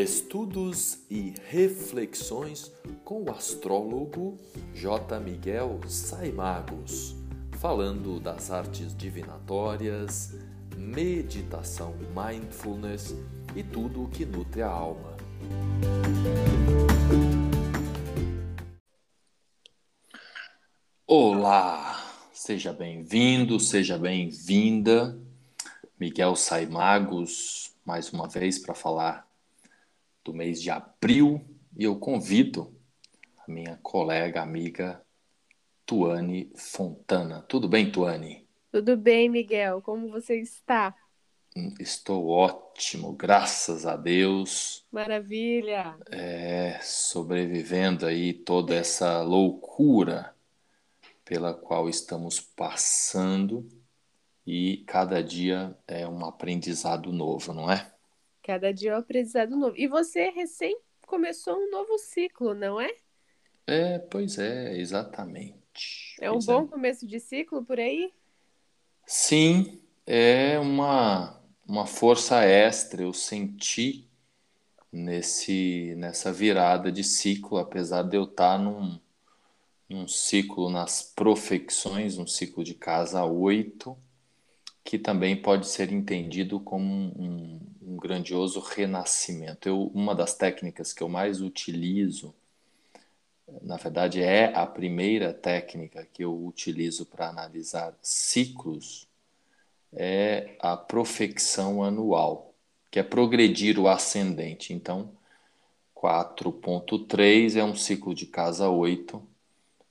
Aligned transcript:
Estudos 0.00 1.04
e 1.10 1.34
reflexões 1.50 2.72
com 3.04 3.24
o 3.24 3.30
astrólogo 3.30 4.38
J. 4.72 5.20
Miguel 5.20 5.78
Saimagos, 5.86 7.14
falando 7.58 8.18
das 8.18 8.50
artes 8.50 8.96
divinatórias, 8.96 10.34
meditação 10.74 11.94
mindfulness 12.16 13.14
e 13.54 13.62
tudo 13.62 14.04
o 14.04 14.08
que 14.08 14.24
nutre 14.24 14.62
a 14.62 14.70
alma. 14.70 15.18
Olá, 21.06 22.02
seja 22.32 22.72
bem-vindo, 22.72 23.60
seja 23.60 23.98
bem-vinda. 23.98 25.20
Miguel 25.98 26.34
Saimagos, 26.36 27.74
mais 27.84 28.10
uma 28.10 28.26
vez 28.26 28.58
para 28.58 28.74
falar 28.74 29.29
do 30.24 30.34
mês 30.34 30.60
de 30.60 30.70
abril 30.70 31.44
e 31.76 31.84
eu 31.84 31.98
convido 31.98 32.74
a 33.38 33.50
minha 33.50 33.78
colega, 33.82 34.42
amiga 34.42 35.02
Tuane 35.86 36.52
Fontana. 36.56 37.42
Tudo 37.42 37.68
bem, 37.68 37.90
Tuane? 37.90 38.46
Tudo 38.70 38.96
bem, 38.96 39.28
Miguel. 39.28 39.82
Como 39.82 40.08
você 40.10 40.40
está? 40.40 40.94
Hum, 41.56 41.74
estou 41.80 42.28
ótimo, 42.28 43.12
graças 43.12 43.84
a 43.84 43.96
Deus. 43.96 44.86
Maravilha. 44.92 45.96
É, 46.08 46.78
sobrevivendo 46.82 48.06
aí 48.06 48.32
toda 48.32 48.74
essa 48.74 49.22
loucura 49.22 50.34
pela 51.24 51.52
qual 51.52 51.88
estamos 51.88 52.40
passando 52.40 53.68
e 54.46 54.84
cada 54.86 55.22
dia 55.22 55.76
é 55.86 56.06
um 56.06 56.24
aprendizado 56.24 57.12
novo, 57.12 57.52
não 57.52 57.70
é? 57.70 57.90
Cada 58.50 58.74
dia 58.74 58.90
é 58.90 58.94
um 58.96 58.98
aprendizado 58.98 59.56
novo. 59.56 59.76
E 59.76 59.86
você 59.86 60.28
recém 60.30 60.76
começou 61.06 61.54
um 61.56 61.70
novo 61.70 61.96
ciclo, 61.98 62.52
não 62.52 62.80
é? 62.80 62.90
É, 63.64 64.00
pois 64.00 64.38
é, 64.40 64.76
exatamente. 64.76 66.16
É 66.20 66.28
um 66.28 66.34
pois 66.34 66.46
bom 66.46 66.64
é. 66.64 66.66
começo 66.66 67.06
de 67.06 67.20
ciclo 67.20 67.64
por 67.64 67.78
aí? 67.78 68.12
Sim, 69.06 69.80
é 70.04 70.58
uma, 70.58 71.40
uma 71.64 71.86
força 71.86 72.42
extra, 72.42 73.02
eu 73.04 73.12
senti 73.12 74.10
nesse, 74.90 75.94
nessa 75.96 76.32
virada 76.32 76.90
de 76.90 77.04
ciclo, 77.04 77.56
apesar 77.56 78.02
de 78.02 78.16
eu 78.16 78.24
estar 78.24 78.58
num, 78.58 78.98
num 79.88 80.08
ciclo 80.08 80.68
nas 80.68 81.02
profecções, 81.02 82.18
um 82.18 82.26
ciclo 82.26 82.64
de 82.64 82.74
casa 82.74 83.24
8, 83.24 83.96
que 84.82 84.98
também 84.98 85.40
pode 85.40 85.68
ser 85.68 85.92
entendido 85.92 86.58
como 86.58 86.92
um, 87.16 87.60
um 87.90 87.96
grandioso 87.96 88.60
renascimento. 88.60 89.68
Eu, 89.68 89.90
uma 89.92 90.14
das 90.14 90.34
técnicas 90.34 90.92
que 90.92 91.02
eu 91.02 91.08
mais 91.08 91.40
utilizo, 91.40 92.32
na 93.62 93.76
verdade, 93.76 94.22
é 94.22 94.54
a 94.54 94.64
primeira 94.64 95.34
técnica 95.34 96.06
que 96.12 96.22
eu 96.22 96.46
utilizo 96.46 97.04
para 97.04 97.28
analisar 97.28 97.92
ciclos, 98.00 99.08
é 99.92 100.54
a 100.60 100.76
profecção 100.76 101.82
anual, 101.82 102.54
que 102.92 103.00
é 103.00 103.02
progredir 103.02 103.76
o 103.76 103.88
ascendente. 103.88 104.72
Então, 104.72 105.10
4.3 105.92 107.56
é 107.56 107.64
um 107.64 107.74
ciclo 107.74 108.14
de 108.14 108.24
casa 108.24 108.68
8, 108.68 109.20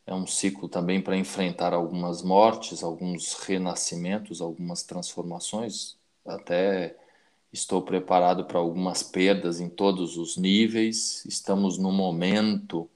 é 0.08 0.14
um 0.14 0.26
ciclo 0.26 0.70
também 0.70 1.02
para 1.02 1.18
enfrentar 1.18 1.74
algumas 1.74 2.22
mortes, 2.22 2.82
alguns 2.82 3.34
renascimentos, 3.34 4.40
algumas 4.40 4.84
transformações. 4.84 5.98
Até 6.26 6.96
estou 7.52 7.82
preparado 7.82 8.46
para 8.46 8.60
algumas 8.60 9.04
perdas 9.04 9.60
em 9.60 9.70
todos 9.70 10.18
os 10.18 10.38
níveis. 10.38 11.26
Estamos 11.26 11.78
no 11.78 11.92
momento 11.92 12.90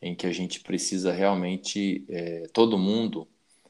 em 0.00 0.14
que 0.14 0.26
a 0.26 0.32
gente 0.32 0.60
precisa 0.60 1.12
realmente, 1.12 2.04
é, 2.08 2.46
todo 2.52 2.78
mundo 2.78 3.26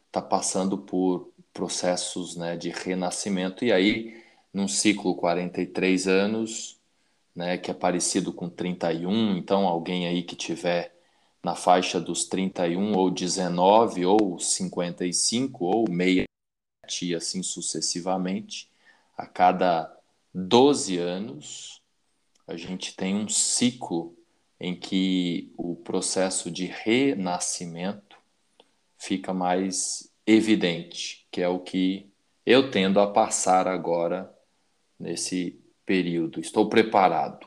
está 0.06 0.20
passando 0.20 0.78
por 0.78 1.32
processos 1.52 2.36
né, 2.36 2.56
de 2.56 2.70
renascimento. 2.70 3.64
E 3.64 3.72
aí, 3.72 4.20
num 4.52 4.68
ciclo 4.68 5.14
43 5.14 6.08
anos, 6.08 6.78
né, 7.34 7.58
que 7.58 7.70
é 7.70 7.74
parecido 7.74 8.32
com 8.32 8.48
31, 8.48 9.36
então 9.36 9.66
alguém 9.66 10.06
aí 10.06 10.22
que 10.22 10.36
tiver 10.36 10.94
na 11.42 11.54
faixa 11.54 12.00
dos 12.00 12.24
31 12.24 12.96
ou 12.96 13.10
19 13.10 14.06
ou 14.06 14.38
55 14.38 15.64
ou 15.64 15.84
67 15.86 16.26
e 17.02 17.14
assim 17.14 17.42
sucessivamente, 17.42 18.70
a 19.16 19.26
cada 19.26 19.94
12 20.32 20.98
anos 20.98 21.82
a 22.46 22.56
gente 22.56 22.94
tem 22.96 23.14
um 23.14 23.28
ciclo 23.28 24.16
em 24.60 24.78
que 24.78 25.52
o 25.56 25.76
processo 25.76 26.50
de 26.50 26.66
renascimento 26.66 28.16
fica 28.98 29.32
mais 29.32 30.12
evidente, 30.26 31.26
que 31.30 31.40
é 31.40 31.48
o 31.48 31.60
que 31.60 32.10
eu 32.46 32.70
tendo 32.70 33.00
a 33.00 33.10
passar 33.10 33.66
agora 33.66 34.32
nesse 34.98 35.60
período. 35.84 36.40
Estou 36.40 36.68
preparado. 36.68 37.46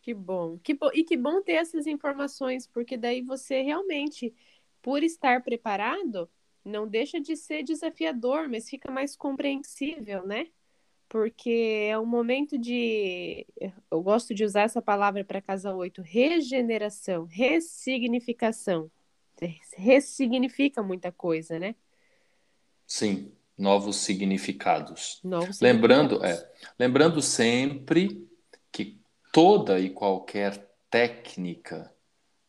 Que 0.00 0.14
bom. 0.14 0.58
Que 0.58 0.74
bo... 0.74 0.90
E 0.94 1.04
que 1.04 1.16
bom 1.16 1.42
ter 1.42 1.54
essas 1.54 1.86
informações, 1.86 2.66
porque 2.66 2.96
daí 2.96 3.22
você 3.22 3.62
realmente, 3.62 4.34
por 4.80 5.02
estar 5.02 5.42
preparado, 5.42 6.30
não 6.64 6.86
deixa 6.86 7.20
de 7.20 7.36
ser 7.36 7.62
desafiador, 7.62 8.48
mas 8.48 8.68
fica 8.68 8.90
mais 8.90 9.16
compreensível, 9.16 10.26
né? 10.26 10.48
Porque 11.08 11.88
é 11.88 11.98
um 11.98 12.06
momento 12.06 12.58
de. 12.58 13.46
Eu 13.90 14.02
gosto 14.02 14.34
de 14.34 14.44
usar 14.44 14.62
essa 14.62 14.82
palavra 14.82 15.24
para 15.24 15.40
casa 15.40 15.74
8, 15.74 16.02
regeneração, 16.02 17.24
ressignificação. 17.24 18.90
Ressignifica 19.76 20.82
muita 20.82 21.12
coisa, 21.12 21.58
né? 21.58 21.74
Sim, 22.86 23.32
novos 23.56 23.96
significados. 23.96 25.20
Novos 25.22 25.60
lembrando, 25.60 26.16
significados. 26.16 26.62
é, 26.62 26.72
lembrando 26.78 27.22
sempre 27.22 28.26
que 28.72 28.98
toda 29.32 29.78
e 29.78 29.90
qualquer 29.90 30.70
técnica 30.90 31.92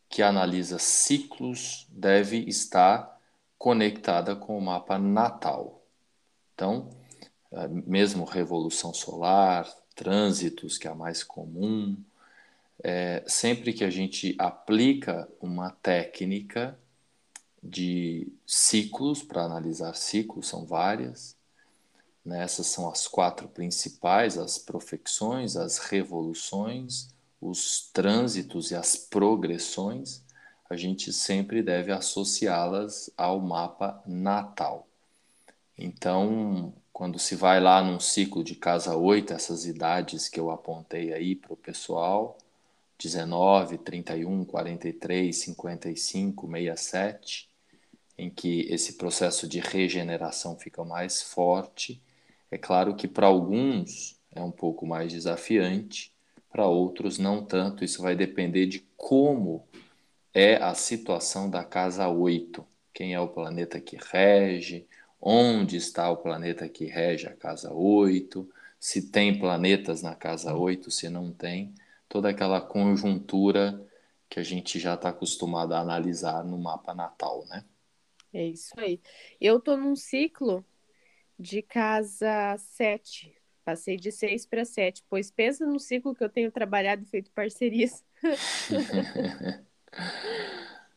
que 0.10 0.22
analisa 0.22 0.80
ciclos 0.80 1.86
deve 1.90 2.38
estar 2.48 3.20
conectada 3.58 4.36
com 4.36 4.58
o 4.58 4.62
mapa 4.62 4.98
natal. 4.98 5.84
Então, 6.54 6.90
mesmo 7.86 8.26
revolução 8.26 8.94
solar, 8.94 9.68
trânsitos, 9.96 10.78
que 10.78 10.88
é 10.88 10.92
a 10.92 10.96
mais 10.96 11.24
comum, 11.24 11.98
é, 12.84 13.24
sempre 13.28 13.74
que 13.74 13.84
a 13.84 13.90
gente 13.90 14.36
aplica 14.38 15.28
uma 15.42 15.72
técnica 15.72 16.78
de 17.62 18.32
ciclos, 18.46 19.24
para 19.24 19.44
analisar 19.44 19.96
ciclos, 19.96 20.48
são 20.48 20.66
várias, 20.66 21.36
né? 22.24 22.44
essas 22.44 22.68
são 22.68 22.90
as 22.90 23.08
quatro 23.08 23.48
principais: 23.48 24.38
as 24.38 24.58
profecções, 24.58 25.56
as 25.56 25.78
revoluções, 25.80 27.10
os 27.42 27.90
trânsitos 27.92 28.72
e 28.72 28.76
as 28.76 28.96
progressões. 28.96 30.24
A 30.70 30.76
gente 30.76 31.14
sempre 31.14 31.64
deve 31.64 31.94
associá-las 31.94 33.10
ao 33.16 33.40
mapa 33.40 34.04
natal. 34.06 34.86
Então, 35.78 36.74
quando 36.98 37.20
se 37.20 37.36
vai 37.36 37.62
lá 37.62 37.84
num 37.84 38.00
ciclo 38.00 38.44
de 38.44 38.56
casa 38.56 38.98
8, 38.98 39.32
essas 39.32 39.68
idades 39.68 40.28
que 40.28 40.40
eu 40.40 40.50
apontei 40.50 41.14
aí 41.14 41.36
para 41.36 41.54
o 41.54 41.56
pessoal, 41.56 42.36
19, 42.98 43.78
31, 43.78 44.44
43, 44.44 45.38
55, 45.38 46.48
67, 46.48 47.52
em 48.18 48.32
que 48.32 48.62
esse 48.62 48.94
processo 48.94 49.48
de 49.48 49.60
regeneração 49.60 50.58
fica 50.58 50.84
mais 50.84 51.22
forte. 51.22 52.02
É 52.50 52.58
claro 52.58 52.96
que 52.96 53.08
para 53.08 53.28
alguns 53.28 54.20
é 54.34 54.42
um 54.42 54.50
pouco 54.50 54.84
mais 54.84 55.14
desafiante, 55.14 56.12
para 56.50 56.66
outros 56.66 57.20
não 57.20 57.46
tanto. 57.46 57.86
Isso 57.86 58.02
vai 58.02 58.16
depender 58.16 58.66
de 58.66 58.80
como 58.98 59.68
é 60.34 60.56
a 60.56 60.74
situação 60.74 61.48
da 61.48 61.64
casa 61.64 62.08
8, 62.08 62.66
quem 62.92 63.14
é 63.14 63.20
o 63.20 63.28
planeta 63.28 63.80
que 63.80 64.00
rege, 64.12 64.87
onde 65.20 65.78
está 65.78 66.10
o 66.10 66.18
planeta 66.18 66.68
que 66.70 66.86
rege 66.86 67.28
a 67.28 67.36
casa 67.36 67.74
8, 67.74 68.50
se 68.80 69.10
tem 69.10 69.40
planetas 69.40 70.02
na 70.02 70.16
casa 70.16 70.56
8, 70.56 70.92
se 70.92 71.10
não 71.10 71.32
tem, 71.32 71.74
toda 72.08 72.30
aquela 72.30 72.62
conjuntura 72.62 73.84
que 74.30 74.40
a 74.40 74.44
gente 74.44 74.80
já 74.80 74.94
está 74.94 75.10
acostumado 75.10 75.74
a 75.74 75.80
analisar 75.80 76.44
no 76.44 76.58
mapa 76.58 76.94
natal, 76.94 77.46
né? 77.48 77.64
É 78.34 78.46
isso 78.46 78.74
aí. 78.78 79.00
Eu 79.40 79.60
tô 79.60 79.78
num 79.78 79.96
ciclo 79.96 80.66
de 81.40 81.62
casa 81.62 82.56
7. 82.58 83.34
Passei 83.64 83.98
de 83.98 84.12
6 84.12 84.46
para 84.46 84.64
7, 84.64 85.04
pois 85.10 85.30
pensa 85.30 85.66
no 85.66 85.80
ciclo 85.80 86.16
que 86.16 86.24
eu 86.24 86.30
tenho 86.30 86.52
trabalhado 86.52 87.04
e 87.04 87.06
feito 87.06 87.32
parcerias. 87.32 88.04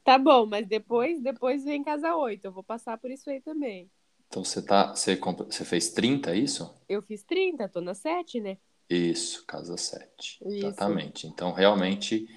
tá 0.05 0.17
bom, 0.17 0.47
mas 0.47 0.67
depois, 0.69 1.21
depois 1.21 1.65
vem 1.65 1.83
casa 1.83 2.15
8. 2.15 2.45
Eu 2.45 2.53
vou 2.53 2.63
passar 2.63 2.97
por 2.99 3.11
isso 3.11 3.29
aí 3.29 3.41
também. 3.41 3.91
Então 4.31 4.45
você 4.45 4.63
tá, 4.63 4.95
você, 4.95 5.17
você 5.17 5.65
fez 5.65 5.91
30, 5.91 6.31
é 6.31 6.39
isso? 6.39 6.73
Eu 6.89 7.03
fiz 7.03 7.25
30, 7.25 7.69
tô 7.69 7.81
na 7.81 7.95
7, 7.95 8.41
né? 8.41 8.59
Isso, 8.89 9.45
casa 9.45 9.77
7. 9.77 10.39
Exatamente. 10.47 11.27
Então, 11.27 11.53
realmente, 11.53 12.29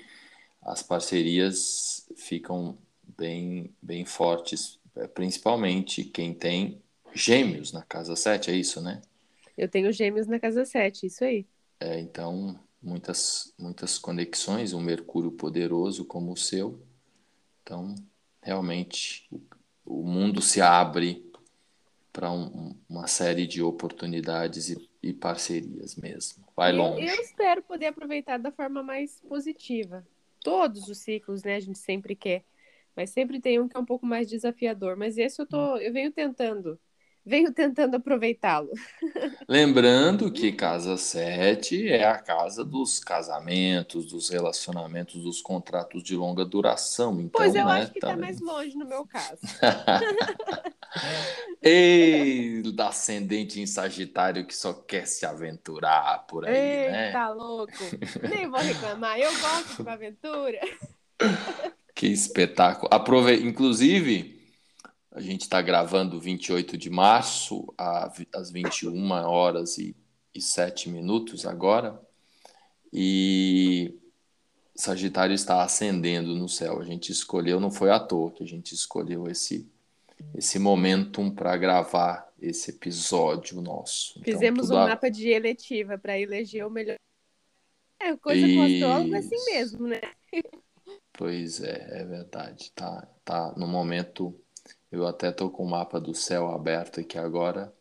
as 0.63 0.81
parcerias 0.81 2.09
ficam 2.15 2.75
bem, 3.15 3.71
bem 3.79 4.05
fortes, 4.05 4.79
é, 4.95 5.07
principalmente 5.07 6.03
quem 6.03 6.33
tem 6.33 6.81
gêmeos 7.13 7.71
na 7.71 7.83
casa 7.83 8.15
7, 8.15 8.49
é 8.49 8.55
isso, 8.55 8.81
né? 8.81 8.99
Eu 9.55 9.69
tenho 9.69 9.91
gêmeos 9.91 10.25
na 10.25 10.39
casa 10.39 10.65
7, 10.65 11.05
isso 11.05 11.23
aí. 11.23 11.45
É, 11.79 11.99
então, 11.99 12.59
muitas, 12.81 13.53
muitas 13.55 13.99
conexões, 13.99 14.73
um 14.73 14.81
Mercúrio 14.81 15.31
poderoso 15.31 16.05
como 16.05 16.31
o 16.31 16.37
seu. 16.37 16.81
Então, 17.61 17.93
realmente, 18.41 19.29
o 19.85 20.01
mundo 20.01 20.41
se 20.41 20.59
abre 20.59 21.31
para 22.13 22.31
um, 22.31 22.75
uma 22.87 23.07
série 23.07 23.47
de 23.47 23.61
oportunidades 23.63 24.69
e, 24.69 24.89
e 25.01 25.11
parcerias 25.11 25.95
mesmo. 25.95 26.45
Vai 26.55 26.71
eu, 26.71 26.77
longe. 26.77 27.07
Eu 27.07 27.15
espero 27.15 27.63
poder 27.63 27.87
aproveitar 27.87 28.37
da 28.37 28.51
forma 28.51 28.83
mais 28.83 29.19
positiva. 29.27 30.05
Todos 30.39 30.87
os 30.87 30.99
ciclos, 30.99 31.43
né? 31.43 31.55
A 31.55 31.59
gente 31.59 31.79
sempre 31.79 32.15
quer. 32.15 32.45
Mas 32.95 33.09
sempre 33.09 33.41
tem 33.41 33.59
um 33.59 33.67
que 33.67 33.75
é 33.75 33.79
um 33.79 33.85
pouco 33.85 34.05
mais 34.05 34.29
desafiador. 34.29 34.95
Mas 34.95 35.17
esse 35.17 35.41
eu 35.41 35.47
tô, 35.47 35.77
eu 35.77 35.91
venho 35.91 36.11
tentando 36.11 36.79
venho 37.25 37.53
tentando 37.53 37.95
aproveitá-lo. 37.95 38.69
Lembrando 39.47 40.31
que 40.31 40.51
casa 40.51 40.97
7 40.97 41.89
é 41.89 42.05
a 42.05 42.17
casa 42.17 42.63
dos 42.63 42.99
casamentos, 42.99 44.07
dos 44.07 44.29
relacionamentos, 44.29 45.21
dos 45.21 45.41
contratos 45.41 46.03
de 46.03 46.15
longa 46.15 46.43
duração. 46.43 47.13
Então, 47.19 47.31
pois 47.33 47.55
eu 47.55 47.65
né, 47.65 47.71
acho 47.81 47.91
que 47.91 47.97
está 47.97 48.09
tá 48.09 48.17
mais 48.17 48.39
longe 48.39 48.77
no 48.77 48.85
meu 48.85 49.05
caso. 49.05 49.41
Ei, 51.61 52.61
da 52.73 52.89
ascendente 52.89 53.59
em 53.59 53.65
Sagitário 53.65 54.45
que 54.45 54.55
só 54.55 54.73
quer 54.73 55.07
se 55.07 55.25
aventurar 55.25 56.25
por 56.27 56.45
aí, 56.45 56.55
Ei, 56.55 56.91
né? 56.91 57.11
Tá 57.11 57.29
louco. 57.29 57.71
Nem 58.29 58.49
vou 58.49 58.59
reclamar, 58.59 59.17
eu 59.17 59.31
gosto 59.39 59.75
de 59.77 59.81
uma 59.81 59.93
aventura. 59.93 60.59
Que 61.95 62.07
espetáculo. 62.07 62.89
Aprove... 62.91 63.35
Inclusive, 63.35 64.42
a 65.13 65.21
gente 65.21 65.41
está 65.41 65.61
gravando 65.61 66.19
28 66.19 66.75
de 66.75 66.89
março, 66.89 67.71
às 67.77 68.49
21 68.49 69.11
horas 69.11 69.77
e, 69.77 69.95
e 70.33 70.41
7 70.41 70.89
minutos 70.89 71.45
agora. 71.45 72.01
E 72.91 73.95
Sagitário 74.75 75.35
está 75.35 75.61
ascendendo 75.63 76.35
no 76.35 76.49
céu. 76.49 76.79
A 76.79 76.83
gente 76.83 77.11
escolheu, 77.11 77.59
não 77.59 77.69
foi 77.69 77.91
à 77.91 77.99
toa 77.99 78.31
que 78.31 78.43
a 78.43 78.47
gente 78.47 78.73
escolheu 78.73 79.27
esse, 79.27 79.71
esse 80.35 80.57
momentum 80.57 81.29
para 81.29 81.55
gravar 81.57 82.27
esse 82.41 82.71
episódio 82.71 83.61
nosso. 83.61 84.19
Então, 84.19 84.33
Fizemos 84.33 84.71
um 84.71 84.77
a... 84.77 84.87
mapa 84.89 85.11
de 85.11 85.29
eletiva 85.29 85.95
para 85.95 86.19
eleger 86.19 86.65
o 86.65 86.71
melhor. 86.71 86.97
É 88.01 88.17
coisa 88.17 88.47
com 88.47 88.63
astrólogo 88.63 89.15
é 89.15 89.19
assim 89.19 89.45
mesmo, 89.45 89.87
né? 89.87 90.01
Pois 91.15 91.61
é, 91.61 92.01
é 92.01 92.05
verdade. 92.05 92.71
Tá, 92.71 93.07
tá 93.23 93.53
no 93.55 93.67
momento 93.67 94.35
eu 94.93 95.07
até 95.07 95.29
estou 95.29 95.49
com 95.49 95.63
o 95.63 95.69
mapa 95.69 95.99
do 95.99 96.13
céu 96.13 96.51
aberto 96.51 96.99
aqui 96.99 97.17
agora 97.17 97.73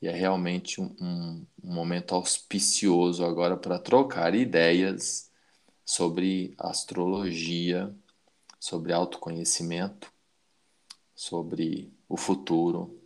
e 0.00 0.08
é 0.08 0.10
realmente 0.10 0.80
um, 0.80 0.94
um, 0.98 1.46
um 1.62 1.74
momento 1.74 2.14
auspicioso 2.14 3.26
agora 3.26 3.58
para 3.58 3.78
trocar 3.78 4.34
ideias 4.34 5.30
sobre 5.84 6.54
astrologia, 6.56 7.94
sobre 8.58 8.94
autoconhecimento, 8.94 10.10
sobre 11.14 11.92
o 12.08 12.16
futuro 12.16 12.98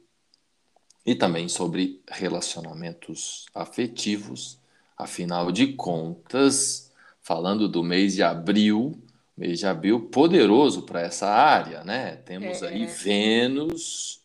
e 1.04 1.16
também 1.16 1.48
sobre 1.48 2.00
relacionamentos 2.08 3.46
afetivos. 3.52 4.60
Afinal 4.96 5.50
de 5.50 5.72
contas, 5.72 6.92
falando 7.20 7.68
do 7.68 7.82
mês 7.82 8.14
de 8.14 8.22
abril, 8.22 8.96
mês 9.36 9.58
de 9.58 9.66
abril 9.66 10.08
poderoso 10.08 10.82
para 10.82 11.00
essa 11.00 11.28
área, 11.28 11.82
né? 11.84 12.16
Temos 12.16 12.62
é. 12.62 12.68
aí 12.68 12.86
Vênus, 12.86 14.20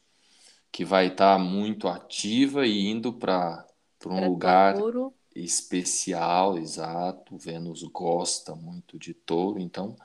que 0.71 0.83
vai 0.83 1.07
estar 1.07 1.37
tá 1.37 1.39
muito 1.39 1.87
ativa 1.87 2.65
e 2.65 2.87
indo 2.87 3.13
para 3.13 3.65
um 4.05 4.09
pra 4.09 4.27
lugar 4.27 4.73
touro. 4.75 5.13
especial, 5.35 6.57
exato. 6.57 7.37
Vênus 7.37 7.83
gosta 7.83 8.55
muito 8.55 8.99
de 8.99 9.13
touro, 9.13 9.59
então 9.59 9.95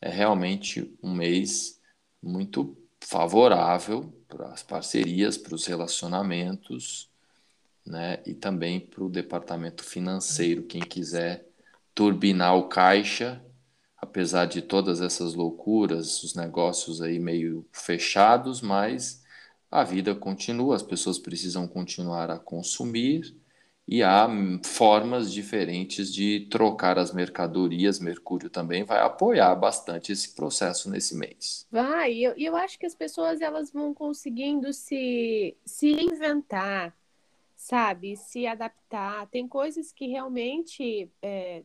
é 0.00 0.10
realmente 0.10 0.92
um 1.02 1.12
mês 1.12 1.80
muito 2.22 2.76
favorável 3.00 4.12
para 4.26 4.48
as 4.48 4.62
parcerias, 4.62 5.38
para 5.38 5.54
os 5.54 5.66
relacionamentos, 5.66 7.08
né? 7.86 8.20
E 8.26 8.34
também 8.34 8.80
para 8.80 9.04
o 9.04 9.08
departamento 9.08 9.84
financeiro, 9.84 10.64
quem 10.64 10.80
quiser 10.80 11.46
turbinar 11.94 12.56
o 12.56 12.68
caixa 12.68 13.42
apesar 14.00 14.46
de 14.46 14.62
todas 14.62 15.00
essas 15.00 15.34
loucuras, 15.34 16.22
os 16.22 16.34
negócios 16.34 17.02
aí 17.02 17.18
meio 17.18 17.66
fechados, 17.72 18.60
mas 18.60 19.22
a 19.70 19.84
vida 19.84 20.14
continua, 20.14 20.76
as 20.76 20.82
pessoas 20.82 21.18
precisam 21.18 21.66
continuar 21.66 22.30
a 22.30 22.38
consumir 22.38 23.36
e 23.86 24.02
há 24.02 24.28
formas 24.64 25.32
diferentes 25.32 26.12
de 26.12 26.46
trocar 26.50 26.98
as 26.98 27.12
mercadorias. 27.12 27.98
Mercúrio 27.98 28.50
também 28.50 28.84
vai 28.84 29.00
apoiar 29.00 29.54
bastante 29.54 30.12
esse 30.12 30.34
processo 30.34 30.90
nesse 30.90 31.16
mês. 31.16 31.66
Vai, 31.70 32.12
e 32.12 32.24
eu, 32.24 32.34
eu 32.36 32.54
acho 32.54 32.78
que 32.78 32.84
as 32.84 32.94
pessoas 32.94 33.40
elas 33.40 33.72
vão 33.72 33.94
conseguindo 33.94 34.74
se, 34.74 35.56
se 35.64 35.90
inventar, 35.90 36.94
sabe? 37.56 38.14
Se 38.14 38.46
adaptar. 38.46 39.26
Tem 39.28 39.48
coisas 39.48 39.90
que 39.90 40.06
realmente 40.06 41.10
é, 41.22 41.62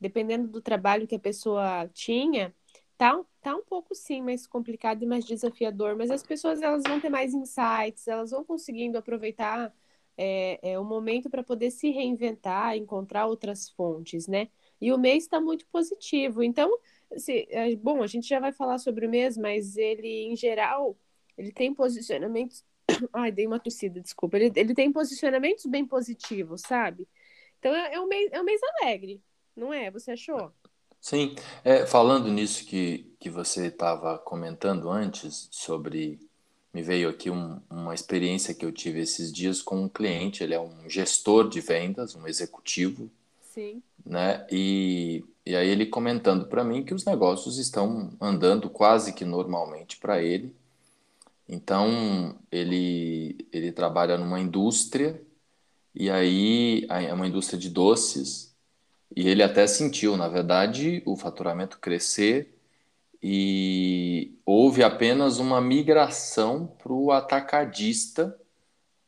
dependendo 0.00 0.48
do 0.48 0.62
trabalho 0.62 1.06
que 1.06 1.16
a 1.16 1.20
pessoa 1.20 1.88
tinha, 1.92 2.54
tá, 2.96 3.20
tá 3.40 3.54
um 3.56 3.64
pouco 3.64 3.94
sim 3.94 4.22
mais 4.22 4.46
complicado 4.46 5.02
e 5.02 5.06
mais 5.06 5.24
desafiador, 5.24 5.96
mas 5.96 6.10
as 6.10 6.22
pessoas 6.22 6.62
elas 6.62 6.82
vão 6.86 7.00
ter 7.00 7.10
mais 7.10 7.34
insights, 7.34 8.08
elas 8.08 8.30
vão 8.30 8.44
conseguindo 8.44 8.98
aproveitar 8.98 9.72
é, 10.16 10.72
é 10.72 10.78
o 10.78 10.84
momento 10.84 11.30
para 11.30 11.42
poder 11.42 11.70
se 11.70 11.90
reinventar, 11.90 12.76
encontrar 12.76 13.26
outras 13.26 13.70
fontes, 13.70 14.26
né? 14.26 14.48
E 14.80 14.92
o 14.92 14.98
mês 14.98 15.24
está 15.24 15.40
muito 15.40 15.66
positivo. 15.68 16.42
Então, 16.42 16.70
se, 17.16 17.46
é, 17.50 17.74
bom, 17.76 18.02
a 18.02 18.06
gente 18.06 18.28
já 18.28 18.40
vai 18.40 18.52
falar 18.52 18.78
sobre 18.78 19.06
o 19.06 19.10
mês, 19.10 19.36
mas 19.38 19.76
ele, 19.76 20.24
em 20.26 20.36
geral, 20.36 20.96
ele 21.38 21.52
tem 21.52 21.72
posicionamentos. 21.74 22.64
Ai, 23.14 23.32
dei 23.32 23.46
uma 23.46 23.58
tossida, 23.58 24.00
desculpa. 24.00 24.36
Ele, 24.36 24.52
ele 24.56 24.74
tem 24.74 24.92
posicionamentos 24.92 25.64
bem 25.66 25.86
positivos, 25.86 26.62
sabe? 26.62 27.08
Então 27.58 27.74
é, 27.74 27.94
é, 27.94 28.00
um 28.00 28.08
mês, 28.08 28.30
é 28.32 28.40
um 28.40 28.44
mês 28.44 28.60
alegre 28.80 29.22
não 29.56 29.72
é? 29.72 29.90
Você 29.90 30.12
achou? 30.12 30.52
Sim, 31.00 31.34
é, 31.64 31.86
falando 31.86 32.28
nisso 32.28 32.66
que, 32.66 33.14
que 33.18 33.30
você 33.30 33.68
estava 33.68 34.18
comentando 34.18 34.90
antes 34.90 35.48
sobre. 35.50 36.20
Me 36.72 36.82
veio 36.82 37.08
aqui 37.08 37.30
um, 37.30 37.60
uma 37.68 37.94
experiência 37.94 38.54
que 38.54 38.64
eu 38.64 38.70
tive 38.70 39.00
esses 39.00 39.32
dias 39.32 39.60
com 39.60 39.82
um 39.82 39.88
cliente. 39.88 40.44
Ele 40.44 40.54
é 40.54 40.60
um 40.60 40.88
gestor 40.88 41.48
de 41.48 41.60
vendas, 41.60 42.14
um 42.14 42.28
executivo. 42.28 43.10
Sim. 43.42 43.82
Né? 44.06 44.46
E, 44.52 45.24
e 45.44 45.56
aí 45.56 45.68
ele 45.68 45.86
comentando 45.86 46.46
para 46.46 46.62
mim 46.62 46.84
que 46.84 46.94
os 46.94 47.04
negócios 47.04 47.58
estão 47.58 48.12
andando 48.20 48.70
quase 48.70 49.12
que 49.12 49.24
normalmente 49.24 49.96
para 49.96 50.22
ele. 50.22 50.54
Então 51.48 52.36
ele 52.52 53.48
ele 53.52 53.72
trabalha 53.72 54.16
numa 54.16 54.38
indústria 54.38 55.20
e 55.92 56.08
aí 56.08 56.86
é 56.88 57.12
uma 57.12 57.26
indústria 57.26 57.58
de 57.58 57.68
doces 57.68 58.49
e 59.14 59.28
ele 59.28 59.42
até 59.42 59.66
sentiu, 59.66 60.16
na 60.16 60.28
verdade, 60.28 61.02
o 61.04 61.16
faturamento 61.16 61.78
crescer 61.78 62.56
e 63.22 64.38
houve 64.46 64.82
apenas 64.82 65.38
uma 65.38 65.60
migração 65.60 66.66
para 66.66 66.92
o 66.92 67.10
atacadista, 67.10 68.38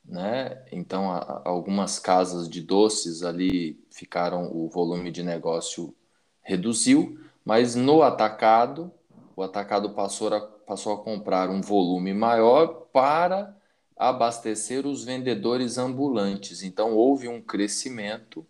né? 0.04 0.62
Então, 0.72 1.10
a, 1.10 1.42
algumas 1.44 1.98
casas 1.98 2.48
de 2.48 2.60
doces 2.60 3.22
ali 3.22 3.80
ficaram, 3.90 4.50
o 4.52 4.68
volume 4.68 5.10
de 5.10 5.22
negócio 5.22 5.94
reduziu, 6.42 7.18
mas 7.44 7.74
no 7.74 8.02
atacado, 8.02 8.92
o 9.36 9.42
atacado 9.42 9.90
passou 9.90 10.34
a, 10.34 10.40
passou 10.40 10.92
a 10.92 11.02
comprar 11.02 11.48
um 11.48 11.60
volume 11.60 12.12
maior 12.12 12.88
para 12.92 13.56
abastecer 13.96 14.84
os 14.84 15.04
vendedores 15.04 15.78
ambulantes. 15.78 16.62
Então, 16.62 16.92
houve 16.92 17.28
um 17.28 17.40
crescimento 17.40 18.44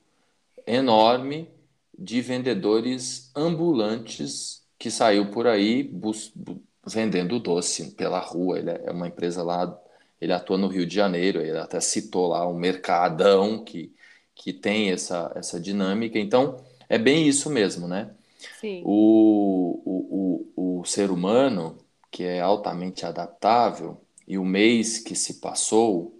enorme 0.66 1.49
de 1.97 2.21
vendedores 2.21 3.31
ambulantes 3.35 4.62
que 4.78 4.90
saiu 4.90 5.31
por 5.31 5.47
aí 5.47 5.88
vendendo 6.85 7.38
doce 7.38 7.92
pela 7.92 8.19
rua. 8.19 8.59
Ele 8.59 8.71
é 8.71 8.90
uma 8.90 9.09
empresa 9.09 9.42
lá, 9.42 9.78
ele 10.21 10.33
atua 10.33 10.59
no 10.59 10.69
Rio 10.69 10.87
de 10.87 10.95
Janeiro, 10.95 11.40
ele 11.40 11.59
até 11.59 11.81
citou 11.81 12.28
lá 12.28 12.49
um 12.49 12.54
mercadão 12.54 13.64
que, 13.64 13.95
que 14.35 14.52
tem 14.52 14.90
essa, 14.90 15.33
essa 15.37 15.61
dinâmica. 15.61 16.19
Então, 16.19 16.64
é 16.88 16.99
bem 16.99 17.28
isso 17.28 17.49
mesmo, 17.49 17.87
né? 17.87 18.11
Sim. 18.61 18.83
O, 18.85 19.81
o, 19.85 20.52
o, 20.57 20.81
o 20.81 20.85
ser 20.85 21.11
humano, 21.11 21.78
que 22.11 22.25
é 22.25 22.40
altamente 22.40 23.07
adaptável, 23.07 24.00
e 24.26 24.37
o 24.37 24.45
mês 24.45 24.99
que 24.99 25.14
se 25.14 25.35
passou 25.35 26.19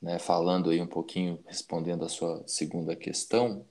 né, 0.00 0.18
falando 0.18 0.70
aí 0.70 0.80
um 0.80 0.86
pouquinho, 0.86 1.38
respondendo 1.46 2.04
a 2.04 2.08
sua 2.08 2.42
segunda 2.46 2.96
questão 2.96 3.64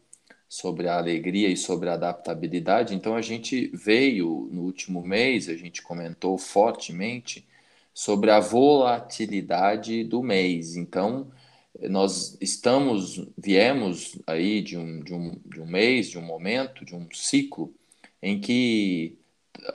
sobre 0.49 0.87
a 0.87 0.97
alegria 0.97 1.47
e 1.47 1.55
sobre 1.55 1.89
a 1.89 1.93
adaptabilidade. 1.93 2.95
Então 2.95 3.15
a 3.15 3.21
gente 3.21 3.67
veio 3.73 4.49
no 4.51 4.63
último 4.63 5.03
mês, 5.03 5.47
a 5.47 5.55
gente 5.55 5.81
comentou 5.83 6.37
fortemente 6.37 7.47
sobre 7.93 8.31
a 8.31 8.39
volatilidade 8.39 10.03
do 10.03 10.23
mês. 10.23 10.75
Então 10.75 11.31
nós 11.89 12.37
estamos, 12.41 13.27
viemos 13.37 14.19
aí 14.25 14.61
de 14.61 14.77
um, 14.77 15.03
de 15.03 15.13
um, 15.13 15.39
de 15.45 15.61
um 15.61 15.67
mês, 15.67 16.09
de 16.09 16.17
um 16.17 16.21
momento, 16.23 16.83
de 16.83 16.95
um 16.95 17.07
ciclo 17.13 17.73
em 18.21 18.39
que 18.39 19.17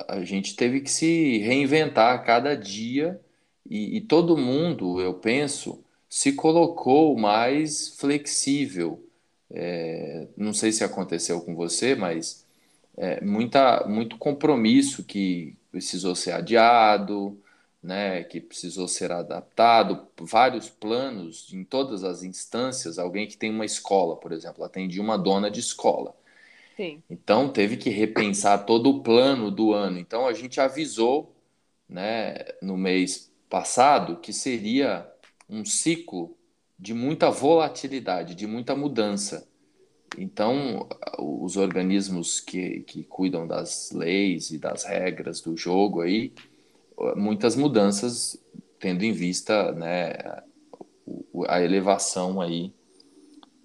a 0.09 0.25
gente 0.25 0.57
teve 0.57 0.81
que 0.81 0.90
se 0.90 1.38
reinventar 1.38 2.14
a 2.14 2.19
cada 2.19 2.57
dia 2.57 3.21
e, 3.69 3.97
e 3.97 4.00
todo 4.00 4.37
mundo, 4.37 5.00
eu 5.00 5.14
penso, 5.14 5.83
se 6.09 6.33
colocou 6.33 7.16
mais 7.16 7.97
flexível. 7.99 9.03
É, 9.54 10.26
não 10.37 10.52
sei 10.52 10.73
se 10.73 10.82
aconteceu 10.84 11.40
com 11.40 11.54
você, 11.54 11.94
mas 11.94 12.44
é, 12.96 13.25
muita, 13.25 13.87
muito 13.87 14.18
compromisso 14.18 15.04
que 15.04 15.56
precisou 15.70 16.14
ser 16.16 16.32
adiado, 16.32 17.40
né, 17.82 18.25
que 18.25 18.40
precisou 18.40 18.88
ser 18.88 19.12
adaptado, 19.12 20.08
vários 20.20 20.70
planos 20.70 21.52
em 21.52 21.62
todas 21.64 22.02
as 22.02 22.23
instâncias. 22.23 22.99
Alguém 22.99 23.28
que 23.28 23.37
tem 23.37 23.50
uma 23.50 23.64
escola, 23.64 24.16
por 24.16 24.32
exemplo, 24.32 24.64
atende 24.64 25.00
uma 25.00 25.18
dona 25.18 25.50
de 25.50 25.61
escola. 25.61 26.14
Sim. 26.76 27.02
Então 27.08 27.49
teve 27.49 27.76
que 27.76 27.90
repensar 27.90 28.64
todo 28.64 28.90
o 28.90 29.02
plano 29.02 29.50
do 29.50 29.73
ano. 29.73 29.99
Então 29.99 30.26
a 30.26 30.32
gente 30.32 30.61
avisou, 30.61 31.34
né, 31.88 32.37
no 32.62 32.76
mês 32.76 33.30
passado 33.49 34.16
que 34.16 34.32
seria 34.32 35.06
um 35.49 35.64
ciclo 35.64 36.37
de 36.78 36.95
muita 36.95 37.31
volatilidade, 37.31 38.35
de 38.35 38.47
muita 38.47 38.75
mudança. 38.75 39.49
Então, 40.19 40.88
os 41.19 41.57
organismos 41.57 42.40
que, 42.40 42.81
que 42.81 43.02
cuidam 43.04 43.47
das 43.47 43.90
leis 43.90 44.50
e 44.50 44.59
das 44.59 44.85
regras 44.85 45.40
do 45.40 45.57
jogo 45.57 46.00
aí, 46.00 46.33
muitas 47.16 47.57
mudanças 47.57 48.40
tendo 48.78 49.02
em 49.02 49.12
vista 49.12 49.73
né, 49.73 50.12
a 51.49 51.62
elevação 51.62 52.40
aí 52.40 52.73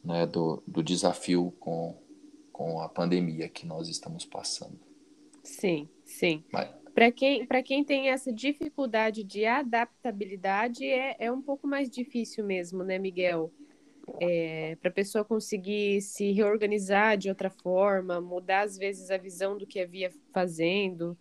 né, 0.04 0.26
do, 0.26 0.64
do 0.66 0.82
desafio 0.82 1.54
com, 1.60 1.96
com 2.52 2.80
a 2.82 2.90
pandemia 2.90 3.50
que 3.50 3.66
nós 3.66 3.88
estamos 3.90 4.26
passando. 4.26 4.80
Sim, 5.44 5.90
sim. 6.06 6.44
Para 7.00 7.14
quem, 7.14 7.48
quem 7.64 7.82
tem 7.82 8.10
essa 8.10 8.30
dificuldade 8.30 9.24
de 9.24 9.46
adaptabilidade, 9.46 10.84
é, 10.84 11.16
é 11.18 11.32
um 11.32 11.42
pouco 11.42 11.66
mais 11.66 11.90
difícil 11.90 12.44
mesmo, 12.44 12.84
né, 12.84 13.00
Miguel? 13.00 13.54
É, 14.20 14.76
para 14.82 14.90
a 14.90 14.94
pessoa 14.94 15.24
conseguir 15.24 16.02
se 16.02 16.34
reorganizar 16.34 17.18
de 17.18 17.30
outra 17.30 17.50
forma, 17.50 18.20
mudar 18.20 18.66
às 18.66 18.78
vezes 18.78 19.10
a 19.12 19.16
visão 19.16 19.58
do 19.58 19.66
que 19.66 19.80
havia 19.80 20.12
fazendo. 20.34 21.18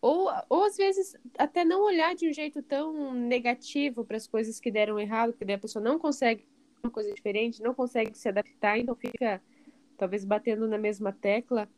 Ou, 0.00 0.30
ou 0.48 0.62
às 0.62 0.76
vezes 0.76 1.16
até 1.36 1.64
não 1.64 1.84
olhar 1.84 2.14
de 2.14 2.28
um 2.28 2.32
jeito 2.32 2.62
tão 2.62 3.12
negativo 3.12 4.04
para 4.04 4.16
as 4.16 4.28
coisas 4.28 4.60
que 4.60 4.70
deram 4.70 5.00
errado, 5.00 5.32
porque 5.32 5.44
daí 5.44 5.56
a 5.56 5.58
pessoa 5.58 5.84
não 5.84 5.98
consegue 5.98 6.46
uma 6.80 6.92
coisa 6.92 7.12
diferente, 7.12 7.60
não 7.60 7.74
consegue 7.74 8.16
se 8.16 8.28
adaptar, 8.28 8.78
então 8.78 8.94
fica 8.94 9.42
talvez 9.96 10.24
batendo 10.24 10.68
na 10.68 10.78
mesma 10.78 11.12
tecla, 11.12 11.68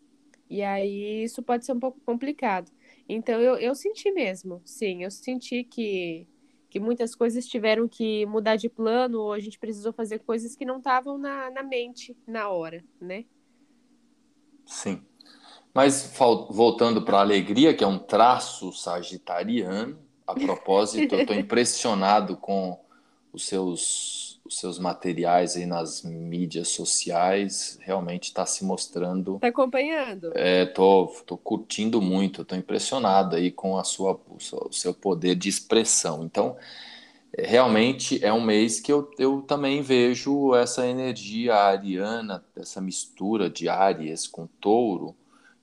e 0.51 0.63
aí 0.63 1.25
isso 1.25 1.43
pode 1.43 1.65
ser 1.65 1.73
um 1.73 1.81
pouco 1.81 1.99
complicado. 2.01 2.71
Então 3.13 3.41
eu, 3.41 3.57
eu 3.57 3.75
senti 3.75 4.13
mesmo, 4.13 4.63
sim, 4.65 5.03
eu 5.03 5.11
senti 5.11 5.65
que, 5.65 6.29
que 6.69 6.79
muitas 6.79 7.13
coisas 7.15 7.45
tiveram 7.45 7.89
que 7.89 8.25
mudar 8.27 8.55
de 8.55 8.69
plano, 8.69 9.21
ou 9.21 9.33
a 9.33 9.41
gente 9.41 9.59
precisou 9.59 9.93
fazer 9.93 10.21
coisas 10.21 10.55
que 10.55 10.65
não 10.65 10.79
estavam 10.79 11.19
na, 11.19 11.51
na 11.51 11.63
mente 11.65 12.17
na 12.25 12.49
hora, 12.49 12.85
né? 13.01 13.25
Sim. 14.65 15.03
Mas 15.75 16.15
voltando 16.51 17.03
para 17.03 17.19
a 17.19 17.23
alegria, 17.23 17.75
que 17.75 17.83
é 17.83 17.87
um 17.87 17.99
traço 17.99 18.73
sagitariano, 18.73 19.99
a 20.25 20.35
propósito, 20.35 21.17
eu 21.17 21.23
estou 21.23 21.35
impressionado 21.37 22.37
com 22.37 22.79
os 23.33 23.45
seus, 23.45 24.30
os 24.45 24.59
seus 24.59 24.79
materiais 24.79 25.57
aí 25.57 25.67
nas 25.67 26.03
mídias 26.03 26.69
sociais. 26.69 27.79
Realmente 27.83 28.25
está 28.25 28.45
se 28.47 28.65
mostrando. 28.65 29.37
Está 29.37 29.49
acompanhando? 29.49 30.33
É, 30.35 30.67
tô, 30.67 31.07
tô 31.27 31.37
curtindo 31.37 32.01
muito, 32.01 32.43
estou 32.43 32.59
impressionado 32.59 33.37
aí 33.37 33.51
com 33.51 33.79
a 33.79 33.85
sua, 33.85 34.19
o 34.29 34.73
seu 34.73 34.95
poder 34.95 35.35
de 35.35 35.49
expressão. 35.49 36.25
Então, 36.25 36.57
é, 37.37 37.47
realmente 37.47 38.25
é 38.25 38.33
um 38.33 38.41
mês 38.41 38.81
que 38.81 38.93
eu, 38.93 39.11
eu 39.19 39.43
também 39.43 39.83
vejo 39.83 40.55
essa 40.55 40.87
energia 40.87 41.55
ariana, 41.55 42.45
essa 42.57 42.81
mistura 42.81 43.49
de 43.49 43.69
Áries 43.69 44.27
com 44.27 44.47
touro 44.61 45.15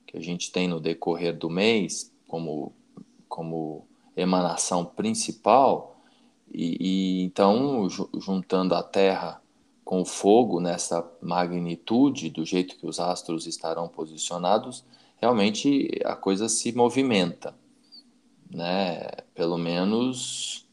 que 0.06 0.16
a 0.16 0.20
gente 0.20 0.50
tem 0.50 0.66
no 0.66 0.80
decorrer 0.80 1.36
do 1.36 1.50
mês 1.50 2.10
como, 2.26 2.72
como 3.28 3.86
emanação 4.16 4.84
principal, 4.84 5.97
e, 6.52 6.76
e 6.80 7.22
então, 7.22 7.88
juntando 7.88 8.74
a 8.74 8.82
Terra 8.82 9.42
com 9.84 10.02
o 10.02 10.04
fogo 10.04 10.60
nessa 10.60 11.08
magnitude, 11.22 12.30
do 12.30 12.44
jeito 12.44 12.76
que 12.76 12.86
os 12.86 13.00
astros 13.00 13.46
estarão 13.46 13.88
posicionados, 13.88 14.84
realmente 15.16 15.88
a 16.04 16.14
coisa 16.14 16.48
se 16.48 16.72
movimenta, 16.72 17.56
né? 18.50 19.08
Pelo 19.34 19.56
menos 19.56 20.68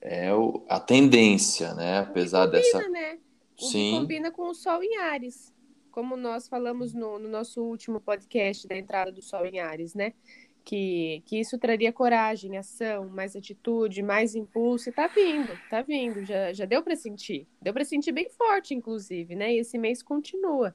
é 0.00 0.34
o, 0.34 0.62
a 0.68 0.78
tendência, 0.78 1.74
né? 1.74 2.00
Apesar 2.00 2.46
combina, 2.46 2.62
dessa. 2.62 2.88
Né? 2.88 3.18
O 3.58 3.64
Sim. 3.64 3.98
combina 3.98 4.30
com 4.30 4.48
o 4.48 4.54
Sol 4.54 4.82
em 4.82 4.96
Ares 4.98 5.52
como 5.90 6.16
nós 6.16 6.48
falamos 6.48 6.94
no, 6.94 7.18
no, 7.18 7.28
nosso 7.28 7.62
último 7.62 8.00
podcast 8.00 8.66
da 8.66 8.76
entrada 8.76 9.10
do 9.10 9.20
Sol 9.20 9.44
em 9.44 9.58
Ares, 9.58 9.94
né? 9.94 10.14
Que, 10.64 11.22
que 11.26 11.40
isso 11.40 11.58
traria 11.58 11.92
coragem, 11.92 12.56
ação, 12.56 13.08
mais 13.08 13.34
atitude, 13.34 14.02
mais 14.02 14.34
impulso, 14.34 14.88
e 14.88 14.92
tá 14.92 15.06
vindo, 15.06 15.50
tá 15.68 15.82
vindo, 15.82 16.24
já, 16.24 16.52
já 16.52 16.64
deu 16.64 16.82
para 16.82 16.94
sentir. 16.94 17.48
Deu 17.60 17.72
para 17.72 17.84
sentir 17.84 18.12
bem 18.12 18.28
forte, 18.28 18.74
inclusive, 18.74 19.34
né? 19.34 19.54
E 19.54 19.58
esse 19.58 19.78
mês 19.78 20.02
continua. 20.02 20.74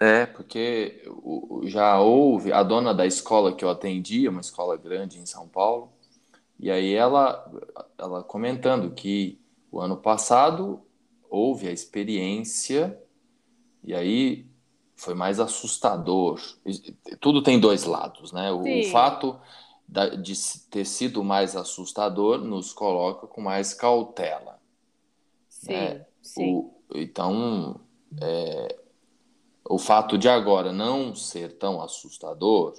É, 0.00 0.26
porque 0.26 1.02
já 1.64 2.00
houve 2.00 2.52
a 2.52 2.62
dona 2.62 2.94
da 2.94 3.04
escola 3.04 3.54
que 3.54 3.64
eu 3.64 3.70
atendi, 3.70 4.28
uma 4.28 4.40
escola 4.40 4.76
grande 4.76 5.18
em 5.18 5.26
São 5.26 5.48
Paulo, 5.48 5.92
e 6.58 6.70
aí 6.70 6.94
ela, 6.94 7.50
ela 7.96 8.22
comentando 8.22 8.92
que 8.92 9.40
o 9.70 9.80
ano 9.80 9.96
passado 9.96 10.80
houve 11.28 11.68
a 11.68 11.72
experiência 11.72 12.98
e 13.84 13.94
aí 13.94 14.47
foi 14.98 15.14
mais 15.14 15.38
assustador. 15.38 16.40
Tudo 17.20 17.40
tem 17.40 17.58
dois 17.58 17.84
lados, 17.84 18.32
né? 18.32 18.50
O, 18.50 18.62
o 18.62 18.84
fato 18.90 19.38
de 20.20 20.34
ter 20.68 20.84
sido 20.84 21.24
mais 21.24 21.56
assustador 21.56 22.38
nos 22.38 22.72
coloca 22.72 23.26
com 23.26 23.40
mais 23.40 23.72
cautela. 23.72 24.60
Sim, 25.48 25.72
né? 25.72 26.06
sim. 26.20 26.54
O, 26.56 26.74
então, 26.94 27.80
é, 28.20 28.76
o 29.64 29.78
fato 29.78 30.18
de 30.18 30.28
agora 30.28 30.72
não 30.72 31.14
ser 31.14 31.52
tão 31.52 31.80
assustador 31.80 32.74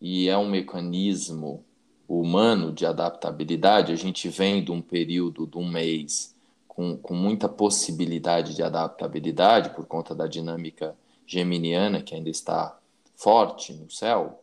e 0.00 0.28
é 0.28 0.36
um 0.36 0.48
mecanismo 0.48 1.64
humano 2.08 2.72
de 2.72 2.86
adaptabilidade, 2.86 3.92
a 3.92 3.96
gente 3.96 4.28
vem 4.28 4.64
de 4.64 4.72
um 4.72 4.80
período 4.80 5.46
de 5.46 5.58
um 5.58 5.68
mês 5.68 6.34
com, 6.66 6.96
com 6.96 7.14
muita 7.14 7.48
possibilidade 7.48 8.54
de 8.54 8.62
adaptabilidade 8.62 9.70
por 9.70 9.86
conta 9.86 10.14
da 10.14 10.26
dinâmica 10.26 10.96
geminiana 11.26 12.02
que 12.02 12.14
ainda 12.14 12.30
está 12.30 12.78
forte 13.16 13.72
no 13.72 13.90
céu, 13.90 14.42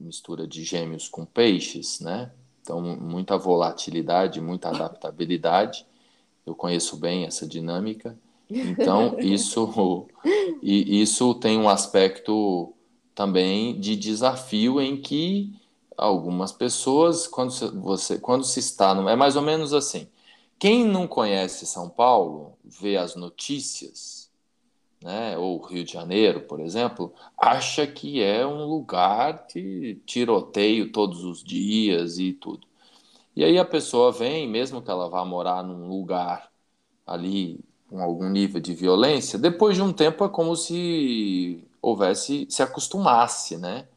mistura 0.00 0.46
de 0.46 0.64
gêmeos 0.64 1.08
com 1.08 1.24
peixes, 1.24 2.00
né? 2.00 2.30
Então, 2.62 2.80
muita 2.80 3.36
volatilidade, 3.36 4.40
muita 4.40 4.68
adaptabilidade. 4.68 5.86
Eu 6.44 6.54
conheço 6.54 6.96
bem 6.96 7.24
essa 7.24 7.46
dinâmica. 7.46 8.18
Então, 8.50 9.16
isso, 9.20 10.06
e 10.62 11.00
isso 11.00 11.34
tem 11.34 11.58
um 11.58 11.68
aspecto 11.68 12.72
também 13.14 13.78
de 13.78 13.96
desafio 13.96 14.80
em 14.80 15.00
que 15.00 15.52
algumas 15.96 16.52
pessoas, 16.52 17.26
quando 17.26 17.50
você 17.80 18.18
quando 18.18 18.44
se 18.44 18.60
está, 18.60 18.94
no, 18.94 19.08
é 19.08 19.16
mais 19.16 19.34
ou 19.34 19.42
menos 19.42 19.74
assim. 19.74 20.06
Quem 20.58 20.84
não 20.84 21.06
conhece 21.06 21.66
São 21.66 21.88
Paulo, 21.88 22.56
vê 22.64 22.96
as 22.96 23.14
notícias, 23.14 24.17
né, 25.02 25.38
ou 25.38 25.60
Rio 25.64 25.84
de 25.84 25.92
Janeiro, 25.92 26.42
por 26.42 26.60
exemplo, 26.60 27.14
acha 27.38 27.86
que 27.86 28.22
é 28.22 28.46
um 28.46 28.64
lugar 28.66 29.46
de 29.46 29.96
tiroteio 30.06 30.92
todos 30.92 31.24
os 31.24 31.42
dias 31.42 32.18
e 32.18 32.32
tudo. 32.32 32.66
E 33.36 33.44
aí 33.44 33.58
a 33.58 33.64
pessoa 33.64 34.12
vem, 34.12 34.48
mesmo 34.48 34.82
que 34.82 34.90
ela 34.90 35.08
vá 35.08 35.24
morar 35.24 35.62
num 35.62 35.88
lugar 35.88 36.50
ali 37.06 37.60
com 37.88 38.02
algum 38.02 38.28
nível 38.30 38.60
de 38.60 38.74
violência, 38.74 39.38
depois 39.38 39.76
de 39.76 39.82
um 39.82 39.92
tempo 39.92 40.24
é 40.24 40.28
como 40.28 40.56
se 40.56 41.64
houvesse, 41.82 42.46
se 42.50 42.62
acostumasse, 42.62 43.56
né? 43.58 43.88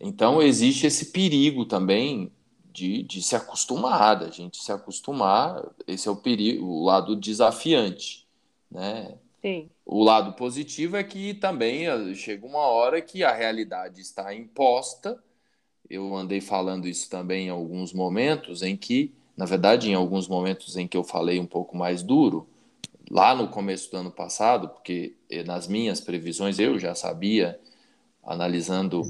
Então 0.00 0.42
existe 0.42 0.86
esse 0.86 1.12
perigo 1.12 1.66
também 1.66 2.32
de, 2.72 3.02
de 3.04 3.22
se 3.22 3.36
acostumar, 3.36 4.18
da 4.20 4.30
gente 4.30 4.62
se 4.62 4.72
acostumar. 4.72 5.62
Esse 5.86 6.08
é 6.08 6.10
o 6.10 6.16
perigo, 6.16 6.66
o 6.66 6.84
lado 6.84 7.16
desafiante, 7.16 8.26
né? 8.70 9.18
Sim. 9.40 9.70
O 9.84 10.04
lado 10.04 10.34
positivo 10.34 10.96
é 10.96 11.04
que 11.04 11.34
também 11.34 11.88
eh, 11.88 12.14
chega 12.14 12.46
uma 12.46 12.60
hora 12.60 13.00
que 13.00 13.24
a 13.24 13.32
realidade 13.32 14.00
está 14.00 14.34
imposta. 14.34 15.22
Eu 15.88 16.14
andei 16.14 16.40
falando 16.40 16.86
isso 16.86 17.08
também 17.10 17.46
em 17.46 17.50
alguns 17.50 17.92
momentos 17.92 18.62
em 18.62 18.76
que, 18.76 19.12
na 19.36 19.46
verdade, 19.46 19.90
em 19.90 19.94
alguns 19.94 20.28
momentos 20.28 20.76
em 20.76 20.86
que 20.86 20.96
eu 20.96 21.02
falei 21.02 21.40
um 21.40 21.46
pouco 21.46 21.76
mais 21.76 22.02
duro, 22.02 22.46
lá 23.10 23.34
no 23.34 23.48
começo 23.48 23.90
do 23.90 23.96
ano 23.96 24.10
passado, 24.10 24.68
porque 24.68 25.16
eh, 25.28 25.42
nas 25.42 25.66
minhas 25.66 26.00
previsões 26.00 26.58
eu 26.58 26.78
já 26.78 26.94
sabia, 26.94 27.58
analisando 28.22 29.02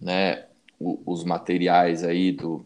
né, 0.00 0.46
os 0.80 1.24
materiais 1.24 2.02
aí 2.04 2.32
do, 2.32 2.64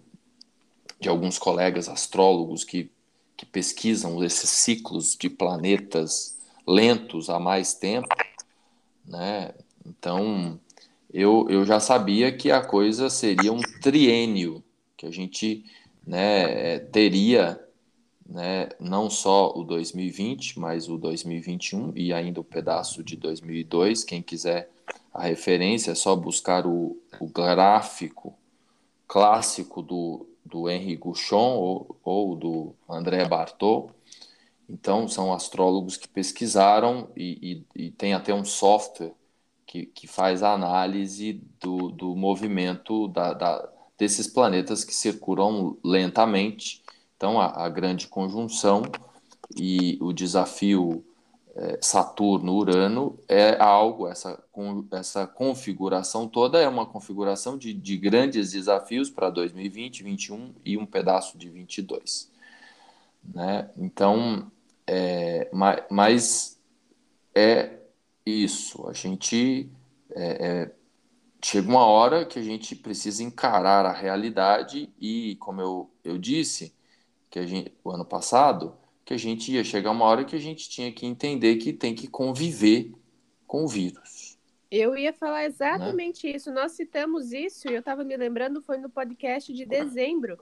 de 1.00 1.08
alguns 1.08 1.38
colegas 1.38 1.88
astrólogos 1.88 2.64
que, 2.64 2.90
que 3.36 3.44
pesquisam 3.44 4.22
esses 4.22 4.48
ciclos 4.48 5.16
de 5.16 5.28
planetas 5.28 6.35
lentos 6.66 7.30
há 7.30 7.38
mais 7.38 7.74
tempo, 7.74 8.08
né? 9.04 9.52
Então, 9.84 10.58
eu, 11.12 11.46
eu 11.48 11.64
já 11.64 11.78
sabia 11.78 12.32
que 12.32 12.50
a 12.50 12.60
coisa 12.60 13.08
seria 13.08 13.52
um 13.52 13.60
triênio, 13.80 14.62
que 14.96 15.06
a 15.06 15.10
gente 15.10 15.64
né, 16.06 16.78
teria 16.78 17.60
né, 18.28 18.68
não 18.80 19.08
só 19.08 19.52
o 19.56 19.62
2020, 19.62 20.58
mas 20.58 20.88
o 20.88 20.98
2021 20.98 21.92
e 21.94 22.12
ainda 22.12 22.40
o 22.40 22.44
pedaço 22.44 23.02
de 23.04 23.16
2002. 23.16 24.02
Quem 24.04 24.20
quiser 24.20 24.68
a 25.14 25.22
referência, 25.22 25.92
é 25.92 25.94
só 25.94 26.14
buscar 26.14 26.66
o, 26.66 26.96
o 27.18 27.26
gráfico 27.26 28.34
clássico 29.08 29.80
do, 29.80 30.26
do 30.44 30.68
Henri 30.68 30.96
Gouchon 30.96 31.56
ou, 31.56 31.96
ou 32.04 32.36
do 32.36 32.74
André 32.88 33.24
Bartô, 33.24 33.90
então, 34.68 35.06
são 35.06 35.32
astrólogos 35.32 35.96
que 35.96 36.08
pesquisaram 36.08 37.08
e, 37.16 37.64
e, 37.76 37.86
e 37.86 37.90
tem 37.92 38.14
até 38.14 38.34
um 38.34 38.44
software 38.44 39.14
que, 39.64 39.86
que 39.86 40.06
faz 40.06 40.42
a 40.42 40.52
análise 40.52 41.40
do, 41.60 41.90
do 41.90 42.16
movimento 42.16 43.08
da, 43.08 43.32
da, 43.32 43.68
desses 43.96 44.26
planetas 44.26 44.84
que 44.84 44.94
circulam 44.94 45.76
lentamente. 45.84 46.82
Então, 47.16 47.40
a, 47.40 47.64
a 47.64 47.68
grande 47.68 48.08
conjunção 48.08 48.82
e 49.56 49.98
o 50.00 50.12
desafio 50.12 51.04
é, 51.54 51.78
Saturno-Urano 51.80 53.18
é 53.28 53.56
algo, 53.60 54.08
essa, 54.08 54.42
essa 54.92 55.26
configuração 55.26 56.28
toda 56.28 56.60
é 56.60 56.68
uma 56.68 56.84
configuração 56.84 57.56
de, 57.56 57.72
de 57.72 57.96
grandes 57.96 58.52
desafios 58.52 59.08
para 59.08 59.30
2020, 59.30 60.02
2021 60.02 60.54
e 60.64 60.76
um 60.76 60.84
pedaço 60.84 61.38
de 61.38 61.48
22. 61.48 62.30
Né? 63.24 63.70
Então, 63.76 64.50
é, 64.86 65.48
mas, 65.90 66.60
é 67.34 67.78
isso. 68.24 68.88
A 68.88 68.92
gente 68.92 69.68
é, 70.10 70.46
é, 70.46 70.72
chega 71.42 71.68
uma 71.68 71.84
hora 71.86 72.24
que 72.24 72.38
a 72.38 72.42
gente 72.42 72.76
precisa 72.76 73.22
encarar 73.22 73.84
a 73.84 73.92
realidade 73.92 74.88
e, 75.00 75.36
como 75.36 75.60
eu, 75.60 75.90
eu 76.04 76.18
disse, 76.18 76.74
que 77.28 77.38
a 77.38 77.46
gente, 77.46 77.72
o 77.82 77.90
ano 77.90 78.04
passado, 78.04 78.74
que 79.04 79.12
a 79.12 79.18
gente 79.18 79.52
ia 79.52 79.64
chegar 79.64 79.90
uma 79.90 80.04
hora 80.04 80.24
que 80.24 80.36
a 80.36 80.40
gente 80.40 80.68
tinha 80.68 80.92
que 80.92 81.06
entender 81.06 81.56
que 81.56 81.72
tem 81.72 81.94
que 81.94 82.08
conviver 82.08 82.92
com 83.46 83.64
o 83.64 83.68
vírus. 83.68 84.36
Eu 84.70 84.96
ia 84.96 85.12
falar 85.12 85.44
exatamente 85.44 86.26
né? 86.26 86.36
isso. 86.36 86.50
Nós 86.50 86.72
citamos 86.72 87.32
isso 87.32 87.68
e 87.68 87.74
eu 87.74 87.80
estava 87.80 88.02
me 88.02 88.16
lembrando, 88.16 88.60
foi 88.60 88.78
no 88.78 88.90
podcast 88.90 89.52
de 89.52 89.64
dezembro 89.64 90.38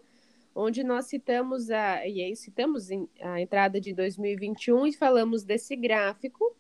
onde 0.55 0.85
nós 0.85 1.07
citamos 1.07 1.71
a, 1.71 2.07
e 2.07 2.23
aí 2.23 2.37
citamos 2.37 2.89
a 3.21 3.41
entrada 3.41 3.81
de 3.81 3.93
2021 3.93 4.87
e 4.87 4.93
falamos 4.93 5.43
desse 5.43 5.75
gráfico, 5.75 6.55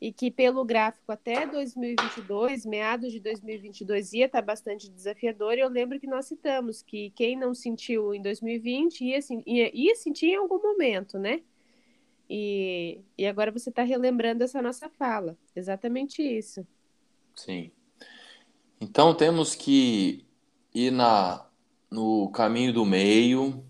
e 0.00 0.12
que 0.12 0.30
pelo 0.30 0.64
gráfico 0.64 1.10
até 1.10 1.46
2022, 1.46 2.66
meados 2.66 3.10
de 3.10 3.20
2022, 3.20 4.12
ia 4.12 4.26
estar 4.26 4.42
bastante 4.42 4.90
desafiador. 4.90 5.54
E 5.54 5.60
eu 5.60 5.68
lembro 5.68 5.98
que 5.98 6.06
nós 6.06 6.26
citamos 6.26 6.82
que 6.82 7.10
quem 7.10 7.38
não 7.38 7.54
sentiu 7.54 8.12
em 8.12 8.20
2020 8.20 9.00
ia, 9.02 9.18
ia, 9.46 9.70
ia 9.74 9.96
sentir 9.96 10.26
em 10.26 10.36
algum 10.36 10.60
momento, 10.60 11.18
né? 11.18 11.40
E, 12.28 13.00
e 13.16 13.26
agora 13.26 13.50
você 13.50 13.70
está 13.70 13.82
relembrando 13.82 14.44
essa 14.44 14.60
nossa 14.60 14.90
fala. 14.90 15.38
Exatamente 15.56 16.22
isso. 16.22 16.66
Sim. 17.34 17.70
Então 18.78 19.14
temos 19.14 19.54
que 19.54 20.26
ir 20.74 20.90
na 20.90 21.46
no 21.94 22.28
caminho 22.30 22.72
do 22.72 22.84
meio, 22.84 23.64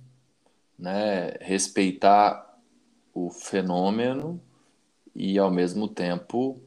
né, 0.78 1.36
respeitar 1.42 2.58
o 3.12 3.28
fenômeno 3.28 4.40
e 5.14 5.38
ao 5.38 5.50
mesmo 5.50 5.86
tempo 5.86 6.58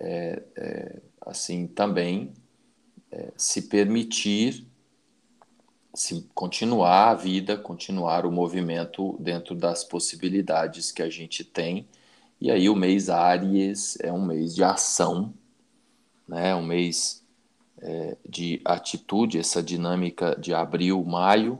é, 0.00 0.42
é, 0.56 1.02
assim 1.20 1.68
também 1.68 2.32
é, 3.12 3.32
se 3.36 3.62
permitir 3.62 4.66
se 5.94 6.28
continuar 6.34 7.10
a 7.10 7.14
vida, 7.14 7.56
continuar 7.56 8.26
o 8.26 8.32
movimento 8.32 9.16
dentro 9.20 9.54
das 9.54 9.84
possibilidades 9.84 10.90
que 10.90 11.02
a 11.02 11.10
gente 11.10 11.44
tem. 11.44 11.88
E 12.40 12.50
aí 12.50 12.68
o 12.68 12.74
mês 12.74 13.08
Áries 13.08 13.96
é 14.00 14.12
um 14.12 14.24
mês 14.24 14.54
de 14.54 14.64
ação, 14.64 15.34
né? 16.28 16.54
Um 16.54 16.64
mês 16.64 17.19
é, 17.82 18.16
de 18.28 18.60
atitude, 18.64 19.38
essa 19.38 19.62
dinâmica 19.62 20.36
de 20.38 20.52
abril, 20.54 21.02
maio, 21.04 21.58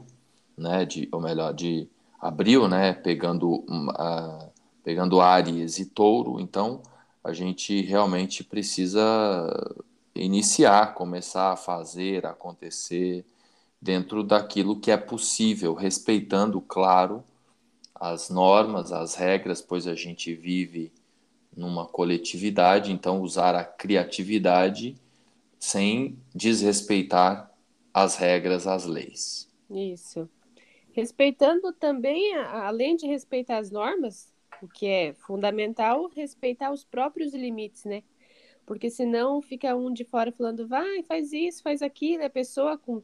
né, 0.57 0.85
de, 0.85 1.09
ou 1.11 1.19
melhor, 1.19 1.53
de 1.53 1.87
abril, 2.19 2.67
né, 2.67 2.93
pegando, 2.93 3.55
uh, 3.55 4.49
pegando 4.83 5.19
Ares 5.19 5.79
e 5.79 5.85
Touro, 5.85 6.39
então 6.39 6.81
a 7.23 7.33
gente 7.33 7.81
realmente 7.81 8.43
precisa 8.43 8.91
iniciar, 10.13 10.93
começar 10.93 11.53
a 11.53 11.57
fazer 11.57 12.25
acontecer 12.25 13.25
dentro 13.81 14.23
daquilo 14.23 14.79
que 14.79 14.91
é 14.91 14.97
possível, 14.97 15.73
respeitando, 15.73 16.61
claro, 16.61 17.23
as 17.95 18.29
normas, 18.29 18.91
as 18.91 19.15
regras, 19.15 19.61
pois 19.61 19.87
a 19.87 19.95
gente 19.95 20.33
vive 20.33 20.91
numa 21.55 21.85
coletividade, 21.85 22.91
então 22.91 23.21
usar 23.21 23.55
a 23.55 23.63
criatividade 23.63 24.95
sem 25.61 26.17
desrespeitar 26.33 27.55
as 27.93 28.15
regras, 28.15 28.65
as 28.65 28.85
leis. 28.85 29.47
Isso. 29.69 30.27
Respeitando 30.91 31.71
também, 31.71 32.33
além 32.35 32.95
de 32.95 33.05
respeitar 33.05 33.59
as 33.59 33.69
normas, 33.69 34.33
o 34.61 34.67
que 34.67 34.87
é 34.87 35.13
fundamental, 35.13 36.09
respeitar 36.09 36.71
os 36.71 36.83
próprios 36.83 37.33
limites, 37.33 37.85
né? 37.85 38.01
Porque 38.65 38.89
senão 38.89 39.39
fica 39.39 39.75
um 39.75 39.93
de 39.93 40.03
fora 40.03 40.31
falando, 40.31 40.67
vai, 40.67 41.03
faz 41.03 41.31
isso, 41.31 41.61
faz 41.61 41.83
aquilo, 41.83 42.25
a 42.25 42.29
pessoa 42.29 42.75
com, 42.77 43.03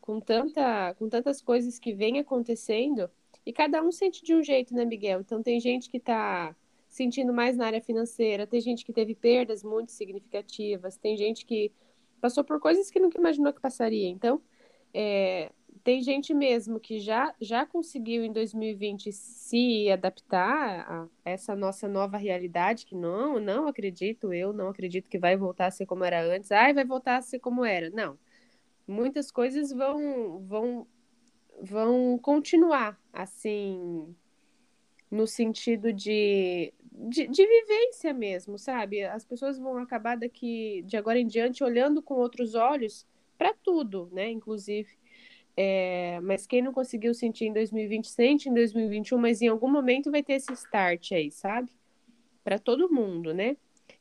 com, 0.00 0.20
tanta, 0.20 0.94
com 0.94 1.08
tantas 1.08 1.42
coisas 1.42 1.78
que 1.78 1.92
vem 1.92 2.20
acontecendo, 2.20 3.10
e 3.44 3.52
cada 3.52 3.82
um 3.82 3.90
sente 3.90 4.22
de 4.22 4.32
um 4.32 4.44
jeito, 4.44 4.74
né, 4.74 4.84
Miguel? 4.84 5.20
Então 5.20 5.42
tem 5.42 5.58
gente 5.58 5.90
que 5.90 5.96
está 5.96 6.54
sentindo 6.90 7.32
mais 7.32 7.56
na 7.56 7.66
área 7.66 7.80
financeira, 7.80 8.46
tem 8.46 8.60
gente 8.60 8.84
que 8.84 8.92
teve 8.92 9.14
perdas 9.14 9.62
muito 9.62 9.92
significativas, 9.92 10.96
tem 10.96 11.16
gente 11.16 11.46
que 11.46 11.72
passou 12.20 12.42
por 12.44 12.60
coisas 12.60 12.90
que 12.90 12.98
nunca 12.98 13.18
imaginou 13.18 13.52
que 13.52 13.60
passaria. 13.60 14.08
Então, 14.08 14.42
é, 14.92 15.52
tem 15.84 16.02
gente 16.02 16.34
mesmo 16.34 16.80
que 16.80 16.98
já, 16.98 17.32
já 17.40 17.64
conseguiu 17.64 18.24
em 18.24 18.32
2020 18.32 19.12
se 19.12 19.88
adaptar 19.88 20.80
a 20.90 21.08
essa 21.24 21.54
nossa 21.54 21.86
nova 21.86 22.16
realidade, 22.16 22.84
que 22.84 22.96
não, 22.96 23.38
não 23.38 23.68
acredito, 23.68 24.32
eu 24.32 24.52
não 24.52 24.68
acredito 24.68 25.08
que 25.08 25.18
vai 25.18 25.36
voltar 25.36 25.66
a 25.66 25.70
ser 25.70 25.86
como 25.86 26.04
era 26.04 26.20
antes. 26.22 26.50
Ai, 26.50 26.74
vai 26.74 26.84
voltar 26.84 27.16
a 27.18 27.22
ser 27.22 27.38
como 27.38 27.64
era. 27.64 27.88
Não. 27.90 28.18
Muitas 28.86 29.30
coisas 29.30 29.72
vão, 29.72 30.40
vão, 30.40 30.86
vão 31.62 32.18
continuar 32.18 33.00
assim 33.12 34.12
no 35.10 35.26
sentido 35.26 35.92
de, 35.92 36.72
de, 37.08 37.26
de, 37.26 37.46
vivência 37.46 38.12
mesmo, 38.12 38.58
sabe? 38.58 39.02
As 39.04 39.24
pessoas 39.24 39.58
vão 39.58 39.78
acabar 39.78 40.16
daqui 40.16 40.82
de 40.86 40.96
agora 40.96 41.18
em 41.18 41.26
diante 41.26 41.64
olhando 41.64 42.02
com 42.02 42.14
outros 42.14 42.54
olhos 42.54 43.06
para 43.38 43.54
tudo, 43.54 44.08
né? 44.12 44.30
Inclusive. 44.30 44.88
É, 45.56 46.20
mas 46.22 46.46
quem 46.46 46.62
não 46.62 46.72
conseguiu 46.72 47.12
sentir 47.14 47.46
em 47.46 47.52
2020, 47.52 48.08
sente 48.08 48.48
em 48.48 48.54
2021, 48.54 49.18
mas 49.18 49.42
em 49.42 49.48
algum 49.48 49.70
momento 49.70 50.10
vai 50.10 50.22
ter 50.22 50.34
esse 50.34 50.52
start 50.52 51.12
aí, 51.12 51.30
sabe? 51.30 51.72
Para 52.44 52.58
todo 52.58 52.92
mundo, 52.92 53.34
né? 53.34 53.56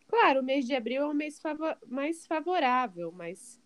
Claro, 0.07 0.41
o 0.41 0.43
mês 0.43 0.65
de 0.65 0.73
abril 0.73 1.03
é 1.03 1.07
um 1.07 1.13
mês 1.13 1.39
favor 1.39 1.77
mais 1.87 2.25
favorável, 2.25 3.11
mas 3.11 3.61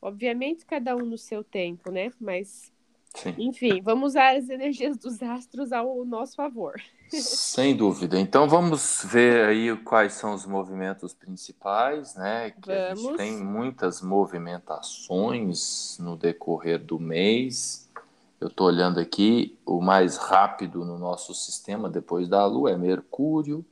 obviamente 0.00 0.66
cada 0.66 0.96
um 0.96 1.04
no 1.04 1.18
seu 1.18 1.44
tempo, 1.44 1.90
né? 1.90 2.10
Mas 2.20 2.72
Sim. 3.14 3.34
Enfim, 3.38 3.80
vamos 3.82 4.12
usar 4.12 4.36
as 4.36 4.48
energias 4.48 4.96
dos 4.96 5.22
astros 5.22 5.70
ao 5.72 6.04
nosso 6.04 6.34
favor. 6.34 6.80
Sem 7.08 7.76
dúvida. 7.76 8.18
Então 8.18 8.48
vamos 8.48 9.04
ver 9.04 9.44
aí 9.44 9.76
quais 9.76 10.14
são 10.14 10.34
os 10.34 10.46
movimentos 10.46 11.12
principais, 11.12 12.14
né? 12.14 12.52
Que 12.52 12.68
vamos. 12.68 12.80
a 12.90 12.94
gente 12.94 13.16
tem 13.16 13.36
muitas 13.36 14.00
movimentações 14.00 15.98
no 16.00 16.16
decorrer 16.16 16.78
do 16.78 16.98
mês. 16.98 17.90
eu 18.40 18.48
estou 18.48 18.66
olhando 18.66 18.98
aqui, 18.98 19.58
o 19.66 19.80
mais 19.80 20.16
rápido 20.16 20.84
no 20.84 20.98
nosso 20.98 21.34
sistema 21.34 21.90
depois 21.90 22.28
da 22.28 22.44
Lua 22.46 22.70
é 22.72 22.78
Mercúrio. 22.78 23.64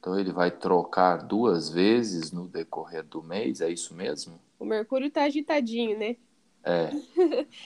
Então 0.00 0.18
ele 0.18 0.32
vai 0.32 0.50
trocar 0.50 1.18
duas 1.18 1.70
vezes 1.70 2.32
no 2.32 2.48
decorrer 2.48 3.04
do 3.04 3.22
mês, 3.22 3.60
é 3.60 3.70
isso 3.70 3.94
mesmo? 3.94 4.40
O 4.58 4.64
Mercúrio 4.64 5.06
está 5.06 5.22
agitadinho, 5.22 5.96
né? 5.96 6.16
É. 6.64 6.90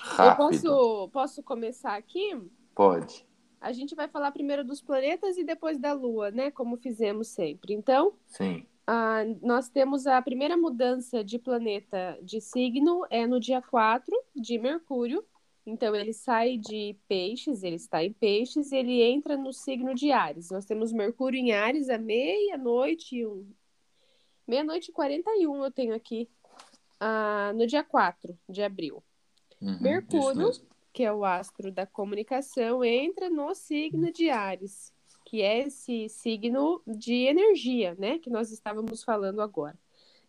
Rápido. 0.00 0.24
Eu 0.24 0.37
posso, 0.37 1.09
posso 1.12 1.42
começar 1.42 1.94
aqui? 1.94 2.37
Pode. 2.74 3.26
A 3.61 3.72
gente 3.72 3.94
vai 3.94 4.09
falar 4.09 4.30
primeiro 4.32 4.64
dos 4.64 4.80
planetas 4.80 5.37
e 5.37 5.44
depois 5.44 5.78
da 5.78 5.92
Lua, 5.92 6.30
né? 6.30 6.50
Como 6.50 6.76
fizemos 6.76 7.28
sempre. 7.28 7.74
Então, 7.74 8.12
Sim. 8.26 8.64
ah, 8.87 9.24
nós 9.42 9.68
temos 9.68 10.06
a 10.06 10.20
primeira 10.22 10.56
mudança 10.56 11.24
de 11.24 11.38
planeta 11.38 12.18
de 12.22 12.40
signo 12.40 13.04
é 13.11 13.26
no 13.26 13.40
dia 13.40 13.62
4 13.62 14.14
de 14.35 14.59
Mercúrio. 14.59 15.24
Então, 15.64 15.96
ele 15.96 16.12
sai 16.12 16.56
de 16.56 16.96
Peixes, 17.09 17.64
ele 17.64 17.74
está 17.74 18.04
em 18.04 18.12
Peixes, 18.12 18.70
e 18.70 18.76
ele 18.76 19.02
entra 19.02 19.37
no 19.37 19.52
signo 19.52 19.94
de 19.94 20.12
Ares. 20.12 20.50
Nós 20.50 20.64
temos 20.64 20.92
Mercúrio 20.92 21.40
em 21.40 21.52
Ares 21.52 21.88
à 21.88 21.98
meia-noite 21.98 23.16
e 23.16 23.26
um. 23.26 23.50
Meia-noite 24.46 24.90
e 24.90 24.94
41 24.94 25.64
eu 25.64 25.72
tenho 25.72 25.92
aqui, 25.92 26.28
ah, 27.00 27.52
no 27.54 27.66
dia 27.66 27.82
4 27.82 28.38
de 28.48 28.62
abril. 28.62 29.02
Uhum, 29.61 29.78
Mercúrio, 29.80 30.52
que 30.92 31.02
é 31.02 31.12
o 31.12 31.24
astro 31.24 31.70
da 31.70 31.87
comunicação, 31.87 32.85
entra 32.85 33.28
no 33.28 33.54
signo 33.54 34.12
de 34.12 34.30
Ares, 34.30 34.92
que 35.24 35.42
é 35.42 35.66
esse 35.66 36.09
signo 36.09 36.82
de 36.87 37.26
energia, 37.26 37.94
né? 37.98 38.18
Que 38.18 38.30
nós 38.30 38.50
estávamos 38.50 39.02
falando 39.02 39.40
agora. 39.40 39.78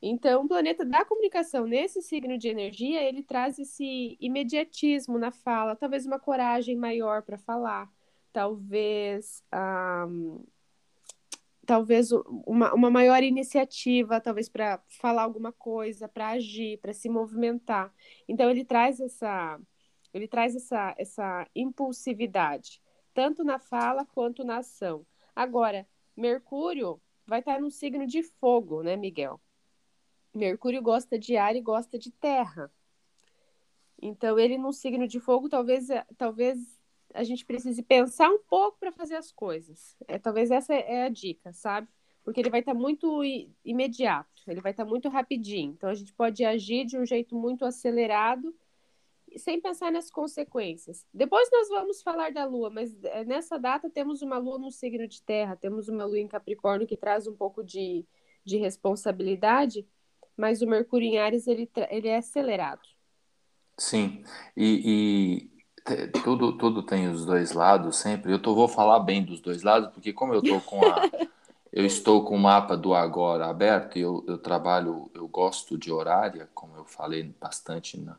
Então, 0.02 0.44
o 0.44 0.48
planeta 0.48 0.86
da 0.86 1.04
comunicação 1.04 1.66
nesse 1.66 2.02
signo 2.02 2.38
de 2.38 2.48
energia, 2.48 3.02
ele 3.02 3.24
traz 3.24 3.58
esse 3.58 4.18
imediatismo 4.20 5.18
na 5.18 5.32
fala, 5.32 5.76
talvez 5.76 6.06
uma 6.06 6.20
coragem 6.20 6.76
maior 6.76 7.24
para 7.24 7.38
falar, 7.38 7.92
talvez 8.32 9.44
talvez 11.68 12.12
uma, 12.48 12.74
uma 12.74 12.90
maior 12.90 13.22
iniciativa, 13.22 14.22
talvez 14.22 14.48
para 14.48 14.82
falar 14.88 15.24
alguma 15.24 15.52
coisa, 15.52 16.08
para 16.08 16.30
agir, 16.30 16.80
para 16.80 16.94
se 16.94 17.10
movimentar. 17.10 17.94
Então 18.28 18.50
ele 18.50 18.64
traz 18.64 19.00
essa 19.02 19.60
ele 20.14 20.28
traz 20.28 20.56
essa 20.56 20.96
essa 20.98 21.48
impulsividade, 21.54 22.82
tanto 23.14 23.44
na 23.44 23.60
fala 23.60 24.06
quanto 24.06 24.46
na 24.46 24.60
ação. 24.60 25.06
Agora, 25.36 25.86
Mercúrio 26.16 27.02
vai 27.26 27.40
estar 27.40 27.60
no 27.60 27.70
signo 27.70 28.08
de 28.08 28.24
fogo, 28.24 28.82
né, 28.82 28.96
Miguel? 28.96 29.40
Mercúrio 30.34 30.82
gosta 30.82 31.20
de 31.20 31.36
ar 31.36 31.56
e 31.56 31.62
gosta 31.62 32.00
de 32.00 32.12
terra. 32.12 32.72
Então, 34.02 34.40
ele 34.40 34.58
num 34.58 34.72
signo 34.72 35.08
de 35.08 35.20
fogo, 35.20 35.50
talvez, 35.50 35.88
talvez 36.18 36.77
a 37.18 37.24
gente 37.24 37.46
precise 37.46 37.82
pensar 37.82 38.30
um 38.30 38.40
pouco 38.40 38.78
para 38.80 38.92
fazer 38.92 39.16
as 39.16 39.32
coisas. 39.32 39.96
É, 40.08 40.20
talvez 40.20 40.52
essa 40.52 40.74
é 40.74 41.04
a 41.06 41.10
dica, 41.10 41.52
sabe? 41.52 41.88
Porque 42.24 42.40
ele 42.40 42.50
vai 42.50 42.60
estar 42.60 42.74
muito 42.74 43.24
i- 43.24 43.52
imediato, 43.66 44.30
ele 44.48 44.62
vai 44.62 44.72
estar 44.72 44.86
muito 44.86 45.10
rapidinho. 45.10 45.74
Então, 45.74 45.90
a 45.90 45.96
gente 45.96 46.14
pode 46.14 46.44
agir 46.46 46.86
de 46.86 46.98
um 46.98 47.06
jeito 47.06 47.36
muito 47.36 47.66
acelerado, 47.66 48.54
sem 49.38 49.60
pensar 49.60 49.92
nas 49.92 50.10
consequências. 50.10 51.06
Depois 51.14 51.50
nós 51.52 51.70
vamos 51.70 52.02
falar 52.02 52.32
da 52.32 52.46
Lua, 52.46 52.70
mas 52.70 52.96
é, 53.04 53.26
nessa 53.26 53.58
data 53.58 53.90
temos 53.90 54.22
uma 54.22 54.38
Lua 54.38 54.58
no 54.58 54.72
signo 54.72 55.08
de 55.08 55.22
terra, 55.22 55.56
temos 55.56 55.90
uma 55.90 56.06
Lua 56.06 56.20
em 56.20 56.28
Capricórnio 56.28 56.88
que 56.88 56.98
traz 56.98 57.28
um 57.28 57.36
pouco 57.36 57.64
de, 57.64 58.06
de 58.46 58.58
responsabilidade, 58.58 59.86
mas 60.36 60.62
o 60.62 60.68
Mercúrio 60.68 61.08
em 61.08 61.18
Ares 61.18 61.48
ele, 61.48 61.70
ele 61.90 62.08
é 62.08 62.18
acelerado. 62.18 62.88
Sim, 63.80 64.24
e, 64.56 65.50
e 65.54 65.57
tudo, 66.24 66.58
tudo 66.58 66.84
tem 66.84 67.10
os 67.10 67.26
dois 67.26 67.52
lados 67.54 67.98
sempre. 67.98 68.32
Eu 68.32 68.40
tô, 68.42 68.54
vou 68.56 68.68
falar 68.68 69.00
bem 69.00 69.24
dos 69.24 69.40
dois 69.40 69.64
lados, 69.64 69.90
porque 69.94 70.12
como 70.14 70.34
eu 70.34 70.42
tô 70.42 70.60
com 70.62 70.86
a, 70.86 71.10
eu 71.72 71.86
estou 71.86 72.26
com 72.26 72.36
o 72.36 72.40
mapa 72.40 72.76
do 72.78 72.94
agora 72.94 73.48
aberto 73.48 73.98
e 73.98 74.02
eu, 74.02 74.24
eu 74.28 74.38
trabalho, 74.38 75.10
eu 75.14 75.28
gosto 75.28 75.78
de 75.78 75.92
horária, 75.92 76.50
como 76.54 76.76
eu 76.78 76.86
falei 76.86 77.24
bastante 77.40 78.00
na- 78.00 78.18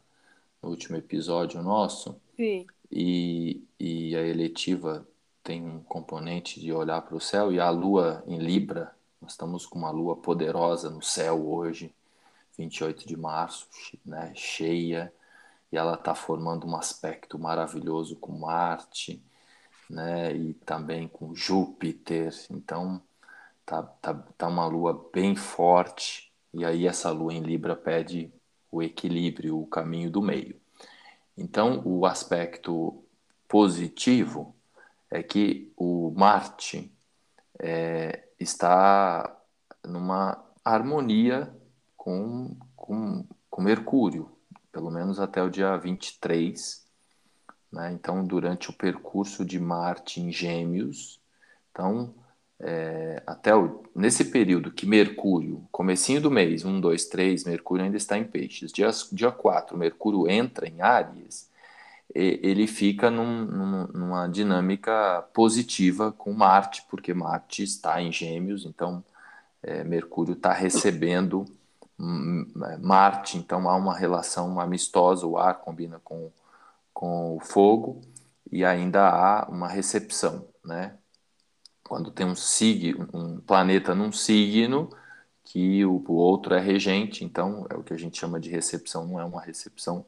no 0.63 0.71
último 0.71 0.97
episódio 0.97 1.63
nosso, 1.63 2.17
Sim. 2.37 2.67
e, 2.91 3.63
e 3.79 4.17
a 4.17 4.23
eletiva 4.23 5.07
tem 5.43 5.65
um 5.67 5.81
componente 5.81 6.61
de 6.61 6.73
olhar 6.73 7.01
para 7.03 7.17
o 7.17 7.21
céu, 7.21 7.53
e 7.53 7.61
a 7.61 7.71
lua 7.71 8.23
em 8.27 8.39
Libra, 8.39 8.93
nós 9.21 9.33
estamos 9.33 9.67
com 9.67 9.79
uma 9.79 9.91
lua 9.91 10.17
poderosa 10.17 10.91
no 10.91 11.03
céu 11.03 11.49
hoje, 11.49 11.93
28 12.57 13.07
de 13.07 13.17
março, 13.17 13.67
né, 14.05 14.33
cheia, 14.35 15.13
e 15.73 15.77
ela 15.77 15.95
está 15.95 16.15
formando 16.15 16.67
um 16.67 16.77
aspecto 16.77 17.39
maravilhoso 17.39 18.17
com 18.17 18.33
Marte, 18.33 19.23
né, 19.89 20.35
e 20.35 20.55
também 20.55 21.09
com 21.09 21.35
Júpiter. 21.35 22.33
Então, 22.51 23.01
tá, 23.65 23.83
tá, 23.83 24.15
tá 24.37 24.49
uma 24.49 24.67
lua 24.67 25.09
bem 25.13 25.37
forte, 25.37 26.33
e 26.53 26.65
aí 26.65 26.87
essa 26.87 27.11
lua 27.11 27.33
em 27.33 27.41
Libra 27.41 27.77
pede 27.77 28.33
o 28.71 28.83
equilíbrio, 28.83 29.61
o 29.61 29.67
caminho 29.67 30.11
do 30.11 30.23
meio. 30.23 30.61
Então, 31.37 31.83
o 31.85 32.05
aspecto 32.05 33.05
positivo 33.47 34.55
é 35.11 35.23
que 35.23 35.73
o 35.77 36.13
Marte 36.17 36.93
é, 37.59 38.25
está 38.39 39.41
numa 39.85 40.45
harmonia 40.65 41.55
com, 41.97 42.57
com, 42.77 43.25
com 43.49 43.63
Mercúrio, 43.63 44.31
pelo 44.73 44.91
menos 44.91 45.21
até 45.21 45.43
o 45.43 45.51
dia 45.51 45.77
23. 45.77 46.87
Né? 47.73 47.93
Então, 47.93 48.25
durante 48.27 48.71
o 48.71 48.73
percurso 48.73 49.45
de 49.45 49.59
Marte 49.61 50.21
em 50.21 50.33
Gêmeos, 50.33 51.21
então, 51.71 52.15
é, 52.61 53.23
até 53.27 53.55
o, 53.55 53.83
nesse 53.95 54.27
período 54.27 54.71
que 54.73 54.87
Mercúrio, 54.87 55.67
comecinho 55.71 56.21
do 56.21 56.31
mês, 56.31 56.65
1, 56.65 56.81
2, 56.81 57.07
3, 57.07 57.45
Mercúrio 57.45 57.85
ainda 57.85 57.97
está 57.97 58.19
em 58.19 58.25
peixes. 58.25 58.73
Dia, 58.73 58.91
dia 59.13 59.31
4, 59.31 59.77
Mercúrio 59.77 60.29
entra 60.29 60.69
em 60.69 60.81
Áries, 60.81 61.51
e- 62.15 62.41
ele 62.43 62.67
fica 62.67 63.11
num- 63.11 63.45
num- 63.45 63.87
numa 63.89 64.29
dinâmica 64.29 65.23
positiva 65.35 66.13
com 66.13 66.33
Marte, 66.33 66.85
porque 66.91 67.15
Marte 67.15 67.63
está 67.63 68.01
em 68.03 68.13
Gêmeos, 68.13 68.65
então 68.65 69.05
é, 69.63 69.85
Mercúrio 69.85 70.35
está 70.35 70.53
recebendo 70.53 71.45
Marte, 71.99 73.37
então 73.39 73.69
há 73.69 73.77
uma 73.77 73.97
relação 73.97 74.61
amistosa, 74.61 75.27
o 75.27 75.37
ar 75.37 75.59
combina 75.61 76.01
com, 76.05 76.31
com 76.95 77.37
o 77.37 77.41
fogo, 77.41 78.01
e 78.51 78.65
ainda 78.65 79.09
há 79.09 79.49
uma 79.49 79.69
recepção, 79.69 80.49
né? 80.65 80.97
Quando 81.85 82.11
tem 82.11 82.27
um 82.27 82.37
signo, 82.37 83.09
um 83.15 83.41
planeta 83.41 83.95
num 83.95 84.13
signo, 84.13 84.91
que 85.45 85.85
o, 85.85 86.05
o 86.09 86.15
outro 86.15 86.55
é 86.55 86.61
regente, 86.61 87.25
então 87.25 87.67
é 87.71 87.77
o 87.77 87.83
que 87.83 87.95
a 87.95 87.99
gente 87.99 88.19
chama 88.19 88.39
de 88.41 88.51
recepção, 88.51 89.07
não 89.07 89.21
é 89.21 89.25
uma 89.25 89.41
recepção, 89.43 90.05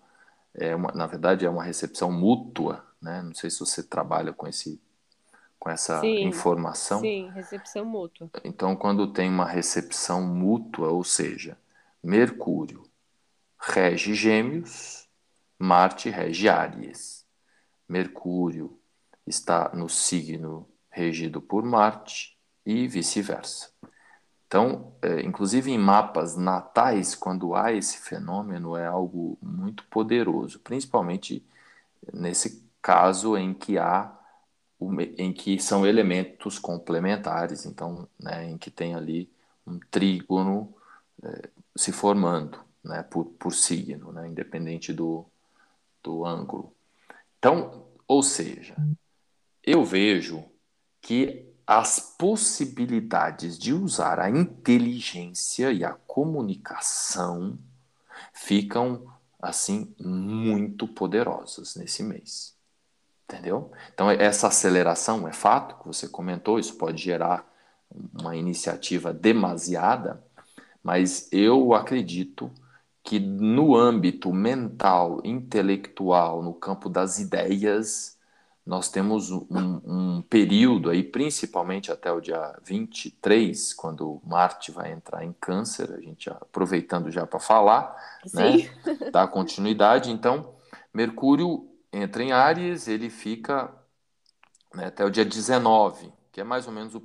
é 0.55 0.74
uma, 0.76 0.92
na 0.92 1.07
verdade 1.07 1.46
é 1.46 1.50
uma 1.50 1.64
recepção 1.64 2.12
mútua, 2.12 2.85
né? 3.00 3.22
Não 3.22 3.35
sei 3.35 3.50
se 3.50 3.61
você 3.61 3.83
trabalha 3.83 4.33
com 4.33 4.46
esse 4.46 4.81
com 5.59 5.70
essa 5.70 6.00
Sim, 6.00 6.26
informação. 6.26 7.00
Sim, 7.00 7.31
recepção 7.31 7.85
mútua. 7.85 8.31
Então, 8.44 8.76
quando 8.76 9.12
tem 9.12 9.29
uma 9.29 9.44
recepção 9.44 10.22
mútua, 10.22 10.88
ou 10.88 11.05
seja, 11.05 11.57
Mercúrio 12.03 12.83
rege 13.59 14.15
Gêmeos, 14.15 15.09
Marte 15.59 16.09
rege 16.09 16.49
Áries. 16.49 17.27
Mercúrio 17.89 18.79
está 19.27 19.71
no 19.75 19.89
signo 19.89 20.69
regido 20.91 21.41
por 21.43 21.63
Marte 21.65 22.39
e 22.65 22.89
vice-versa. 22.89 23.71
Então, 24.47 24.93
é, 25.03 25.21
inclusive 25.21 25.71
em 25.71 25.79
mapas 25.79 26.37
natais, 26.37 27.15
quando 27.15 27.55
há 27.55 27.73
esse 27.73 27.99
fenômeno, 27.99 28.77
é 28.77 28.87
algo 28.87 29.39
muito 29.41 29.85
poderoso, 29.85 30.59
principalmente 30.59 31.47
nesse 32.13 32.69
caso 32.83 33.37
em 33.37 33.55
que 33.55 33.79
há 33.79 34.17
em 35.19 35.33
que 35.33 35.61
são 35.61 35.87
elementos 35.87 36.59
complementares, 36.59 37.67
então, 37.67 38.09
né, 38.19 38.49
em 38.49 38.57
que 38.57 38.71
tem 38.71 38.95
ali 38.95 39.31
um 39.67 39.79
trígono 39.79 40.75
é, 41.23 41.51
se 41.81 41.93
formando, 41.93 42.59
né, 42.85 43.03
por, 43.03 43.25
por 43.25 43.55
signo, 43.55 44.12
né, 44.12 44.29
independente 44.29 44.93
do, 44.93 45.25
do 46.03 46.27
ângulo. 46.27 46.75
Então, 47.38 47.87
ou 48.07 48.23
seja, 48.23 48.77
eu 49.64 49.83
vejo 49.83 50.45
que 51.01 51.49
as 51.66 52.16
possibilidades 52.19 53.59
de 53.59 53.73
usar 53.73 54.21
a 54.21 54.29
inteligência 54.29 55.73
e 55.73 55.83
a 55.83 55.93
comunicação 55.93 57.59
ficam 58.35 59.11
assim 59.40 59.95
muito 59.99 60.87
poderosas 60.87 61.77
nesse 61.77 62.03
mês. 62.03 62.55
Entendeu? 63.25 63.73
Então, 63.95 64.11
essa 64.11 64.49
aceleração 64.49 65.27
é 65.27 65.33
fato 65.33 65.79
que 65.79 65.87
você 65.87 66.07
comentou, 66.07 66.59
isso 66.59 66.77
pode 66.77 67.01
gerar 67.03 67.49
uma 68.21 68.37
iniciativa 68.37 69.14
demasiada, 69.14 70.23
mas 70.83 71.29
eu 71.33 71.75
acredito 71.75 72.51
que 73.03 73.19
no 73.19 73.77
âmbito 73.77 74.33
mental, 74.33 75.21
intelectual, 75.25 76.43
no 76.43 76.55
campo 76.55 76.88
das 76.88 77.19
ideias, 77.19 78.19
nós 78.64 78.88
temos 78.88 79.31
um, 79.31 79.47
um, 79.51 80.23
período 80.23 80.90
aí, 80.90 81.03
principalmente 81.03 81.90
até 81.90 82.12
o 82.12 82.21
dia 82.21 82.57
23, 82.62 83.73
quando 83.75 84.21
Marte 84.25 84.71
vai 84.71 84.93
entrar 84.93 85.25
em 85.25 85.33
câncer, 85.33 85.93
a 85.93 86.01
gente 86.01 86.27
já, 86.27 86.33
aproveitando 86.33 87.11
já 87.11 87.27
para 87.27 87.40
falar, 87.40 87.97
né, 88.33 88.71
dar 89.11 89.29
continuidade, 89.29 90.11
então, 90.11 90.55
Mercúrio 90.93 91.69
entra 91.93 92.23
em 92.23 92.33
Áries, 92.33 92.87
ele 92.87 93.11
fica 93.11 93.73
né, 94.75 94.87
até 94.87 95.05
o 95.05 95.11
dia 95.11 95.25
19, 95.25 96.12
que 96.33 96.40
é 96.40 96.45
mais 96.45 96.66
ou 96.66 96.73
menos 96.73 96.95
o 96.95 97.03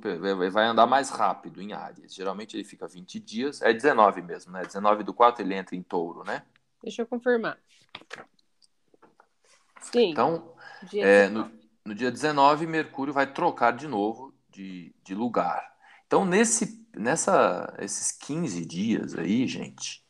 vai 0.50 0.66
andar 0.66 0.86
mais 0.86 1.10
rápido 1.10 1.60
em 1.60 1.72
Áries. 1.72 2.14
Geralmente 2.14 2.56
ele 2.56 2.64
fica 2.64 2.86
20 2.86 3.18
dias, 3.18 3.62
é 3.62 3.72
19 3.72 4.22
mesmo, 4.22 4.52
né? 4.52 4.62
19 4.62 5.02
do 5.02 5.12
4 5.12 5.42
ele 5.42 5.54
entra 5.54 5.74
em 5.74 5.82
Touro, 5.82 6.22
né? 6.24 6.42
Deixa 6.82 7.02
eu 7.02 7.06
confirmar. 7.06 7.58
Sim. 9.80 10.10
Então, 10.10 10.54
é, 10.94 11.28
no, 11.28 11.50
no, 11.84 11.94
dia 11.94 12.10
19, 12.10 12.66
Mercúrio 12.66 13.12
vai 13.12 13.26
trocar 13.26 13.72
de 13.72 13.88
novo 13.88 14.34
de, 14.48 14.94
de 15.02 15.14
lugar. 15.14 15.74
Então, 16.06 16.24
nesse, 16.24 16.86
nessa, 16.96 17.74
esses 17.78 18.12
15 18.12 18.64
dias 18.64 19.14
aí, 19.16 19.46
gente, 19.46 20.04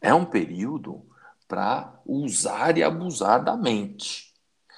é 0.00 0.12
um 0.12 0.24
período 0.24 1.06
para 1.46 2.00
usar 2.04 2.76
e 2.76 2.82
abusar 2.82 3.44
da 3.44 3.56
mente. 3.56 4.34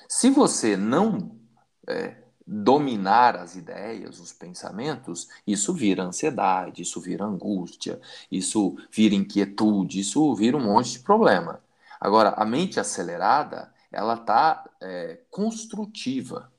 Se 0.09 0.31
você 0.31 0.77
não 0.77 1.39
é, 1.87 2.23
dominar 2.51 3.37
as 3.37 3.57
ideias, 3.57 4.19
os 4.19 4.33
pensamentos, 4.33 5.29
isso 5.47 5.75
vira 5.75 6.03
ansiedade, 6.03 6.81
isso 6.81 6.99
vira 6.99 7.27
angústia, 7.27 8.01
isso 8.33 8.75
vira 8.91 9.15
inquietude, 9.15 10.01
isso 10.01 10.35
vira 10.35 10.57
um 10.57 10.65
monte 10.65 10.93
de 10.93 11.01
problema. 11.01 11.61
Agora, 12.01 12.31
a 12.31 12.47
mente 12.47 12.81
acelerada, 12.81 13.71
ela 13.93 14.15
está 14.15 14.65
é, 14.81 15.21
construtiva, 15.31 16.51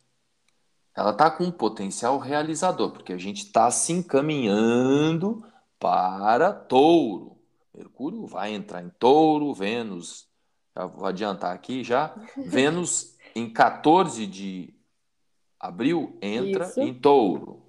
ela 0.95 1.09
está 1.09 1.31
com 1.31 1.45
um 1.45 1.51
potencial 1.51 2.19
realizador, 2.19 2.91
porque 2.91 3.13
a 3.13 3.17
gente 3.17 3.45
está 3.45 3.71
se 3.71 3.91
encaminhando 3.91 5.43
para 5.79 6.53
touro. 6.53 7.35
Mercúrio 7.73 8.27
vai 8.27 8.53
entrar 8.53 8.83
em 8.83 8.89
touro, 8.89 9.55
Vênus, 9.55 10.27
vou 10.93 11.07
adiantar 11.07 11.51
aqui 11.51 11.83
já, 11.83 12.13
Vênus 12.37 13.15
em 13.33 13.51
14 13.51 14.27
de 14.27 14.78
abril 15.59 16.17
entra 16.21 16.65
Isso. 16.65 16.79
em 16.79 16.93
touro. 16.93 17.61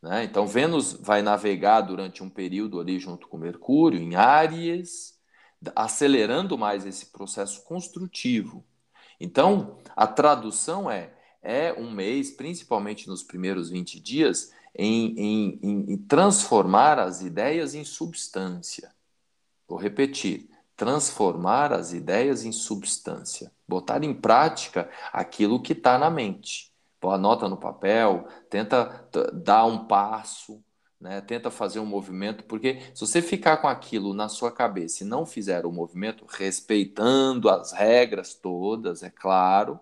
Né? 0.00 0.24
Então, 0.24 0.46
Vênus 0.46 0.92
vai 0.92 1.22
navegar 1.22 1.80
durante 1.80 2.22
um 2.22 2.28
período 2.28 2.78
ali 2.78 2.98
junto 2.98 3.26
com 3.26 3.38
Mercúrio, 3.38 4.00
em 4.00 4.14
Áries, 4.14 5.18
acelerando 5.74 6.58
mais 6.58 6.84
esse 6.84 7.06
processo 7.06 7.64
construtivo. 7.64 8.64
Então, 9.18 9.78
a 9.96 10.06
tradução 10.06 10.90
é: 10.90 11.14
é 11.42 11.72
um 11.72 11.90
mês, 11.90 12.30
principalmente 12.30 13.08
nos 13.08 13.22
primeiros 13.22 13.70
20 13.70 13.98
dias, 13.98 14.52
em, 14.74 15.18
em, 15.18 15.92
em 15.92 15.96
transformar 15.96 16.98
as 16.98 17.22
ideias 17.22 17.74
em 17.74 17.82
substância. 17.84 18.92
Vou 19.66 19.78
repetir: 19.78 20.50
transformar 20.76 21.72
as 21.72 21.94
ideias 21.94 22.44
em 22.44 22.52
substância, 22.52 23.50
botar 23.66 24.04
em 24.04 24.12
prática 24.12 24.90
aquilo 25.12 25.62
que 25.62 25.72
está 25.72 25.98
na 25.98 26.10
mente 26.10 26.73
anota 27.10 27.48
no 27.48 27.56
papel, 27.56 28.26
tenta 28.48 29.08
dar 29.32 29.64
um 29.64 29.86
passo, 29.86 30.62
né? 31.00 31.20
tenta 31.20 31.50
fazer 31.50 31.80
um 31.80 31.86
movimento, 31.86 32.44
porque 32.44 32.80
se 32.94 33.00
você 33.06 33.20
ficar 33.20 33.58
com 33.58 33.68
aquilo 33.68 34.14
na 34.14 34.28
sua 34.28 34.50
cabeça 34.50 35.04
e 35.04 35.06
não 35.06 35.26
fizer 35.26 35.66
o 35.66 35.72
movimento, 35.72 36.24
respeitando 36.28 37.48
as 37.48 37.72
regras 37.72 38.34
todas, 38.34 39.02
é 39.02 39.10
claro, 39.10 39.78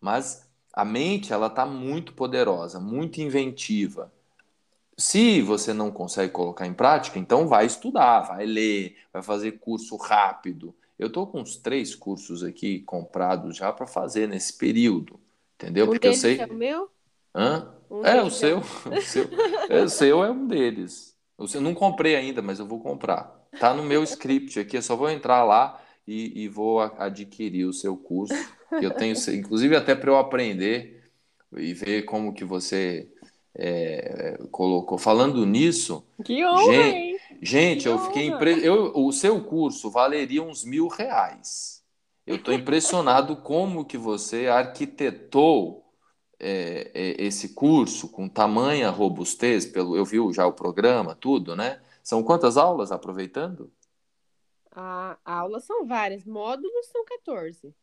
mas 0.00 0.48
a 0.72 0.84
mente 0.84 1.32
ela 1.32 1.46
está 1.46 1.66
muito 1.66 2.14
poderosa, 2.14 2.80
muito 2.80 3.20
inventiva. 3.20 4.12
Se 4.96 5.40
você 5.42 5.72
não 5.72 5.90
consegue 5.90 6.32
colocar 6.32 6.66
em 6.66 6.74
prática, 6.74 7.18
então 7.18 7.48
vai 7.48 7.66
estudar, 7.66 8.20
vai 8.22 8.46
ler, 8.46 8.96
vai 9.12 9.22
fazer 9.22 9.52
curso 9.52 9.96
rápido. 9.96 10.74
Eu 10.98 11.08
estou 11.08 11.26
com 11.26 11.40
uns 11.40 11.56
três 11.56 11.94
cursos 11.94 12.42
aqui 12.42 12.80
comprados 12.80 13.56
já 13.56 13.72
para 13.72 13.86
fazer 13.86 14.28
nesse 14.28 14.56
período. 14.56 15.18
Entendeu? 15.62 15.86
Porque 15.86 16.08
eu 16.08 16.14
sei. 16.14 16.40
É 16.40 16.46
o 16.46 16.54
meu? 16.54 16.88
Hã? 17.34 17.72
Um 17.90 18.04
é, 18.04 18.22
o 18.22 18.30
seu. 18.30 18.58
o 18.90 19.00
seu. 19.00 19.28
É, 19.68 19.82
o 19.82 19.88
seu 19.88 20.24
é 20.24 20.30
um 20.30 20.46
deles. 20.46 21.16
Eu 21.54 21.60
não 21.60 21.74
comprei 21.74 22.16
ainda, 22.16 22.40
mas 22.40 22.58
eu 22.58 22.66
vou 22.66 22.80
comprar. 22.80 23.42
Tá 23.58 23.74
no 23.74 23.82
meu 23.82 24.02
script 24.02 24.58
aqui, 24.58 24.76
eu 24.76 24.82
só 24.82 24.96
vou 24.96 25.10
entrar 25.10 25.44
lá 25.44 25.80
e, 26.06 26.44
e 26.44 26.48
vou 26.48 26.80
adquirir 26.80 27.64
o 27.64 27.72
seu 27.72 27.96
curso. 27.96 28.34
Eu 28.80 28.90
tenho, 28.92 29.14
inclusive, 29.34 29.76
até 29.76 29.94
para 29.94 30.10
eu 30.10 30.16
aprender 30.16 31.10
e 31.56 31.74
ver 31.74 32.02
como 32.02 32.32
que 32.32 32.44
você 32.44 33.08
é, 33.54 34.38
colocou. 34.50 34.98
Falando 34.98 35.44
nisso. 35.44 36.04
Que 36.24 36.44
honra, 36.44 36.72
gente, 36.72 37.20
gente 37.42 37.88
eu 37.88 37.98
fiquei 37.98 38.26
impressionado. 38.26 38.92
O 38.94 39.12
seu 39.12 39.42
curso 39.44 39.90
valeria 39.90 40.42
uns 40.42 40.64
mil 40.64 40.88
reais. 40.88 41.81
Eu 42.26 42.36
estou 42.36 42.54
impressionado 42.54 43.36
como 43.36 43.84
que 43.84 43.98
você 43.98 44.46
arquitetou 44.46 45.84
é, 46.38 46.90
é, 46.94 47.22
esse 47.22 47.54
curso 47.54 48.08
com 48.08 48.28
tamanha 48.28 48.90
robustez. 48.90 49.66
Pelo, 49.66 49.96
eu 49.96 50.04
vi 50.04 50.18
já 50.32 50.46
o 50.46 50.52
programa, 50.52 51.14
tudo, 51.14 51.56
né? 51.56 51.80
São 52.02 52.22
quantas 52.22 52.56
aulas, 52.56 52.92
aproveitando? 52.92 53.72
A, 54.70 55.18
aulas 55.24 55.64
são 55.64 55.86
várias, 55.86 56.24
módulos 56.24 56.86
são 56.86 57.04
14. 57.04 57.74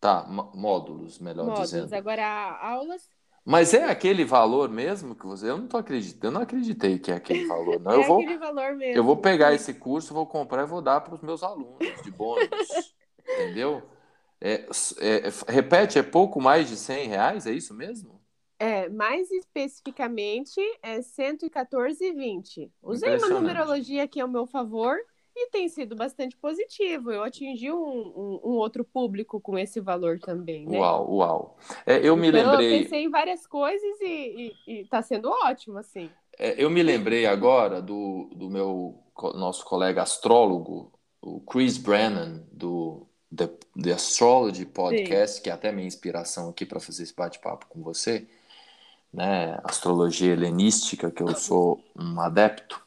Tá, 0.00 0.26
módulos, 0.26 1.18
melhor 1.18 1.46
módulos. 1.46 1.70
dizendo. 1.70 1.94
Agora, 1.94 2.58
aulas 2.60 3.08
mas 3.44 3.74
é 3.74 3.84
aquele 3.84 4.24
valor 4.24 4.70
mesmo 4.70 5.14
que 5.14 5.26
você. 5.26 5.50
Eu 5.50 5.58
não 5.58 5.66
tô 5.66 5.76
acreditando, 5.76 6.26
eu 6.26 6.30
não 6.30 6.40
acreditei 6.40 6.98
que 6.98 7.12
é 7.12 7.16
aquele 7.16 7.46
valor. 7.46 7.78
Não. 7.78 7.92
É 7.92 7.96
eu 7.96 8.04
vou, 8.04 8.20
aquele 8.20 8.38
valor 8.38 8.74
mesmo. 8.74 8.96
Eu 8.96 9.04
vou 9.04 9.18
pegar 9.18 9.52
esse 9.52 9.74
curso, 9.74 10.14
vou 10.14 10.26
comprar 10.26 10.62
e 10.62 10.66
vou 10.66 10.80
dar 10.80 11.02
para 11.02 11.14
os 11.14 11.20
meus 11.20 11.42
alunos 11.42 11.78
de 12.02 12.10
bônus. 12.10 12.94
Entendeu? 13.28 13.82
É, 14.40 14.66
é, 15.00 15.52
repete, 15.52 15.98
é 15.98 16.02
pouco 16.02 16.40
mais 16.40 16.68
de 16.68 16.76
100 16.76 17.08
reais, 17.08 17.46
é 17.46 17.52
isso 17.52 17.72
mesmo? 17.72 18.20
É, 18.58 18.88
mais 18.88 19.30
especificamente 19.30 20.60
é 20.82 20.98
114,20. 20.98 22.70
Usei 22.82 23.16
uma 23.16 23.28
numerologia 23.28 24.04
aqui 24.04 24.20
ao 24.20 24.28
meu 24.28 24.46
favor 24.46 24.96
e 25.36 25.48
tem 25.50 25.68
sido 25.68 25.96
bastante 25.96 26.36
positivo. 26.36 27.10
Eu 27.10 27.24
atingi 27.24 27.72
um, 27.72 27.76
um, 27.76 28.40
um 28.44 28.52
outro 28.52 28.84
público 28.84 29.40
com 29.40 29.58
esse 29.58 29.80
valor 29.80 30.20
também, 30.20 30.66
né? 30.66 30.78
Uau, 30.78 31.12
uau. 31.14 31.56
É, 31.84 32.06
eu 32.06 32.16
me 32.16 32.28
então, 32.28 32.52
lembrei... 32.52 32.74
Eu 32.74 32.82
pensei 32.82 33.04
em 33.04 33.10
várias 33.10 33.46
coisas 33.46 34.00
e 34.00 34.52
está 34.66 35.02
sendo 35.02 35.28
ótimo, 35.28 35.78
assim. 35.78 36.08
É, 36.38 36.62
eu 36.62 36.70
me 36.70 36.82
lembrei 36.82 37.26
agora 37.26 37.82
do, 37.82 38.30
do 38.34 38.48
meu 38.48 39.02
nosso 39.34 39.64
colega 39.64 40.02
astrólogo, 40.02 40.92
o 41.20 41.40
Chris 41.40 41.78
Brennan, 41.78 42.46
do 42.52 43.08
The, 43.34 43.50
The 43.82 43.92
Astrology 43.92 44.64
Podcast, 44.64 45.36
Sim. 45.36 45.42
que 45.42 45.50
é 45.50 45.52
até 45.52 45.72
minha 45.72 45.86
inspiração 45.86 46.48
aqui 46.48 46.64
para 46.64 46.80
fazer 46.80 47.02
esse 47.02 47.14
bate-papo 47.14 47.66
com 47.68 47.82
você, 47.82 48.26
né? 49.12 49.58
Astrologia 49.64 50.32
helenística, 50.32 51.10
que 51.10 51.22
eu 51.22 51.34
sou 51.34 51.82
um 51.98 52.20
adepto. 52.20 52.80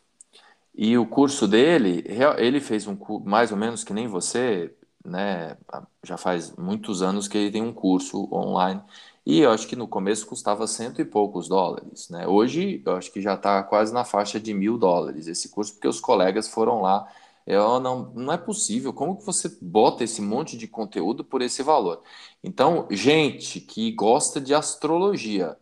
E 0.75 0.97
o 0.97 1.05
curso 1.07 1.47
dele, 1.47 2.03
ele 2.37 2.59
fez 2.59 2.85
um 2.87 2.97
mais 3.25 3.51
ou 3.51 3.57
menos 3.57 3.83
que 3.83 3.93
nem 3.93 4.07
você, 4.07 4.73
né? 5.03 5.57
Já 6.03 6.17
faz 6.17 6.55
muitos 6.55 7.01
anos 7.01 7.27
que 7.27 7.37
ele 7.37 7.51
tem 7.51 7.63
um 7.63 7.73
curso 7.73 8.27
online. 8.31 8.81
E 9.25 9.41
eu 9.41 9.51
acho 9.51 9.67
que 9.67 9.75
no 9.75 9.87
começo 9.87 10.25
custava 10.25 10.67
cento 10.67 11.01
e 11.01 11.05
poucos 11.05 11.47
dólares, 11.47 12.09
né? 12.09 12.27
Hoje 12.27 12.81
eu 12.85 12.95
acho 12.95 13.11
que 13.11 13.21
já 13.21 13.33
está 13.33 13.61
quase 13.63 13.93
na 13.93 14.05
faixa 14.05 14.39
de 14.39 14.53
mil 14.53 14.77
dólares 14.77 15.27
esse 15.27 15.49
curso, 15.49 15.73
porque 15.73 15.87
os 15.87 15.99
colegas 15.99 16.47
foram 16.47 16.81
lá 16.81 17.11
eu 17.47 17.79
não, 17.79 18.11
não 18.13 18.33
é 18.33 18.37
possível. 18.37 18.91
Como 18.91 19.17
que 19.17 19.25
você 19.25 19.57
bota 19.61 20.03
esse 20.03 20.21
monte 20.21 20.57
de 20.57 20.67
conteúdo 20.67 21.23
por 21.23 21.41
esse 21.41 21.63
valor? 21.63 22.03
Então, 22.43 22.85
gente 22.91 23.61
que 23.61 23.91
gosta 23.93 24.41
de 24.41 24.53
astrologia, 24.53 25.57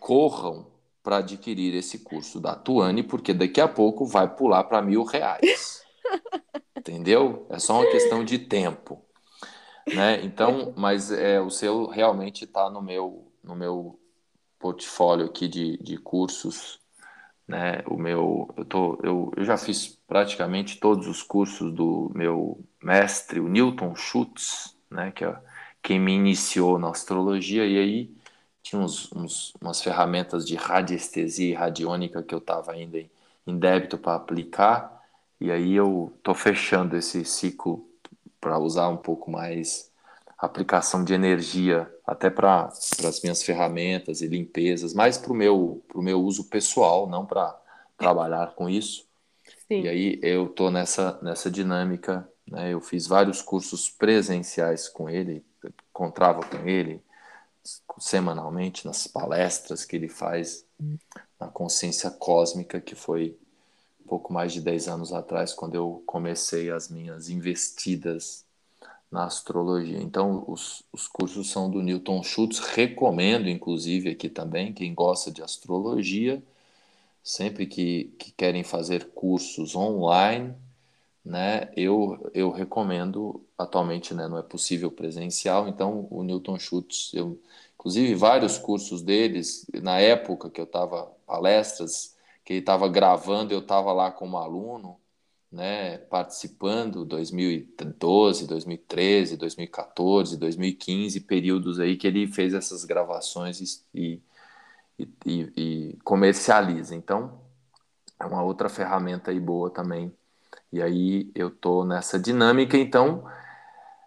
corram 0.00 0.66
para 1.04 1.18
adquirir 1.18 1.74
esse 1.76 2.00
curso 2.00 2.40
da 2.40 2.56
Tuane, 2.56 3.04
porque 3.04 3.32
daqui 3.32 3.60
a 3.60 3.68
pouco 3.68 4.04
vai 4.04 4.34
pular 4.34 4.64
para 4.64 4.82
mil 4.82 5.04
reais. 5.04 5.80
Entendeu? 6.76 7.46
É 7.50 7.60
só 7.60 7.74
uma 7.80 7.90
questão 7.90 8.24
de 8.24 8.40
tempo. 8.40 9.00
Né? 9.86 10.24
Então, 10.24 10.74
mas 10.76 11.12
é, 11.12 11.40
o 11.40 11.50
seu 11.50 11.86
realmente 11.86 12.44
está 12.44 12.68
no 12.68 12.82
meu, 12.82 13.32
no 13.44 13.54
meu 13.54 13.96
portfólio 14.58 15.26
aqui 15.26 15.46
de, 15.46 15.76
de 15.78 15.96
cursos 15.96 16.80
né? 17.46 17.82
O 17.86 17.96
meu, 17.96 18.48
eu, 18.56 18.64
tô, 18.64 18.98
eu, 19.02 19.32
eu 19.36 19.44
já 19.44 19.56
fiz 19.56 19.88
praticamente 20.06 20.78
todos 20.80 21.06
os 21.06 21.22
cursos 21.22 21.72
do 21.72 22.10
meu 22.14 22.64
mestre, 22.82 23.40
o 23.40 23.48
Newton 23.48 23.94
Schutz, 23.94 24.76
né? 24.90 25.12
Que 25.12 25.24
é 25.24 25.36
quem 25.82 26.00
me 26.00 26.12
iniciou 26.12 26.78
na 26.78 26.90
astrologia, 26.90 27.64
e 27.66 27.78
aí 27.78 28.16
tinha 28.62 28.80
uns, 28.80 29.12
uns 29.12 29.54
umas 29.60 29.80
ferramentas 29.82 30.46
de 30.46 30.56
radiestesia 30.56 31.50
e 31.50 31.54
radiônica 31.54 32.22
que 32.22 32.34
eu 32.34 32.38
estava 32.38 32.72
ainda 32.72 32.98
em, 32.98 33.10
em 33.46 33.58
débito 33.58 33.96
para 33.98 34.16
aplicar. 34.16 34.92
E 35.40 35.50
aí 35.50 35.74
eu 35.74 36.12
tô 36.22 36.34
fechando 36.34 36.96
esse 36.96 37.24
ciclo 37.24 37.88
para 38.40 38.58
usar 38.58 38.88
um 38.88 38.96
pouco 38.96 39.30
mais 39.30 39.92
aplicação 40.38 41.02
de 41.02 41.14
energia 41.14 41.90
até 42.06 42.28
para 42.28 42.64
as 42.66 43.20
minhas 43.22 43.42
ferramentas 43.42 44.20
e 44.20 44.26
limpezas, 44.26 44.92
mais 44.92 45.16
para 45.16 45.32
o 45.32 45.36
meu, 45.36 45.82
pro 45.88 46.02
meu 46.02 46.20
uso 46.22 46.44
pessoal, 46.44 47.08
não 47.08 47.24
para 47.24 47.58
trabalhar 47.96 48.54
com 48.54 48.68
isso. 48.68 49.06
Sim. 49.66 49.82
E 49.82 49.88
aí 49.88 50.20
eu 50.22 50.48
tô 50.48 50.70
nessa, 50.70 51.18
nessa 51.22 51.50
dinâmica, 51.50 52.28
né? 52.46 52.72
Eu 52.72 52.80
fiz 52.80 53.06
vários 53.06 53.42
cursos 53.42 53.90
presenciais 53.90 54.88
com 54.88 55.08
ele, 55.08 55.44
encontrava 55.90 56.40
com 56.42 56.68
ele 56.68 57.02
semanalmente 57.98 58.86
nas 58.86 59.06
palestras 59.08 59.84
que 59.84 59.96
ele 59.96 60.08
faz 60.08 60.64
na 61.40 61.48
consciência 61.48 62.10
cósmica, 62.10 62.80
que 62.80 62.94
foi 62.94 63.36
um 64.04 64.06
pouco 64.06 64.32
mais 64.32 64.52
de 64.52 64.60
10 64.60 64.88
anos 64.88 65.12
atrás, 65.12 65.52
quando 65.52 65.74
eu 65.74 66.02
comecei 66.06 66.70
as 66.70 66.88
minhas 66.88 67.28
investidas 67.28 68.45
na 69.10 69.24
astrologia. 69.24 69.98
Então, 70.00 70.44
os, 70.48 70.82
os 70.92 71.06
cursos 71.08 71.50
são 71.50 71.70
do 71.70 71.82
Newton 71.82 72.22
Schultz, 72.22 72.58
recomendo, 72.58 73.48
inclusive, 73.48 74.10
aqui 74.10 74.28
também, 74.28 74.72
quem 74.72 74.94
gosta 74.94 75.30
de 75.30 75.42
astrologia, 75.42 76.42
sempre 77.22 77.66
que, 77.66 78.14
que 78.18 78.32
querem 78.32 78.64
fazer 78.64 79.10
cursos 79.12 79.74
online, 79.74 80.54
né, 81.24 81.70
eu, 81.76 82.30
eu 82.32 82.50
recomendo, 82.52 83.44
atualmente 83.58 84.14
né, 84.14 84.28
não 84.28 84.38
é 84.38 84.42
possível 84.42 84.92
presencial, 84.92 85.66
então 85.68 86.06
o 86.10 86.22
Newton 86.22 86.58
Schultz, 86.58 87.12
eu, 87.14 87.40
inclusive 87.74 88.14
vários 88.14 88.58
cursos 88.58 89.02
deles, 89.02 89.66
na 89.82 89.98
época 89.98 90.48
que 90.48 90.60
eu 90.60 90.64
estava, 90.64 91.06
palestras, 91.26 92.14
que 92.44 92.52
ele 92.52 92.60
estava 92.60 92.88
gravando, 92.88 93.52
eu 93.52 93.58
estava 93.58 93.92
lá 93.92 94.10
como 94.10 94.36
aluno, 94.36 94.96
né, 95.56 95.96
participando 95.96 97.02
2012, 97.06 98.46
2013, 98.46 99.38
2014, 99.38 100.36
2015, 100.36 101.20
períodos 101.20 101.80
aí 101.80 101.96
que 101.96 102.06
ele 102.06 102.26
fez 102.26 102.52
essas 102.52 102.84
gravações 102.84 103.82
e, 103.94 104.22
e, 104.98 105.08
e, 105.24 105.52
e 105.56 105.98
comercializa. 106.04 106.94
Então, 106.94 107.40
é 108.20 108.26
uma 108.26 108.42
outra 108.42 108.68
ferramenta 108.68 109.30
aí 109.30 109.40
boa 109.40 109.70
também. 109.70 110.14
E 110.70 110.82
aí 110.82 111.30
eu 111.34 111.50
tô 111.50 111.86
nessa 111.86 112.18
dinâmica, 112.18 112.76
então 112.76 113.24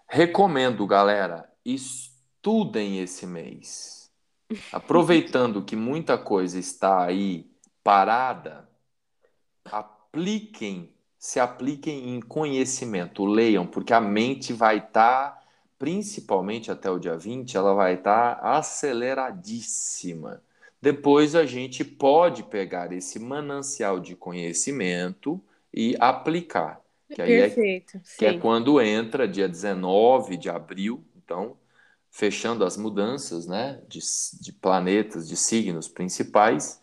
recomendo, 0.07 0.85
galera, 0.85 1.51
estudem 1.65 2.99
esse 2.99 3.25
mês. 3.25 4.11
Aproveitando 4.71 5.63
que 5.63 5.75
muita 5.75 6.15
coisa 6.15 6.59
está 6.59 7.05
aí 7.05 7.49
parada, 7.83 8.69
apliquem 9.65 10.93
se 11.19 11.37
apliquem 11.37 12.15
em 12.15 12.21
conhecimento, 12.21 13.25
leiam, 13.25 13.67
porque 13.67 13.93
a 13.93 13.99
mente 13.99 14.53
vai 14.53 14.77
estar, 14.77 15.31
tá, 15.31 15.43
principalmente 15.77 16.71
até 16.71 16.89
o 16.89 16.97
dia 16.97 17.17
20, 17.17 17.57
ela 17.57 17.73
vai 17.73 17.95
estar 17.95 18.35
tá 18.35 18.57
aceleradíssima. 18.57 20.41
Depois 20.81 21.35
a 21.35 21.45
gente 21.45 21.83
pode 21.83 22.43
pegar 22.43 22.93
esse 22.93 23.19
manancial 23.19 23.99
de 23.99 24.15
conhecimento 24.15 25.43
e 25.73 25.93
aplicar. 25.99 26.79
Que 27.13 27.21
aí 27.21 27.41
Perfeito, 27.41 27.97
é, 27.97 28.01
que 28.17 28.25
é 28.25 28.37
quando 28.37 28.79
entra 28.79 29.27
dia 29.27 29.49
19 29.49 30.37
de 30.37 30.49
abril, 30.49 31.03
então, 31.17 31.57
fechando 32.09 32.63
as 32.63 32.77
mudanças 32.77 33.45
né, 33.45 33.81
de, 33.89 33.99
de 34.39 34.53
planetas, 34.53 35.27
de 35.27 35.35
signos 35.35 35.89
principais, 35.89 36.81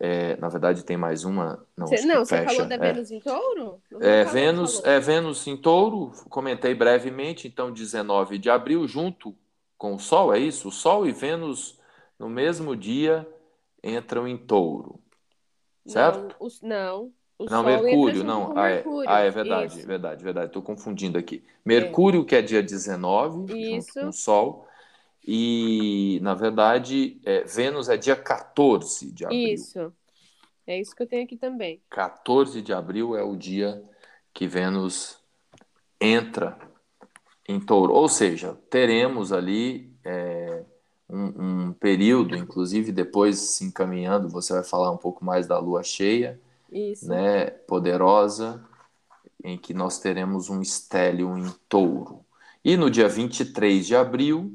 é, 0.00 0.36
na 0.36 0.48
verdade, 0.48 0.84
tem 0.84 0.96
mais 0.96 1.24
uma. 1.24 1.66
Não, 1.76 1.86
você, 1.86 2.06
não, 2.06 2.24
você 2.24 2.36
fecha. 2.36 2.54
falou 2.54 2.68
da 2.68 2.76
é. 2.76 2.78
Vênus 2.78 3.10
em 3.10 3.18
touro? 3.18 3.82
É 4.00 4.24
Vênus, 4.24 4.84
é 4.84 5.00
Vênus 5.00 5.46
em 5.46 5.56
touro, 5.56 6.12
comentei 6.28 6.72
brevemente, 6.72 7.48
então 7.48 7.72
19 7.72 8.38
de 8.38 8.48
abril, 8.48 8.86
junto 8.86 9.34
com 9.76 9.94
o 9.94 9.98
Sol, 9.98 10.32
é 10.32 10.38
isso? 10.38 10.68
O 10.68 10.72
Sol 10.72 11.06
e 11.06 11.12
Vênus 11.12 11.78
no 12.16 12.28
mesmo 12.28 12.76
dia 12.76 13.26
entram 13.82 14.28
em 14.28 14.36
touro. 14.36 15.00
Certo? 15.84 16.36
Não, 16.38 16.46
os, 16.46 16.62
não. 16.62 17.12
O 17.36 17.44
não, 17.44 17.62
Sol 17.62 17.64
Mercúrio, 17.64 18.22
não. 18.22 18.56
Ah 18.56 18.70
é, 18.70 18.84
ah, 19.06 19.20
é 19.20 19.30
verdade, 19.30 19.78
isso. 19.78 19.86
verdade, 19.86 20.22
verdade. 20.22 20.46
Estou 20.46 20.62
confundindo 20.62 21.18
aqui. 21.18 21.44
Mercúrio, 21.64 22.22
é. 22.22 22.24
que 22.24 22.36
é 22.36 22.42
dia 22.42 22.62
19, 22.62 23.52
isso. 23.52 23.86
junto 23.86 24.00
com 24.00 24.08
o 24.08 24.12
Sol. 24.12 24.67
E, 25.26 26.18
na 26.22 26.34
verdade, 26.34 27.20
é, 27.24 27.44
Vênus 27.44 27.88
é 27.88 27.96
dia 27.96 28.16
14 28.16 29.12
de 29.12 29.24
abril. 29.24 29.54
Isso. 29.54 29.92
É 30.66 30.78
isso 30.78 30.94
que 30.94 31.02
eu 31.02 31.06
tenho 31.06 31.24
aqui 31.24 31.36
também. 31.36 31.80
14 31.90 32.60
de 32.60 32.72
abril 32.72 33.16
é 33.16 33.22
o 33.22 33.36
dia 33.36 33.82
que 34.32 34.46
Vênus 34.46 35.18
entra 36.00 36.58
em 37.48 37.58
touro. 37.58 37.92
Ou 37.92 38.08
seja, 38.08 38.54
teremos 38.70 39.32
ali 39.32 39.90
é, 40.04 40.62
um, 41.08 41.68
um, 41.68 41.72
período, 41.72 42.36
inclusive 42.36 42.92
depois 42.92 43.38
se 43.38 43.64
encaminhando, 43.64 44.28
você 44.28 44.52
vai 44.52 44.62
falar 44.62 44.90
um 44.90 44.96
pouco 44.98 45.24
mais 45.24 45.46
da 45.46 45.58
lua 45.58 45.82
cheia, 45.82 46.38
isso. 46.70 47.08
né, 47.08 47.46
poderosa, 47.46 48.62
em 49.42 49.56
que 49.56 49.72
nós 49.72 49.98
teremos 49.98 50.50
um 50.50 50.60
estélio 50.60 51.36
em 51.38 51.50
touro. 51.68 52.24
E 52.64 52.76
no 52.76 52.90
dia 52.90 53.08
23 53.08 53.86
de 53.86 53.96
abril, 53.96 54.54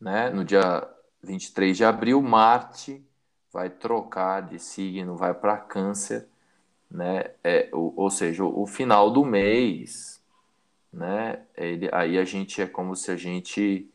né? 0.00 0.30
No 0.30 0.44
dia 0.44 0.88
23 1.22 1.76
de 1.76 1.84
abril, 1.84 2.20
Marte 2.22 3.04
vai 3.52 3.70
trocar 3.70 4.42
de 4.42 4.58
signo, 4.58 5.16
vai 5.16 5.32
para 5.32 5.56
Câncer, 5.56 6.28
né? 6.90 7.30
É, 7.42 7.70
o, 7.72 7.92
ou 7.96 8.10
seja, 8.10 8.44
o, 8.44 8.62
o, 8.62 8.66
final 8.66 9.10
do 9.10 9.24
mês, 9.24 10.22
né? 10.92 11.42
Ele, 11.56 11.88
aí 11.92 12.18
a 12.18 12.24
gente 12.24 12.60
é 12.60 12.66
como 12.66 12.94
se 12.94 13.10
a 13.10 13.16
gente 13.16 13.90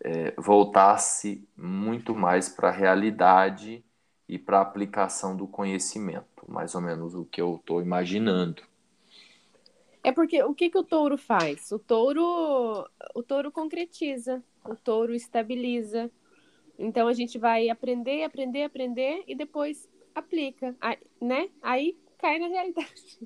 é, 0.00 0.32
voltasse 0.36 1.46
muito 1.56 2.14
mais 2.14 2.48
para 2.48 2.68
a 2.68 2.72
realidade 2.72 3.84
e 4.28 4.38
para 4.38 4.58
a 4.58 4.62
aplicação 4.62 5.36
do 5.36 5.46
conhecimento, 5.46 6.44
mais 6.46 6.74
ou 6.74 6.80
menos 6.80 7.14
o 7.14 7.24
que 7.24 7.40
eu 7.40 7.56
estou 7.56 7.82
imaginando. 7.82 8.62
É 10.02 10.12
porque 10.12 10.42
o 10.42 10.54
que, 10.54 10.70
que 10.70 10.78
o 10.78 10.84
touro 10.84 11.18
faz? 11.18 11.70
O 11.72 11.78
touro, 11.78 12.88
o 13.14 13.22
touro 13.22 13.52
concretiza, 13.52 14.42
o 14.64 14.74
touro 14.74 15.14
estabiliza. 15.14 16.10
Então 16.78 17.08
a 17.08 17.12
gente 17.12 17.38
vai 17.38 17.68
aprender, 17.68 18.24
aprender, 18.24 18.64
aprender 18.64 19.24
e 19.26 19.34
depois 19.34 19.88
aplica, 20.14 20.74
aí, 20.80 20.98
né? 21.20 21.48
Aí 21.62 21.96
cai 22.18 22.38
na 22.38 22.48
realidade. 22.48 23.18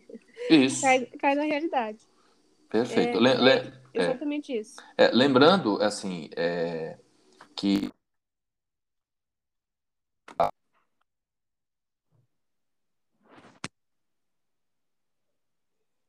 Isso. 0.50 0.82
cai, 0.82 1.06
cai 1.06 1.34
na 1.34 1.44
realidade. 1.44 2.06
Perfeito. 2.68 3.18
É, 3.18 3.20
le, 3.20 3.34
le, 3.34 3.50
é 3.50 3.72
exatamente 3.94 4.52
é, 4.52 4.56
isso. 4.60 4.76
É, 4.98 5.08
lembrando, 5.08 5.80
assim, 5.80 6.28
é, 6.36 6.98
que 7.54 7.90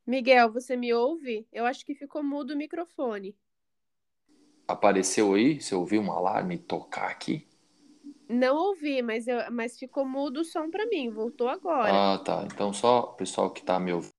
Miguel, 0.06 0.52
você 0.52 0.78
me 0.78 0.94
ouve? 0.94 1.48
Eu 1.52 1.66
acho 1.66 1.84
que 1.84 1.96
ficou 1.96 2.24
mudo 2.24 2.54
o 2.54 2.58
microfone. 2.58 3.36
Apareceu 4.68 5.34
aí? 5.34 5.62
Você 5.62 5.76
ouviu 5.76 6.02
um 6.02 6.12
alarme 6.12 6.58
tocar 6.58 7.10
aqui? 7.10 7.48
Não 8.28 8.56
ouvi, 8.56 9.02
mas, 9.02 9.28
eu, 9.28 9.52
mas 9.52 9.78
ficou 9.78 10.06
mudo 10.06 10.42
o 10.42 10.46
som 10.46 10.70
para 10.72 10.88
mim. 10.88 11.10
Voltou 11.10 11.48
agora. 11.48 12.14
Ah, 12.14 12.18
tá. 12.20 12.44
Então 12.46 12.74
só 12.74 13.02
o 13.02 13.14
pessoal 13.14 13.52
que 13.52 13.62
está 13.62 13.80
me 13.80 13.94
ouvindo. 13.94 14.16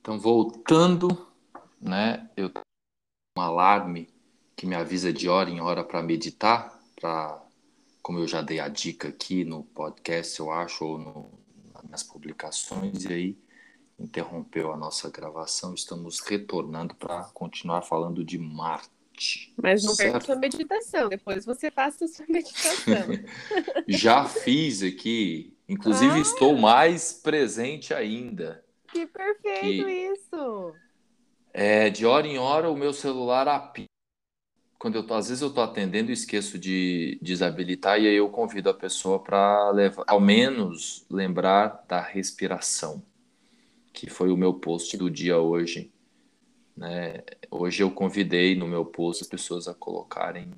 Então, 0.00 0.18
voltando, 0.18 1.28
né? 1.80 2.30
Eu 2.36 2.48
tenho 2.48 2.64
um 3.36 3.42
alarme 3.42 4.08
que 4.56 4.66
me 4.66 4.74
avisa 4.74 5.12
de 5.12 5.28
hora 5.28 5.50
em 5.50 5.60
hora 5.60 5.84
para 5.84 6.02
meditar, 6.02 6.80
para 7.00 7.44
como 8.02 8.20
eu 8.20 8.28
já 8.28 8.40
dei 8.40 8.60
a 8.60 8.68
dica 8.68 9.08
aqui 9.08 9.44
no 9.44 9.64
podcast, 9.64 10.38
eu 10.38 10.52
acho, 10.52 10.84
ou 10.84 10.96
no, 10.96 11.30
nas 11.90 12.04
publicações, 12.04 13.04
e 13.04 13.12
aí 13.12 13.38
interrompeu 13.98 14.72
a 14.72 14.76
nossa 14.76 15.10
gravação. 15.10 15.74
Estamos 15.74 16.20
retornando 16.20 16.94
para 16.94 17.24
continuar 17.34 17.82
falando 17.82 18.24
de 18.24 18.38
Marte. 18.38 19.54
Mas 19.56 19.82
não 19.82 19.96
perca 19.96 20.20
sua 20.20 20.36
meditação, 20.36 21.08
depois 21.08 21.46
você 21.46 21.70
faça 21.70 22.04
a 22.04 22.08
sua 22.08 22.26
meditação. 22.28 23.08
Já 23.88 24.26
fiz 24.26 24.82
aqui, 24.82 25.56
inclusive 25.68 26.14
ah, 26.14 26.18
estou 26.18 26.56
mais 26.56 27.14
presente 27.14 27.94
ainda. 27.94 28.62
Que 28.92 29.06
perfeito 29.06 29.86
que, 29.86 30.12
isso! 30.12 30.74
É, 31.52 31.88
de 31.88 32.04
hora 32.04 32.26
em 32.26 32.38
hora 32.38 32.70
o 32.70 32.76
meu 32.76 32.92
celular 32.92 33.48
apita 33.48 33.86
quando 34.78 34.96
eu 34.96 35.06
tô, 35.06 35.14
às 35.14 35.28
vezes 35.28 35.42
eu 35.42 35.52
tô 35.52 35.60
atendendo 35.60 36.10
e 36.10 36.14
esqueço 36.14 36.58
de 36.58 37.18
desabilitar 37.22 37.98
e 38.00 38.06
aí 38.06 38.14
eu 38.14 38.28
convido 38.28 38.68
a 38.68 38.74
pessoa 38.74 39.18
para 39.18 39.70
levar, 39.70 40.04
ao 40.06 40.20
menos 40.20 41.06
lembrar 41.10 41.84
da 41.88 42.00
respiração, 42.00 43.02
que 43.96 44.10
foi 44.10 44.30
o 44.30 44.36
meu 44.36 44.54
post 44.54 44.96
do 44.98 45.10
dia 45.10 45.38
hoje. 45.38 45.90
Né? 46.76 47.24
Hoje 47.50 47.82
eu 47.82 47.90
convidei 47.90 48.54
no 48.56 48.68
meu 48.68 48.84
post 48.84 49.22
as 49.24 49.28
pessoas 49.28 49.68
a 49.68 49.74
colocarem 49.74 50.52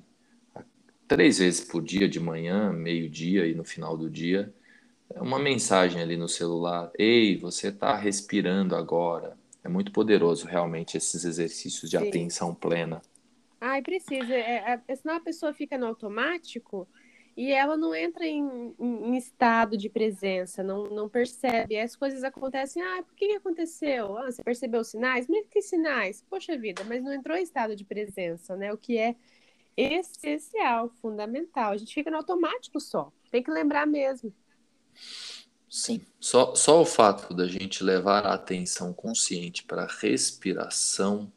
três 1.07 1.39
vezes 1.39 1.61
por 1.61 1.81
dia, 1.83 2.07
de 2.07 2.19
manhã, 2.19 2.71
meio-dia 2.71 3.47
e 3.47 3.55
no 3.55 3.63
final 3.63 3.97
do 3.97 4.09
dia, 4.09 4.53
É 5.13 5.21
uma 5.21 5.39
mensagem 5.39 6.01
ali 6.01 6.17
no 6.17 6.27
celular. 6.29 6.91
Ei, 6.97 7.37
você 7.37 7.69
está 7.69 7.95
respirando 7.97 8.75
agora. 8.75 9.37
É 9.63 9.69
muito 9.69 9.91
poderoso 9.91 10.47
realmente 10.47 10.97
esses 10.97 11.25
exercícios 11.25 11.89
de 11.91 11.97
Sim. 11.97 12.03
atenção 12.03 12.55
plena. 12.55 13.01
Ai, 13.61 13.81
precisa. 13.81 14.33
É, 14.35 14.81
é, 14.87 14.95
senão 14.95 15.15
a 15.15 15.19
pessoa 15.19 15.53
fica 15.53 15.77
no 15.77 15.85
automático 15.87 16.87
e 17.39 17.53
ela 17.53 17.77
não 17.77 17.95
entra 17.95 18.27
em, 18.27 18.75
em, 18.77 19.15
estado 19.15 19.77
de 19.77 19.87
presença, 19.87 20.61
não, 20.61 20.89
não 20.89 21.07
percebe. 21.07 21.79
As 21.79 21.95
coisas 21.95 22.21
acontecem, 22.21 22.83
ah, 22.83 23.01
por 23.01 23.15
que 23.15 23.31
aconteceu? 23.31 24.17
Ah, 24.17 24.29
você 24.29 24.43
percebeu 24.43 24.81
os 24.81 24.89
sinais? 24.89 25.25
Mas 25.29 25.47
que 25.47 25.61
sinais? 25.61 26.21
Poxa 26.29 26.57
vida, 26.57 26.83
mas 26.83 27.01
não 27.01 27.13
entrou 27.13 27.37
em 27.37 27.41
estado 27.41 27.77
de 27.77 27.85
presença, 27.85 28.57
né? 28.57 28.73
O 28.73 28.77
que 28.77 28.97
é 28.97 29.15
essencial, 29.77 30.89
fundamental. 31.01 31.71
A 31.71 31.77
gente 31.77 31.93
fica 31.93 32.11
no 32.11 32.17
automático 32.17 32.77
só. 32.77 33.09
Tem 33.31 33.41
que 33.41 33.49
lembrar 33.49 33.87
mesmo. 33.87 34.33
Sim, 35.69 36.01
só, 36.19 36.53
só 36.55 36.81
o 36.81 36.85
fato 36.85 37.33
da 37.33 37.47
gente 37.47 37.85
levar 37.85 38.25
a 38.25 38.33
atenção 38.33 38.91
consciente 38.91 39.63
para 39.63 39.83
a 39.83 39.87
respiração 40.01 41.31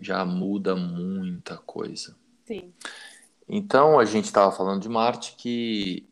já 0.00 0.24
muda 0.24 0.74
muita 0.74 1.58
coisa. 1.58 2.16
Sim. 2.46 2.72
Então, 3.48 3.98
a 3.98 4.04
gente 4.04 4.24
estava 4.24 4.50
falando 4.50 4.82
de 4.82 4.88
Marte 4.88 5.34
que 5.36 6.08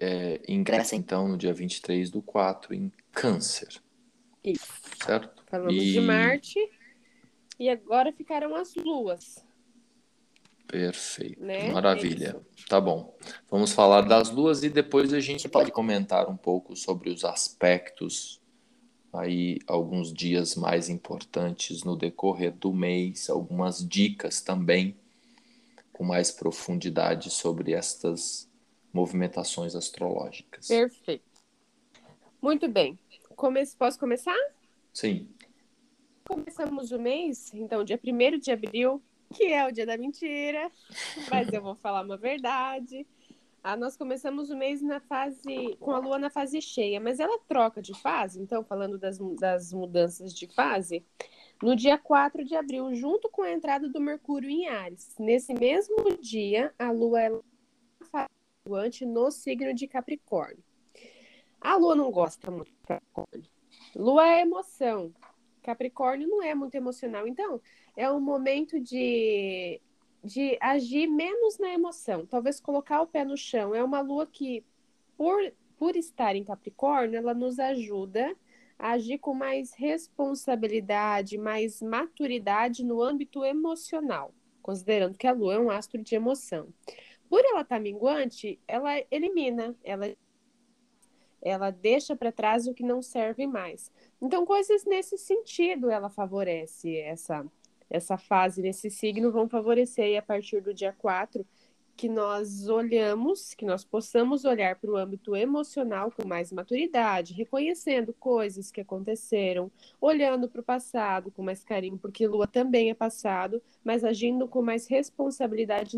é, 0.00 0.40
ingressa 0.46 0.94
então 0.94 1.28
no 1.28 1.36
dia 1.36 1.52
23 1.52 2.10
do 2.10 2.22
4 2.22 2.74
em 2.74 2.92
Câncer. 3.12 3.80
Isso. 4.44 4.72
Certo? 5.04 5.42
Falamos 5.46 5.74
e... 5.74 5.92
de 5.92 6.00
Marte 6.00 6.58
e 7.58 7.68
agora 7.68 8.12
ficaram 8.12 8.54
as 8.54 8.74
luas. 8.74 9.44
Perfeito. 10.66 11.42
Né? 11.42 11.72
Maravilha. 11.72 12.36
Isso. 12.54 12.66
Tá 12.68 12.80
bom. 12.80 13.16
Vamos 13.48 13.72
falar 13.72 14.02
das 14.02 14.30
luas 14.30 14.62
e 14.62 14.68
depois 14.68 15.12
a 15.12 15.20
gente 15.20 15.48
pode 15.48 15.70
comentar 15.70 16.28
um 16.28 16.36
pouco 16.36 16.76
sobre 16.76 17.08
os 17.10 17.24
aspectos 17.24 18.40
aí 19.12 19.58
alguns 19.66 20.12
dias 20.12 20.56
mais 20.56 20.90
importantes 20.90 21.82
no 21.82 21.96
decorrer 21.96 22.52
do 22.52 22.72
mês, 22.72 23.30
algumas 23.30 23.86
dicas 23.86 24.42
também 24.42 24.94
com 25.96 26.04
mais 26.04 26.30
profundidade 26.30 27.30
sobre 27.30 27.72
estas 27.72 28.46
movimentações 28.92 29.74
astrológicas. 29.74 30.68
Perfeito. 30.68 31.24
Muito 32.40 32.68
bem. 32.68 32.98
Come 33.34 33.64
posso 33.78 33.98
começar? 33.98 34.36
Sim. 34.92 35.26
Começamos 36.28 36.92
o 36.92 36.98
mês, 36.98 37.50
então, 37.54 37.82
dia 37.82 37.98
1 38.04 38.38
de 38.38 38.50
abril, 38.52 39.02
que 39.32 39.44
é 39.44 39.66
o 39.66 39.72
dia 39.72 39.86
da 39.86 39.96
mentira, 39.96 40.70
mas 41.30 41.50
eu 41.50 41.62
vou 41.62 41.74
falar 41.74 42.04
uma 42.04 42.18
verdade. 42.18 43.06
Ah, 43.62 43.74
nós 43.74 43.96
começamos 43.96 44.50
o 44.50 44.56
mês 44.56 44.82
na 44.82 45.00
fase 45.00 45.76
com 45.80 45.92
a 45.92 45.98
lua 45.98 46.18
na 46.18 46.28
fase 46.28 46.60
cheia, 46.60 47.00
mas 47.00 47.20
ela 47.20 47.38
troca 47.48 47.80
de 47.80 47.94
fase, 47.94 48.38
então, 48.38 48.62
falando 48.62 48.98
das, 48.98 49.18
das 49.40 49.72
mudanças 49.72 50.34
de 50.34 50.46
fase, 50.46 51.02
no 51.62 51.74
dia 51.74 51.96
4 51.96 52.44
de 52.44 52.54
abril, 52.54 52.94
junto 52.94 53.28
com 53.28 53.42
a 53.42 53.52
entrada 53.52 53.88
do 53.88 54.00
Mercúrio 54.00 54.50
em 54.50 54.68
Ares. 54.68 55.14
Nesse 55.18 55.54
mesmo 55.54 56.16
dia, 56.20 56.74
a 56.78 56.90
lua 56.90 57.22
é 57.22 57.40
flutuante 58.64 59.04
no 59.06 59.30
signo 59.30 59.72
de 59.72 59.86
Capricórnio. 59.86 60.62
A 61.60 61.76
lua 61.76 61.94
não 61.94 62.10
gosta 62.10 62.50
muito 62.50 62.70
de 62.70 62.82
Capricórnio. 62.86 63.50
Lua 63.94 64.28
é 64.28 64.40
emoção. 64.42 65.12
Capricórnio 65.62 66.28
não 66.28 66.42
é 66.42 66.54
muito 66.54 66.74
emocional. 66.74 67.26
Então, 67.26 67.60
é 67.96 68.10
um 68.10 68.20
momento 68.20 68.80
de 68.80 69.80
de 70.26 70.58
agir 70.60 71.06
menos 71.06 71.56
na 71.58 71.72
emoção, 71.72 72.26
talvez 72.26 72.58
colocar 72.58 73.00
o 73.00 73.06
pé 73.06 73.24
no 73.24 73.36
chão. 73.36 73.74
É 73.74 73.82
uma 73.82 74.00
lua 74.00 74.26
que, 74.26 74.64
por, 75.16 75.40
por 75.78 75.96
estar 75.96 76.34
em 76.34 76.44
Capricórnio, 76.44 77.16
ela 77.16 77.32
nos 77.32 77.58
ajuda 77.58 78.36
agir 78.78 79.18
com 79.18 79.34
mais 79.34 79.72
responsabilidade, 79.74 81.38
mais 81.38 81.80
maturidade 81.80 82.84
no 82.84 83.02
âmbito 83.02 83.44
emocional, 83.44 84.34
considerando 84.62 85.16
que 85.16 85.26
a 85.26 85.32
lua 85.32 85.54
é 85.54 85.58
um 85.58 85.70
astro 85.70 86.02
de 86.02 86.14
emoção. 86.14 86.68
Por 87.28 87.40
ela 87.40 87.62
estar 87.62 87.76
tá 87.76 87.80
minguante, 87.80 88.60
ela 88.66 88.92
elimina, 89.10 89.74
ela 89.82 90.14
ela 91.42 91.70
deixa 91.70 92.16
para 92.16 92.32
trás 92.32 92.66
o 92.66 92.74
que 92.74 92.82
não 92.82 93.00
serve 93.00 93.46
mais. 93.46 93.92
Então, 94.20 94.44
coisas 94.44 94.84
nesse 94.84 95.16
sentido 95.16 95.90
ela 95.90 96.10
favorece 96.10 96.96
essa 96.96 97.46
essa 97.88 98.18
fase 98.18 98.62
nesse 98.62 98.90
signo 98.90 99.30
vão 99.30 99.48
favorecer 99.48 100.18
a 100.18 100.22
partir 100.22 100.60
do 100.60 100.74
dia 100.74 100.92
4 100.92 101.46
que 101.96 102.08
nós 102.08 102.68
olhamos, 102.68 103.54
que 103.54 103.64
nós 103.64 103.82
possamos 103.84 104.44
olhar 104.44 104.76
para 104.76 104.90
o 104.90 104.96
âmbito 104.96 105.34
emocional 105.34 106.12
com 106.12 106.28
mais 106.28 106.52
maturidade, 106.52 107.32
reconhecendo 107.32 108.12
coisas 108.12 108.70
que 108.70 108.82
aconteceram, 108.82 109.72
olhando 110.00 110.48
para 110.48 110.60
o 110.60 110.64
passado 110.64 111.30
com 111.30 111.42
mais 111.42 111.64
carinho, 111.64 111.96
porque 111.96 112.26
Lua 112.26 112.46
também 112.46 112.90
é 112.90 112.94
passado, 112.94 113.62
mas 113.82 114.04
agindo 114.04 114.46
com 114.46 114.60
mais 114.60 114.86
responsabilidade. 114.86 115.96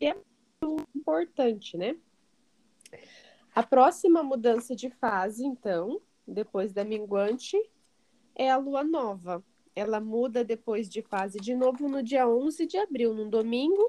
É 0.00 0.16
muito 0.62 0.88
importante, 0.94 1.76
né? 1.76 1.96
A 3.54 3.62
próxima 3.62 4.24
mudança 4.24 4.74
de 4.74 4.90
fase, 4.90 5.46
então, 5.46 6.00
depois 6.26 6.72
da 6.72 6.84
minguante, 6.84 7.56
é 8.34 8.50
a 8.50 8.56
lua 8.56 8.82
nova 8.82 9.44
ela 9.74 10.00
muda 10.00 10.44
depois 10.44 10.88
de 10.88 11.02
fase 11.02 11.40
de 11.40 11.54
novo 11.54 11.88
no 11.88 12.02
dia 12.02 12.28
11 12.28 12.66
de 12.66 12.78
abril, 12.78 13.12
num 13.12 13.28
domingo, 13.28 13.88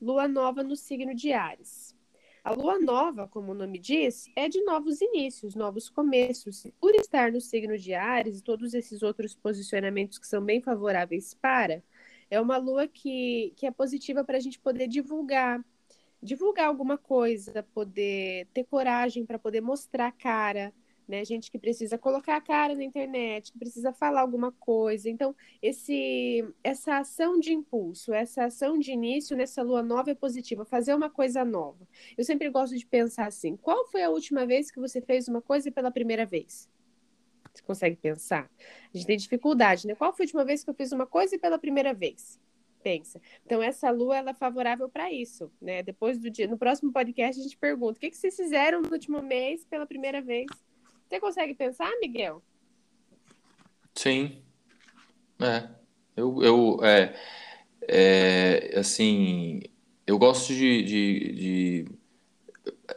lua 0.00 0.26
nova 0.26 0.62
no 0.62 0.76
signo 0.76 1.14
de 1.14 1.32
Ares. 1.32 1.94
A 2.42 2.52
lua 2.52 2.78
nova, 2.78 3.28
como 3.28 3.52
o 3.52 3.54
nome 3.54 3.78
diz, 3.78 4.30
é 4.34 4.48
de 4.48 4.62
novos 4.64 5.00
inícios, 5.02 5.54
novos 5.54 5.90
começos. 5.90 6.66
Por 6.80 6.94
estar 6.94 7.30
no 7.30 7.40
signo 7.40 7.76
de 7.76 7.92
Ares 7.92 8.38
e 8.38 8.42
todos 8.42 8.72
esses 8.72 9.02
outros 9.02 9.34
posicionamentos 9.34 10.18
que 10.18 10.26
são 10.26 10.42
bem 10.42 10.60
favoráveis 10.62 11.34
para, 11.34 11.82
é 12.30 12.40
uma 12.40 12.56
lua 12.56 12.88
que, 12.88 13.52
que 13.56 13.66
é 13.66 13.70
positiva 13.70 14.24
para 14.24 14.38
a 14.38 14.40
gente 14.40 14.58
poder 14.58 14.88
divulgar, 14.88 15.62
divulgar 16.22 16.68
alguma 16.68 16.96
coisa, 16.96 17.62
poder 17.74 18.46
ter 18.54 18.64
coragem 18.64 19.26
para 19.26 19.38
poder 19.38 19.60
mostrar 19.60 20.06
a 20.06 20.12
cara, 20.12 20.72
né? 21.10 21.24
Gente 21.24 21.50
que 21.50 21.58
precisa 21.58 21.98
colocar 21.98 22.36
a 22.36 22.40
cara 22.40 22.74
na 22.74 22.84
internet, 22.84 23.50
que 23.50 23.58
precisa 23.58 23.92
falar 23.92 24.20
alguma 24.20 24.52
coisa. 24.52 25.10
Então, 25.10 25.34
esse, 25.60 26.44
essa 26.62 26.98
ação 26.98 27.38
de 27.40 27.52
impulso, 27.52 28.14
essa 28.14 28.44
ação 28.44 28.78
de 28.78 28.92
início 28.92 29.36
nessa 29.36 29.60
lua 29.62 29.82
nova 29.82 30.12
é 30.12 30.14
positiva, 30.14 30.64
fazer 30.64 30.94
uma 30.94 31.10
coisa 31.10 31.44
nova. 31.44 31.86
Eu 32.16 32.24
sempre 32.24 32.48
gosto 32.48 32.76
de 32.76 32.86
pensar 32.86 33.26
assim: 33.26 33.56
qual 33.56 33.86
foi 33.88 34.04
a 34.04 34.10
última 34.10 34.46
vez 34.46 34.70
que 34.70 34.78
você 34.78 35.00
fez 35.00 35.26
uma 35.26 35.42
coisa 35.42 35.70
pela 35.70 35.90
primeira 35.90 36.24
vez? 36.24 36.70
Você 37.52 37.62
consegue 37.64 37.96
pensar? 37.96 38.48
A 38.94 38.96
gente 38.96 39.06
tem 39.06 39.16
dificuldade, 39.16 39.88
né? 39.88 39.96
Qual 39.96 40.12
foi 40.12 40.24
a 40.24 40.26
última 40.26 40.44
vez 40.44 40.62
que 40.62 40.70
eu 40.70 40.74
fiz 40.74 40.92
uma 40.92 41.06
coisa 41.06 41.36
pela 41.36 41.58
primeira 41.58 41.92
vez? 41.92 42.38
pensa. 42.82 43.20
Então 43.44 43.62
essa 43.62 43.90
lua 43.90 44.16
ela 44.16 44.30
é 44.30 44.34
favorável 44.34 44.88
para 44.88 45.12
isso, 45.12 45.52
né? 45.60 45.82
Depois 45.82 46.18
do 46.18 46.30
dia, 46.30 46.48
no 46.48 46.56
próximo 46.56 46.90
podcast 46.90 47.38
a 47.38 47.42
gente 47.42 47.58
pergunta: 47.58 47.98
o 47.98 48.00
que, 48.00 48.08
que 48.08 48.16
vocês 48.16 48.34
fizeram 48.34 48.80
no 48.80 48.90
último 48.90 49.20
mês 49.20 49.66
pela 49.66 49.84
primeira 49.84 50.22
vez? 50.22 50.46
Você 51.10 51.18
consegue 51.18 51.54
pensar, 51.56 51.90
Miguel? 52.00 52.40
Sim. 53.96 54.40
É. 55.40 55.68
Eu, 56.16 56.40
eu 56.40 56.84
é, 56.84 57.16
é, 57.88 58.78
assim, 58.78 59.60
eu 60.06 60.16
gosto 60.16 60.54
de, 60.54 60.84
de, 60.84 61.32
de 61.32 61.84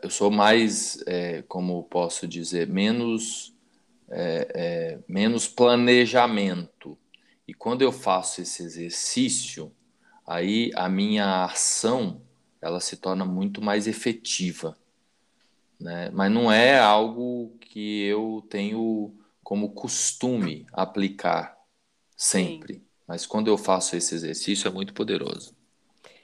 eu 0.03 0.11
sou 0.11 0.29
mais, 0.29 1.03
é, 1.07 1.41
como 1.47 1.81
posso 1.85 2.27
dizer, 2.27 2.67
menos, 2.67 3.55
é, 4.11 4.47
é, 4.53 4.99
menos 5.07 5.47
planejamento. 5.47 6.95
E 7.47 7.53
quando 7.53 7.81
eu 7.81 7.91
faço 7.91 8.43
esse 8.43 8.61
exercício, 8.61 9.73
aí 10.27 10.69
a 10.75 10.87
minha 10.87 11.45
ação 11.45 12.21
ela 12.61 12.79
se 12.79 12.95
torna 12.95 13.25
muito 13.25 13.59
mais 13.59 13.87
efetiva 13.87 14.77
né? 15.83 16.09
Mas 16.11 16.31
não 16.31 16.51
é 16.51 16.79
algo 16.79 17.57
que 17.59 18.05
eu 18.05 18.45
tenho 18.49 19.13
como 19.43 19.73
costume 19.73 20.65
aplicar 20.71 21.57
sempre. 22.15 22.75
Sim. 22.75 22.85
Mas 23.05 23.25
quando 23.25 23.49
eu 23.49 23.57
faço 23.57 23.95
esse 23.95 24.15
exercício 24.15 24.67
é 24.67 24.71
muito 24.71 24.93
poderoso. 24.93 25.53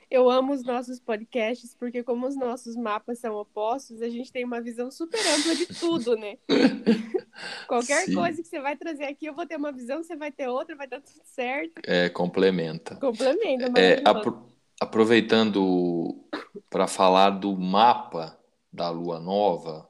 Eu 0.10 0.30
amo 0.30 0.53
os 0.53 0.64
nossos 0.64 0.99
podcasts 0.99 1.76
porque 1.76 2.01
como 2.01 2.26
os 2.26 2.36
nossos 2.36 2.76
mapas 2.76 3.20
são 3.20 3.36
opostos, 3.36 4.01
a 4.01 4.10
gente 4.10 4.32
tem 4.32 4.43
uma 4.43 4.62
visão 4.62 4.89
super 4.89 5.20
ampla 5.20 5.53
de 5.53 5.68
tudo, 5.68 6.16
né? 6.16 6.38
Qualquer 7.68 8.05
Sim. 8.05 8.16
coisa 8.16 8.41
que 8.41 8.47
você 8.47 8.60
vai 8.60 8.76
trazer 8.76 9.03
aqui, 9.03 9.28
eu 9.28 9.36
vou 9.36 9.45
ter 9.45 9.57
uma 9.57 9.72
visão, 9.72 10.01
você 10.01 10.16
vai 10.16 10.32
ter 10.32 10.47
outra, 10.47 10.76
vai 10.76 10.88
dar 10.88 11.01
tudo 11.01 11.22
certo. 11.24 11.82
É, 11.86 12.10
complementa. 12.10 12.95
Complementa, 12.95 13.80
é, 13.80 14.01
apro 14.05 14.49
aproveitando 14.82 16.26
para 16.70 16.88
falar 16.88 17.32
do 17.32 17.55
mapa 17.55 18.38
da 18.72 18.89
lua 18.89 19.20
nova, 19.20 19.89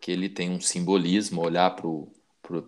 que 0.00 0.12
ele 0.12 0.28
tem 0.28 0.50
um 0.50 0.60
simbolismo, 0.60 1.42
olhar 1.42 1.74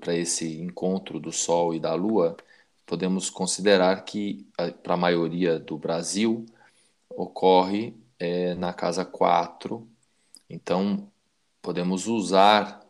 para 0.00 0.16
esse 0.16 0.60
encontro 0.60 1.20
do 1.20 1.32
Sol 1.32 1.74
e 1.74 1.80
da 1.80 1.94
Lua, 1.94 2.36
podemos 2.84 3.30
considerar 3.30 4.04
que 4.04 4.46
para 4.82 4.94
a 4.94 4.96
maioria 4.96 5.58
do 5.58 5.76
Brasil 5.78 6.46
ocorre 7.10 7.94
é, 8.18 8.54
na 8.54 8.72
casa 8.72 9.04
4. 9.04 9.86
Então, 10.48 11.10
podemos 11.62 12.06
usar 12.06 12.80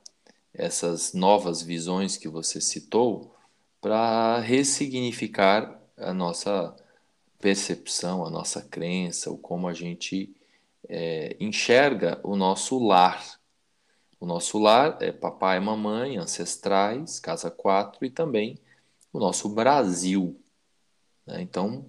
essas 0.54 1.12
novas 1.12 1.62
visões 1.62 2.16
que 2.16 2.28
você 2.28 2.60
citou 2.60 3.34
para 3.80 4.38
ressignificar 4.40 5.80
a 5.96 6.12
nossa 6.12 6.74
percepção, 7.38 8.24
a 8.24 8.30
nossa 8.30 8.62
crença, 8.62 9.30
o 9.30 9.38
como 9.38 9.68
a 9.68 9.74
gente 9.74 10.34
é, 10.88 11.36
enxerga 11.38 12.20
o 12.22 12.34
nosso 12.34 12.78
lar. 12.78 13.38
O 14.18 14.26
nosso 14.26 14.58
lar 14.58 14.98
é 15.00 15.12
papai, 15.12 15.60
mamãe, 15.60 16.16
ancestrais, 16.16 17.20
casa 17.20 17.50
quatro 17.50 18.04
e 18.04 18.10
também 18.10 18.58
o 19.12 19.18
nosso 19.18 19.48
Brasil. 19.48 20.40
Né? 21.26 21.42
Então, 21.42 21.86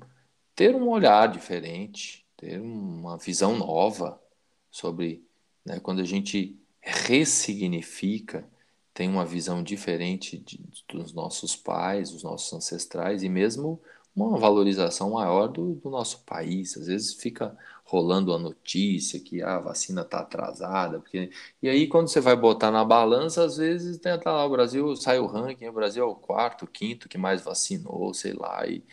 ter 0.56 0.76
um 0.76 0.89
olhar 0.89 1.28
diferente, 1.28 2.26
ter 2.36 2.60
uma 2.60 3.18
visão 3.18 3.58
nova 3.58 4.22
sobre 4.70 5.24
né, 5.66 5.80
quando 5.80 6.02
a 6.02 6.06
gente 6.06 6.60
ressignifica, 6.82 8.47
tem 8.93 9.10
uma 9.10 9.26
visão 9.26 9.64
diferente 9.64 10.38
de, 10.38 10.60
dos 10.88 11.14
nossos 11.14 11.56
pais, 11.56 12.12
dos 12.12 12.24
nossos 12.24 12.52
ancestrais 12.52 13.24
e 13.24 13.30
mesmo 13.30 13.82
uma 14.26 14.38
valorização 14.38 15.11
maior 15.11 15.47
do, 15.47 15.76
do 15.76 15.89
nosso 15.89 16.24
país. 16.24 16.76
Às 16.78 16.88
vezes 16.88 17.13
fica 17.13 17.57
rolando 17.84 18.34
a 18.34 18.39
notícia 18.39 19.20
que 19.20 19.41
ah, 19.41 19.55
a 19.55 19.59
vacina 19.59 20.01
está 20.01 20.20
atrasada, 20.20 20.99
porque 20.99 21.32
e 21.61 21.67
aí 21.67 21.88
quando 21.88 22.07
você 22.07 22.22
vai 22.22 22.36
botar 22.36 22.70
na 22.70 22.86
balança, 22.86 23.43
às 23.43 23.57
vezes 23.57 23.97
tenta 23.97 24.32
lá 24.32 24.45
o 24.45 24.49
Brasil 24.49 24.95
sai 24.95 25.17
o 25.17 25.26
ranking, 25.26 25.67
o 25.67 25.74
Brasil 25.74 26.03
é 26.03 26.05
o 26.05 26.15
quarto, 26.15 26.67
quinto 26.67 27.09
que 27.09 27.17
mais 27.17 27.41
vacinou, 27.41 28.13
sei 28.13 28.34
lá, 28.34 28.67
e 28.67 28.84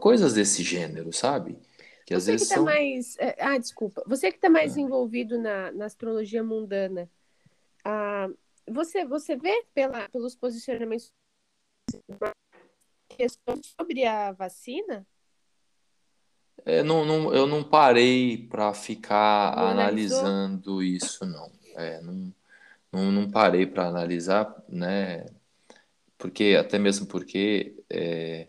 coisas 0.00 0.34
desse 0.34 0.62
gênero, 0.62 1.12
sabe? 1.12 1.58
Que 2.06 2.14
às 2.14 2.24
você 2.24 2.32
vezes 2.32 2.48
que 2.48 2.54
tá 2.54 2.60
são... 2.60 2.64
mais, 2.64 3.16
é, 3.18 3.36
ah, 3.40 3.58
desculpa, 3.58 4.04
você 4.06 4.30
que 4.30 4.38
está 4.38 4.48
mais 4.48 4.76
é. 4.76 4.80
envolvido 4.80 5.36
na, 5.38 5.72
na 5.72 5.86
astrologia 5.86 6.42
mundana, 6.42 7.10
ah, 7.84 8.28
você 8.68 9.04
você 9.04 9.34
vê 9.36 9.64
pela, 9.74 10.08
pelos 10.10 10.36
posicionamentos 10.36 11.12
questões 13.08 13.66
sobre 13.78 14.04
a 14.04 14.32
vacina? 14.32 15.06
É, 16.64 16.82
não, 16.82 17.04
não, 17.04 17.32
eu 17.32 17.46
não 17.46 17.62
parei 17.62 18.36
para 18.36 18.74
ficar 18.74 19.56
não 19.56 19.68
analisando 19.68 20.72
analisou? 20.72 20.82
isso, 20.82 21.26
não. 21.26 21.50
É, 21.76 22.00
não, 22.02 22.34
não, 22.92 23.12
não 23.12 23.30
parei 23.30 23.66
para 23.66 23.86
analisar, 23.86 24.54
né? 24.68 25.26
Porque, 26.18 26.56
até 26.58 26.78
mesmo 26.78 27.06
porque 27.06 27.76
é, 27.88 28.48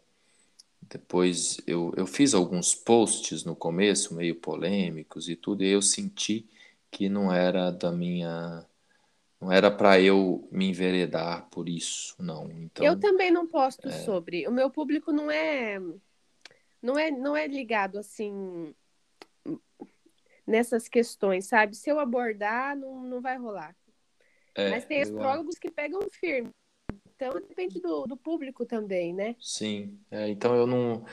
depois 0.81 1.61
eu, 1.67 1.93
eu 1.95 2.07
fiz 2.07 2.33
alguns 2.33 2.73
posts 2.73 3.43
no 3.43 3.55
começo, 3.55 4.15
meio 4.15 4.35
polêmicos 4.35 5.29
e 5.29 5.35
tudo, 5.35 5.63
e 5.63 5.69
eu 5.69 5.81
senti 5.81 6.49
que 6.91 7.07
não 7.07 7.31
era 7.31 7.71
da 7.71 7.91
minha. 7.91 8.65
Não 9.39 9.51
era 9.51 9.71
para 9.71 9.99
eu 10.01 10.47
me 10.51 10.69
enveredar 10.69 11.47
por 11.49 11.69
isso, 11.69 12.15
não. 12.19 12.51
Então, 12.51 12.85
eu 12.85 12.99
também 12.99 13.31
não 13.31 13.47
posto 13.47 13.87
é... 13.87 13.91
sobre. 13.91 14.47
O 14.47 14.51
meu 14.51 14.69
público 14.69 15.13
não 15.13 15.31
é 15.31 15.79
não 16.81 16.97
é, 16.97 17.11
não 17.11 17.35
é 17.35 17.47
ligado 17.47 17.97
assim 17.97 18.73
nessas 20.45 20.87
questões, 20.87 21.45
sabe? 21.45 21.75
Se 21.75 21.89
eu 21.89 21.99
abordar, 21.99 22.75
não, 22.75 23.03
não 23.03 23.21
vai 23.21 23.37
rolar. 23.37 23.75
É, 24.55 24.71
Mas 24.71 24.85
tem 24.85 25.01
astrólogos 25.01 25.55
eu... 25.55 25.61
que 25.61 25.71
pegam 25.71 26.01
firme. 26.09 26.49
Então 27.15 27.33
depende 27.33 27.81
do, 27.81 28.05
do 28.07 28.17
público 28.17 28.65
também, 28.65 29.13
né? 29.13 29.35
Sim. 29.39 29.99
É, 30.09 30.29
então 30.29 30.55
eu 30.55 30.65
não. 30.65 31.05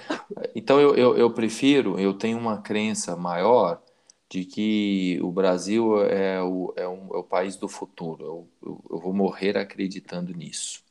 Então 0.55 0.81
eu, 0.81 0.95
eu, 0.95 1.16
eu, 1.16 1.35
prefiro, 1.35 1.99
eu 1.99 2.14
tenho 2.14 2.39
uma 2.39 2.62
crença 2.62 3.16
maior 3.16 3.83
de 4.29 4.45
que 4.45 5.18
o 5.22 5.31
Brasil 5.31 6.03
é 6.05 6.43
o, 6.43 6.72
é, 6.77 6.89
um, 6.89 7.14
é 7.14 7.18
o 7.18 7.22
país 7.22 7.57
do 7.57 7.68
futuro. 7.68 8.24
Eu, 8.24 8.49
eu, 8.62 8.85
eu 8.91 8.99
vou 8.99 9.12
morrer 9.12 9.57
acreditando 9.57 10.33
nisso. 10.33 10.85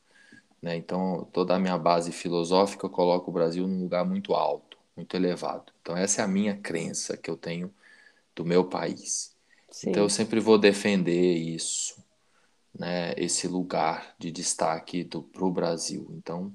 Né? 0.62 0.76
Então, 0.76 1.28
toda 1.32 1.56
a 1.56 1.60
minha 1.60 1.78
base 1.78 2.12
filosófica 2.12 2.86
eu 2.86 2.90
coloco 2.90 3.30
o 3.30 3.34
Brasil 3.34 3.68
num 3.68 3.84
lugar 3.84 4.06
muito 4.06 4.34
alto, 4.34 4.78
muito 4.96 5.16
elevado. 5.16 5.72
Então, 5.82 5.96
essa 5.96 6.22
é 6.22 6.26
a 6.26 6.28
minha 6.28 6.56
crença 6.56 7.18
que 7.18 7.30
eu 7.30 7.38
tenho 7.38 7.74
do 8.36 8.46
meu 8.46 8.66
país. 8.66 9.36
Sim. 9.70 9.90
Então, 9.90 10.04
eu 10.04 10.10
sempre 10.10 10.40
vou 10.40 10.58
defender 10.58 11.34
isso, 11.36 12.04
né? 12.74 13.14
esse 13.18 13.48
lugar 13.48 14.16
de 14.18 14.32
destaque 14.32 15.04
para 15.06 15.46
o 15.46 15.52
Brasil. 15.52 16.08
Então, 16.12 16.54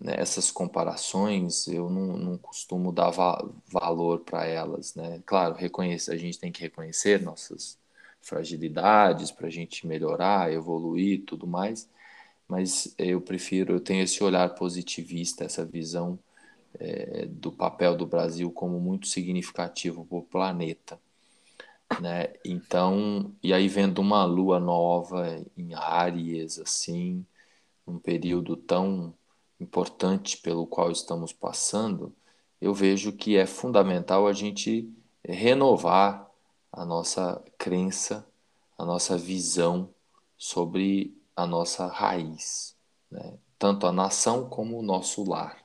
né, 0.00 0.14
essas 0.18 0.50
comparações 0.50 1.66
eu 1.68 1.90
não, 1.90 2.16
não 2.16 2.38
costumo 2.38 2.92
dar 2.92 3.10
va 3.10 3.44
valor 3.66 4.20
para 4.20 4.46
elas. 4.46 4.94
Né? 4.94 5.22
Claro, 5.26 5.54
reconhecer, 5.54 6.12
a 6.12 6.16
gente 6.16 6.38
tem 6.38 6.52
que 6.52 6.62
reconhecer 6.62 7.22
nossas 7.22 7.78
fragilidades 8.20 9.30
para 9.30 9.46
a 9.46 9.50
gente 9.50 9.86
melhorar, 9.86 10.52
evoluir 10.52 11.24
tudo 11.24 11.46
mais 11.46 11.88
mas 12.48 12.94
eu 12.96 13.20
prefiro, 13.20 13.74
eu 13.74 13.80
tenho 13.80 14.02
esse 14.02 14.24
olhar 14.24 14.54
positivista, 14.54 15.44
essa 15.44 15.66
visão 15.66 16.18
é, 16.80 17.26
do 17.26 17.52
papel 17.52 17.94
do 17.94 18.06
Brasil 18.06 18.50
como 18.50 18.80
muito 18.80 19.06
significativo 19.06 20.04
para 20.06 20.18
o 20.18 20.22
planeta. 20.22 20.98
Né? 22.00 22.32
Então, 22.44 23.34
e 23.42 23.52
aí 23.52 23.68
vendo 23.68 23.98
uma 23.98 24.24
lua 24.24 24.58
nova 24.58 25.44
em 25.56 25.74
Áries, 25.74 26.58
assim, 26.58 27.24
um 27.86 27.98
período 27.98 28.56
tão 28.56 29.14
importante 29.60 30.36
pelo 30.38 30.66
qual 30.66 30.90
estamos 30.90 31.32
passando, 31.32 32.14
eu 32.60 32.74
vejo 32.74 33.12
que 33.12 33.36
é 33.36 33.46
fundamental 33.46 34.26
a 34.26 34.32
gente 34.32 34.92
renovar 35.24 36.28
a 36.72 36.84
nossa 36.84 37.42
crença, 37.56 38.26
a 38.76 38.84
nossa 38.84 39.16
visão 39.16 39.92
sobre 40.36 41.16
a 41.34 41.46
nossa 41.46 41.86
raiz, 41.86 42.76
né? 43.10 43.38
tanto 43.58 43.86
a 43.86 43.92
nação 43.92 44.48
como 44.48 44.78
o 44.78 44.82
nosso 44.82 45.28
lar. 45.28 45.58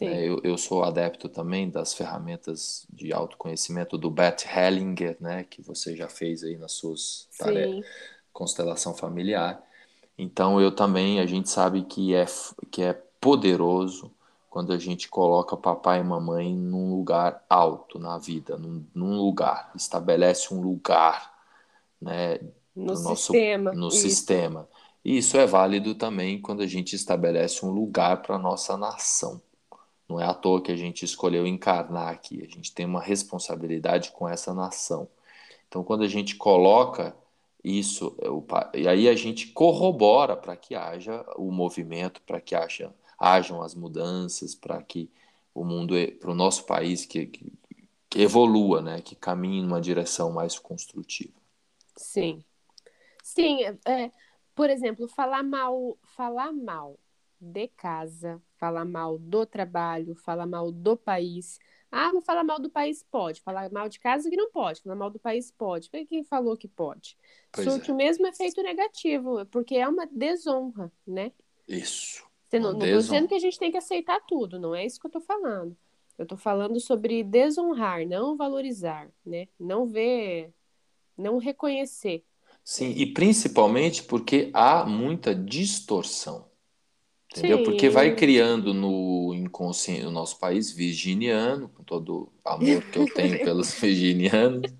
É, 0.00 0.28
eu, 0.28 0.40
eu, 0.42 0.58
sou 0.58 0.82
adepto 0.82 1.28
também 1.28 1.70
das 1.70 1.94
ferramentas 1.94 2.84
de 2.92 3.12
autoconhecimento 3.12 3.96
do 3.96 4.10
Beth 4.10 4.44
Hellinger, 4.44 5.16
né, 5.20 5.44
que 5.44 5.62
você 5.62 5.94
já 5.94 6.08
fez 6.08 6.42
aí 6.42 6.56
nas 6.56 6.72
suas 6.72 7.28
tarefas, 7.38 7.86
constelação 8.32 8.92
familiar. 8.92 9.62
Então 10.18 10.60
eu 10.60 10.74
também, 10.74 11.20
a 11.20 11.26
gente 11.26 11.48
sabe 11.48 11.84
que 11.84 12.12
é, 12.12 12.26
que 12.72 12.82
é 12.82 13.03
poderoso 13.24 14.12
quando 14.50 14.70
a 14.70 14.78
gente 14.78 15.08
coloca 15.08 15.56
papai 15.56 16.00
e 16.00 16.04
mamãe 16.04 16.54
num 16.54 16.94
lugar 16.94 17.42
alto 17.48 17.98
na 17.98 18.18
vida, 18.18 18.58
num, 18.58 18.84
num 18.94 19.16
lugar, 19.16 19.72
estabelece 19.74 20.52
um 20.52 20.60
lugar, 20.60 21.32
né, 21.98 22.38
no, 22.76 22.92
no 22.92 22.96
sistema. 23.16 23.70
Nosso, 23.72 23.80
no 23.80 23.88
isso. 23.88 23.96
sistema. 23.96 24.68
E 25.02 25.16
isso 25.16 25.38
é 25.38 25.46
válido 25.46 25.94
também 25.94 26.38
quando 26.38 26.62
a 26.62 26.66
gente 26.66 26.94
estabelece 26.94 27.64
um 27.64 27.70
lugar 27.70 28.20
para 28.20 28.36
a 28.36 28.38
nossa 28.38 28.76
nação. 28.76 29.40
Não 30.06 30.20
é 30.20 30.26
à 30.26 30.34
toa 30.34 30.60
que 30.60 30.70
a 30.70 30.76
gente 30.76 31.02
escolheu 31.02 31.46
encarnar 31.46 32.08
aqui, 32.08 32.46
a 32.46 32.54
gente 32.54 32.74
tem 32.74 32.84
uma 32.84 33.00
responsabilidade 33.00 34.12
com 34.12 34.28
essa 34.28 34.52
nação. 34.52 35.08
Então, 35.66 35.82
quando 35.82 36.04
a 36.04 36.08
gente 36.08 36.36
coloca 36.36 37.16
isso, 37.64 38.14
e 38.74 38.86
aí 38.86 39.08
a 39.08 39.16
gente 39.16 39.46
corrobora 39.48 40.36
para 40.36 40.54
que 40.54 40.74
haja 40.74 41.24
o 41.36 41.50
movimento, 41.50 42.20
para 42.20 42.38
que 42.38 42.54
haja, 42.54 42.92
hajam 43.18 43.62
as 43.62 43.74
mudanças, 43.74 44.54
para 44.54 44.82
que 44.82 45.10
o 45.54 45.64
mundo, 45.64 45.94
para 46.20 46.30
o 46.30 46.34
nosso 46.34 46.64
país 46.64 47.06
que, 47.06 47.26
que, 47.26 47.52
que 48.10 48.22
evolua, 48.22 48.82
né? 48.82 49.00
que 49.00 49.14
caminhe 49.14 49.62
numa 49.62 49.80
direção 49.80 50.32
mais 50.32 50.58
construtiva. 50.58 51.32
Sim. 51.96 52.44
Sim, 53.22 53.60
é, 53.86 54.10
por 54.54 54.68
exemplo, 54.68 55.08
falar 55.08 55.42
mal, 55.42 55.96
falar 56.02 56.52
mal 56.52 56.98
de 57.40 57.68
casa, 57.68 58.40
falar 58.56 58.84
mal 58.84 59.18
do 59.18 59.44
trabalho, 59.44 60.14
falar 60.14 60.46
mal 60.46 60.70
do 60.70 60.96
país. 60.96 61.58
Ah, 61.90 62.10
vou 62.10 62.20
falar 62.20 62.42
mal 62.42 62.58
do 62.58 62.70
país 62.70 63.04
pode, 63.08 63.40
falar 63.40 63.70
mal 63.70 63.88
de 63.88 64.00
casa 64.00 64.28
que 64.28 64.36
não 64.36 64.50
pode, 64.50 64.82
falar 64.82 64.96
mal 64.96 65.10
do 65.10 65.18
país 65.18 65.50
pode. 65.50 65.88
Quem 65.90 66.24
falou 66.24 66.56
que 66.56 66.66
pode. 66.66 67.16
Pois 67.52 67.66
Surte 67.66 67.90
é. 67.90 67.94
o 67.94 67.96
mesmo 67.96 68.26
efeito 68.26 68.62
negativo, 68.62 69.46
porque 69.46 69.76
é 69.76 69.86
uma 69.86 70.06
desonra, 70.06 70.90
né? 71.06 71.32
Isso. 71.68 72.26
Você 72.54 72.60
não, 72.60 72.72
estou 72.72 72.86
dizendo 72.86 73.28
que 73.28 73.34
a 73.34 73.38
gente 73.38 73.58
tem 73.58 73.72
que 73.72 73.76
aceitar 73.76 74.20
tudo, 74.28 74.60
não 74.60 74.74
é 74.74 74.86
isso 74.86 75.00
que 75.00 75.06
eu 75.06 75.08
estou 75.08 75.22
falando. 75.22 75.76
Eu 76.16 76.22
estou 76.22 76.38
falando 76.38 76.78
sobre 76.78 77.24
desonrar, 77.24 78.06
não 78.06 78.36
valorizar, 78.36 79.10
né? 79.26 79.48
Não 79.58 79.86
ver, 79.86 80.52
não 81.18 81.38
reconhecer. 81.38 82.22
Sim, 82.62 82.92
e 82.96 83.06
principalmente 83.12 84.04
porque 84.04 84.50
há 84.54 84.86
muita 84.86 85.34
distorção. 85.34 86.46
Entendeu? 87.32 87.58
Sim. 87.58 87.64
Porque 87.64 87.88
vai 87.90 88.14
criando 88.14 88.72
no 88.72 89.34
inconsciente, 89.34 90.04
no 90.04 90.12
nosso 90.12 90.38
país 90.38 90.70
virginiano, 90.70 91.68
com 91.68 91.82
todo 91.82 92.32
o 92.44 92.48
amor 92.48 92.82
que 92.84 92.98
eu 93.00 93.06
tenho 93.12 93.36
pelos 93.42 93.74
virginianos, 93.80 94.70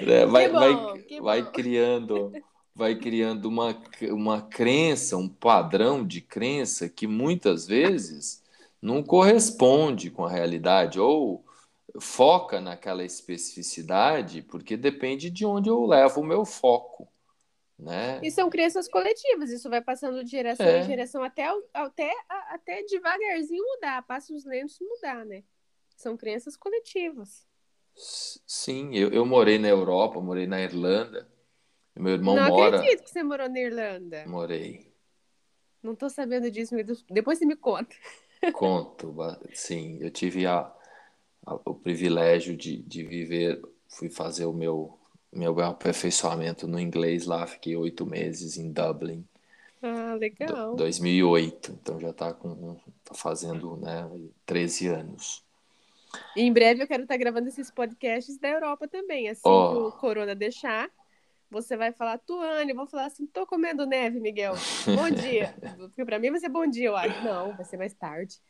né? 0.00 0.24
vai, 0.24 0.48
bom, 0.48 0.58
vai, 0.58 1.20
vai 1.20 1.50
criando, 1.52 2.32
vai 2.74 2.94
criando 2.96 3.46
uma, 3.46 3.76
uma 4.10 4.42
crença, 4.42 5.16
um 5.16 5.28
padrão 5.28 6.06
de 6.06 6.20
crença 6.20 6.88
que 6.88 7.06
muitas 7.06 7.66
vezes 7.66 8.42
não 8.80 9.02
corresponde 9.02 10.10
com 10.10 10.24
a 10.24 10.30
realidade, 10.30 10.98
ou 10.98 11.44
foca 12.00 12.60
naquela 12.60 13.04
especificidade, 13.04 14.42
porque 14.42 14.76
depende 14.76 15.30
de 15.30 15.44
onde 15.44 15.68
eu 15.68 15.84
levo 15.84 16.20
o 16.20 16.26
meu 16.26 16.44
foco. 16.44 17.08
Né? 17.78 18.20
E 18.22 18.30
são 18.30 18.48
crenças 18.48 18.88
coletivas, 18.88 19.50
isso 19.50 19.68
vai 19.68 19.80
passando 19.82 20.22
de 20.22 20.30
geração 20.30 20.66
É. 20.66 20.78
em 20.80 20.84
geração 20.84 21.22
até, 21.22 21.48
até, 21.74 22.12
até 22.28 22.82
devagarzinho 22.84 23.64
mudar, 23.64 24.02
passos 24.06 24.44
lentos 24.44 24.78
mudar, 24.80 25.24
né? 25.24 25.42
São 25.96 26.16
crenças 26.16 26.56
coletivas. 26.56 27.44
Sim, 28.46 28.94
eu, 28.94 29.10
eu 29.10 29.24
morei 29.26 29.58
na 29.58 29.68
Europa, 29.68 30.20
morei 30.20 30.46
na 30.46 30.60
Irlanda. 30.60 31.31
Meu 31.94 32.14
irmão 32.14 32.36
Não 32.36 32.48
mora. 32.48 32.78
acredito 32.78 33.04
que 33.04 33.10
você 33.10 33.22
morou 33.22 33.48
na 33.48 33.60
Irlanda. 33.60 34.24
Morei. 34.26 34.90
Não 35.82 35.94
tô 35.94 36.08
sabendo 36.08 36.50
disso, 36.50 36.74
depois 37.10 37.38
você 37.38 37.44
me 37.46 37.56
conta. 37.56 37.94
Conto, 38.52 39.14
sim, 39.52 39.98
eu 40.00 40.10
tive 40.10 40.46
a, 40.46 40.60
a- 41.46 41.54
o 41.64 41.74
privilégio 41.74 42.56
de, 42.56 42.78
de 42.78 43.04
viver, 43.04 43.60
fui 43.88 44.08
fazer 44.08 44.46
o 44.46 44.52
meu, 44.52 44.98
meu 45.32 45.58
aperfeiçoamento 45.60 46.66
no 46.66 46.78
inglês 46.78 47.26
lá, 47.26 47.46
fiquei 47.46 47.76
oito 47.76 48.06
meses 48.06 48.56
em 48.56 48.72
Dublin, 48.72 49.24
Ah, 49.82 50.14
do- 50.14 50.18
legal. 50.18 50.76
2008, 50.76 51.72
então 51.72 52.00
já 52.00 52.10
está 52.10 52.32
com, 52.32 52.76
tá 53.04 53.14
fazendo, 53.14 53.76
né, 53.76 54.08
13 54.46 54.86
anos. 54.88 55.44
E 56.36 56.42
em 56.42 56.52
breve 56.52 56.82
eu 56.82 56.86
quero 56.88 57.04
estar 57.04 57.16
gravando 57.16 57.48
esses 57.48 57.70
podcasts 57.70 58.38
da 58.38 58.48
Europa 58.48 58.86
também. 58.86 59.28
Assim 59.28 59.40
Ó. 59.44 59.72
que 59.72 59.78
o 59.78 59.92
Corona 60.00 60.34
deixar, 60.34 60.90
você 61.52 61.76
vai 61.76 61.92
falar, 61.92 62.18
Tuane, 62.18 62.70
eu 62.70 62.76
vou 62.76 62.86
falar 62.86 63.06
assim, 63.06 63.26
tô 63.26 63.46
comendo 63.46 63.86
neve, 63.86 64.18
Miguel. 64.18 64.54
Bom 64.86 65.10
dia. 65.10 65.54
Porque 65.76 66.04
pra 66.04 66.18
mim 66.18 66.30
vai 66.30 66.40
ser 66.40 66.48
bom 66.48 66.66
dia, 66.66 66.86
eu 66.88 66.96
acho. 66.96 67.22
Não, 67.22 67.52
vai 67.54 67.64
ser 67.64 67.76
mais 67.76 67.92
tarde. 67.94 68.40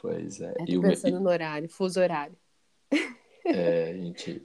Pois 0.00 0.40
é, 0.40 0.54
Eu 0.58 0.64
e 0.68 0.74
tô 0.76 0.82
meu- 0.82 0.90
pensando 0.90 1.20
no 1.20 1.28
horário, 1.30 1.68
fuso 1.68 2.00
horário. 2.00 2.36
é, 3.44 3.94
gente, 3.94 4.42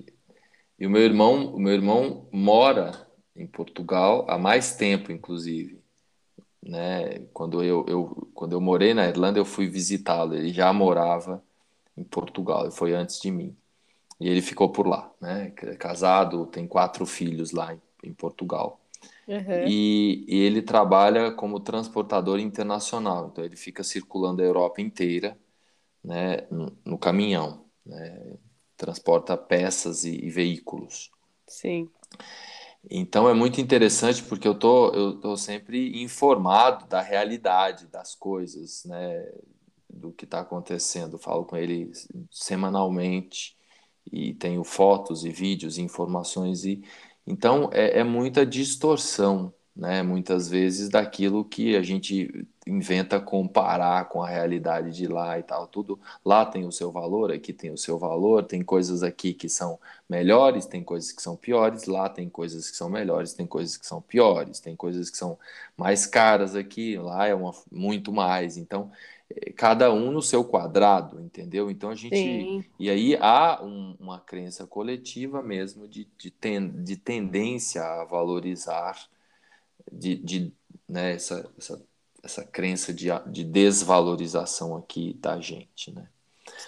e 0.80 0.88
o 0.88 0.90
meu 0.90 1.02
irmão, 1.02 1.54
o 1.54 1.60
meu 1.60 1.74
irmão 1.74 2.28
mora 2.32 3.08
em 3.36 3.46
Portugal 3.48 4.26
há 4.30 4.38
mais 4.38 4.76
tempo, 4.76 5.12
inclusive. 5.12 5.84
né? 6.64 7.20
Quando 7.34 7.64
eu, 7.64 7.86
eu, 7.88 8.30
quando 8.34 8.54
eu 8.54 8.62
morei 8.62 8.94
na 8.94 9.08
Irlanda, 9.08 9.40
eu 9.40 9.46
fui 9.46 9.68
visitá-lo. 9.68 10.34
Ele 10.36 10.52
já 10.52 10.72
morava 10.74 11.44
em 11.96 12.04
Portugal, 12.04 12.64
ele 12.64 12.72
foi 12.72 12.94
antes 12.94 13.20
de 13.22 13.32
mim. 13.32 13.56
E 14.20 14.30
ele 14.30 14.42
ficou 14.42 14.72
por 14.72 14.88
lá, 14.88 15.12
né? 15.22 15.52
Casado, 15.52 16.46
tem 16.46 16.68
quatro 16.68 17.06
filhos 17.06 17.52
lá 17.52 17.74
em, 17.74 17.82
em 18.04 18.14
Portugal. 18.14 18.80
Uhum. 19.28 19.68
E, 19.68 20.26
e 20.28 20.40
ele 20.44 20.62
trabalha 20.62 21.32
como 21.32 21.60
transportador 21.60 22.40
internacional, 22.40 23.30
então 23.32 23.44
ele 23.44 23.56
fica 23.56 23.84
circulando 23.84 24.42
a 24.42 24.46
Europa 24.46 24.82
inteira, 24.82 25.38
né? 26.04 26.48
No, 26.50 26.78
no 26.86 26.98
caminhão, 26.98 27.66
né? 27.86 28.38
Transporta 28.78 29.38
peças 29.38 30.06
e, 30.06 30.26
e 30.26 30.30
veículos. 30.30 31.12
Sim. 31.48 31.90
Então 32.90 33.28
é 33.28 33.34
muito 33.34 33.60
interessante 33.60 34.24
porque 34.24 34.48
eu 34.48 34.58
tô, 34.58 34.94
eu 34.94 35.20
tô 35.20 35.36
sempre 35.36 36.02
informado 36.02 36.86
da 36.86 37.02
realidade 37.02 37.88
das 37.88 38.16
coisas, 38.16 38.86
né? 38.86 39.26
Do 39.90 40.12
que 40.12 40.26
está 40.26 40.42
acontecendo. 40.42 41.18
Falo 41.18 41.46
com 41.46 41.58
ele 41.58 41.92
semanalmente 42.30 43.55
e 44.12 44.34
tenho 44.34 44.64
fotos 44.64 45.26
e 45.26 45.30
vídeos, 45.30 45.78
e 45.78 45.82
informações 45.82 46.66
e 46.66 46.84
então 47.28 47.70
é, 47.74 48.00
é 48.00 48.04
muita 48.04 48.46
distorção, 48.46 49.54
né? 49.76 50.04
Muitas 50.04 50.48
vezes 50.48 50.90
daquilo 50.90 51.44
que 51.44 51.76
a 51.76 51.82
gente 51.82 52.48
inventa 52.68 53.20
comparar 53.20 54.08
com 54.10 54.24
a 54.24 54.30
realidade 54.30 54.92
de 54.92 55.08
lá 55.08 55.38
e 55.40 55.44
tal. 55.44 55.68
Tudo 55.68 56.00
lá 56.24 56.46
tem 56.46 56.66
o 56.66 56.72
seu 56.72 56.92
valor, 56.92 57.32
aqui 57.32 57.52
tem 57.52 57.72
o 57.72 57.78
seu 57.78 57.98
valor. 57.98 58.44
Tem 58.44 58.64
coisas 58.64 59.04
aqui 59.04 59.34
que 59.34 59.50
são 59.50 59.80
melhores, 60.10 60.66
tem 60.66 60.84
coisas 60.84 61.12
que 61.12 61.22
são 61.22 61.36
piores. 61.36 61.86
Lá 61.86 62.08
tem 62.10 62.30
coisas 62.30 62.70
que 62.70 62.78
são 62.78 62.90
melhores, 62.90 63.34
tem 63.34 63.46
coisas 63.48 63.76
que 63.78 63.86
são 63.86 64.02
piores. 64.02 64.60
Tem 64.60 64.76
coisas 64.76 65.10
que 65.10 65.18
são 65.18 65.38
mais 65.76 66.06
caras 66.06 66.56
aqui, 66.56 66.98
lá 66.98 67.28
é 67.28 67.36
uma, 67.36 67.54
muito 67.72 68.12
mais. 68.14 68.58
Então 68.58 68.92
cada 69.56 69.92
um 69.92 70.12
no 70.12 70.22
seu 70.22 70.44
quadrado, 70.44 71.20
entendeu? 71.20 71.72
Então 71.72 71.90
a 71.90 71.96
gente 71.96 72.16
Sim. 72.16 72.64
e 72.80 72.90
aí 72.90 73.18
há 73.20 73.64
um, 73.64 73.96
uma 74.00 74.20
crença 74.20 74.68
coletiva 74.68 75.42
mesmo 75.42 75.88
de, 75.88 76.08
de, 76.18 76.30
ten, 76.30 76.70
de 76.84 76.96
tendência 76.96 77.82
a 77.82 78.06
valorizar, 78.06 78.98
de, 79.92 80.16
de 80.16 80.54
né, 80.88 81.14
essa, 81.14 81.52
essa, 81.58 81.84
essa 82.24 82.44
crença 82.46 82.94
de, 82.94 83.08
de 83.28 83.44
desvalorização 83.44 84.76
aqui 84.76 85.14
da 85.20 85.40
gente, 85.40 85.92
né? 85.92 86.08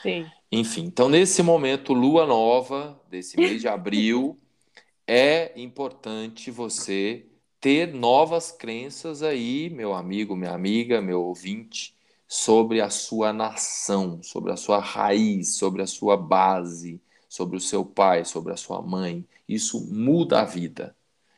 Sim. 0.01 0.26
Enfim, 0.51 0.86
então 0.86 1.08
nesse 1.10 1.43
momento, 1.43 1.93
lua 1.93 2.26
nova, 2.26 2.99
desse 3.10 3.38
mês 3.38 3.62
de 3.62 3.68
abril, 3.68 4.39
é 5.05 5.53
importante 5.60 6.49
você 6.49 7.26
ter 7.60 7.93
novas 7.93 8.51
crenças 8.51 9.22
aí, 9.22 9.70
meu 9.70 9.93
amigo, 9.93 10.36
minha 10.36 10.53
amiga, 10.53 11.01
meu 11.01 11.22
ouvinte, 11.22 11.97
sobre 12.28 12.82
a 12.82 12.90
sua 12.90 13.32
nação, 13.34 14.22
sobre 14.24 14.52
a 14.52 14.58
sua 14.58 14.80
raiz, 14.80 15.56
sobre 15.58 15.82
a 15.82 15.88
sua 15.88 16.18
base, 16.18 17.02
sobre 17.30 17.58
o 17.58 17.62
seu 17.62 17.86
pai, 17.86 18.26
sobre 18.26 18.54
a 18.54 18.58
sua 18.58 18.82
mãe. 18.82 19.26
Isso 19.48 19.86
muda 19.94 20.42
a 20.42 20.46
vida. 20.46 20.96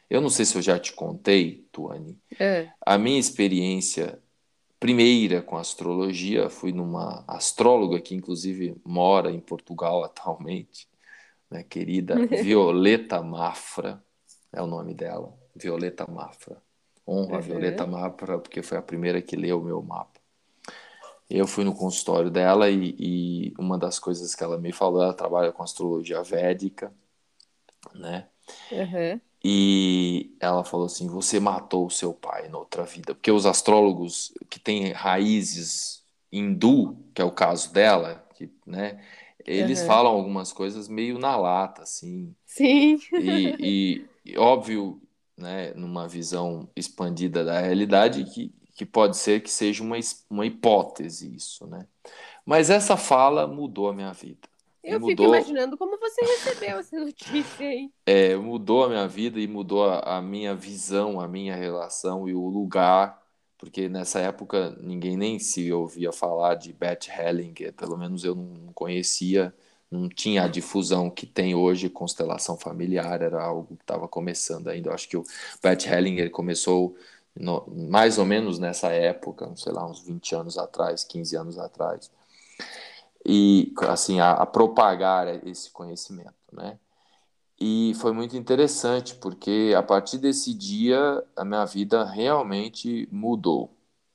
Eu 0.09 0.21
não 0.21 0.29
sei 0.29 0.45
se 0.45 0.57
eu 0.57 0.61
já 0.61 0.79
te 0.79 0.93
contei, 0.93 1.67
Tuane, 1.71 2.19
É. 2.39 2.73
a 2.85 2.97
minha 2.97 3.19
experiência 3.19 4.21
primeira 4.79 5.41
com 5.41 5.57
astrologia, 5.57 6.49
fui 6.49 6.71
numa 6.71 7.23
astróloga 7.27 8.01
que 8.01 8.15
inclusive 8.15 8.75
mora 8.85 9.31
em 9.31 9.39
Portugal 9.39 10.03
atualmente, 10.05 10.87
minha 11.51 11.63
querida 11.63 12.27
Violeta 12.31 13.21
Mafra, 13.21 14.03
é 14.51 14.61
o 14.61 14.67
nome 14.67 14.93
dela, 14.93 15.37
Violeta 15.55 16.05
Mafra. 16.09 16.61
Honra 17.07 17.37
a 17.37 17.41
Uhum. 17.41 17.41
Violeta 17.41 17.87
Mafra, 17.87 18.39
porque 18.39 18.61
foi 18.63 18.77
a 18.77 18.81
primeira 18.81 19.21
que 19.21 19.35
leu 19.35 19.59
o 19.59 19.63
meu 19.63 19.81
mapa. 19.81 20.18
Eu 21.29 21.47
fui 21.47 21.63
no 21.63 21.75
consultório 21.75 22.31
dela 22.31 22.69
e, 22.69 22.95
e 22.99 23.53
uma 23.59 23.77
das 23.77 23.99
coisas 23.99 24.35
que 24.35 24.43
ela 24.43 24.57
me 24.57 24.71
falou, 24.73 25.03
ela 25.03 25.13
trabalha 25.13 25.51
com 25.51 25.63
astrologia 25.63 26.23
védica, 26.23 26.93
né? 27.93 28.29
Uhum. 28.71 29.21
E 29.43 30.35
ela 30.39 30.63
falou 30.63 30.85
assim: 30.85 31.07
Você 31.07 31.39
matou 31.39 31.85
o 31.87 31.89
seu 31.89 32.13
pai 32.13 32.49
noutra 32.49 32.83
vida. 32.85 33.15
Porque 33.15 33.31
os 33.31 33.45
astrólogos 33.45 34.33
que 34.49 34.59
têm 34.59 34.91
raízes 34.91 36.03
hindu, 36.31 36.97
que 37.13 37.21
é 37.21 37.25
o 37.25 37.31
caso 37.31 37.71
dela, 37.73 38.23
que, 38.35 38.51
né, 38.65 39.03
eles 39.45 39.79
Uhum. 39.79 39.85
falam 39.87 40.11
algumas 40.11 40.51
coisas 40.53 40.87
meio 40.87 41.17
na 41.17 41.35
lata, 41.37 41.83
assim. 41.83 42.35
Sim. 42.45 42.99
E, 43.17 44.09
e- 44.25 44.31
e 44.33 44.37
óbvio, 44.37 45.01
né, 45.37 45.73
numa 45.73 46.07
visão 46.07 46.69
expandida 46.75 47.43
da 47.45 47.59
realidade, 47.61 48.25
que, 48.25 48.53
que 48.79 48.85
pode 48.85 49.17
ser 49.17 49.41
que 49.41 49.51
seja 49.51 49.83
uma, 49.83 49.97
uma 50.29 50.45
hipótese 50.45 51.35
isso, 51.35 51.67
né? 51.67 51.85
Mas 52.45 52.69
essa 52.69 52.97
fala 52.97 53.47
mudou 53.47 53.89
a 53.89 53.93
minha 53.93 54.13
vida. 54.13 54.47
Eu 54.81 55.01
fico 55.01 55.21
mudou- 55.21 55.25
imaginando 55.25 55.77
como 55.77 55.99
você 55.99 56.21
recebeu 56.25 56.79
essa 56.79 56.97
notícia 56.99 57.67
aí. 57.67 57.91
É, 58.05 58.35
mudou 58.35 58.83
a 58.83 58.89
minha 58.89 59.07
vida 59.07 59.39
e 59.39 59.47
mudou 59.47 59.85
a, 59.89 60.17
a 60.17 60.21
minha 60.21 60.55
visão, 60.55 61.21
a 61.21 61.27
minha 61.27 61.55
relação 61.55 62.27
e 62.27 62.33
o 62.33 62.47
lugar, 62.47 63.21
porque 63.57 63.87
nessa 63.87 64.19
época 64.19 64.71
ninguém 64.81 65.15
nem 65.15 65.37
se 65.37 65.71
ouvia 65.71 66.11
falar 66.11 66.55
de 66.55 66.73
Beth 66.73 67.07
Hellinger, 67.09 67.73
pelo 67.73 67.97
menos 67.97 68.23
eu 68.23 68.33
não 68.35 68.73
conhecia, 68.73 69.53
não 69.91 70.09
tinha 70.09 70.43
a 70.43 70.47
difusão 70.47 71.09
que 71.09 71.27
tem 71.27 71.53
hoje, 71.53 71.89
constelação 71.89 72.57
familiar, 72.57 73.21
era 73.21 73.41
algo 73.43 73.75
que 73.75 73.83
estava 73.83 74.07
começando 74.07 74.67
ainda. 74.69 74.89
Eu 74.89 74.93
acho 74.93 75.07
que 75.09 75.17
o 75.17 75.23
Beth 75.61 75.85
Hellinger 75.85 76.31
começou 76.31 76.95
no- 77.35 77.65
mais 77.89 78.17
ou 78.17 78.25
menos 78.25 78.59
nessa 78.59 78.89
época, 78.89 79.51
sei 79.55 79.71
lá, 79.73 79.85
uns 79.89 80.01
20 80.01 80.35
anos 80.35 80.57
atrás, 80.57 81.03
15 81.03 81.35
anos 81.37 81.57
atrás, 81.57 82.11
e 83.25 83.73
assim, 83.87 84.19
a, 84.19 84.31
a 84.33 84.45
propagar 84.45 85.27
esse 85.47 85.69
conhecimento, 85.71 86.33
né? 86.51 86.79
E 87.59 87.93
foi 87.95 88.13
muito 88.13 88.37
interessante, 88.37 89.15
porque 89.15 89.73
a 89.77 89.83
partir 89.83 90.17
desse 90.19 90.53
dia 90.53 91.23
a 91.35 91.45
minha 91.45 91.65
vida 91.65 92.05
realmente 92.05 93.07
mudou. 93.11 93.71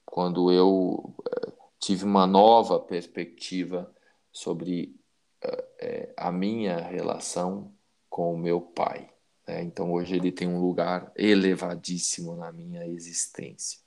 Quando 0.07 0.53
eu 0.53 1.15
eh, 1.31 1.53
tive 1.81 2.05
uma 2.05 2.27
nova 2.27 2.81
perspectiva 2.81 3.91
sobre 4.33 4.97
eh, 5.43 5.65
eh, 5.81 6.15
a 6.17 6.33
minha 6.33 6.79
relação 6.79 7.73
com 8.11 8.35
o 8.35 8.39
meu 8.39 8.61
pai. 8.61 9.11
Né? 9.47 9.63
Então 9.63 9.93
hoje 9.93 10.17
ele 10.17 10.33
tem 10.33 10.49
um 10.49 10.61
lugar 10.61 11.13
elevadíssimo 11.17 12.35
na 12.37 12.51
minha 12.53 12.87
existência. 12.87 13.81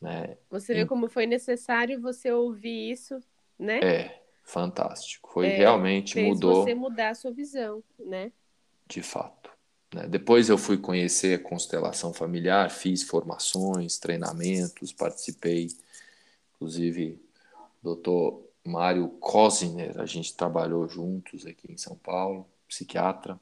Né? 0.00 0.36
Você 0.50 0.74
vê 0.74 0.86
como 0.86 1.08
foi 1.08 1.26
necessário 1.26 2.00
você 2.00 2.32
ouvir 2.32 2.90
isso, 2.90 3.20
né? 3.58 3.78
É 3.78 4.22
fantástico. 4.42 5.30
Foi 5.32 5.46
É, 5.46 5.56
realmente 5.56 6.14
Fez 6.14 6.26
mudou. 6.26 6.64
você 6.64 6.74
mudar 6.74 7.10
a 7.10 7.14
sua 7.14 7.30
visão, 7.30 7.82
né? 7.98 8.32
de 8.88 9.00
fato. 9.00 9.50
né? 9.94 10.06
Depois 10.06 10.48
eu 10.48 10.58
fui 10.58 10.76
conhecer 10.76 11.38
a 11.38 11.42
constelação 11.42 12.12
familiar, 12.12 12.68
fiz 12.70 13.02
formações, 13.04 13.98
treinamentos, 13.98 14.92
participei, 14.92 15.68
inclusive, 16.54 17.18
doutor 17.82 18.44
Mário 18.64 19.08
Cosiner, 19.20 19.98
a 19.98 20.04
gente 20.06 20.36
trabalhou 20.36 20.86
juntos 20.88 21.46
aqui 21.46 21.72
em 21.72 21.76
São 21.76 21.96
Paulo, 21.96 22.46
psiquiatra 22.68 23.40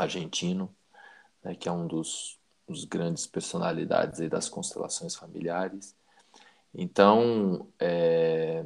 argentino, 0.00 0.74
né, 1.42 1.54
que 1.54 1.68
é 1.68 1.72
um 1.72 1.86
dos 1.86 2.38
os 2.68 2.84
grandes 2.84 3.26
personalidades 3.26 4.20
aí 4.20 4.28
das 4.28 4.48
constelações 4.48 5.16
familiares. 5.16 5.96
Então, 6.74 7.66
é, 7.80 8.62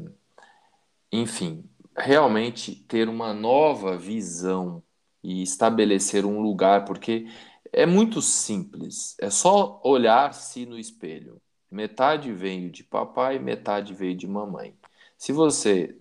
enfim, 1.11 1.65
realmente 1.97 2.75
ter 2.75 3.09
uma 3.09 3.33
nova 3.33 3.97
visão 3.97 4.83
e 5.23 5.43
estabelecer 5.43 6.27
um 6.27 6.41
lugar, 6.41 6.85
porque 6.85 7.29
é 7.73 7.87
muito 7.87 8.21
simples, 8.21 9.17
é 9.21 9.31
só 9.31 9.81
olhar-se 9.85 10.67
no 10.67 10.79
espelho. 10.79 11.41
Metade 11.71 12.33
veio 12.33 12.71
de 12.71 12.85
papai, 12.85 13.39
metade 13.39 13.95
veio 13.95 14.17
de 14.17 14.27
mamãe. 14.27 14.77
Se 15.17 15.33
você 15.33 15.97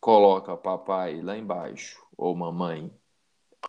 coloca 0.00 0.56
papai 0.56 1.20
lá 1.20 1.36
embaixo 1.36 2.02
ou 2.16 2.34
mamãe, 2.34 2.90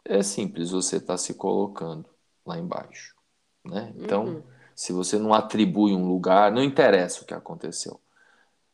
é 0.06 0.22
simples, 0.22 0.72
você 0.72 0.98
está 0.98 1.18
se 1.18 1.34
colocando 1.34 2.10
lá 2.46 2.58
embaixo. 2.58 3.16
Né? 3.64 3.94
Então, 3.96 4.26
uhum. 4.26 4.44
se 4.76 4.92
você 4.92 5.18
não 5.18 5.34
atribui 5.34 5.94
um 5.94 6.08
lugar, 6.08 6.52
não 6.52 6.64
interessa 6.64 7.22
o 7.22 7.26
que 7.26 7.34
aconteceu. 7.34 8.00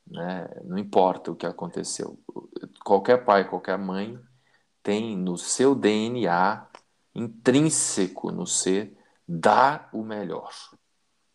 Né? 0.07 0.49
Não 0.63 0.77
importa 0.77 1.31
o 1.31 1.35
que 1.35 1.45
aconteceu. 1.45 2.19
Qualquer 2.83 3.23
pai, 3.23 3.47
qualquer 3.47 3.77
mãe 3.77 4.19
tem 4.81 5.15
no 5.15 5.37
seu 5.37 5.75
DNA, 5.75 6.67
intrínseco 7.13 8.31
no 8.31 8.47
ser, 8.47 8.97
dar 9.27 9.89
o 9.93 10.03
melhor. 10.03 10.51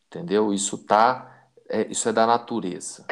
Entendeu? 0.06 0.52
Isso 0.52 0.78
tá, 0.78 1.48
é, 1.68 1.86
isso 1.88 2.08
é 2.08 2.12
da 2.12 2.26
natureza. 2.26 3.06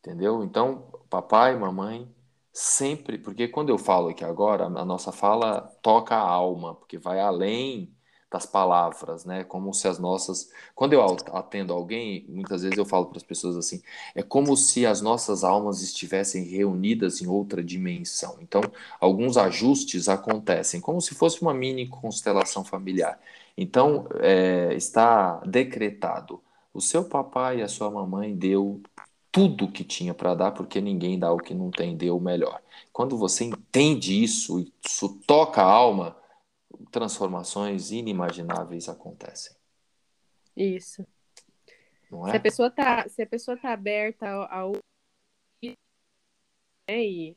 Entendeu? 0.00 0.44
Então, 0.44 0.90
papai, 1.08 1.56
mamãe, 1.56 2.14
sempre, 2.54 3.18
porque 3.18 3.48
quando 3.48 3.70
eu 3.70 3.78
falo 3.78 4.08
aqui 4.10 4.24
agora, 4.24 4.66
a 4.66 4.84
nossa 4.84 5.12
fala 5.12 5.60
toca 5.82 6.14
a 6.14 6.20
alma, 6.20 6.74
porque 6.76 6.96
vai 6.98 7.20
além 7.20 7.92
das 8.30 8.46
palavras, 8.46 9.24
né? 9.24 9.44
Como 9.44 9.72
se 9.74 9.86
as 9.88 9.98
nossas. 9.98 10.50
Quando 10.74 10.92
eu 10.92 11.02
atendo 11.32 11.72
alguém, 11.72 12.26
muitas 12.28 12.62
vezes 12.62 12.78
eu 12.78 12.84
falo 12.84 13.06
para 13.06 13.18
as 13.18 13.22
pessoas 13.24 13.56
assim: 13.56 13.82
é 14.14 14.22
como 14.22 14.56
se 14.56 14.86
as 14.86 15.00
nossas 15.00 15.44
almas 15.44 15.82
estivessem 15.82 16.44
reunidas 16.44 17.20
em 17.22 17.26
outra 17.28 17.62
dimensão. 17.62 18.38
Então, 18.40 18.60
alguns 19.00 19.36
ajustes 19.36 20.08
acontecem, 20.08 20.80
como 20.80 21.00
se 21.00 21.14
fosse 21.14 21.42
uma 21.42 21.54
mini 21.54 21.88
constelação 21.88 22.64
familiar. 22.64 23.20
Então, 23.56 24.06
é, 24.20 24.74
está 24.74 25.38
decretado: 25.46 26.42
o 26.72 26.80
seu 26.80 27.04
papai 27.04 27.58
e 27.60 27.62
a 27.62 27.68
sua 27.68 27.90
mamãe 27.90 28.34
deu 28.34 28.82
tudo 29.34 29.68
que 29.68 29.82
tinha 29.82 30.14
para 30.14 30.32
dar, 30.32 30.52
porque 30.52 30.80
ninguém 30.80 31.18
dá 31.18 31.32
o 31.32 31.38
que 31.38 31.52
não 31.52 31.68
tem, 31.68 31.96
deu 31.96 32.16
o 32.16 32.20
melhor. 32.20 32.62
Quando 32.92 33.18
você 33.18 33.42
entende 33.42 34.22
isso, 34.22 34.64
isso 34.80 35.20
toca 35.26 35.60
a 35.60 35.68
alma 35.68 36.16
transformações 36.92 37.90
inimagináveis 37.90 38.88
acontecem. 38.88 39.56
Isso. 40.56 41.02
É? 42.28 42.30
Se 42.30 42.36
a 42.36 42.40
pessoa 42.40 42.70
tá, 42.70 43.08
se 43.08 43.22
a 43.22 43.26
pessoa 43.26 43.56
tá 43.56 43.72
aberta 43.72 44.28
ao, 44.28 44.52
ao 44.52 44.72
né, 45.60 45.74
e, 46.88 47.36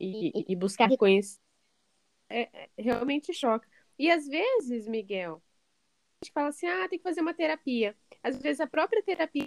e, 0.00 0.44
e, 0.48 0.56
buscar 0.56 0.88
reconhecer, 0.88 1.38
é, 2.28 2.48
é, 2.52 2.68
realmente 2.76 3.32
choca. 3.32 3.68
E 3.96 4.10
às 4.10 4.26
vezes, 4.26 4.88
Miguel, 4.88 5.40
a 6.20 6.24
gente 6.24 6.32
fala 6.32 6.48
assim, 6.48 6.66
ah, 6.66 6.88
tem 6.88 6.98
que 6.98 7.04
fazer 7.04 7.20
uma 7.20 7.34
terapia. 7.34 7.96
Às 8.24 8.38
vezes 8.38 8.60
a 8.60 8.66
própria 8.66 9.04
terapia 9.04 9.46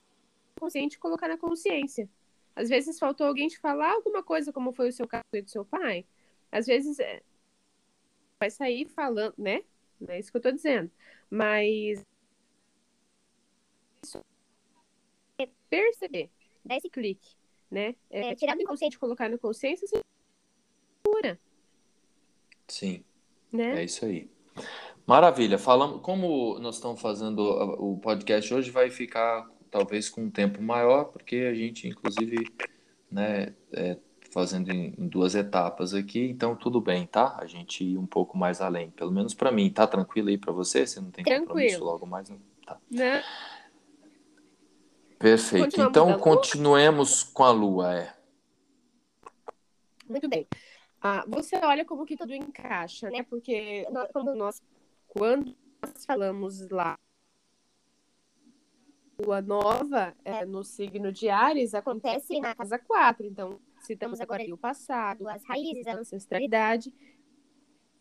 consciente 0.60 1.00
colocar 1.00 1.28
na 1.28 1.38
consciência. 1.38 2.10
Às 2.56 2.70
vezes 2.70 2.98
faltou 2.98 3.28
alguém 3.28 3.48
te 3.48 3.60
falar 3.60 3.92
alguma 3.94 4.24
coisa, 4.24 4.54
como 4.54 4.72
foi 4.72 4.90
o 4.90 4.94
seu 4.94 5.08
caso 5.08 5.24
e 5.34 5.42
do 5.42 5.50
seu 5.50 5.66
pai. 5.66 6.06
Às 6.52 6.66
vezes 6.66 7.00
é, 7.00 7.22
vai 8.40 8.50
sair 8.50 8.88
falando, 8.88 9.34
né? 9.38 9.64
Não 10.00 10.14
é 10.14 10.20
isso 10.20 10.32
que 10.32 10.38
eu 10.38 10.42
tô 10.42 10.52
dizendo. 10.52 10.90
Mas 11.30 12.02
é 15.38 15.50
perceber, 15.70 16.30
dar 16.64 16.78
esse 16.78 16.90
clique, 16.90 17.36
né? 17.70 17.96
É, 18.10 18.30
é 18.30 18.36
tirar 18.36 18.56
do 18.56 18.62
inconsciente, 18.62 18.98
colocar 18.98 19.30
no 19.30 19.38
consciência, 19.38 19.88
você 19.88 20.00
cura. 21.04 21.40
Sim. 22.68 23.04
Né? 23.52 23.82
É 23.82 23.84
isso 23.84 24.06
aí. 24.06 24.30
Maravilha. 25.06 25.58
Falamos, 25.58 26.02
como 26.02 26.58
nós 26.60 26.76
estamos 26.76 27.02
fazendo 27.02 27.40
o 27.40 27.98
podcast 28.00 28.54
hoje, 28.54 28.72
vai 28.72 28.90
ficar 28.90 29.50
talvez 29.76 30.10
com 30.10 30.22
um 30.22 30.32
tempo 30.32 30.62
maior, 30.62 31.04
porque 31.04 31.36
a 31.52 31.54
gente, 31.54 31.86
inclusive, 31.86 32.48
né, 33.12 33.54
é, 33.74 33.98
fazendo 34.32 34.72
em, 34.72 34.96
em, 34.98 35.06
duas 35.06 35.36
etapas 35.36 35.94
aqui, 35.94 36.30
então 36.30 36.56
tudo 36.56 36.80
bem, 36.80 37.06
tá? 37.06 37.36
A 37.38 37.46
gente 37.46 37.84
ir 37.84 37.98
um 37.98 38.06
pouco 38.06 38.38
mais 38.38 38.62
além, 38.62 38.90
pelo 38.92 39.12
menos 39.12 39.34
para 39.34 39.52
mim, 39.52 39.70
tá 39.70 39.86
tranquilo 39.86 40.30
aí 40.30 40.38
para 40.38 40.54
você? 40.54 40.88
Você 40.88 41.02
não 41.02 41.12
tem 41.12 41.26
tranquilo. 41.26 41.48
compromisso 41.48 41.84
logo 41.84 42.06
mais, 42.06 42.30
não? 42.30 42.40
Tá. 42.66 42.80
Né? 42.90 43.22
Perfeito. 45.20 45.82
então 45.82 46.18
continuemos 46.20 47.22
com 47.24 47.44
a 47.44 47.52
lua, 47.52 47.96
é. 47.96 48.16
Muito 50.08 50.30
bem. 50.30 50.48
Ah, 51.02 51.26
você 51.28 51.58
olha 51.58 51.84
como 51.84 52.06
que 52.06 52.16
tudo 52.16 52.34
encaixa, 52.34 53.10
né? 53.10 53.24
Porque 53.24 53.86
nós, 53.92 54.10
quando 54.14 54.36
nós 54.36 54.62
quando 55.08 55.54
nós 55.82 56.06
falamos 56.06 56.70
lá 56.70 56.98
lua 59.20 59.42
nova 59.42 60.16
é, 60.24 60.46
no 60.46 60.64
signo 60.64 61.12
de 61.12 61.30
Ares 61.30 61.74
acontece 61.74 62.40
na 62.40 62.54
casa 62.54 62.78
4, 62.78 63.26
então 63.26 63.60
Citamos 63.86 64.20
agora 64.20 64.44
o 64.52 64.58
passado, 64.58 65.28
as 65.30 65.44
raízes, 65.46 65.86
a 65.86 65.94
ancestralidade. 65.94 66.92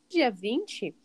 Dia 0.08 0.30
20, 0.30 0.96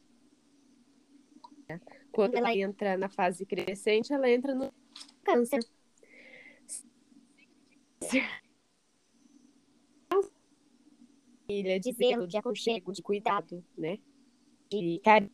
quando 2.14 2.36
ela 2.36 2.55
entra 2.55 2.97
na 2.97 3.10
fase 3.10 3.45
crescente, 3.45 4.14
ela 4.14 4.30
entra 4.30 4.55
no 4.55 4.74
câncer. 5.22 5.60
Ilha 11.49 11.78
de 11.78 11.91
zelo, 11.91 12.26
de 12.26 12.38
aconchego, 12.38 12.93
de 12.93 13.01
cuidado, 13.01 13.62
né? 13.78 13.99
De 14.70 15.01
carinho. 15.03 15.32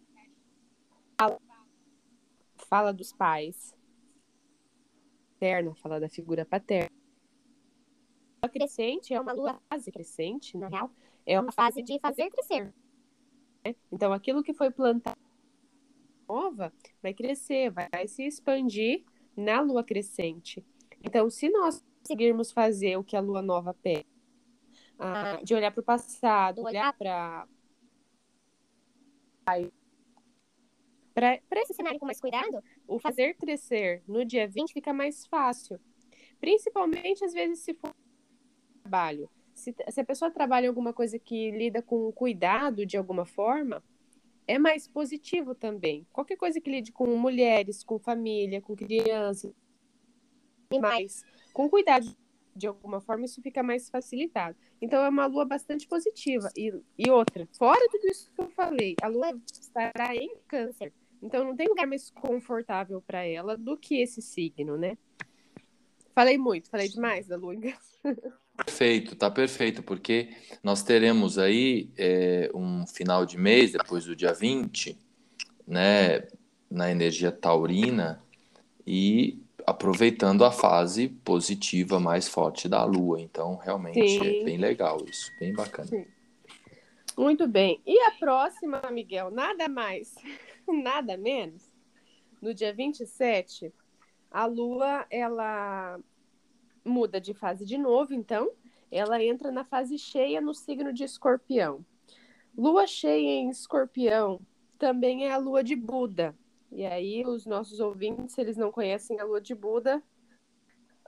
Fala 2.67 2.91
dos 2.91 3.13
pais. 3.13 3.74
Paterna, 5.39 5.75
fala 5.75 5.99
da 5.99 6.09
figura 6.09 6.45
paterna 6.45 6.89
crescente 8.55 9.13
é 9.13 9.19
uma 9.19 9.33
lua 9.33 9.59
fase 9.69 9.91
crescente, 9.91 10.57
na 10.57 10.67
real, 10.67 10.89
é 11.25 11.39
uma 11.39 11.51
fase 11.51 11.81
de 11.81 11.99
fazer 11.99 12.29
crescer. 12.29 12.73
Né? 13.65 13.75
Então, 13.91 14.13
aquilo 14.13 14.43
que 14.43 14.53
foi 14.53 14.71
plantado 14.71 15.19
nova 16.27 16.73
vai 17.03 17.13
crescer, 17.13 17.69
vai 17.69 18.07
se 18.07 18.23
expandir 18.23 19.03
na 19.35 19.61
lua 19.61 19.83
crescente. 19.83 20.65
Então, 21.03 21.29
se 21.29 21.49
nós 21.49 21.83
conseguirmos 21.99 22.51
fazer 22.51 22.97
o 22.97 23.03
que 23.03 23.15
a 23.15 23.19
lua 23.19 23.41
nova 23.41 23.73
pede, 23.73 24.07
ah, 24.97 25.39
de 25.43 25.53
olhar 25.53 25.71
para 25.71 25.81
o 25.81 25.83
passado, 25.83 26.63
olhar 26.63 26.93
para 26.93 27.47
para 31.13 31.61
esse 31.61 31.73
cenário 31.73 31.99
com 31.99 32.05
mais 32.05 32.19
cuidado, 32.19 32.61
o 32.87 32.99
fazer 32.99 33.35
crescer 33.35 34.03
no 34.07 34.23
dia 34.25 34.47
20 34.47 34.73
fica 34.73 34.93
mais 34.93 35.25
fácil. 35.25 35.79
Principalmente, 36.39 37.23
às 37.23 37.33
vezes, 37.33 37.59
se 37.59 37.73
for 37.73 37.93
trabalho. 38.83 39.29
Se, 39.53 39.73
se, 39.89 40.01
a 40.01 40.05
pessoa 40.05 40.29
trabalha 40.29 40.65
em 40.65 40.69
alguma 40.69 40.93
coisa 40.93 41.17
que 41.17 41.51
lida 41.51 41.81
com 41.81 42.11
cuidado 42.11 42.85
de 42.85 42.97
alguma 42.97 43.25
forma, 43.25 43.83
é 44.47 44.59
mais 44.59 44.87
positivo 44.87 45.55
também. 45.55 46.05
Qualquer 46.11 46.35
coisa 46.35 46.59
que 46.61 46.69
lide 46.69 46.91
com 46.91 47.07
mulheres, 47.17 47.83
com 47.83 47.97
família, 47.97 48.61
com 48.61 48.75
crianças, 48.75 49.53
mais 50.79 51.23
com 51.53 51.69
cuidado 51.69 52.15
de 52.55 52.67
alguma 52.67 53.01
forma, 53.01 53.25
isso 53.25 53.41
fica 53.41 53.61
mais 53.61 53.89
facilitado. 53.89 54.57
Então 54.81 55.03
é 55.03 55.09
uma 55.09 55.25
lua 55.25 55.45
bastante 55.45 55.87
positiva. 55.87 56.49
E, 56.55 56.73
e 56.97 57.09
outra, 57.09 57.47
fora 57.57 57.85
tudo 57.91 58.07
isso 58.07 58.31
que 58.33 58.41
eu 58.41 58.49
falei, 58.51 58.95
a 59.01 59.07
lua 59.07 59.33
estará 59.51 60.15
em 60.15 60.35
câncer. 60.47 60.93
Então 61.21 61.43
não 61.43 61.55
tem 61.55 61.67
lugar 61.67 61.87
mais 61.87 62.09
confortável 62.09 63.01
para 63.01 63.25
ela 63.25 63.57
do 63.57 63.77
que 63.77 64.01
esse 64.01 64.21
signo, 64.21 64.77
né? 64.77 64.97
Falei 66.13 66.37
muito, 66.37 66.69
falei 66.69 66.87
demais 66.87 67.27
da 67.27 67.35
lua. 67.35 67.55
Perfeito, 68.55 69.15
tá 69.17 69.29
perfeito, 69.29 69.83
porque 69.83 70.29
nós 70.63 70.81
teremos 70.81 71.37
aí 71.37 71.91
é, 71.97 72.49
um 72.53 72.87
final 72.87 73.25
de 73.25 73.37
mês, 73.37 73.73
depois 73.73 74.05
do 74.05 74.15
dia 74.15 74.33
20, 74.33 74.97
né, 75.67 76.25
na 76.69 76.89
energia 76.89 77.33
taurina 77.33 78.23
e 78.87 79.43
aproveitando 79.65 80.45
a 80.45 80.51
fase 80.51 81.09
positiva 81.09 81.99
mais 81.99 82.27
forte 82.27 82.69
da 82.69 82.85
Lua. 82.85 83.19
Então, 83.19 83.55
realmente 83.57 83.99
é 83.99 84.19
Sim. 84.19 84.41
é 84.41 84.43
bem 84.45 84.57
legal 84.57 85.03
isso, 85.09 85.31
bem 85.39 85.53
bacana. 85.53 85.87
Sim. 85.87 86.05
Muito 87.17 87.47
bem. 87.47 87.81
E 87.85 87.97
a 88.01 88.11
próxima, 88.11 88.81
Miguel, 88.91 89.31
nada 89.31 89.69
mais, 89.69 90.15
nada 90.67 91.15
menos, 91.15 91.71
no 92.41 92.53
dia 92.53 92.73
27, 92.73 93.73
a 94.29 94.45
Lua, 94.45 95.05
ela 95.09 95.99
muda 96.83 97.19
de 97.19 97.33
fase 97.33 97.65
de 97.65 97.77
novo, 97.77 98.13
então, 98.13 98.51
ela 98.91 99.21
entra 99.23 99.51
na 99.51 99.63
fase 99.63 99.97
cheia 99.97 100.41
no 100.41 100.53
signo 100.53 100.93
de 100.93 101.03
Escorpião. 101.03 101.85
Lua 102.57 102.85
cheia 102.85 103.39
em 103.39 103.49
Escorpião 103.49 104.39
também 104.77 105.25
é 105.25 105.31
a 105.31 105.37
lua 105.37 105.63
de 105.63 105.75
Buda. 105.75 106.35
E 106.71 106.85
aí, 106.85 107.25
os 107.25 107.45
nossos 107.45 107.79
ouvintes, 107.79 108.35
se 108.35 108.41
eles 108.41 108.57
não 108.57 108.71
conhecem 108.71 109.19
a 109.19 109.23
lua 109.23 109.39
de 109.41 109.55
Buda, 109.55 110.03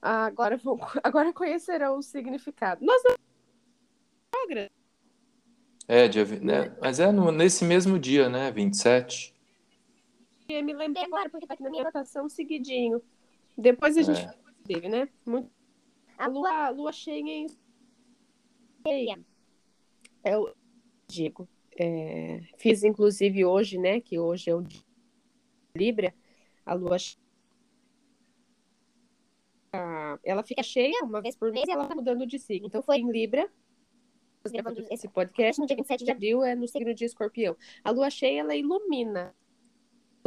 agora, 0.02 0.58
vão, 0.58 0.78
agora 1.04 1.34
conhecerão 1.34 1.98
o 1.98 2.02
significado. 2.02 2.84
Nós 2.84 3.02
não. 3.04 3.18
É, 5.88 6.08
dia, 6.08 6.26
né? 6.42 6.76
mas 6.82 7.00
é 7.00 7.12
no, 7.12 7.32
nesse 7.32 7.64
mesmo 7.64 7.98
dia, 7.98 8.30
né? 8.30 8.52
27. 8.52 9.34
Eu 10.50 10.64
me 10.64 10.74
lembrei 10.74 11.06
agora, 11.06 11.30
porque 11.30 11.48
tá 11.48 11.54
aqui 11.54 11.64
na 11.64 11.70
minha 11.70 11.84
anotação 11.84 12.28
seguidinho. 12.28 13.02
Depois 13.58 13.98
a 13.98 14.02
gente 14.02 14.22
é. 14.22 14.34
teve, 14.66 14.90
né? 14.90 15.08
Muito... 15.26 15.50
A 16.18 16.28
lua, 16.28 16.50
a 16.50 16.70
lua 16.70 16.92
cheia 16.92 17.22
em. 17.22 17.48
É 20.24 20.38
o. 20.38 20.54
Digo. 21.08 21.48
É... 21.80 22.42
Fiz 22.58 22.84
inclusive 22.84 23.46
hoje, 23.46 23.78
né? 23.78 24.02
Que 24.02 24.18
hoje 24.18 24.50
é 24.50 24.56
o 24.56 24.62
dia 24.62 24.82
Libra. 25.76 26.14
A 26.66 26.74
lua 26.74 26.98
ela 30.24 30.44
fica 30.44 30.64
cheia 30.64 31.04
uma 31.04 31.22
vez 31.22 31.36
por 31.36 31.52
mês 31.52 31.68
e 31.68 31.72
ela 31.72 31.86
tá 31.86 31.96
mudando 31.96 32.26
de 32.26 32.40
signo. 32.40 32.68
Então 32.68 32.82
foi 32.82 32.98
em 32.98 33.12
Libra. 33.12 33.50
Gravando 34.52 34.86
esse 34.90 35.08
podcast 35.08 35.60
no 35.60 35.68
dia 35.68 35.76
27 35.76 36.06
de 36.06 36.12
abril 36.12 36.44
é 36.44 36.56
no 36.56 36.68
signo 36.68 36.94
de 36.94 37.06
escorpião. 37.06 37.56
A 37.84 37.92
lua 37.92 38.10
cheia 38.10 38.42
ela 38.42 38.56
ilumina 38.56 39.36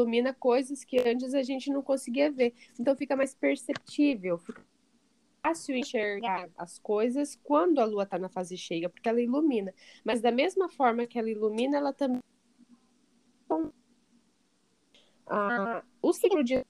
ilumina 0.01 0.33
coisas 0.33 0.85
que 0.85 0.99
antes 0.99 1.35
a 1.35 1.43
gente 1.43 1.71
não 1.71 1.83
conseguia 1.83 2.31
ver. 2.31 2.55
Então 2.79 2.97
fica 2.97 3.15
mais 3.15 3.35
perceptível, 3.35 4.39
fica 4.39 4.65
fácil 5.43 5.77
enxergar 5.77 6.49
as 6.57 6.79
coisas 6.79 7.39
quando 7.43 7.81
a 7.81 7.85
lua 7.85 8.05
está 8.05 8.19
na 8.19 8.29
fase 8.29 8.57
cheia, 8.57 8.89
porque 8.89 9.09
ela 9.09 9.21
ilumina. 9.21 9.75
Mas 10.05 10.21
da 10.21 10.31
mesma 10.31 10.69
forma 10.69 11.07
que 11.07 11.19
ela 11.19 11.31
ilumina, 11.31 11.77
ela 11.77 11.93
também. 11.93 12.21
Ah, 15.27 15.83
o 16.03 16.13
signo 16.13 16.43
de 16.43 16.65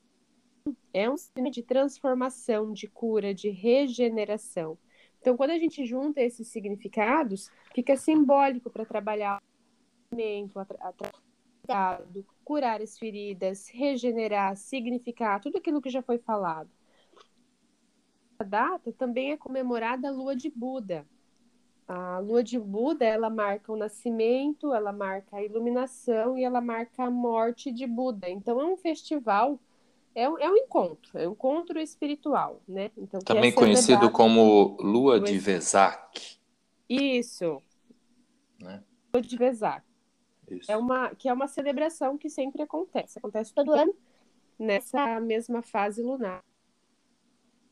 é 0.93 1.09
um 1.09 1.17
signo 1.17 1.51
de 1.51 1.63
transformação, 1.63 2.73
de 2.73 2.87
cura, 2.87 3.35
de 3.35 3.49
regeneração. 3.49 4.79
Então, 5.21 5.37
quando 5.37 5.51
a 5.51 5.59
gente 5.59 5.85
junta 5.85 6.21
esses 6.21 6.49
significados, 6.49 7.51
fica 7.75 7.97
simbólico 7.97 8.71
para 8.71 8.87
trabalhar 8.87 9.39
o 9.39 10.15
alimento, 10.15 10.55
curar 12.45 12.81
as 12.81 12.99
feridas, 12.99 13.69
regenerar, 13.69 14.57
significar, 14.57 15.41
tudo 15.41 15.59
aquilo 15.59 15.81
que 15.81 15.91
já 15.91 16.03
foi 16.03 16.19
falado. 16.19 16.71
A 18.39 18.45
data 18.45 18.91
também 18.93 19.33
é 19.33 19.37
comemorada 19.37 20.09
a 20.09 20.11
lua 20.11 20.35
de 20.35 20.49
Buda. 20.49 21.07
A 21.87 22.19
lua 22.21 22.43
de 22.43 22.59
Buda, 22.59 23.05
ela 23.05 23.29
marca 23.29 23.71
o 23.73 23.77
nascimento, 23.77 24.73
ela 24.73 24.93
marca 24.93 25.37
a 25.37 25.45
iluminação 25.45 26.39
e 26.39 26.45
ela 26.45 26.61
marca 26.61 27.05
a 27.05 27.11
morte 27.11 27.71
de 27.71 27.87
Buda. 27.87 28.31
Então 28.31 28.61
é 28.61 28.65
um 28.65 28.77
festival, 28.77 29.61
é 30.15 30.29
um, 30.29 30.39
é 30.39 30.51
um 30.51 30.57
encontro, 30.57 31.19
é 31.19 31.29
um 31.29 31.33
encontro 31.33 31.81
espiritual, 31.81 32.63
né? 32.67 32.91
Então, 32.97 33.21
também 33.21 33.53
conhecido 33.53 34.07
é 34.07 34.11
como 34.11 34.77
lua 34.81 35.21
de 35.21 35.39
Vesak. 35.39 36.39
Isso. 36.89 37.63
Né? 38.61 38.83
Lua 39.15 39.23
de 39.23 39.37
Vesak. 39.37 39.85
Isso. 40.51 40.71
É 40.71 40.77
uma, 40.77 41.15
que 41.15 41.29
é 41.29 41.33
uma 41.33 41.47
celebração 41.47 42.19
que 42.19 42.29
sempre 42.29 42.63
acontece. 42.63 43.19
Acontece 43.19 43.55
todo 43.55 43.73
ano 43.73 43.95
nessa 44.59 45.21
mesma 45.21 45.63
fase 45.63 46.03
lunar 46.03 46.43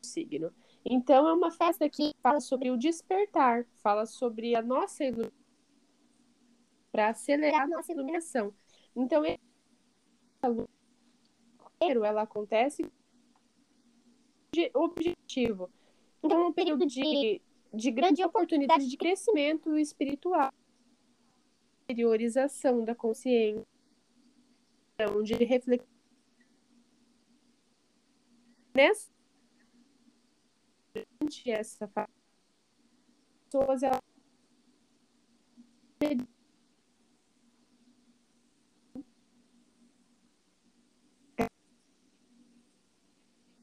signo. 0.01 0.51
Então 0.83 1.27
é 1.27 1.33
uma 1.33 1.51
festa 1.51 1.89
que 1.89 2.13
fala 2.23 2.39
sobre 2.39 2.71
o 2.71 2.77
despertar, 2.77 3.65
fala 3.83 4.05
sobre 4.05 4.55
a 4.55 4.61
nossa 4.61 5.03
iluminação 5.03 5.39
para 6.91 7.09
acelerar 7.09 7.63
a 7.63 7.67
nossa 7.67 7.91
iluminação. 7.91 8.53
Então 8.95 9.23
ela 11.81 12.23
acontece 12.23 12.83
de 14.51 14.69
objetivo. 14.73 15.69
Então 16.23 16.41
é 16.41 16.47
um 16.47 16.53
período 16.53 16.85
de, 16.85 17.41
de 17.73 17.91
grande 17.91 18.23
oportunidade 18.23 18.87
de 18.87 18.97
crescimento 18.97 19.77
espiritual 19.77 20.51
interiorização 21.89 22.85
da 22.85 22.93
consciência, 22.93 23.65
de 25.23 25.33
reflexão. 25.43 25.89
Nessa 28.75 29.09
essa 31.45 31.87
fase, 31.87 32.11
pessoas 33.45 33.83
elas 33.83 34.01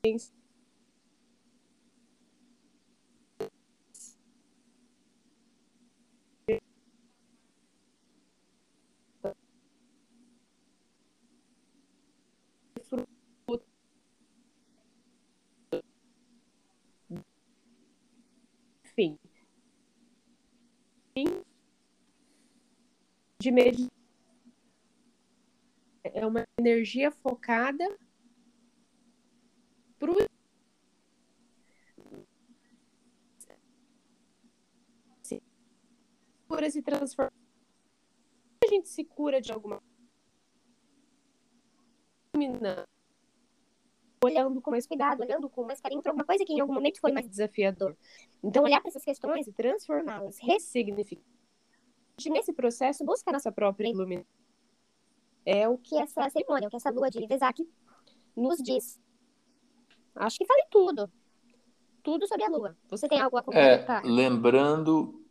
enfim. 0.09 0.37
De 23.39 23.51
meditação. 23.51 23.91
É 26.05 26.25
uma 26.25 26.47
energia 26.59 27.11
focada 27.11 27.85
para 29.99 30.11
o 30.11 30.17
cura 36.49 36.71
se 36.71 36.83
transforma. 36.83 37.33
A 38.65 38.69
gente 38.69 38.89
se 38.89 39.05
cura 39.05 39.41
de 39.41 39.53
alguma 39.53 39.83
olhando 44.23 44.61
com 44.61 44.71
mais 44.71 44.87
cuidado, 44.87 45.21
olhando 45.21 45.49
com 45.49 45.65
mais 45.65 45.81
carinho 45.81 46.03
para 46.03 46.11
alguma 46.11 46.25
coisa 46.25 46.45
que 46.45 46.53
em 46.53 46.61
algum 46.61 46.75
momento 46.75 47.01
foi 47.01 47.13
mais 47.13 47.29
desafiador. 47.29 47.97
Então, 48.43 48.65
olhar 48.65 48.81
para 48.81 48.89
essas 48.89 49.05
questões 49.05 49.47
e 49.47 49.53
transformá-las, 49.53 50.39
ressignificar. 50.39 51.25
Nesse 52.27 52.53
processo, 52.53 53.05
buscar 53.05 53.33
nossa 53.33 53.53
própria 53.53 53.89
iluminação. 53.89 54.27
É 55.45 55.69
o 55.69 55.79
que 55.79 55.97
essa 55.97 56.29
cerimônia, 56.29 56.67
o 56.67 56.71
que 56.71 56.77
essa 56.77 56.91
lua 56.91 57.09
de 57.09 57.25
Vesak 57.27 57.67
nos 58.35 58.59
diz. 58.59 59.01
Acho 60.17 60.39
que 60.39 60.47
falei 60.47 60.64
tudo. 60.71 61.11
Tudo 62.03 62.27
sobre 62.27 62.45
a 62.45 62.49
lua. 62.49 62.77
Você 62.89 63.09
tem 63.09 63.21
algo 63.21 63.37
a 63.37 63.43
complementar? 63.43 64.05
É, 64.05 64.09
lembrando, 64.09 65.23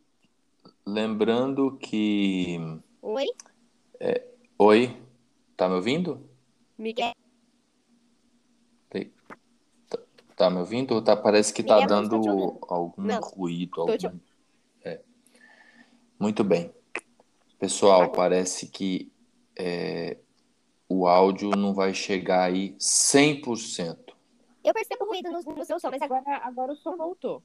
lembrando 0.86 1.76
que. 1.78 2.58
Oi? 3.02 3.26
É, 3.98 4.26
oi? 4.58 4.96
Tá 5.56 5.68
me 5.68 5.74
ouvindo? 5.74 6.28
Miguel. 6.78 7.12
Tá 10.36 10.50
me 10.50 10.58
ouvindo? 10.58 11.00
Tá, 11.00 11.16
parece 11.16 11.52
que 11.52 11.62
tá 11.62 11.80
dando 11.86 12.14
algum 12.68 13.02
não. 13.02 13.20
ruído. 13.20 13.80
Algum... 13.80 14.18
É. 14.84 15.00
Muito 16.18 16.44
bem. 16.44 16.70
Pessoal, 17.58 18.12
parece 18.12 18.66
que 18.68 19.10
é, 19.58 20.18
o 20.86 21.08
áudio 21.08 21.48
não 21.56 21.72
vai 21.72 21.94
chegar 21.94 22.42
aí 22.42 22.76
100%. 22.78 24.05
Eu 24.66 24.74
percebo 24.74 25.04
ruído 25.04 25.30
no, 25.30 25.40
no 25.40 25.64
seu 25.64 25.78
som, 25.78 25.90
mas 25.90 26.02
agora, 26.02 26.24
agora 26.42 26.72
o 26.72 26.76
som 26.76 26.96
voltou. 26.96 27.40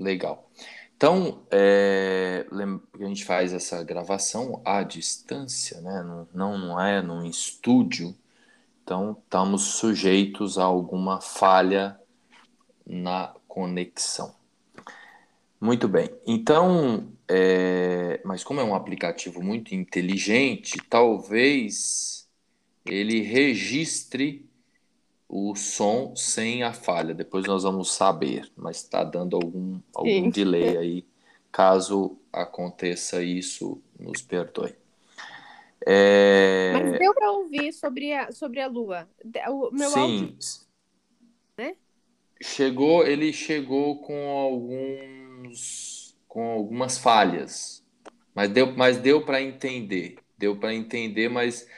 Legal. 0.00 0.50
Então, 0.96 1.46
é, 1.50 2.46
a 2.50 3.06
gente 3.06 3.22
faz 3.22 3.52
essa 3.52 3.84
gravação 3.84 4.62
à 4.64 4.82
distância, 4.82 5.82
né? 5.82 6.02
Não, 6.02 6.28
não, 6.32 6.58
não 6.58 6.80
é 6.80 7.02
num 7.02 7.26
estúdio. 7.26 8.16
Então, 8.82 9.14
estamos 9.22 9.62
sujeitos 9.74 10.56
a 10.56 10.64
alguma 10.64 11.20
falha 11.20 12.00
na 12.86 13.34
conexão. 13.46 14.34
Muito 15.60 15.86
bem. 15.86 16.10
Então, 16.26 17.12
é... 17.28 18.22
mas 18.24 18.42
como 18.42 18.60
é 18.60 18.64
um 18.64 18.74
aplicativo 18.74 19.42
muito 19.42 19.74
inteligente, 19.74 20.78
talvez 20.88 22.26
ele 22.86 23.20
registre 23.20 24.48
o 25.28 25.54
som 25.54 26.14
sem 26.16 26.62
a 26.62 26.72
falha. 26.72 27.14
Depois 27.14 27.46
nós 27.46 27.62
vamos 27.62 27.92
saber, 27.92 28.50
mas 28.56 28.78
está 28.78 29.02
dando 29.04 29.36
algum, 29.36 29.80
algum 29.94 30.30
delay 30.30 30.76
aí. 30.76 31.06
Caso 31.50 32.18
aconteça 32.32 33.22
isso, 33.22 33.80
nos 33.98 34.22
perdoe. 34.22 34.74
É... 35.86 36.72
Mas 36.72 36.98
deu 36.98 37.14
para 37.14 37.30
ouvir 37.30 37.72
sobre 37.72 38.12
a, 38.12 38.32
sobre 38.32 38.60
a 38.60 38.66
Lua. 38.66 39.08
O 39.48 39.70
meu 39.70 39.90
Sim. 39.90 40.00
Áudio, 40.00 40.38
né? 41.58 41.76
Chegou, 42.42 43.06
ele 43.06 43.32
chegou 43.32 43.98
com 44.00 44.30
alguns 44.30 46.04
com 46.34 46.50
algumas 46.50 46.98
falhas, 46.98 47.84
mas 48.34 48.50
deu, 48.50 48.74
mas 48.76 48.98
deu 48.98 49.24
para 49.24 49.40
entender, 49.40 50.16
deu 50.36 50.56
para 50.56 50.74
entender, 50.74 51.28
mas 51.28 51.68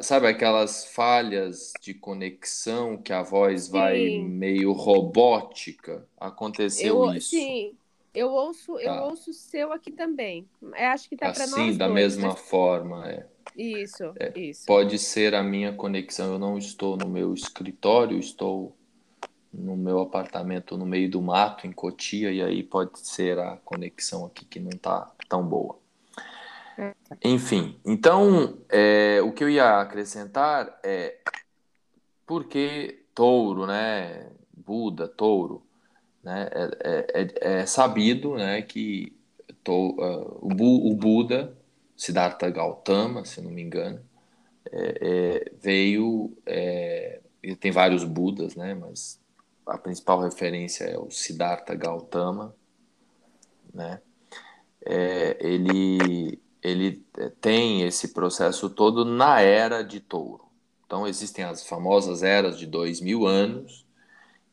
sabe 0.00 0.26
aquelas 0.26 0.84
falhas 0.86 1.72
de 1.80 1.94
conexão 1.94 2.96
que 2.96 3.12
a 3.12 3.22
voz 3.22 3.68
vai 3.68 3.96
Sim. 3.98 4.24
meio 4.24 4.72
robótica? 4.72 6.06
Aconteceu 6.18 7.04
Eu, 7.04 7.14
isso. 7.14 7.30
sim, 7.30 7.76
eu 8.14 8.30
ouço, 8.30 8.78
eu 8.78 8.84
Tá. 8.84 9.04
ouço 9.04 9.30
o 9.30 9.34
seu 9.34 9.72
aqui 9.72 9.90
também. 9.90 10.48
Eu 10.62 10.86
acho 10.88 11.08
que 11.08 11.16
tá 11.16 11.32
para 11.32 11.44
Assim, 11.44 11.66
nós 11.66 11.78
da 11.78 11.88
dois, 11.88 11.96
mesma 11.96 12.28
né? 12.28 12.36
forma, 12.36 13.10
é. 13.10 13.26
Isso, 13.56 14.04
isso. 14.34 14.66
Pode 14.66 14.98
ser 14.98 15.34
a 15.34 15.42
minha 15.42 15.72
conexão. 15.72 16.32
Eu 16.32 16.38
não 16.38 16.58
estou 16.58 16.96
no 16.96 17.08
meu 17.08 17.32
escritório, 17.34 18.18
estou 18.18 18.76
no 19.52 19.76
meu 19.76 20.00
apartamento 20.00 20.76
no 20.76 20.84
meio 20.84 21.08
do 21.08 21.22
mato, 21.22 21.66
em 21.66 21.72
Cotia, 21.72 22.32
e 22.32 22.42
aí 22.42 22.62
pode 22.62 22.98
ser 22.98 23.38
a 23.38 23.56
conexão 23.58 24.26
aqui 24.26 24.44
que 24.44 24.58
não 24.58 24.70
está 24.70 25.12
tão 25.28 25.46
boa. 25.46 25.78
Enfim, 27.22 27.78
então 27.84 28.58
é, 28.68 29.20
o 29.22 29.32
que 29.32 29.42
eu 29.44 29.48
ia 29.50 29.80
acrescentar 29.80 30.78
é 30.82 31.18
porque 32.26 33.04
touro, 33.14 33.66
né? 33.66 34.30
Buda, 34.52 35.08
touro, 35.08 35.62
né? 36.22 36.48
É, 36.52 37.22
é- 37.22 37.60
é 37.60 37.66
sabido, 37.66 38.36
né, 38.36 38.62
que 38.62 39.12
to- 39.62 39.96
ah, 40.00 40.38
o, 40.40 40.48
Bu- 40.48 40.90
o 40.90 40.94
Buda, 40.96 41.56
Siddhartha 41.96 42.48
Gautama, 42.50 43.24
se 43.24 43.40
não 43.40 43.50
me 43.50 43.62
engano, 43.62 44.00
é, 44.72 44.98
é, 45.48 45.52
veio. 45.60 46.36
É, 46.46 47.20
tem 47.60 47.70
vários 47.72 48.04
Budas, 48.04 48.56
né? 48.56 48.74
Mas 48.74 49.20
a 49.66 49.78
principal 49.78 50.20
referência 50.22 50.84
é 50.84 50.98
o 50.98 51.10
Siddhartha 51.10 51.74
Gautama, 51.74 52.54
né? 53.72 54.00
É, 54.86 55.36
ele, 55.40 56.40
ele 56.64 57.04
tem 57.42 57.82
esse 57.82 58.08
processo 58.08 58.70
todo 58.70 59.04
na 59.04 59.40
era 59.40 59.82
de 59.82 60.00
touro. 60.00 60.46
Então, 60.86 61.06
existem 61.06 61.44
as 61.44 61.66
famosas 61.66 62.22
eras 62.22 62.58
de 62.58 62.66
dois 62.66 63.02
mil 63.02 63.26
anos. 63.26 63.84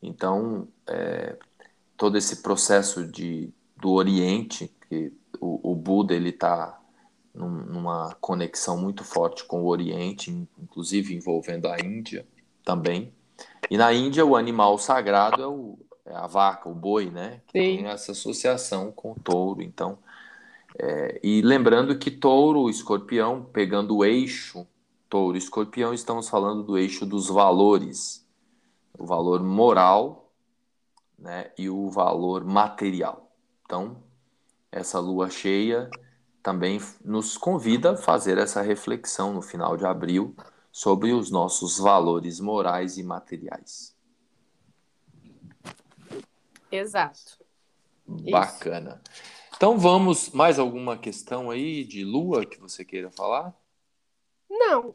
Então, 0.02 0.68
é, 0.86 1.36
todo 1.96 2.18
esse 2.18 2.42
processo 2.42 3.06
de, 3.06 3.50
do 3.76 3.92
Oriente, 3.92 4.70
que 4.88 5.10
o, 5.40 5.72
o 5.72 5.74
Buda 5.74 6.14
está 6.14 6.78
num, 7.34 7.48
numa 7.48 8.14
conexão 8.20 8.76
muito 8.76 9.04
forte 9.04 9.44
com 9.44 9.62
o 9.62 9.68
Oriente, 9.68 10.30
inclusive 10.58 11.14
envolvendo 11.14 11.66
a 11.66 11.80
Índia 11.80 12.26
também. 12.62 13.10
E 13.70 13.78
na 13.78 13.92
Índia, 13.92 14.26
o 14.26 14.36
animal 14.36 14.76
sagrado 14.76 15.42
é, 15.42 15.46
o, 15.46 15.78
é 16.04 16.14
a 16.14 16.26
vaca, 16.26 16.68
o 16.68 16.74
boi, 16.74 17.10
né? 17.10 17.40
Que 17.46 17.58
Sim. 17.58 17.76
tem 17.78 17.86
essa 17.86 18.12
associação 18.12 18.92
com 18.92 19.12
o 19.12 19.20
touro. 19.20 19.62
Então, 19.62 19.98
é, 20.78 21.20
e 21.22 21.42
lembrando 21.42 21.98
que 21.98 22.10
touro, 22.10 22.68
escorpião, 22.70 23.44
pegando 23.44 23.96
o 23.96 24.04
eixo 24.04 24.66
touro, 25.08 25.36
escorpião, 25.36 25.92
estamos 25.92 26.28
falando 26.28 26.62
do 26.62 26.78
eixo 26.78 27.04
dos 27.04 27.28
valores, 27.28 28.26
o 28.98 29.04
valor 29.04 29.42
moral, 29.42 30.32
né? 31.18 31.50
E 31.58 31.68
o 31.68 31.90
valor 31.90 32.44
material. 32.44 33.30
Então, 33.64 34.02
essa 34.70 34.98
lua 34.98 35.30
cheia 35.30 35.90
também 36.42 36.80
nos 37.04 37.36
convida 37.36 37.92
a 37.92 37.96
fazer 37.96 38.38
essa 38.38 38.60
reflexão 38.62 39.32
no 39.34 39.42
final 39.42 39.76
de 39.76 39.84
abril 39.84 40.34
sobre 40.72 41.12
os 41.12 41.30
nossos 41.30 41.78
valores 41.78 42.40
morais 42.40 42.96
e 42.96 43.02
materiais. 43.02 43.94
Exato. 46.70 47.38
Bacana. 48.06 49.00
Então 49.62 49.78
vamos, 49.78 50.30
mais 50.30 50.58
alguma 50.58 50.98
questão 50.98 51.48
aí 51.48 51.84
de 51.84 52.04
lua 52.04 52.44
que 52.44 52.58
você 52.58 52.84
queira 52.84 53.12
falar? 53.12 53.56
Não, 54.50 54.92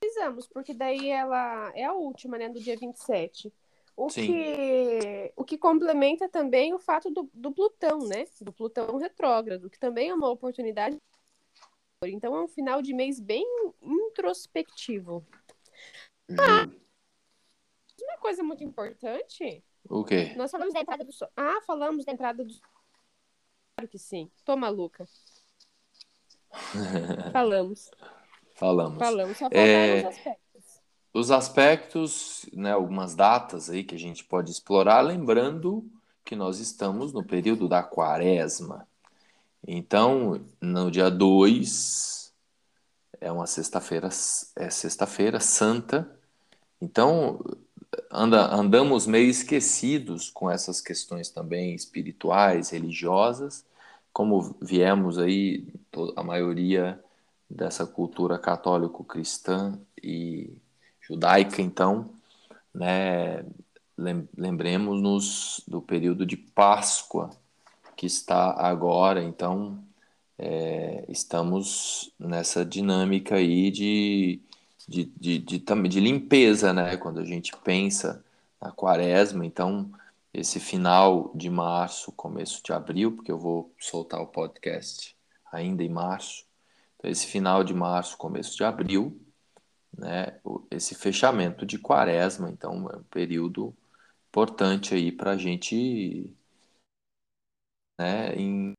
precisamos, 0.00 0.46
porque 0.46 0.72
daí 0.72 1.10
ela 1.10 1.70
é 1.74 1.84
a 1.84 1.92
última, 1.92 2.38
né, 2.38 2.48
do 2.48 2.58
dia 2.58 2.78
27. 2.78 3.52
O 3.94 4.08
Sim. 4.08 4.26
que, 4.28 5.32
o 5.36 5.44
que 5.44 5.58
complementa 5.58 6.30
também 6.30 6.72
o 6.72 6.78
fato 6.78 7.10
do, 7.10 7.28
do 7.34 7.52
Plutão, 7.52 7.98
né? 7.98 8.24
Do 8.40 8.54
Plutão 8.54 8.96
retrógrado, 8.96 9.68
que 9.68 9.78
também 9.78 10.08
é 10.08 10.14
uma 10.14 10.30
oportunidade. 10.30 10.96
Então 12.06 12.34
é 12.34 12.42
um 12.42 12.48
final 12.48 12.80
de 12.80 12.94
mês 12.94 13.20
bem 13.20 13.44
introspectivo. 13.82 15.22
Uma 18.00 18.18
coisa 18.18 18.42
muito 18.42 18.64
importante, 18.64 19.62
O 19.90 20.02
quê? 20.04 20.32
nós 20.38 20.50
falamos 20.50 20.72
da 20.72 20.80
entrada 20.80 21.04
do 21.04 21.12
sol. 21.12 21.28
Ah, 21.36 21.60
falamos 21.66 22.06
da 22.06 22.12
entrada 22.12 22.42
do 22.42 22.54
Claro 23.76 23.90
que 23.90 23.98
sim. 23.98 24.30
Tô 24.44 24.56
maluca. 24.56 25.06
Falamos, 27.32 27.90
Falamos. 28.54 28.98
falamos. 28.98 29.36
Só 29.36 29.50
faltaram 29.50 29.62
É, 29.62 29.98
os 29.98 30.04
aspectos. 30.04 30.82
Os 31.12 31.30
aspectos, 31.30 32.46
né, 32.52 32.72
algumas 32.72 33.14
datas 33.14 33.70
aí 33.70 33.84
que 33.84 33.94
a 33.94 33.98
gente 33.98 34.24
pode 34.24 34.50
explorar, 34.50 35.00
lembrando 35.00 35.84
que 36.24 36.36
nós 36.36 36.58
estamos 36.58 37.12
no 37.12 37.24
período 37.24 37.68
da 37.68 37.82
quaresma. 37.82 38.86
Então, 39.66 40.40
no 40.60 40.90
dia 40.90 41.10
2 41.10 42.34
é 43.20 43.32
uma 43.32 43.46
sexta-feira, 43.46 44.08
é 44.56 44.70
sexta-feira 44.70 45.40
santa. 45.40 46.10
Então, 46.80 47.40
anda, 48.10 48.46
andamos 48.54 49.06
meio 49.06 49.28
esquecidos 49.30 50.30
com 50.30 50.50
essas 50.50 50.80
questões 50.80 51.30
também 51.30 51.74
espirituais, 51.74 52.70
religiosas, 52.70 53.64
como 54.12 54.56
viemos 54.60 55.18
aí 55.18 55.66
a 56.16 56.22
maioria 56.22 56.98
dessa 57.48 57.86
cultura 57.86 58.38
católico-cristã 58.38 59.78
e 60.02 60.50
judaica, 61.00 61.62
então, 61.62 62.10
né, 62.74 63.44
lem- 63.96 64.28
lembremos-nos 64.36 65.62
do 65.66 65.80
período 65.82 66.26
de 66.26 66.36
Páscoa 66.36 67.30
que 67.96 68.06
está 68.06 68.52
agora, 68.52 69.22
então 69.22 69.78
é, 70.38 71.04
estamos 71.08 72.12
nessa 72.18 72.64
dinâmica 72.64 73.36
aí 73.36 73.70
de, 73.70 74.40
de, 74.86 75.04
de, 75.04 75.38
de, 75.38 75.58
de 75.58 76.00
limpeza, 76.00 76.72
né? 76.72 76.96
Quando 76.96 77.20
a 77.20 77.24
gente 77.24 77.56
pensa 77.64 78.24
na 78.60 78.70
quaresma, 78.70 79.44
então 79.44 79.90
esse 80.32 80.60
final 80.60 81.32
de 81.34 81.48
março, 81.50 82.12
começo 82.12 82.62
de 82.62 82.72
abril, 82.72 83.12
porque 83.16 83.32
eu 83.32 83.38
vou 83.38 83.72
soltar 83.78 84.20
o 84.20 84.26
podcast 84.26 85.16
ainda 85.50 85.82
em 85.82 85.88
março, 85.88 86.44
então 86.96 87.10
esse 87.10 87.26
final 87.26 87.64
de 87.64 87.74
março, 87.74 88.16
começo 88.16 88.56
de 88.56 88.64
abril, 88.64 89.18
né? 89.96 90.38
Esse 90.70 90.94
fechamento 90.94 91.64
de 91.64 91.78
quaresma, 91.78 92.50
então 92.50 92.88
é 92.90 92.96
um 92.96 93.02
período 93.04 93.74
importante 94.28 94.94
aí 94.94 95.10
para 95.10 95.32
a 95.32 95.36
gente, 95.38 96.30
né? 97.98 98.34
Em, 98.36 98.74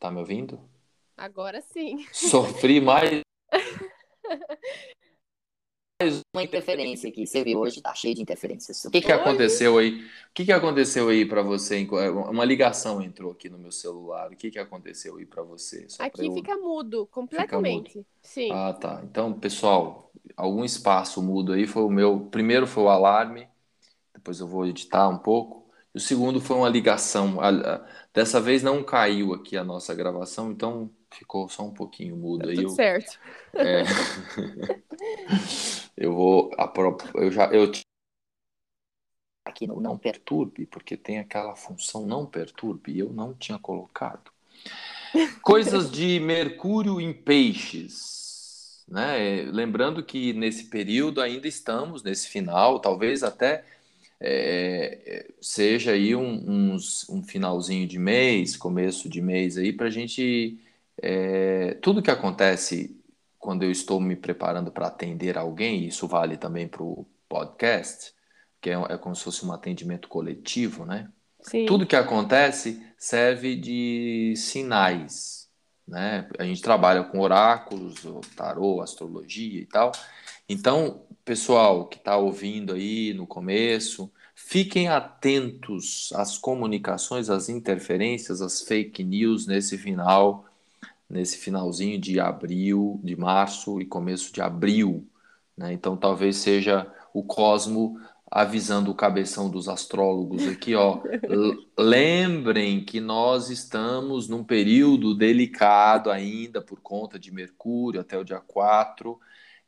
tá 0.00 0.10
me 0.10 0.18
ouvindo? 0.18 0.58
Agora 1.16 1.60
sim. 1.60 2.06
Sofri 2.12 2.80
mais 2.80 3.20
uma 6.34 6.42
interferência 6.42 7.08
aqui. 7.10 7.26
Você 7.26 7.44
viu 7.44 7.60
hoje, 7.60 7.82
tá 7.82 7.94
cheio 7.94 8.14
de 8.14 8.22
interferências. 8.22 8.84
O 8.84 8.90
que, 8.90 9.00
que 9.00 9.12
aconteceu 9.12 9.78
aí? 9.78 10.02
O 10.02 10.32
que, 10.34 10.44
que 10.44 10.52
aconteceu 10.52 11.08
aí 11.08 11.26
para 11.26 11.42
você? 11.42 11.78
em- 11.78 11.88
Uma 11.88 12.44
ligação 12.44 13.02
entrou 13.02 13.32
aqui 13.32 13.48
no 13.48 13.58
meu 13.58 13.72
celular. 13.72 14.30
O 14.32 14.36
que, 14.36 14.50
que 14.50 14.58
aconteceu 14.58 15.16
aí 15.16 15.26
para 15.26 15.42
você? 15.42 15.88
Só 15.88 15.98
pra 15.98 16.06
Aqui 16.06 16.26
eu- 16.26 16.34
fica 16.34 16.56
mudo, 16.56 17.06
completamente. 17.06 18.04
Sim. 18.22 18.50
Ah, 18.52 18.72
tá. 18.72 19.00
Então, 19.04 19.32
pessoal, 19.38 20.10
algum 20.36 20.64
espaço 20.64 21.22
mudo 21.22 21.52
aí 21.52 21.66
foi 21.66 21.82
o 21.82 21.90
meu. 21.90 22.20
Primeiro 22.30 22.66
foi 22.66 22.84
o 22.84 22.88
alarme, 22.88 23.48
depois 24.14 24.40
eu 24.40 24.46
vou 24.48 24.66
editar 24.66 25.08
um 25.08 25.18
pouco. 25.18 25.59
E 25.94 25.98
o 25.98 26.00
segundo 26.00 26.40
foi 26.40 26.56
uma 26.56 26.68
ligação. 26.68 27.40
A- 27.40 27.48
a- 27.50 27.86
Dessa 28.12 28.40
vez 28.40 28.62
não 28.62 28.82
caiu 28.82 29.32
aqui 29.34 29.56
a 29.56 29.62
nossa 29.64 29.94
gravação, 29.94 30.50
então 30.50 30.90
ficou 31.12 31.48
só 31.48 31.62
um 31.64 31.72
pouquinho 31.72 32.16
mudo 32.16 32.42
Tá 32.44 32.48
aí. 32.50 32.56
tudo 32.56 32.62
Eu, 32.62 32.68
certo. 32.70 33.18
é. 33.56 33.82
eu 35.96 36.12
vou. 36.14 36.50
apro- 36.58 36.96
Eu 37.14 37.30
já. 37.30 37.46
Eu 37.52 37.70
Aqui 39.44 39.66
no 39.66 39.80
não 39.80 39.82
não 39.82 39.98
per... 39.98 40.12
perturbe, 40.12 40.66
porque 40.66 40.96
tem 40.96 41.18
aquela 41.18 41.56
função 41.56 42.06
não 42.06 42.26
perturbe, 42.26 42.92
e 42.92 42.98
eu 43.00 43.12
não 43.12 43.34
tinha 43.34 43.58
colocado. 43.58 44.30
Coisas 45.42 45.90
de 45.90 46.20
Mercúrio 46.20 47.00
em 47.00 47.12
peixes, 47.12 48.84
né? 48.88 49.42
Lembrando 49.50 50.02
que 50.04 50.32
nesse 50.32 50.64
período 50.64 51.20
ainda 51.20 51.48
estamos, 51.48 52.02
nesse 52.02 52.28
final, 52.28 52.80
talvez 52.80 53.22
até 53.22 53.64
é, 54.20 55.28
seja 55.40 55.92
aí 55.92 56.14
um, 56.14 56.74
uns- 56.74 57.08
um 57.08 57.22
finalzinho 57.22 57.86
de 57.88 57.98
mês, 57.98 58.56
começo 58.56 59.08
de 59.08 59.20
mês 59.22 59.56
aí, 59.58 59.72
para 59.72 59.86
a 59.86 59.90
gente. 59.90 60.58
é, 61.02 61.74
tudo 61.82 62.02
que 62.02 62.10
acontece 62.10 62.96
quando 63.38 63.62
eu 63.62 63.70
estou 63.70 64.00
me 64.00 64.14
preparando 64.16 64.70
para 64.70 64.86
atender 64.88 65.38
alguém, 65.38 65.86
isso 65.86 66.06
vale 66.06 66.36
também 66.36 66.68
para 66.68 66.82
o 66.82 67.06
podcast, 67.28 68.12
que 68.60 68.68
é, 68.70 68.74
é 68.74 68.98
como 68.98 69.16
se 69.16 69.24
fosse 69.24 69.44
um 69.46 69.52
atendimento 69.52 70.08
coletivo, 70.08 70.84
né? 70.84 71.10
Sim. 71.42 71.64
Tudo 71.66 71.86
que 71.86 71.96
acontece 71.96 72.82
serve 72.98 73.56
de 73.56 74.34
sinais, 74.36 75.48
né? 75.88 76.28
A 76.38 76.44
gente 76.44 76.60
trabalha 76.60 77.02
com 77.04 77.18
oráculos, 77.20 78.02
tarô, 78.36 78.82
astrologia 78.82 79.60
e 79.62 79.66
tal. 79.66 79.90
Então, 80.48 81.06
pessoal 81.30 81.86
que 81.86 81.96
está 81.96 82.16
ouvindo 82.16 82.72
aí 82.72 83.14
no 83.14 83.24
começo, 83.24 84.10
fiquem 84.34 84.88
atentos 84.88 86.12
às 86.16 86.36
comunicações, 86.36 87.30
às 87.30 87.48
interferências, 87.48 88.42
às 88.42 88.62
fake 88.62 89.04
news 89.04 89.46
nesse 89.46 89.78
final, 89.78 90.44
nesse 91.08 91.38
finalzinho 91.38 92.00
de 92.00 92.18
abril, 92.18 93.00
de 93.04 93.14
março 93.14 93.80
e 93.80 93.86
começo 93.86 94.32
de 94.32 94.40
abril. 94.40 95.06
Né? 95.56 95.72
Então, 95.72 95.96
talvez 95.96 96.34
seja 96.34 96.92
o 97.14 97.22
cosmo 97.22 98.00
avisando 98.28 98.90
o 98.90 98.94
cabeção 98.96 99.48
dos 99.48 99.68
astrólogos 99.68 100.48
aqui, 100.48 100.74
ó. 100.74 101.00
Lembrem 101.78 102.84
que 102.84 103.00
nós 103.00 103.50
estamos 103.50 104.28
num 104.28 104.42
período 104.42 105.14
delicado 105.14 106.10
ainda 106.10 106.60
por 106.60 106.80
conta 106.80 107.20
de 107.20 107.32
Mercúrio 107.32 108.00
até 108.00 108.18
o 108.18 108.24
dia 108.24 108.40
4 108.40 109.16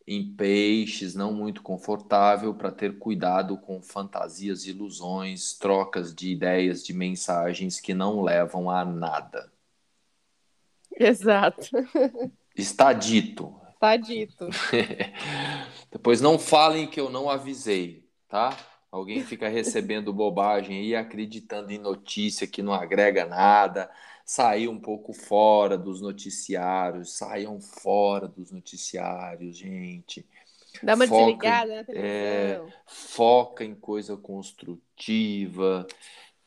em 0.06 0.34
peixes, 0.34 1.14
não 1.14 1.32
muito 1.32 1.62
confortável 1.62 2.54
para 2.54 2.70
ter 2.70 2.98
cuidado 2.98 3.56
com 3.56 3.82
fantasias, 3.82 4.66
ilusões, 4.66 5.54
trocas 5.54 6.14
de 6.14 6.30
ideias, 6.30 6.84
de 6.84 6.92
mensagens 6.92 7.80
que 7.80 7.94
não 7.94 8.22
levam 8.22 8.70
a 8.70 8.84
nada. 8.84 9.52
Exato. 10.98 11.68
Está 12.56 12.92
dito. 12.92 13.54
Está 13.74 13.96
dito. 13.96 14.48
Depois 15.90 16.20
não 16.20 16.38
falem 16.38 16.86
que 16.86 17.00
eu 17.00 17.08
não 17.08 17.30
avisei 17.30 18.02
tá? 18.32 18.56
Alguém 18.90 19.22
fica 19.22 19.46
recebendo 19.46 20.10
bobagem 20.10 20.86
e 20.86 20.96
acreditando 20.96 21.70
em 21.70 21.76
notícia 21.76 22.46
que 22.46 22.62
não 22.62 22.72
agrega 22.72 23.26
nada, 23.26 23.90
sair 24.24 24.68
um 24.68 24.78
pouco 24.80 25.12
fora 25.12 25.76
dos 25.78 26.00
noticiários, 26.00 27.16
saiam 27.16 27.60
fora 27.60 28.28
dos 28.28 28.50
noticiários, 28.50 29.56
gente. 29.56 30.26
Dá 30.82 30.94
uma 30.94 31.06
Foca- 31.06 31.14
desligada 31.18 31.76
na 31.76 31.84
televisão. 31.84 32.00
é, 32.00 32.62
foca 32.86 33.64
em 33.64 33.74
coisa 33.74 34.16
construtiva, 34.16 35.86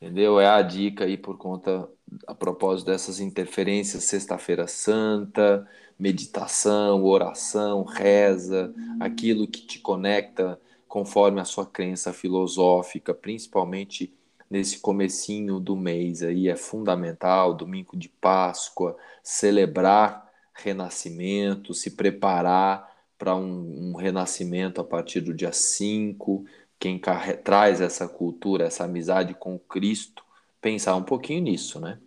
entendeu? 0.00 0.40
É 0.40 0.46
a 0.48 0.62
dica 0.62 1.04
aí 1.04 1.16
por 1.16 1.38
conta, 1.38 1.88
a 2.26 2.34
propósito 2.34 2.86
dessas 2.88 3.20
interferências, 3.20 4.04
Sexta-feira 4.04 4.66
Santa, 4.66 5.68
meditação, 5.98 7.04
oração, 7.04 7.84
reza, 7.84 8.74
aquilo 9.00 9.48
que 9.48 9.62
te 9.66 9.78
conecta 9.80 10.60
conforme 10.88 11.40
a 11.40 11.44
sua 11.44 11.66
crença 11.66 12.12
filosófica, 12.12 13.14
principalmente 13.14 14.14
nesse 14.50 14.78
comecinho 14.78 15.58
do 15.58 15.76
mês 15.76 16.22
aí 16.22 16.48
é 16.48 16.56
fundamental, 16.56 17.54
domingo 17.54 17.96
de 17.96 18.08
Páscoa, 18.08 18.96
celebrar 19.22 20.30
renascimento, 20.54 21.74
se 21.74 21.90
preparar 21.90 22.94
para 23.18 23.34
um, 23.34 23.92
um 23.92 23.96
renascimento 23.96 24.80
a 24.80 24.84
partir 24.84 25.20
do 25.20 25.34
dia 25.34 25.52
5, 25.52 26.44
quem 26.78 27.00
traz 27.42 27.80
essa 27.80 28.08
cultura, 28.08 28.66
essa 28.66 28.84
amizade 28.84 29.34
com 29.34 29.58
Cristo, 29.58 30.24
pensar 30.60 30.94
um 30.96 31.02
pouquinho 31.02 31.42
nisso, 31.42 31.80
né? 31.80 31.98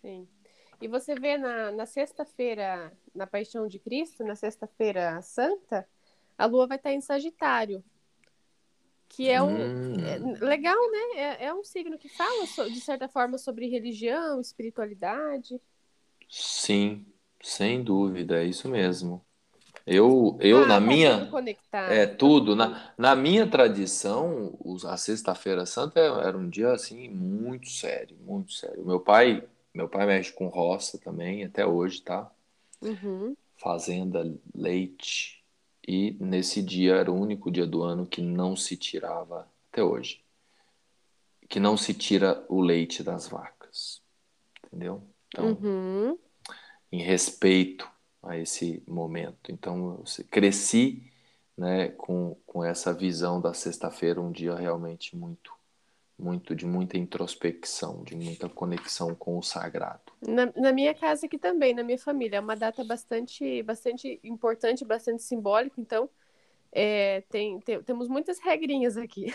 Sim. 0.00 0.26
E 0.80 0.88
você 0.88 1.14
vê 1.14 1.36
na, 1.36 1.70
na 1.72 1.86
sexta-feira, 1.86 2.92
na 3.14 3.26
Paixão 3.26 3.66
de 3.66 3.78
Cristo, 3.78 4.24
na 4.24 4.34
sexta-feira 4.34 5.20
santa, 5.22 5.86
a 6.38 6.46
lua 6.46 6.66
vai 6.66 6.78
estar 6.78 6.92
em 6.92 7.00
Sagitário. 7.00 7.84
Que 9.10 9.28
é 9.30 9.42
um. 9.42 9.64
Hum, 9.64 9.96
é 10.02 10.18
legal, 10.18 10.76
né? 10.92 10.98
É, 11.40 11.46
é 11.46 11.54
um 11.54 11.64
signo 11.64 11.98
que 11.98 12.08
fala, 12.08 12.46
so- 12.46 12.70
de 12.70 12.80
certa 12.80 13.08
forma, 13.08 13.38
sobre 13.38 13.68
religião, 13.68 14.40
espiritualidade. 14.40 15.60
sim, 16.28 17.06
sem 17.42 17.82
dúvida, 17.82 18.42
é 18.42 18.46
isso 18.46 18.68
mesmo. 18.68 19.24
Eu, 19.86 20.38
eu 20.40 20.64
Ah, 20.64 20.66
na 20.66 20.80
tá 20.84 20.96
minha 20.96 21.12
tudo 21.16 21.26
conectado. 21.26 21.70
É 21.86 22.06
tudo. 22.06 22.56
Na, 22.56 22.92
na 22.98 23.16
minha 23.16 23.46
tradição, 23.50 24.56
os- 24.64 24.84
a 24.86 24.96
Sexta-feira 24.96 25.66
Santa 25.66 26.00
era 26.00 26.38
um 26.38 26.48
dia 26.50 26.72
assim 26.72 27.08
muito 27.10 27.70
sério, 27.70 28.16
muito 28.22 28.52
sério. 28.52 28.84
Meu 28.86 29.00
pai, 29.00 29.44
meu 29.74 29.88
pai 29.88 30.06
mexe 30.06 30.32
com 30.32 30.48
roça 30.48 30.98
também 30.98 31.44
até 31.44 31.66
hoje, 31.66 32.02
tá? 32.02 32.30
Uhum. 32.80 33.36
Fazenda, 33.56 34.24
leite. 34.52 35.39
E 35.86 36.16
nesse 36.20 36.62
dia 36.62 36.96
era 36.96 37.10
o 37.10 37.18
único 37.18 37.50
dia 37.50 37.66
do 37.66 37.82
ano 37.82 38.06
que 38.06 38.20
não 38.20 38.54
se 38.56 38.76
tirava 38.76 39.48
até 39.70 39.82
hoje, 39.82 40.22
que 41.48 41.58
não 41.58 41.76
se 41.76 41.94
tira 41.94 42.44
o 42.48 42.60
leite 42.60 43.02
das 43.02 43.28
vacas, 43.28 44.02
entendeu? 44.66 45.02
Então, 45.28 45.58
Uhum. 45.62 46.18
em 46.92 47.02
respeito 47.02 47.88
a 48.22 48.36
esse 48.36 48.82
momento. 48.86 49.50
Então, 49.50 50.02
eu 50.18 50.24
cresci 50.30 51.10
né, 51.56 51.88
com, 51.88 52.36
com 52.46 52.64
essa 52.64 52.92
visão 52.92 53.40
da 53.40 53.52
sexta-feira, 53.54 54.20
um 54.20 54.30
dia 54.32 54.54
realmente 54.54 55.16
muito, 55.16 55.52
muito, 56.20 56.54
de 56.54 56.66
muita 56.66 56.98
introspecção, 56.98 58.02
de 58.04 58.16
muita 58.16 58.48
conexão 58.48 59.14
com 59.14 59.38
o 59.38 59.42
sagrado. 59.42 60.12
Na, 60.20 60.52
na 60.54 60.72
minha 60.72 60.94
casa 60.94 61.26
aqui 61.26 61.38
também, 61.38 61.74
na 61.74 61.82
minha 61.82 61.98
família, 61.98 62.36
é 62.36 62.40
uma 62.40 62.54
data 62.56 62.84
bastante, 62.84 63.62
bastante 63.62 64.20
importante, 64.22 64.84
bastante 64.84 65.22
simbólica, 65.22 65.80
então 65.80 66.10
é, 66.72 67.22
tem, 67.30 67.60
tem- 67.60 67.82
temos 67.82 68.08
muitas 68.08 68.38
regrinhas 68.40 68.96
aqui. 68.96 69.26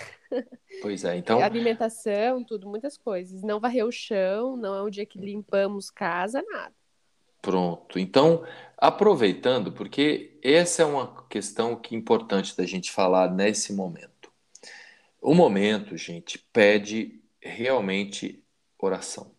Pois 0.80 1.04
é, 1.04 1.18
então, 1.18 1.40
Alimentação, 1.42 2.44
tudo, 2.44 2.68
muitas 2.68 2.98
coisas. 2.98 3.42
Não 3.44 3.60
varrer 3.60 3.86
o 3.86 3.92
chão, 3.92 4.56
não 4.58 4.76
é 4.76 4.82
o 4.82 4.90
dia 4.90 5.06
que 5.06 5.20
limpamos 5.20 5.90
casa, 5.90 6.44
nada. 6.44 6.74
pronto. 7.42 8.00
Então, 8.00 8.44
aproveitando, 8.78 9.72
porque 9.72 10.38
essa 10.44 10.82
é 10.84 10.86
uma 10.86 11.26
questão 11.28 11.76
que 11.76 11.96
é 11.96 11.98
importante 11.98 12.56
da 12.58 12.66
gente 12.66 12.92
falar 12.92 13.32
nesse 13.32 13.74
momento. 13.74 14.15
O 15.28 15.34
momento, 15.34 15.98
gente, 15.98 16.38
pede 16.54 17.20
realmente 17.42 18.46
oração. 18.78 19.36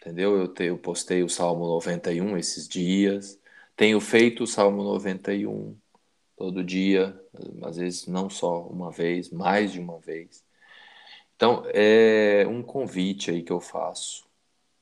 Entendeu? 0.00 0.36
Eu, 0.36 0.48
te- 0.52 0.64
eu 0.64 0.76
postei 0.76 1.22
o 1.22 1.28
Salmo 1.28 1.68
91 1.68 2.36
esses 2.36 2.66
dias, 2.66 3.40
tenho 3.76 4.00
feito 4.00 4.42
o 4.42 4.46
Salmo 4.46 4.82
91 4.82 5.78
todo 6.36 6.64
dia, 6.64 7.16
às 7.62 7.76
vezes 7.76 8.08
não 8.08 8.28
só 8.28 8.66
uma 8.66 8.90
vez, 8.90 9.30
mais 9.30 9.70
de 9.70 9.78
uma 9.78 10.00
vez. 10.00 10.44
Então, 11.36 11.62
é 11.72 12.44
um 12.48 12.60
convite 12.60 13.30
aí 13.30 13.44
que 13.44 13.52
eu 13.52 13.60
faço 13.60 14.26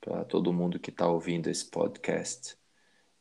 para 0.00 0.24
todo 0.24 0.50
mundo 0.50 0.80
que 0.80 0.88
está 0.88 1.06
ouvindo 1.06 1.50
esse 1.50 1.66
podcast, 1.66 2.56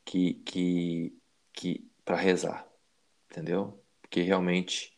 que, 0.06 0.36
que, 0.46 1.14
que 1.52 1.92
para 2.06 2.16
rezar, 2.16 2.66
entendeu? 3.30 3.84
Porque 4.02 4.22
realmente 4.22 4.97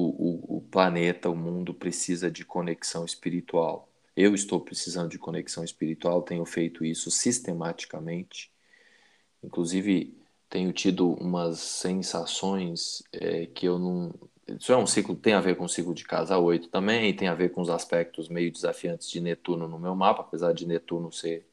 o, 0.00 0.56
o, 0.56 0.60
planeta, 0.62 1.30
o 1.30 1.36
mundo 1.36 1.72
precisa 1.72 2.30
de 2.30 2.44
conexão 2.44 3.04
espiritual. 3.04 3.88
Eu 4.16 4.34
estou 4.34 4.60
precisando 4.60 5.08
de 5.10 5.18
conexão 5.18 5.62
espiritual, 5.64 6.22
tenho 6.22 6.44
feito 6.44 6.84
isso 6.84 7.10
sistematicamente. 7.10 8.52
Inclusive, 9.42 10.16
tenho 10.50 10.72
tido 10.72 11.12
umas 11.14 11.60
sensações 11.60 13.02
é, 13.12 13.46
que 13.46 13.66
eu 13.66 13.78
não. 13.78 14.12
Isso 14.48 14.72
é 14.72 14.76
um 14.76 14.86
ciclo, 14.86 15.16
tem 15.16 15.32
a 15.34 15.40
ver 15.40 15.56
com 15.56 15.64
o 15.64 15.68
ciclo 15.68 15.94
de 15.94 16.04
casa 16.04 16.38
8 16.38 16.68
também, 16.68 17.14
tem 17.14 17.28
a 17.28 17.34
ver 17.34 17.50
com 17.50 17.60
os 17.62 17.70
aspectos 17.70 18.28
meio 18.28 18.52
desafiantes 18.52 19.08
de 19.08 19.20
Netuno 19.20 19.68
no 19.68 19.78
meu 19.78 19.94
mapa, 19.94 20.22
apesar 20.22 20.52
de 20.52 20.66
Netuno 20.66 21.10
ser 21.12 21.46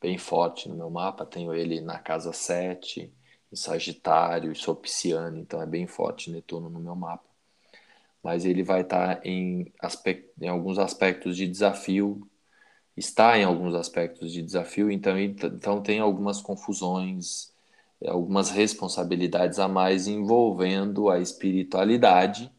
bem 0.00 0.16
forte 0.18 0.68
no 0.68 0.76
meu 0.76 0.90
mapa, 0.90 1.26
tenho 1.26 1.52
ele 1.54 1.80
na 1.80 1.98
casa 1.98 2.32
7, 2.32 3.12
em 3.52 3.56
Sagitário, 3.56 4.52
e 4.52 4.56
sou 4.56 4.76
pisciano, 4.76 5.38
então 5.38 5.60
é 5.60 5.66
bem 5.66 5.86
forte 5.86 6.30
Netuno 6.30 6.70
no 6.70 6.80
meu 6.80 6.94
mapa. 6.94 7.29
Mas 8.22 8.44
ele 8.44 8.62
vai 8.62 8.82
estar 8.82 9.24
em, 9.24 9.72
aspect, 9.80 10.30
em 10.40 10.48
alguns 10.48 10.78
aspectos 10.78 11.36
de 11.36 11.46
desafio, 11.46 12.28
está 12.96 13.38
em 13.38 13.44
alguns 13.44 13.74
aspectos 13.74 14.32
de 14.32 14.42
desafio, 14.42 14.90
então, 14.90 15.18
então 15.18 15.80
tem 15.82 16.00
algumas 16.00 16.40
confusões, 16.40 17.52
algumas 18.06 18.50
responsabilidades 18.50 19.58
a 19.58 19.68
mais 19.68 20.06
envolvendo 20.06 21.08
a 21.08 21.18
espiritualidade. 21.18 22.50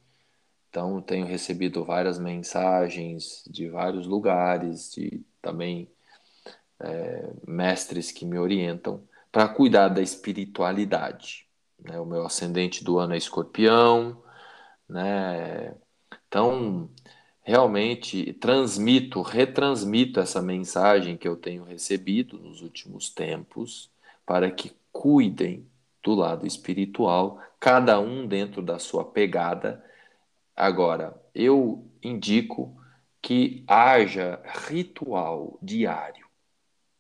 Então, 0.70 1.02
tenho 1.02 1.26
recebido 1.26 1.84
várias 1.84 2.18
mensagens 2.18 3.44
de 3.50 3.68
vários 3.70 4.08
lugares, 4.08 4.92
de 4.92 5.22
também 5.42 5.88
é, 6.80 7.30
mestres 7.48 8.12
que 8.12 8.26
me 8.26 8.38
orientam 8.38 9.04
para 9.32 9.48
cuidar 9.48 9.90
da 9.90 10.02
espiritualidade. 10.02 11.46
Né? 11.80 12.00
O 12.00 12.06
meu 12.06 12.26
ascendente 12.26 12.84
do 12.84 12.98
ano 12.98 13.14
é 13.14 13.18
escorpião, 13.18 14.18
né? 14.92 15.74
Então, 16.28 16.90
realmente 17.42 18.34
transmito, 18.34 19.22
retransmito 19.22 20.20
essa 20.20 20.42
mensagem 20.42 21.18
que 21.18 21.28
eu 21.28 21.36
tenho 21.36 21.64
recebido 21.64 22.38
nos 22.38 22.62
últimos 22.62 23.10
tempos 23.10 23.90
para 24.26 24.52
que 24.52 24.72
cuidem 24.92 25.68
do 26.04 26.14
lado 26.14 26.46
espiritual, 26.46 27.40
cada 27.60 28.00
um 28.00 28.28
dentro 28.28 28.62
da 28.62 28.80
sua 28.80 29.06
pegada. 29.06 29.84
Agora, 30.56 31.20
eu 31.34 31.88
indico 32.04 32.76
que 33.22 33.64
haja 33.68 34.42
ritual 34.68 35.58
diário 35.62 36.26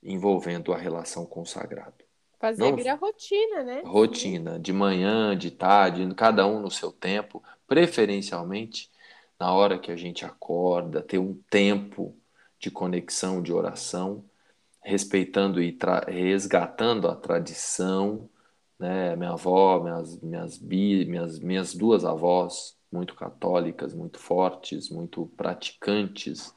envolvendo 0.04 0.72
a 0.72 0.78
relação 0.78 1.26
com 1.26 1.42
o 1.42 1.46
sagrado. 1.46 2.04
Fazer 2.40 2.64
Não, 2.64 2.76
virar 2.76 2.96
rotina, 2.96 3.64
né? 3.64 3.84
Rotina, 3.86 4.60
de 4.60 4.74
manhã, 4.74 5.38
de 5.38 5.52
tarde, 5.52 6.08
cada 6.16 6.48
um 6.48 6.60
no 6.60 6.72
seu 6.72 6.92
tempo, 6.92 7.44
preferencialmente 7.72 8.91
na 9.39 9.53
hora 9.53 9.80
que 9.80 9.93
a 9.93 9.95
gente 9.95 10.26
acorda, 10.26 11.02
ter 11.02 11.19
um 11.19 11.41
tempo 11.49 12.14
de 12.60 12.69
conexão, 12.69 13.41
de 13.41 13.53
oração, 13.53 14.26
respeitando 14.84 15.61
e 15.61 15.77
resgatando 16.10 17.07
a 17.07 17.15
tradição, 17.15 18.30
né? 18.77 19.15
Minha 19.15 19.31
avó, 19.31 19.81
minhas, 19.81 20.19
minhas, 20.19 20.57
bi, 20.57 21.06
minhas, 21.06 21.39
minhas 21.39 21.73
duas 21.73 22.03
avós, 22.03 22.77
muito 22.91 23.15
católicas, 23.15 23.93
muito 23.93 24.19
fortes, 24.19 24.89
muito 24.89 25.27
praticantes. 25.38 26.53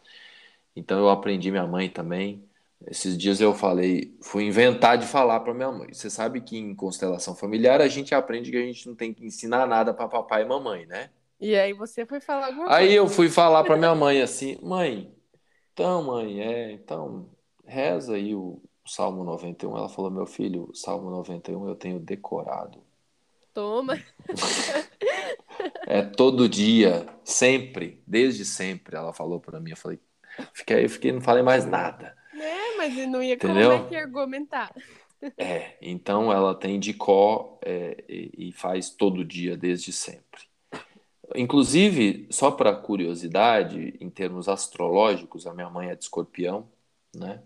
Então 0.74 0.98
eu 0.98 1.08
aprendi 1.08 1.48
minha 1.48 1.64
mãe 1.64 1.88
também. 1.88 2.44
Esses 2.86 3.16
dias 3.16 3.40
eu 3.40 3.54
falei, 3.54 4.16
fui 4.22 4.44
inventar 4.44 4.98
de 4.98 5.06
falar 5.06 5.40
para 5.40 5.54
minha 5.54 5.70
mãe. 5.72 5.92
Você 5.92 6.10
sabe 6.10 6.40
que 6.40 6.56
em 6.56 6.74
constelação 6.74 7.34
familiar 7.34 7.80
a 7.80 7.88
gente 7.88 8.14
aprende 8.14 8.50
que 8.50 8.56
a 8.56 8.60
gente 8.60 8.86
não 8.86 8.94
tem 8.94 9.12
que 9.12 9.24
ensinar 9.24 9.66
nada 9.66 9.94
para 9.94 10.08
papai 10.08 10.42
e 10.42 10.46
mamãe, 10.46 10.86
né? 10.86 11.10
E 11.40 11.56
aí 11.56 11.72
você 11.72 12.06
foi 12.06 12.20
falar 12.20 12.46
alguma 12.46 12.72
Aí 12.72 12.86
coisa. 12.86 12.94
eu 12.94 13.08
fui 13.08 13.28
falar 13.28 13.64
para 13.64 13.76
minha 13.76 13.94
mãe 13.96 14.20
assim, 14.22 14.58
mãe, 14.62 15.12
então 15.72 16.02
mãe, 16.04 16.40
é, 16.40 16.72
então 16.72 17.28
reza 17.66 18.14
aí 18.14 18.34
o, 18.34 18.60
Salmo 18.86 19.24
91. 19.24 19.76
Ela 19.76 19.88
falou, 19.88 20.10
meu 20.10 20.26
filho, 20.26 20.68
o 20.70 20.74
Salmo 20.74 21.10
91 21.10 21.68
eu 21.68 21.74
tenho 21.74 21.98
decorado. 21.98 22.82
Toma. 23.52 23.98
é 25.86 26.02
todo 26.02 26.48
dia, 26.48 27.06
sempre, 27.22 28.02
desde 28.06 28.44
sempre, 28.44 28.96
ela 28.96 29.12
falou 29.12 29.40
para 29.40 29.60
mim. 29.60 29.70
Eu 29.70 29.76
falei, 29.76 29.98
fiquei, 30.52 30.88
fiquei, 30.88 31.12
não 31.12 31.20
falei 31.20 31.42
mais 31.42 31.64
nada. 31.64 32.16
Mas 32.88 33.08
não 33.08 33.22
ia 33.22 33.34
Entendeu? 33.34 33.70
como 33.70 33.86
é 33.86 33.88
que 33.88 33.96
argumentar. 33.96 34.74
É, 35.38 35.76
então 35.80 36.30
ela 36.30 36.54
tem 36.54 36.78
de 36.78 36.92
có 36.92 37.58
é, 37.62 38.04
e, 38.08 38.48
e 38.48 38.52
faz 38.52 38.90
todo 38.90 39.24
dia 39.24 39.56
desde 39.56 39.92
sempre. 39.92 40.42
Inclusive, 41.34 42.28
só 42.30 42.50
para 42.50 42.74
curiosidade, 42.74 43.94
em 43.98 44.10
termos 44.10 44.48
astrológicos, 44.48 45.46
a 45.46 45.54
minha 45.54 45.70
mãe 45.70 45.88
é 45.88 45.94
de 45.94 46.04
escorpião, 46.04 46.68
né? 47.14 47.40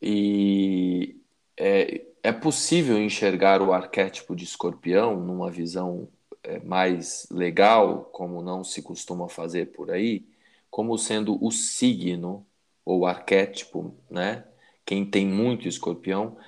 E 0.00 1.20
é, 1.56 2.06
é 2.22 2.32
possível 2.32 2.96
enxergar 2.96 3.60
o 3.60 3.72
arquétipo 3.72 4.36
de 4.36 4.44
escorpião 4.44 5.18
numa 5.18 5.50
visão 5.50 6.08
é, 6.42 6.60
mais 6.60 7.26
legal, 7.30 8.04
como 8.12 8.40
não 8.40 8.62
se 8.62 8.80
costuma 8.80 9.28
fazer 9.28 9.72
por 9.72 9.90
aí, 9.90 10.24
como 10.70 10.96
sendo 10.96 11.42
o 11.44 11.50
signo 11.50 12.46
ou 12.88 13.04
arquétipo, 13.04 13.94
né? 14.10 14.44
Quem 14.86 15.04
tem 15.04 15.26
muito 15.26 15.68
escorpião 15.68 16.38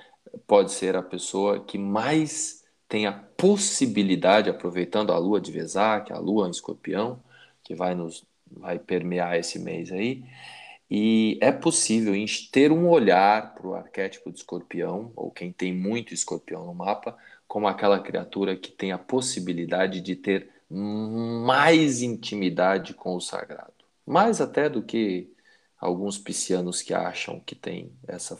pode 0.47 0.71
ser 0.71 0.95
a 0.95 1.03
pessoa 1.03 1.63
que 1.63 1.77
mais 1.77 2.63
tem 2.89 3.05
a 3.05 3.11
possibilidade, 3.11 4.49
aproveitando 4.49 5.13
a 5.13 5.19
lua 5.19 5.39
de 5.39 5.51
Vesak, 5.51 6.11
a 6.11 6.17
lua 6.17 6.47
em 6.47 6.49
escorpião, 6.49 7.21
que 7.63 7.75
vai 7.75 7.93
nos 7.93 8.25
vai 8.53 8.79
permear 8.79 9.37
esse 9.37 9.59
mês 9.59 9.91
aí, 9.91 10.25
e 10.89 11.37
é 11.41 11.51
possível 11.51 12.13
ter 12.51 12.71
um 12.71 12.89
olhar 12.89 13.53
para 13.53 13.67
o 13.67 13.75
arquétipo 13.75 14.31
de 14.31 14.39
escorpião, 14.39 15.13
ou 15.15 15.29
quem 15.29 15.51
tem 15.53 15.71
muito 15.71 16.11
escorpião 16.11 16.65
no 16.65 16.73
mapa, 16.73 17.15
como 17.47 17.67
aquela 17.67 17.99
criatura 17.99 18.57
que 18.57 18.71
tem 18.71 18.91
a 18.91 18.97
possibilidade 18.97 20.01
de 20.01 20.15
ter 20.15 20.49
mais 20.69 22.01
intimidade 22.01 22.95
com 22.95 23.15
o 23.15 23.21
sagrado. 23.21 23.73
Mais 24.05 24.41
até 24.41 24.67
do 24.67 24.81
que 24.81 25.29
alguns 25.81 26.17
piscianos 26.17 26.81
que 26.81 26.93
acham 26.93 27.41
que 27.41 27.55
tem 27.55 27.91
essa 28.07 28.39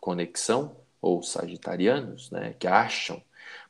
conexão, 0.00 0.76
ou 1.02 1.22
sagitarianos, 1.22 2.30
né, 2.30 2.54
que 2.58 2.66
acham, 2.66 3.22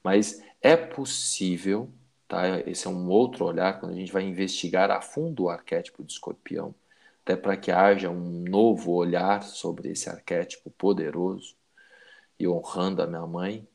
mas 0.02 0.42
é 0.62 0.76
possível, 0.76 1.90
tá? 2.28 2.60
Esse 2.60 2.86
é 2.86 2.90
um 2.90 3.08
outro 3.08 3.44
olhar 3.44 3.80
quando 3.80 3.92
a 3.92 3.96
gente 3.96 4.12
vai 4.12 4.22
investigar 4.22 4.90
a 4.90 5.00
fundo 5.00 5.44
o 5.44 5.50
arquétipo 5.50 6.04
de 6.04 6.12
escorpião 6.12 6.74
até 7.26 7.34
para 7.34 7.56
que 7.56 7.72
haja 7.72 8.08
um 8.08 8.44
novo 8.48 8.92
olhar 8.92 9.42
sobre 9.42 9.90
esse 9.90 10.08
arquétipo 10.08 10.70
poderoso 10.70 11.56
e 12.38 12.46
honrando 12.46 13.02
a 13.02 13.06
minha 13.06 13.26
mãe, 13.26 13.66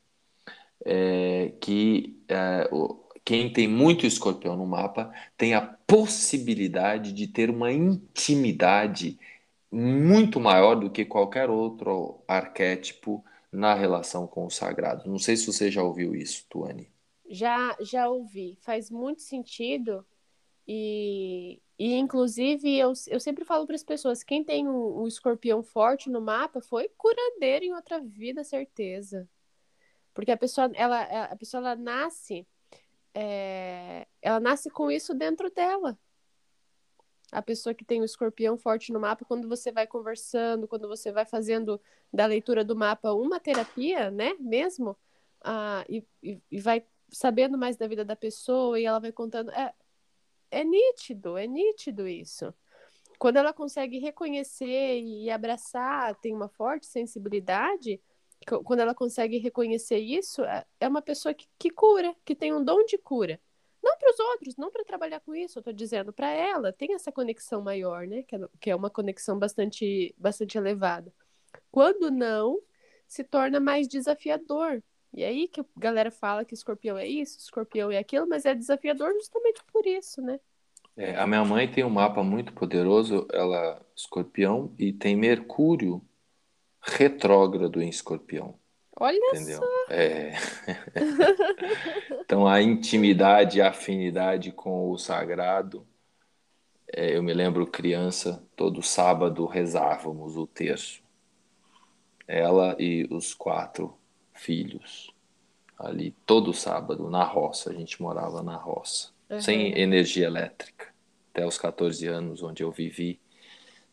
é, 0.82 1.52
que 1.60 2.18
é, 2.28 2.66
quem 3.22 3.52
tem 3.52 3.68
muito 3.68 4.06
escorpião 4.06 4.56
no 4.56 4.66
mapa 4.66 5.12
tem 5.36 5.52
a 5.52 5.60
possibilidade 5.60 7.12
de 7.12 7.26
ter 7.26 7.50
uma 7.50 7.70
intimidade 7.70 9.18
muito 9.72 10.38
maior 10.38 10.74
do 10.74 10.90
que 10.90 11.04
qualquer 11.04 11.48
outro 11.50 12.22
arquétipo 12.28 13.24
na 13.50 13.74
relação 13.74 14.26
com 14.26 14.46
o 14.46 14.50
sagrado. 14.50 15.08
Não 15.10 15.18
sei 15.18 15.36
se 15.36 15.46
você 15.46 15.70
já 15.70 15.82
ouviu 15.82 16.14
isso, 16.14 16.46
Tuane. 16.48 16.90
Já, 17.28 17.76
já 17.80 18.08
ouvi. 18.08 18.58
Faz 18.60 18.90
muito 18.90 19.22
sentido 19.22 20.06
e 20.68 21.60
e, 21.84 21.94
inclusive, 21.94 22.78
eu, 22.78 22.92
eu 23.08 23.18
sempre 23.18 23.44
falo 23.44 23.66
para 23.66 23.74
as 23.74 23.82
pessoas: 23.82 24.22
quem 24.22 24.44
tem 24.44 24.68
um, 24.68 25.02
um, 25.02 25.06
escorpião 25.08 25.64
forte 25.64 26.08
no 26.08 26.20
mapa 26.20 26.60
foi 26.60 26.88
curandeiro 26.96 27.64
em 27.64 27.74
outra 27.74 27.98
vida, 28.00 28.44
certeza. 28.44 29.28
Porque 30.14 30.30
a 30.30 30.36
pessoa, 30.36 30.70
ela, 30.74 31.02
a 31.24 31.34
pessoa, 31.34 31.60
ela 31.60 31.74
nasce, 31.74 32.46
é, 33.12 34.06
ela 34.22 34.38
nasce 34.38 34.70
com 34.70 34.92
isso 34.92 35.12
dentro 35.12 35.50
dela. 35.50 35.98
A 37.32 37.42
pessoa 37.42 37.74
que 37.74 37.84
tem 37.84 38.00
o 38.00 38.04
escorpião 38.04 38.58
forte 38.58 38.92
no 38.92 39.00
mapa, 39.00 39.24
quando 39.24 39.48
você 39.48 39.72
vai 39.72 39.86
conversando, 39.86 40.68
quando 40.68 40.86
você 40.86 41.10
vai 41.10 41.24
fazendo 41.24 41.80
da 42.12 42.26
leitura 42.26 42.62
do 42.62 42.76
mapa 42.76 43.12
uma 43.12 43.40
terapia, 43.40 44.10
né, 44.10 44.34
mesmo, 44.38 44.96
ah, 45.40 45.84
e, 45.88 46.04
e, 46.22 46.60
vai 46.60 46.84
sabendo 47.10 47.58
mais 47.58 47.76
da 47.76 47.88
vida 47.88 48.04
da 48.04 48.14
pessoa 48.14 48.78
e 48.78 48.84
ela 48.84 48.98
vai 49.00 49.12
contando. 49.12 49.50
É, 49.50 49.72
é 50.50 50.62
nítido, 50.62 51.36
é 51.36 51.46
nítido 51.46 52.06
isso. 52.06 52.54
Quando 53.18 53.38
ela 53.38 53.52
consegue 53.52 53.98
reconhecer 53.98 55.00
e 55.00 55.30
abraçar, 55.30 56.14
tem 56.16 56.34
uma 56.34 56.48
forte 56.48 56.86
sensibilidade, 56.86 58.00
quando 58.64 58.80
ela 58.80 58.94
consegue 58.94 59.38
reconhecer 59.38 59.98
isso, 59.98 60.42
é, 60.44 60.64
é 60.80 60.88
uma 60.88 61.00
pessoa 61.02 61.32
que, 61.32 61.46
que 61.58 61.70
cura, 61.70 62.14
que 62.24 62.34
tem 62.34 62.52
um 62.52 62.64
dom 62.64 62.84
de 62.84 62.98
cura. 62.98 63.40
Não 63.82 63.98
para 63.98 64.10
os 64.10 64.20
outros, 64.20 64.56
não 64.56 64.70
para 64.70 64.84
trabalhar 64.84 65.20
com 65.20 65.34
isso, 65.34 65.58
eu 65.58 65.60
estou 65.60 65.72
dizendo 65.72 66.12
para 66.12 66.30
ela, 66.30 66.72
tem 66.72 66.94
essa 66.94 67.10
conexão 67.10 67.60
maior, 67.60 68.06
né? 68.06 68.22
Que 68.22 68.36
é, 68.36 68.48
que 68.60 68.70
é 68.70 68.76
uma 68.76 68.90
conexão 68.90 69.38
bastante, 69.38 70.14
bastante 70.16 70.56
elevada. 70.56 71.12
Quando 71.70 72.10
não, 72.10 72.60
se 73.12 73.22
torna 73.22 73.60
mais 73.60 73.86
desafiador. 73.86 74.82
E 75.12 75.22
aí 75.22 75.46
que 75.46 75.60
a 75.60 75.64
galera 75.76 76.10
fala 76.10 76.44
que 76.44 76.54
escorpião 76.54 76.96
é 76.96 77.06
isso, 77.06 77.38
escorpião 77.38 77.90
é 77.90 77.98
aquilo, 77.98 78.26
mas 78.26 78.46
é 78.46 78.54
desafiador 78.54 79.12
justamente 79.12 79.62
por 79.70 79.86
isso, 79.86 80.22
né? 80.22 80.40
É, 80.96 81.16
a 81.16 81.26
minha 81.26 81.44
mãe 81.44 81.70
tem 81.70 81.84
um 81.84 81.90
mapa 81.90 82.22
muito 82.22 82.52
poderoso, 82.54 83.26
ela 83.30 83.56
é 83.56 83.80
escorpião, 83.94 84.74
e 84.78 84.92
tem 84.92 85.16
Mercúrio 85.16 86.02
retrógrado 86.80 87.82
em 87.82 87.88
escorpião. 87.88 88.58
Olha 88.98 89.18
entendeu? 89.30 89.58
só! 89.58 89.92
É. 89.92 90.32
então 92.20 92.46
a 92.46 92.60
intimidade 92.60 93.60
a 93.60 93.70
afinidade 93.70 94.52
com 94.52 94.90
o 94.90 94.98
sagrado. 94.98 95.86
É, 96.94 97.16
eu 97.16 97.22
me 97.22 97.32
lembro 97.32 97.66
criança, 97.66 98.46
todo 98.54 98.82
sábado 98.82 99.46
rezávamos 99.46 100.36
o 100.36 100.46
terço. 100.46 101.02
Ela 102.28 102.76
e 102.78 103.06
os 103.10 103.32
quatro 103.34 103.96
filhos 104.34 105.12
ali 105.78 106.14
todo 106.24 106.54
sábado 106.54 107.10
na 107.10 107.24
roça. 107.24 107.70
A 107.70 107.74
gente 107.74 108.00
morava 108.00 108.42
na 108.42 108.56
roça 108.56 109.10
uhum. 109.28 109.40
sem 109.40 109.78
energia 109.78 110.26
elétrica, 110.26 110.92
até 111.30 111.46
os 111.46 111.58
14 111.58 112.06
anos 112.06 112.42
onde 112.42 112.62
eu 112.62 112.70
vivi. 112.70 113.20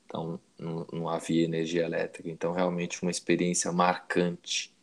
Então, 0.06 0.40
não, 0.58 0.88
não 0.92 1.10
havia 1.10 1.44
energia 1.44 1.84
elétrica. 1.86 2.30
Então, 2.30 2.52
realmente, 2.52 3.02
uma 3.02 3.12
experiência 3.12 3.72
marcante. 3.72 4.74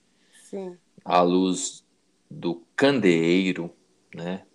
Sim. 0.57 0.79
À 1.05 1.21
luz 1.21 1.85
do 2.31 2.67
candeeiro, 2.75 3.71
né? 4.15 4.47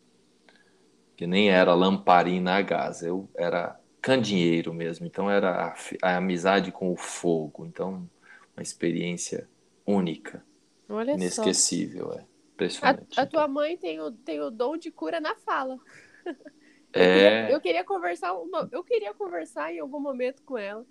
Que 1.16 1.28
nem 1.28 1.52
era 1.52 1.76
lamparina 1.76 2.56
a 2.56 2.62
gás, 2.64 3.04
eu 3.04 3.30
era 3.36 3.80
candeeiro 4.02 4.74
mesmo. 4.74 5.06
Então, 5.06 5.30
era 5.30 5.68
a, 5.68 5.76
a 6.02 6.18
amizade 6.18 6.72
com 6.72 6.92
o 6.92 6.98
fogo. 6.98 7.68
Então, 7.68 8.10
uma 8.58 8.64
experiência 8.64 9.48
única, 9.86 10.44
Olha 10.90 11.12
inesquecível, 11.12 12.08
só. 12.08 12.20
é. 12.20 12.26
Impressionante. 12.54 13.20
A, 13.20 13.24
a 13.24 13.26
tua 13.28 13.48
mãe 13.48 13.78
tem 13.78 14.00
o, 14.00 14.12
tem 14.12 14.42
o 14.42 14.50
dom 14.50 14.78
de 14.78 14.90
cura 14.92 15.20
na 15.20 15.36
fala. 15.36 15.78
É... 16.94 17.00
Eu, 17.00 17.14
queria, 17.14 17.52
eu 17.52 17.62
queria 17.62 17.84
conversar 17.86 18.34
uma, 18.34 18.68
eu 18.70 18.84
queria 18.84 19.14
conversar 19.14 19.74
em 19.74 19.80
algum 19.80 19.98
momento 19.98 20.44
com 20.44 20.58
ela 20.58 20.86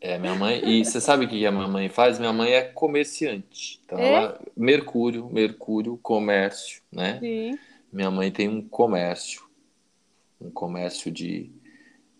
É, 0.00 0.18
minha 0.18 0.34
mãe. 0.34 0.60
E 0.64 0.84
você 0.84 1.00
sabe 1.00 1.24
o 1.24 1.28
que 1.28 1.44
a 1.46 1.50
minha 1.50 1.66
mãe 1.68 1.88
faz? 1.88 2.18
Minha 2.18 2.32
mãe 2.32 2.52
é 2.52 2.62
comerciante. 2.62 3.80
Então, 3.84 3.98
É? 3.98 4.12
ela. 4.12 4.40
Mercúrio, 4.56 5.28
Mercúrio, 5.32 5.98
comércio, 6.02 6.82
né? 6.92 7.18
Sim. 7.20 7.58
Minha 7.92 8.10
mãe 8.10 8.30
tem 8.30 8.48
um 8.48 8.60
comércio. 8.66 9.44
Um 10.40 10.50
comércio 10.50 11.10
de. 11.10 11.50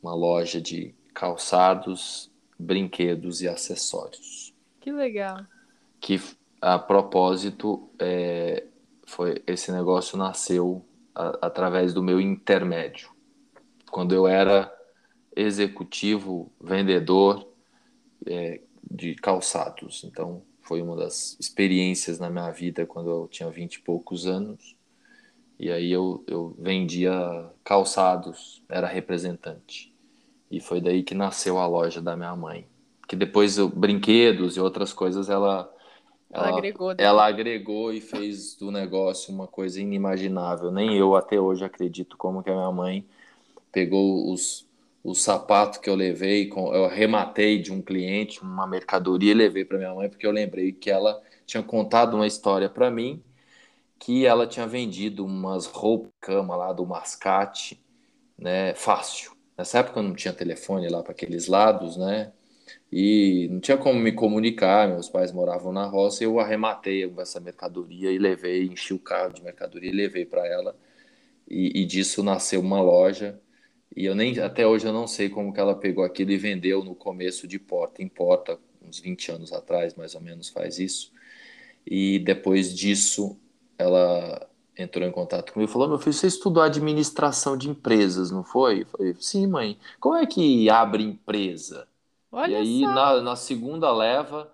Uma 0.03 0.15
loja 0.15 0.61
de 0.61 0.95
calçados, 1.13 2.31
brinquedos 2.59 3.43
e 3.43 3.49
acessórios. 3.49 4.55
Que 4.81 4.93
legal. 4.93 5.45
Que, 6.01 6.21
a 6.61 6.79
propósito, 6.79 7.91
é, 7.99 8.65
foi, 9.07 9.43
esse 9.47 9.73
negócio 9.73 10.17
nasceu 10.17 10.85
a- 11.15 11.39
através 11.43 11.93
do 11.93 12.03
meu 12.03 12.21
intermédio. 12.21 13.11
Quando 13.91 14.15
eu 14.15 14.27
era 14.29 14.73
executivo, 15.35 16.51
vendedor 16.61 17.46
é, 18.25 18.61
de 18.89 19.15
calçados. 19.17 20.05
Então, 20.05 20.43
foi 20.61 20.81
uma 20.83 20.97
das 20.97 21.37
experiências 21.41 22.19
na 22.19 22.31
minha 22.31 22.51
vida 22.51 22.87
quando 22.87 23.11
eu 23.11 23.29
tinha 23.29 23.51
vinte 23.51 23.75
e 23.77 23.83
poucos 23.83 24.27
anos. 24.27 24.77
E 25.59 25.71
aí 25.71 25.91
eu, 25.91 26.23
eu 26.27 26.55
vendia 26.59 27.13
calçados, 27.65 28.63
era 28.69 28.87
representante. 28.87 29.93
E 30.51 30.61
foi 30.61 30.81
daí 30.81 31.03
que 31.03 31.15
nasceu 31.15 31.59
a 31.59 31.67
loja 31.67 32.01
da 32.01 32.17
minha 32.17 32.35
mãe. 32.37 32.67
Que 33.09 33.17
depois 33.17 33.59
eu, 33.59 33.69
brinquedos 33.69 34.57
e 34.57 34.61
outras 34.61 34.93
coisas 34.93 35.29
ela 35.29 35.73
Ela 36.33 36.49
agregou. 36.49 36.95
ela 36.99 37.27
agregou 37.27 37.93
e 37.93 38.01
fez 38.01 38.57
do 38.57 38.71
negócio 38.71 39.33
uma 39.33 39.47
coisa 39.47 39.81
inimaginável. 39.81 40.71
Nem 40.71 40.95
eu 40.97 41.15
até 41.17 41.41
hoje 41.41 41.65
acredito 41.65 42.17
como 42.17 42.43
que 42.43 42.51
a 42.51 42.55
minha 42.55 42.73
mãe 42.73 43.07
pegou 43.73 44.33
os, 44.33 44.66
os 45.07 45.23
sapatos 45.23 45.79
que 45.79 45.89
eu 45.91 45.95
levei, 45.95 46.51
eu 46.53 46.85
arrematei 46.87 47.61
de 47.61 47.73
um 47.73 47.83
cliente, 47.83 48.43
uma 48.43 48.67
mercadoria 48.67 49.33
e 49.33 49.35
levei 49.35 49.65
para 49.65 49.79
minha 49.79 49.95
mãe, 49.95 50.09
porque 50.09 50.27
eu 50.27 50.33
lembrei 50.33 50.73
que 50.73 50.91
ela 50.91 51.23
tinha 51.47 51.63
contado 51.63 52.15
uma 52.15 52.27
história 52.27 52.69
para 52.69 52.91
mim 52.91 53.23
que 53.99 54.27
ela 54.27 54.47
tinha 54.47 54.67
vendido 54.67 55.25
umas 55.25 55.67
roupas 55.67 56.13
cama 56.21 56.57
lá 56.57 56.73
do 56.73 56.87
Mascate, 56.87 57.83
né, 58.39 58.75
fácil. 58.75 59.33
Nessa 59.57 59.79
época 59.81 60.03
não 60.03 60.15
tinha 60.15 60.35
telefone 60.35 60.89
lá 60.89 61.03
para 61.03 61.13
aqueles 61.13 61.47
lados, 61.49 61.97
né? 61.97 62.33
E 62.93 63.49
não 63.51 63.61
tinha 63.61 63.77
como 63.79 63.99
me 64.01 64.13
comunicar, 64.13 64.89
meus 64.89 65.09
pais 65.09 65.33
moravam 65.33 65.73
na 65.73 65.87
roça, 65.87 66.25
eu 66.25 66.39
arrematei 66.41 67.11
essa 67.19 67.41
mercadoria 67.41 68.13
e 68.13 68.19
levei, 68.19 68.65
enchi 68.67 68.95
o 68.95 68.99
carro 68.99 69.33
de 69.35 69.43
mercadoria 69.43 69.91
e 69.91 69.95
levei 69.95 70.27
para 70.27 70.47
ela. 70.47 70.77
E, 71.49 71.83
e 71.83 71.87
disso 71.87 72.23
nasceu 72.23 72.61
uma 72.61 72.81
loja. 72.83 73.41
E 73.97 74.05
eu 74.05 74.15
nem 74.15 74.39
até 74.39 74.67
hoje 74.67 74.87
eu 74.87 74.93
não 74.93 75.07
sei 75.07 75.31
como 75.31 75.53
que 75.53 75.59
ela 75.59 75.75
pegou 75.75 76.05
aquilo 76.05 76.31
e 76.31 76.37
vendeu 76.37 76.85
no 76.85 76.95
começo 76.95 77.49
de 77.49 77.59
porta 77.59 78.03
em 78.03 78.09
porta, 78.09 78.59
uns 78.87 79.01
20 79.01 79.33
anos 79.33 79.53
atrás, 79.53 79.95
mais 79.95 80.15
ou 80.15 80.21
menos 80.21 80.51
faz 80.51 80.79
isso. 80.79 81.11
E 81.87 82.19
depois 82.19 82.75
disso, 82.75 83.39
ela 83.79 84.49
entrou 84.77 85.07
em 85.07 85.13
contato 85.13 85.53
comigo 85.53 85.71
e 85.71 85.73
falou: 85.73 85.89
Meu 85.89 85.99
filho, 85.99 86.13
você 86.13 86.27
estudou 86.27 86.63
administração 86.63 87.57
de 87.57 87.71
empresas, 87.71 88.31
não 88.31 88.45
foi? 88.45 88.83
Eu 88.83 88.87
falei: 88.87 89.15
Sim, 89.19 89.47
mãe. 89.47 89.79
Como 89.99 90.17
é 90.17 90.27
que 90.27 90.69
abre 90.69 91.03
empresa? 91.03 91.89
Olha 92.31 92.53
e 92.53 92.55
aí, 92.57 92.81
na, 92.83 93.21
na 93.23 93.37
segunda 93.37 93.91
leva 93.93 94.53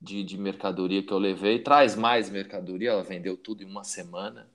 de, 0.00 0.22
de 0.22 0.36
mercadoria 0.36 1.02
que 1.02 1.12
eu 1.12 1.18
levei, 1.18 1.58
traz 1.58 1.96
mais 1.96 2.28
mercadoria, 2.28 2.90
ela 2.90 3.02
vendeu 3.02 3.36
tudo 3.36 3.62
em 3.62 3.66
uma 3.66 3.84
semana, 3.84 4.46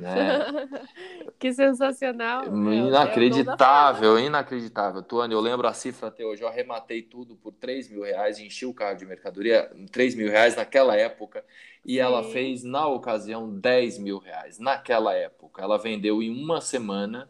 né? 0.00 0.46
que 1.38 1.52
sensacional. 1.52 2.58
É 2.64 2.84
o- 2.84 2.96
é 3.02 3.18
Inacreditável, 3.28 4.18
inacreditável. 4.18 5.02
Tuane, 5.02 5.34
eu 5.34 5.40
lembro 5.40 5.68
a 5.68 5.74
cifra 5.74 6.08
até 6.08 6.24
hoje. 6.24 6.42
Eu 6.42 6.48
arrematei 6.48 7.02
tudo 7.02 7.36
por 7.36 7.52
3 7.52 7.88
mil 7.90 8.02
reais, 8.02 8.38
enchi 8.38 8.64
o 8.64 8.72
carro 8.72 8.96
de 8.96 9.04
mercadoria, 9.04 9.70
3 9.92 10.14
mil 10.14 10.30
reais 10.30 10.56
naquela 10.56 10.96
época, 10.96 11.44
e 11.84 11.98
ela 11.98 12.22
Sim. 12.22 12.32
fez, 12.32 12.64
na 12.64 12.86
ocasião, 12.86 13.52
10 13.58 13.98
mil 13.98 14.18
reais. 14.18 14.58
Naquela 14.58 15.12
época, 15.14 15.60
ela 15.62 15.76
vendeu 15.78 16.22
em 16.22 16.30
uma 16.30 16.62
semana, 16.62 17.28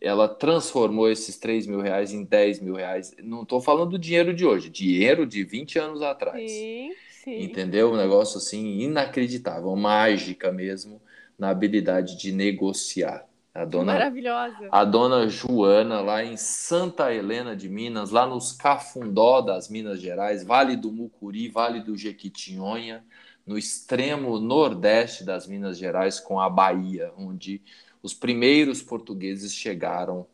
ela 0.00 0.28
transformou 0.28 1.10
esses 1.10 1.38
3 1.38 1.66
mil 1.66 1.80
reais 1.80 2.12
em 2.12 2.24
10 2.24 2.60
mil 2.60 2.74
reais. 2.76 3.14
Não 3.22 3.42
estou 3.44 3.60
falando 3.60 3.92
do 3.92 3.98
dinheiro 3.98 4.34
de 4.34 4.46
hoje, 4.46 4.70
dinheiro 4.70 5.26
de 5.26 5.44
20 5.44 5.78
anos 5.78 6.02
atrás. 6.02 6.68
Sim, 6.72 6.96
sim. 7.08 7.36
Entendeu? 7.36 7.92
Um 7.92 7.96
negócio 7.98 8.38
assim 8.38 8.80
inacreditável, 8.80 9.76
mágica 9.76 10.52
mesmo, 10.52 11.01
na 11.42 11.50
habilidade 11.50 12.16
de 12.16 12.30
negociar. 12.30 13.26
A 13.52 13.64
dona 13.64 13.94
Maravilhosa. 13.94 14.68
a 14.70 14.84
dona 14.84 15.28
Joana, 15.28 16.00
lá 16.00 16.24
em 16.24 16.36
Santa 16.36 17.12
Helena 17.12 17.56
de 17.56 17.68
Minas, 17.68 18.10
lá 18.10 18.24
nos 18.28 18.52
Cafundó 18.52 19.40
das 19.40 19.68
Minas 19.68 20.00
Gerais, 20.00 20.44
Vale 20.44 20.76
do 20.76 20.92
Mucuri, 20.92 21.48
Vale 21.48 21.80
do 21.80 21.96
Jequitinhonha, 21.96 23.04
no 23.44 23.58
extremo 23.58 24.38
nordeste 24.38 25.24
das 25.24 25.48
Minas 25.48 25.76
Gerais, 25.76 26.20
com 26.20 26.38
a 26.38 26.48
Bahia, 26.48 27.12
onde 27.18 27.60
os 28.00 28.14
primeiros 28.14 28.80
portugueses 28.80 29.52
chegaram 29.52 30.24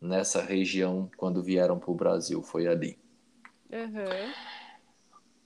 nessa 0.00 0.42
região 0.42 1.08
quando 1.16 1.44
vieram 1.44 1.78
para 1.78 1.92
o 1.92 1.94
Brasil. 1.94 2.42
Foi 2.42 2.66
ali. 2.66 2.98
Aham. 3.72 4.32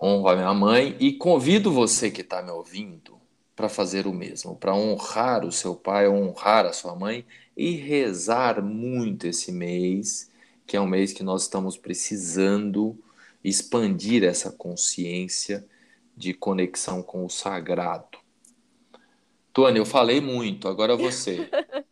Honro 0.01 0.29
a 0.29 0.35
minha 0.35 0.55
mãe 0.55 0.97
e 0.99 1.13
convido 1.13 1.71
você 1.71 2.11
que 2.11 2.23
está 2.23 2.43
me 2.43 2.51
ouvindo 2.51 3.20
para 3.61 3.69
fazer 3.69 4.07
o 4.07 4.13
mesmo, 4.13 4.57
para 4.57 4.75
honrar 4.75 5.45
o 5.45 5.53
seu 5.53 5.77
pai, 5.77 6.09
honrar 6.09 6.65
a 6.65 6.73
sua 6.73 6.97
mãe 6.97 7.27
e 7.55 7.73
rezar 7.73 8.63
muito 8.63 9.27
esse 9.27 9.53
mês, 9.53 10.31
que 10.67 10.79
é 10.79 10.81
um 10.81 10.87
mês 10.87 11.13
que 11.13 11.23
nós 11.23 11.43
estamos 11.43 11.77
precisando 11.77 12.99
expandir 13.45 14.25
essa 14.25 14.51
consciência 14.51 15.69
de 16.17 16.33
conexão 16.33 17.03
com 17.03 17.23
o 17.23 17.29
sagrado. 17.29 18.19
Tônia, 19.53 19.81
eu 19.81 19.87
falei 19.87 20.23
muito, 20.23 20.67
agora 20.67 20.97
você. 20.97 21.51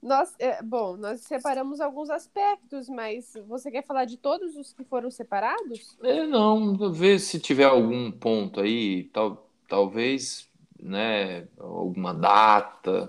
Nós, 0.00 0.34
é, 0.38 0.62
bom, 0.62 0.98
nós 0.98 1.22
separamos 1.22 1.80
alguns 1.80 2.10
aspectos, 2.10 2.90
mas 2.90 3.32
você 3.48 3.70
quer 3.70 3.82
falar 3.82 4.04
de 4.04 4.18
todos 4.18 4.54
os 4.54 4.70
que 4.70 4.84
foram 4.84 5.10
separados? 5.10 5.96
É, 6.02 6.26
não, 6.26 6.92
ver 6.92 7.18
se 7.18 7.40
tiver 7.40 7.64
algum 7.64 8.12
ponto 8.12 8.60
aí, 8.60 9.04
tal, 9.04 9.48
talvez, 9.66 10.46
né, 10.84 11.48
alguma 11.58 12.12
data 12.12 13.08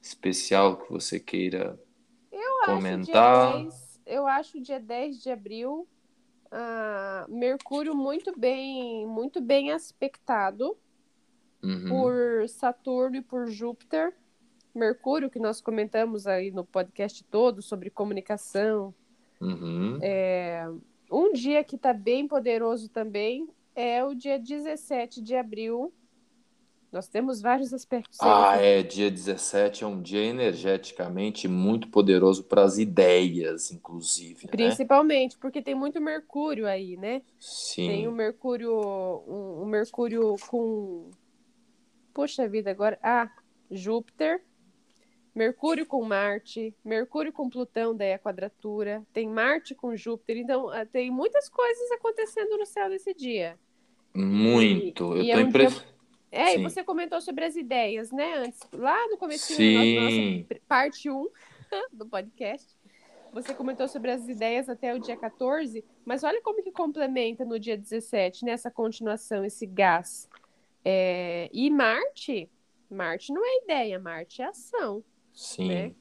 especial 0.00 0.76
que 0.76 0.92
você 0.92 1.18
queira 1.18 1.80
Eu 2.30 2.62
acho 2.62 2.66
comentar. 2.66 3.52
dia 3.52 3.62
10, 3.62 4.00
eu 4.06 4.26
acho 4.26 4.60
dia 4.60 4.78
10 4.78 5.22
de 5.22 5.30
abril, 5.30 5.88
ah, 6.50 7.24
Mercúrio 7.28 7.94
muito 7.94 8.38
bem, 8.38 9.06
muito 9.06 9.40
bem 9.40 9.72
aspectado 9.72 10.76
Uhum, 11.62 11.88
por 11.88 12.48
Saturno 12.48 13.16
e 13.16 13.22
por 13.22 13.46
Júpiter. 13.48 14.14
Mercúrio, 14.74 15.30
que 15.30 15.38
nós 15.38 15.62
comentamos 15.62 16.26
aí 16.26 16.50
no 16.50 16.62
podcast 16.62 17.24
todo 17.24 17.62
sobre 17.62 17.88
comunicação. 17.88 18.94
uhum. 19.40 19.98
Um 21.10 21.32
dia 21.32 21.62
que 21.62 21.76
está 21.76 21.92
bem 21.92 22.26
poderoso 22.26 22.88
também 22.88 23.48
é 23.74 24.04
o 24.04 24.14
dia 24.14 24.38
17 24.38 25.22
de 25.22 25.34
abril. 25.34 25.92
Nós 26.94 27.08
temos 27.08 27.42
vários 27.42 27.74
aspectos 27.74 28.20
aí. 28.20 28.28
Ah, 28.30 28.56
é, 28.56 28.80
dia 28.80 29.10
17 29.10 29.82
é 29.82 29.86
um 29.86 30.00
dia 30.00 30.20
energeticamente 30.22 31.48
muito 31.48 31.88
poderoso 31.88 32.44
para 32.44 32.62
as 32.62 32.78
ideias, 32.78 33.72
inclusive, 33.72 34.46
né? 34.46 34.50
Principalmente 34.52 35.36
porque 35.36 35.60
tem 35.60 35.74
muito 35.74 36.00
Mercúrio 36.00 36.68
aí, 36.68 36.96
né? 36.96 37.20
Sim. 37.40 37.88
Tem 37.88 38.06
o 38.06 38.12
Mercúrio, 38.12 38.72
um, 39.26 39.62
um 39.62 39.66
Mercúrio 39.66 40.36
com. 40.46 41.10
Puxa 42.14 42.48
vida, 42.48 42.70
agora. 42.70 42.96
Ah, 43.02 43.28
Júpiter. 43.68 44.44
Mercúrio 45.34 45.84
com 45.84 46.00
Marte, 46.04 46.72
Mercúrio 46.84 47.32
com 47.32 47.50
Plutão, 47.50 47.92
daí 47.92 48.12
a 48.12 48.20
quadratura, 48.20 49.02
tem 49.12 49.28
Marte 49.28 49.74
com 49.74 49.96
Júpiter, 49.96 50.36
então 50.36 50.68
ah, 50.68 50.86
tem 50.86 51.10
muitas 51.10 51.48
coisas 51.48 51.90
acontecendo 51.90 52.56
no 52.56 52.64
céu 52.64 52.88
nesse 52.88 53.12
dia. 53.12 53.58
Muito. 54.14 55.16
E- 55.16 55.18
Eu 55.18 55.24
e 55.24 55.32
tô 55.32 55.32
é 55.32 55.44
um 55.44 55.48
impressionado. 55.48 55.93
É, 56.34 56.48
Sim. 56.48 56.58
e 56.58 56.62
você 56.64 56.82
comentou 56.82 57.20
sobre 57.20 57.44
as 57.44 57.54
ideias, 57.54 58.10
né? 58.10 58.38
Antes, 58.38 58.60
lá 58.72 59.06
no 59.06 59.16
começo 59.16 59.56
da 59.56 60.00
nossa 60.00 60.60
parte 60.66 61.08
1 61.08 61.28
do 61.92 62.06
podcast, 62.06 62.76
você 63.32 63.54
comentou 63.54 63.86
sobre 63.86 64.10
as 64.10 64.28
ideias 64.28 64.68
até 64.68 64.92
o 64.92 64.98
dia 64.98 65.16
14, 65.16 65.84
mas 66.04 66.24
olha 66.24 66.42
como 66.42 66.60
que 66.60 66.72
complementa 66.72 67.44
no 67.44 67.56
dia 67.56 67.78
17, 67.78 68.44
nessa 68.44 68.68
continuação, 68.68 69.44
esse 69.44 69.64
gás. 69.64 70.28
É, 70.84 71.48
e 71.52 71.70
Marte, 71.70 72.50
Marte 72.90 73.32
não 73.32 73.44
é 73.46 73.62
ideia, 73.62 74.00
Marte 74.00 74.42
é 74.42 74.46
ação. 74.46 75.04
Sim. 75.32 75.68
né? 75.68 75.94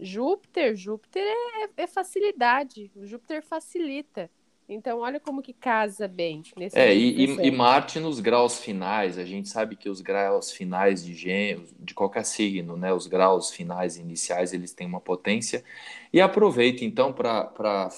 Júpiter, 0.00 0.74
Júpiter 0.74 1.22
é, 1.22 1.82
é 1.84 1.86
facilidade, 1.86 2.90
o 2.96 3.06
Júpiter 3.06 3.40
facilita. 3.40 4.28
Então, 4.68 5.00
olha 5.00 5.20
como 5.20 5.42
que 5.42 5.52
casa 5.52 6.08
bem 6.08 6.46
nesse 6.56 6.80
É, 6.80 6.94
e, 6.94 7.24
e- 7.24 7.38
17. 7.38 7.48
e 7.48 7.50
Marte 7.50 7.98
nos 8.00 8.20
graus 8.20 8.58
finais, 8.58 9.18
a 9.18 9.24
gente 9.24 9.48
sabe 9.48 9.76
que 9.76 9.88
os 9.88 10.00
graus 10.00 10.50
finais 10.52 11.02
de 11.04 11.14
gêmeos, 11.14 11.72
de 11.78 11.94
qualquer 11.94 12.24
signo, 12.24 12.76
né, 12.76 12.92
os 12.92 13.06
graus 13.06 13.50
finais 13.50 13.96
iniciais, 13.96 14.52
eles 14.52 14.74
têm 14.74 14.86
uma 14.86 15.00
potência. 15.00 15.64
E 16.12 16.20
aproveita 16.20 16.84
então 16.84 17.12
para 17.12 17.88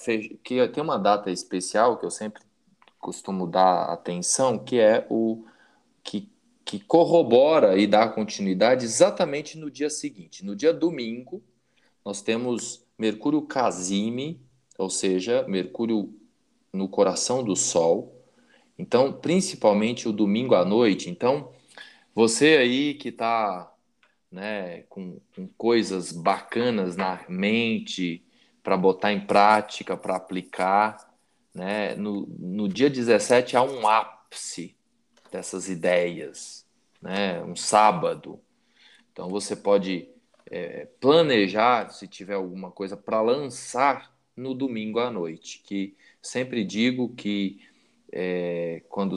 que 0.45 0.69
tem 0.69 0.83
uma 0.83 0.99
data 0.99 1.31
especial 1.31 1.99
que 1.99 2.07
eu 2.07 2.11
sempre 2.11 2.43
costumo 3.01 3.47
dar 3.47 3.85
atenção, 3.93 4.59
que 4.59 4.79
é 4.81 5.07
o 5.11 5.45
que, 6.05 6.31
que 6.65 6.81
corrobora 6.81 7.79
e 7.79 7.87
dá 7.87 8.09
continuidade 8.09 8.85
exatamente 8.85 9.59
no 9.59 9.71
dia 9.71 9.91
seguinte. 9.91 10.45
No 10.45 10.57
dia 10.57 10.73
domingo, 10.73 11.43
nós 12.05 12.23
temos 12.23 12.85
Mercúrio 12.99 13.43
Casime, 13.43 14.41
ou 14.79 14.91
seja, 14.91 15.45
Mercúrio 15.49 16.15
no 16.73 16.89
coração 16.89 17.43
do 17.43 17.57
Sol. 17.57 18.15
Então, 18.79 19.13
principalmente 19.13 20.09
o 20.09 20.13
domingo 20.13 20.55
à 20.55 20.65
noite. 20.65 21.11
Então, 21.11 21.53
você 22.15 22.57
aí 22.57 22.95
que 22.95 23.09
está 23.09 23.73
né, 24.31 24.83
com, 24.89 25.21
com 25.35 25.49
coisas 25.57 26.13
bacanas 26.13 26.97
na 26.97 27.25
mente 27.29 28.25
para 28.63 28.77
botar 28.77 29.13
em 29.13 29.27
prática, 29.27 29.97
para 29.97 30.17
aplicar, 30.17 31.09
né? 31.55 31.95
No, 31.95 32.27
no 32.39 32.69
dia 32.69 32.91
17 32.91 33.57
há 33.57 33.63
um 33.63 33.89
ápice 33.89 34.77
dessas 35.33 35.69
ideias, 35.69 36.67
né? 37.01 37.43
Um 37.43 37.57
sábado. 37.57 38.41
Então 39.13 39.29
você 39.29 39.57
pode 39.57 40.09
é, 40.47 40.87
planejar, 41.01 41.91
se 41.91 42.07
tiver 42.07 42.35
alguma 42.35 42.71
coisa 42.71 42.97
para 42.97 43.21
lançar 43.21 44.15
no 44.37 44.55
domingo 44.55 45.01
à 45.01 45.11
noite, 45.11 45.61
que 45.65 45.97
sempre 46.23 46.65
digo 46.65 47.09
que 47.11 47.61
é, 48.13 48.83
quando, 48.89 49.17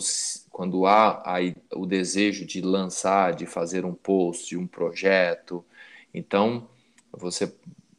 quando 0.49 0.85
há 0.85 1.21
aí 1.25 1.55
o 1.73 1.85
desejo 1.85 2.45
de 2.45 2.61
lançar, 2.61 3.33
de 3.33 3.45
fazer 3.45 3.85
um 3.85 3.93
post, 3.93 4.55
um 4.57 4.67
projeto, 4.67 5.63
então 6.13 6.67
você, 7.11 7.53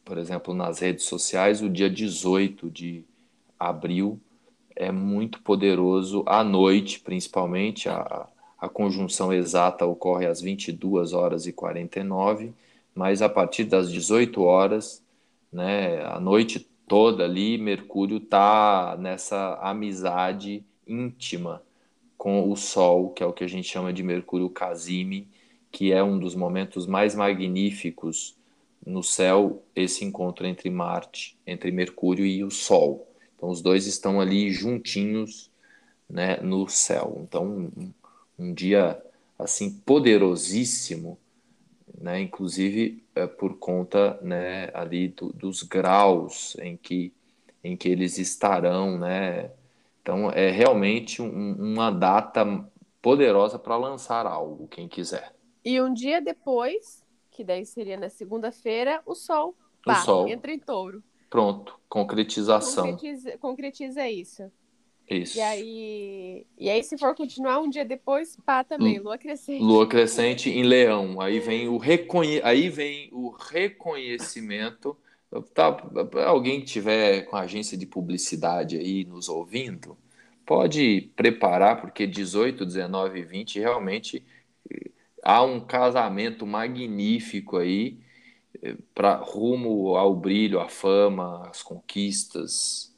por 0.04 0.18
exemplo, 0.18 0.54
nas 0.54 0.78
redes 0.78 1.04
sociais, 1.04 1.62
o 1.62 1.68
dia 1.68 1.88
18 1.88 2.70
de 2.70 3.04
abril 3.58 4.20
é 4.74 4.90
muito 4.90 5.40
poderoso, 5.42 6.24
à 6.26 6.42
noite 6.42 7.00
principalmente, 7.00 7.88
a, 7.88 8.26
a 8.58 8.68
conjunção 8.68 9.32
exata 9.32 9.84
ocorre 9.84 10.26
às 10.26 10.40
22 10.40 11.12
horas 11.12 11.46
e 11.46 11.52
49, 11.52 12.52
mas 12.94 13.22
a 13.22 13.28
partir 13.28 13.64
das 13.64 13.90
18 13.90 14.40
horas, 14.42 15.02
né, 15.52 16.04
a 16.04 16.20
noite 16.20 16.66
toda 16.92 17.24
ali, 17.24 17.56
Mercúrio 17.56 18.18
está 18.18 18.98
nessa 19.00 19.54
amizade 19.62 20.62
íntima 20.86 21.62
com 22.18 22.52
o 22.52 22.54
Sol, 22.54 23.08
que 23.14 23.22
é 23.22 23.26
o 23.26 23.32
que 23.32 23.42
a 23.42 23.48
gente 23.48 23.66
chama 23.66 23.94
de 23.94 24.02
Mercúrio 24.02 24.50
Casime, 24.50 25.26
que 25.70 25.90
é 25.90 26.04
um 26.04 26.18
dos 26.18 26.34
momentos 26.34 26.86
mais 26.86 27.14
magníficos 27.14 28.36
no 28.86 29.02
céu, 29.02 29.62
esse 29.74 30.04
encontro 30.04 30.46
entre 30.46 30.68
Marte, 30.68 31.34
entre 31.46 31.70
Mercúrio 31.70 32.26
e 32.26 32.44
o 32.44 32.50
Sol. 32.50 33.08
Então, 33.36 33.48
os 33.48 33.62
dois 33.62 33.86
estão 33.86 34.20
ali 34.20 34.50
juntinhos, 34.50 35.50
né, 36.06 36.36
no 36.42 36.68
céu. 36.68 37.22
Então, 37.22 37.70
um, 37.74 37.92
um 38.38 38.52
dia 38.52 39.02
assim 39.38 39.70
poderosíssimo, 39.70 41.18
né, 42.00 42.20
inclusive 42.20 43.04
é, 43.14 43.26
por 43.26 43.58
conta, 43.58 44.18
né, 44.22 44.70
ali 44.74 45.08
do- 45.08 45.32
dos 45.32 45.62
graus 45.62 46.56
em 46.60 46.76
que 46.76 47.12
em 47.64 47.76
que 47.76 47.88
eles 47.88 48.18
estarão, 48.18 48.98
né? 48.98 49.52
Então, 50.02 50.30
é 50.32 50.50
realmente 50.50 51.22
um- 51.22 51.54
uma 51.54 51.90
data 51.92 52.44
poderosa 53.00 53.56
para 53.58 53.76
lançar 53.76 54.26
algo, 54.26 54.66
quem 54.66 54.88
quiser. 54.88 55.32
E 55.64 55.80
um 55.80 55.92
dia 55.92 56.20
depois, 56.20 57.04
que 57.30 57.42
daí 57.44 57.64
seria 57.66 57.96
na 57.96 58.08
segunda-feira, 58.08 59.02
o 59.06 59.14
Sol, 59.14 59.56
pá, 59.84 60.04
Sol. 60.04 60.26
entra 60.26 60.52
em 60.52 60.58
touro. 60.58 61.02
Pronto, 61.30 61.78
concretização. 61.88 62.86
Concretiza, 62.86 63.36
concretiza 63.38 64.08
isso. 64.08 64.50
Isso. 65.08 65.36
E 65.36 65.40
aí, 65.40 66.46
e 66.58 66.70
aí, 66.70 66.82
se 66.82 66.96
for 66.96 67.14
continuar 67.14 67.60
um 67.60 67.68
dia 67.68 67.84
depois, 67.84 68.36
pá 68.44 68.64
também, 68.64 68.98
lua 68.98 69.18
crescente. 69.18 69.62
Lua 69.62 69.86
crescente 69.86 70.50
em 70.50 70.62
Leão. 70.62 71.20
Aí 71.20 71.38
vem 71.40 71.68
o 71.68 71.76
reconhe... 71.76 72.40
aí 72.42 72.68
vem 72.68 73.08
o 73.12 73.30
reconhecimento. 73.30 74.96
Tá, 75.54 75.76
alguém 76.26 76.60
que 76.60 76.66
tiver 76.66 77.22
com 77.22 77.36
a 77.36 77.40
agência 77.40 77.76
de 77.76 77.86
publicidade 77.86 78.76
aí 78.76 79.04
nos 79.04 79.30
ouvindo, 79.30 79.96
pode 80.44 81.10
preparar 81.16 81.80
porque 81.80 82.06
18, 82.06 82.66
19 82.66 83.20
e 83.20 83.22
20 83.22 83.58
realmente 83.58 84.22
eh, 84.70 84.90
há 85.22 85.42
um 85.42 85.58
casamento 85.58 86.46
magnífico 86.46 87.56
aí 87.56 87.98
para 88.94 89.16
rumo 89.16 89.96
ao 89.96 90.14
brilho, 90.14 90.60
à 90.60 90.68
fama, 90.68 91.48
às 91.48 91.62
conquistas. 91.62 92.91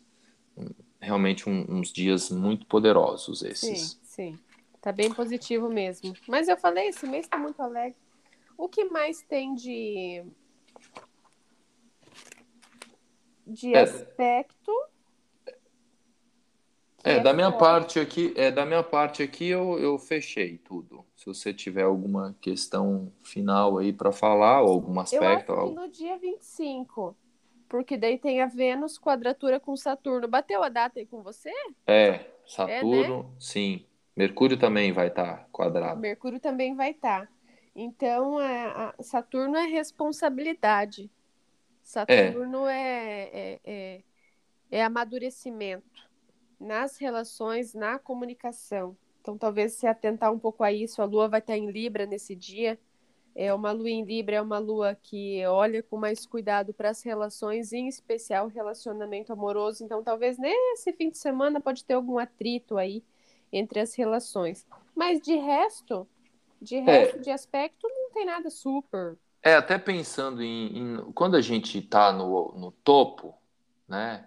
Realmente 1.04 1.48
um- 1.48 1.66
uns 1.68 1.92
dias 1.92 2.30
muito 2.30 2.64
poderosos 2.66 3.40
Sim, 3.40 3.48
esses. 3.48 4.00
sim. 4.02 4.38
Tá 4.80 4.90
bem 4.90 5.12
positivo 5.12 5.68
mesmo. 5.68 6.14
Mas 6.26 6.48
eu 6.48 6.56
falei, 6.56 6.88
esse 6.88 7.06
mês 7.06 7.28
tá 7.28 7.36
muito 7.38 7.60
alegre. 7.62 7.96
O 8.56 8.68
que 8.68 8.84
mais 8.84 9.20
tem 9.22 9.54
de. 9.54 10.24
de 13.46 13.74
É. 13.74 13.80
aspecto? 13.82 14.72
que 16.98 17.10
É, 17.10 17.20
da 17.20 17.34
minha 17.34 17.50
forte? 17.50 17.60
parte 17.60 18.00
aqui, 18.00 18.32
é, 18.34 18.50
da 18.50 18.64
minha 18.64 18.82
parte 18.82 19.22
aqui 19.22 19.46
eu, 19.48 19.78
eu 19.78 19.98
fechei 19.98 20.56
tudo. 20.56 21.04
Se 21.14 21.26
você 21.26 21.52
tiver 21.52 21.82
alguma 21.82 22.34
questão 22.40 23.12
final 23.22 23.76
aí 23.76 23.92
para 23.92 24.10
falar, 24.10 24.62
ou 24.62 24.70
algum 24.70 24.92
Eu 24.94 25.00
acho 25.00 25.14
aspecto, 25.16 25.54
que 25.54 25.74
no 25.74 25.88
dia 25.90 26.16
25. 26.18 27.14
Porque 27.74 27.96
daí 27.96 28.16
tem 28.16 28.40
a 28.40 28.46
Vênus 28.46 28.96
quadratura 29.00 29.58
com 29.58 29.76
Saturno. 29.76 30.28
Bateu 30.28 30.62
a 30.62 30.68
data 30.68 31.00
aí 31.00 31.06
com 31.06 31.24
você? 31.24 31.50
é, 31.88 32.20
Saturno, 32.46 33.34
sim. 33.36 33.84
Mercúrio 34.16 34.56
também 34.56 34.92
vai 34.92 35.08
estar 35.08 35.48
quadrado. 35.50 36.00
Mercúrio 36.00 36.38
também 36.38 36.76
vai 36.76 36.92
estar. 36.92 37.28
Então, 37.74 38.38
a- 38.38 38.94
a- 38.96 39.02
Saturno 39.02 39.56
é 39.56 39.66
responsabilidade. 39.66 41.10
Saturno 41.82 42.68
é, 42.68 43.22
é, 43.32 43.60
é, 43.64 44.00
é 44.70 44.84
amadurecimento 44.84 46.08
nas 46.60 46.96
relações, 46.96 47.74
na 47.74 47.98
comunicação. 47.98 48.96
Então, 49.20 49.36
talvez 49.36 49.72
se 49.72 49.88
atentar 49.88 50.32
um 50.32 50.38
pouco 50.38 50.62
a 50.62 50.72
isso, 50.72 51.02
a 51.02 51.04
Lua 51.04 51.26
vai 51.26 51.40
estar 51.40 51.58
em 51.58 51.72
Libra 51.72 52.06
nesse 52.06 52.36
dia. 52.36 52.78
É 53.34 53.52
uma 53.52 53.72
Lua 53.72 53.90
em 53.90 54.04
Libra, 54.04 54.36
é 54.36 54.40
uma 54.40 54.58
Lua 54.58 54.94
que 55.02 55.44
olha 55.46 55.82
com 55.82 55.96
mais 55.96 56.24
cuidado 56.26 56.72
para 56.72 56.90
as 56.90 57.02
relações, 57.02 57.72
em 57.72 57.88
especial 57.88 58.46
relacionamento 58.48 59.32
amoroso. 59.32 59.84
Então, 59.84 60.02
talvez 60.04 60.38
nesse 60.38 60.92
fim 60.92 61.10
de 61.10 61.18
semana 61.18 61.60
pode 61.60 61.84
ter 61.84 61.94
algum 61.94 62.18
atrito 62.18 62.76
aí 62.78 63.02
entre 63.52 63.80
as 63.80 63.94
relações. 63.94 64.66
Mas 64.94 65.20
de 65.20 65.34
resto, 65.36 66.06
de 66.60 66.78
resto, 66.78 67.18
de 67.20 67.30
aspecto, 67.30 67.88
não 67.88 68.10
tem 68.12 68.24
nada 68.26 68.50
super. 68.50 69.16
É, 69.42 69.54
até 69.56 69.78
pensando 69.78 70.42
em, 70.42 70.78
em- 70.78 71.12
quando 71.12 71.36
a 71.36 71.40
gente 71.40 71.78
está 71.78 72.12
no, 72.12 72.52
no 72.56 72.72
topo, 72.72 73.34
né? 73.86 74.26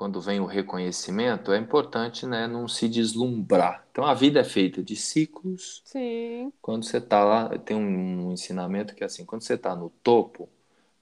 Quando 0.00 0.18
vem 0.18 0.40
o 0.40 0.46
reconhecimento, 0.46 1.52
é 1.52 1.58
importante, 1.58 2.24
né, 2.24 2.46
não 2.46 2.66
se 2.66 2.88
deslumbrar. 2.88 3.86
Então 3.92 4.02
a 4.02 4.14
vida 4.14 4.40
é 4.40 4.44
feita 4.44 4.82
de 4.82 4.96
ciclos. 4.96 5.82
Sim. 5.84 6.50
Quando 6.62 6.86
você 6.86 6.96
está 6.96 7.22
lá, 7.22 7.50
tem 7.58 7.76
um 7.76 8.32
ensinamento 8.32 8.94
que 8.94 9.02
é 9.02 9.06
assim, 9.06 9.26
quando 9.26 9.42
você 9.42 9.56
está 9.56 9.76
no 9.76 9.90
topo, 10.02 10.48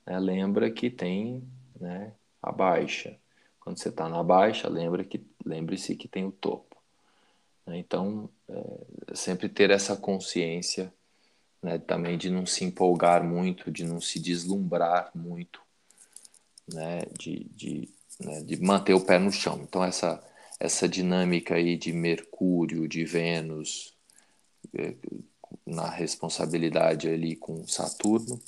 né, 0.05 0.19
lembra 0.19 0.69
que 0.69 0.91
tem, 0.91 1.45
né, 1.81 2.13
a 2.43 2.51
baixa. 2.51 3.17
Quando 3.61 3.79
você 3.79 3.89
está 3.89 4.09
na 4.09 4.21
baixa, 4.21 4.69
lembra 4.69 5.05
que 5.05 5.25
lembre-se 5.47 5.95
que 5.95 6.09
tem 6.09 6.27
o 6.27 6.33
topo. 6.33 6.77
né? 7.65 7.79
Então, 7.79 8.29
é, 8.49 9.15
sempre 9.15 9.49
ter 9.49 9.71
essa 9.71 9.97
consciência, 9.97 10.93
né, 11.63 11.79
também 11.79 12.19
de 12.19 12.31
não 12.31 12.45
se 12.45 12.65
empolgar 12.65 13.23
muito, 13.23 13.71
de 13.71 13.85
não 13.85 14.01
se 14.01 14.19
deslumbrar 14.19 15.13
muito, 15.15 15.61
né, 16.67 17.03
de, 17.17 17.45
de, 17.55 17.89
né, 18.19 18.43
de 18.43 18.61
manter 18.61 18.95
o 18.95 19.01
pé 19.01 19.19
no 19.19 19.31
chão. 19.31 19.61
Então, 19.63 19.83
essa, 19.85 20.23
essa 20.59 20.89
dinâmica 20.89 21.55
aí 21.55 21.77
de 21.77 21.93
Mercúrio, 21.93 22.89
de 22.89 23.05
Vênus, 23.05 23.97
é, 24.75 24.95
na 25.65 25.89
responsabilidade 25.89 27.09
ali 27.09 27.37
com 27.37 27.67
Saturno, 27.67 28.41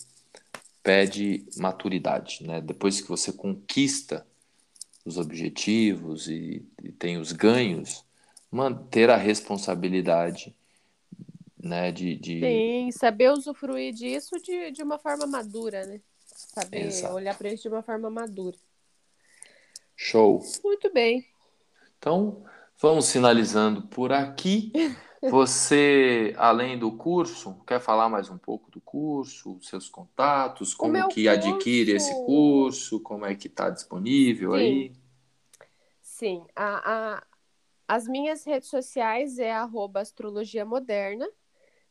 pede 0.83 1.47
maturidade, 1.57 2.47
né? 2.47 2.61
Depois 2.61 3.01
que 3.01 3.09
você 3.09 3.33
conquista 3.33 4.27
os 5.05 5.19
objetivos 5.19 6.29
e, 6.29 6.65
e 6.83 6.93
tem 6.93 7.19
os 7.19 7.33
ganhos, 7.33 8.05
manter 8.51 9.11
a 9.11 9.17
responsabilidade, 9.17 10.55
né? 11.59 11.93
De, 11.93 12.17
de... 12.17 12.41
Sim, 12.41 12.91
saber 12.93 13.31
usufruir 13.31 13.93
disso 13.93 14.37
de, 14.41 14.71
de 14.71 14.83
uma 14.83 14.99
forma 14.99 15.27
madura, 15.27 15.87
né? 15.87 16.01
Saber 16.27 16.87
Exato. 16.87 17.15
olhar 17.15 17.37
para 17.37 17.53
isso 17.53 17.63
de 17.63 17.69
uma 17.69 17.83
forma 17.83 18.11
madura. 18.11 18.57
Show. 20.01 20.41
Muito 20.65 20.91
bem. 20.93 21.27
Então, 21.99 22.43
vamos 22.81 23.13
finalizando 23.13 23.83
por 23.83 24.13
aqui. 24.13 24.73
Você, 25.31 26.35
além 26.39 26.79
do 26.79 26.97
curso, 26.97 27.63
quer 27.67 27.79
falar 27.79 28.09
mais 28.09 28.31
um 28.31 28.39
pouco 28.39 28.71
do 28.71 28.81
curso, 28.81 29.59
seus 29.61 29.91
contatos, 29.91 30.73
como 30.73 30.95
que 31.09 31.25
curso... 31.25 31.29
adquire 31.29 31.93
esse 31.93 32.15
curso, 32.25 33.01
como 33.01 33.27
é 33.27 33.35
que 33.35 33.47
está 33.47 33.69
disponível 33.69 34.53
Sim. 34.53 34.57
aí? 34.57 34.93
Sim, 36.01 36.47
a, 36.57 37.17
a, 37.17 37.27
as 37.87 38.09
minhas 38.09 38.47
redes 38.47 38.71
sociais 38.71 39.39
é 39.39 39.53
arroba 39.53 40.01
astrologia 40.01 40.65
moderna. 40.65 41.29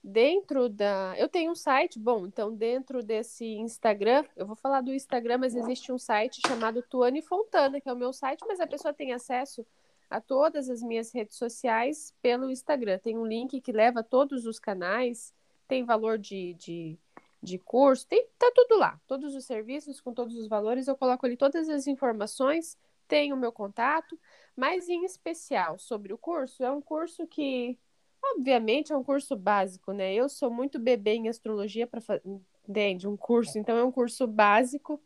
Dentro 0.02 0.70
da. 0.70 1.14
Eu 1.18 1.28
tenho 1.28 1.52
um 1.52 1.56
site, 1.56 2.00
bom, 2.00 2.26
então 2.26 2.56
dentro 2.56 3.04
desse 3.04 3.46
Instagram, 3.46 4.24
eu 4.36 4.46
vou 4.46 4.56
falar 4.56 4.82
do 4.82 4.94
Instagram, 4.94 5.40
mas 5.40 5.56
existe 5.56 5.92
um 5.92 5.98
site 6.00 6.40
chamado 6.48 6.82
Tuane 6.82 7.22
Fontana, 7.22 7.82
que 7.82 7.90
é 7.90 7.94
o 7.94 7.98
meu 7.98 8.14
site, 8.14 8.46
mas 8.48 8.60
a 8.60 8.68
pessoa 8.68 8.94
tem 8.94 9.12
acesso 9.12 9.66
a 10.10 10.20
todas 10.20 10.70
as 10.70 10.82
minhas 10.82 11.12
redes 11.12 11.36
sociais 11.36 12.14
pelo 12.22 12.50
Instagram. 12.50 12.98
Tem 12.98 13.18
um 13.18 13.26
link 13.26 13.62
que 13.62 13.72
leva 13.72 14.00
a 14.00 14.04
todos 14.04 14.46
os 14.46 14.58
canais, 14.58 15.34
tem 15.68 15.84
valor 15.84 16.18
de, 16.18 16.54
de, 16.56 16.98
de 17.44 17.60
curso, 17.60 18.08
tem, 18.08 18.26
tá 18.38 18.52
tudo 18.56 18.78
lá. 18.78 19.00
Todos 19.06 19.36
os 19.36 19.46
serviços 19.46 20.02
com 20.02 20.14
todos 20.14 20.36
os 20.36 20.48
valores, 20.48 20.88
eu 20.88 20.96
coloco 20.96 21.26
ali 21.26 21.38
todas 21.38 21.70
as 21.70 21.86
informações, 21.88 22.78
tem 23.08 23.32
o 23.34 23.38
meu 23.38 23.52
contato, 23.52 24.20
mas 24.56 24.90
em 24.90 25.06
especial 25.06 25.78
sobre 25.78 26.14
o 26.14 26.18
curso, 26.18 26.64
é 26.64 26.72
um 26.72 26.82
curso 26.82 27.28
que, 27.28 27.78
obviamente, 28.24 28.91
é 28.91 28.98
um 28.98 29.04
curso 29.04 29.36
básico, 29.36 29.91
né? 29.91 30.14
Eu 30.14 30.30
sou 30.30 30.52
muito 30.52 30.80
bebê 30.80 31.14
em 31.14 31.30
astrologia 31.30 31.88
para 31.88 32.02
fazer, 32.02 32.24
entende? 32.68 33.08
Um 33.08 33.18
curso, 33.18 33.58
então 33.58 33.78
é 33.78 33.84
um 33.84 33.91
curso 33.91 34.28
básico, 34.28 35.02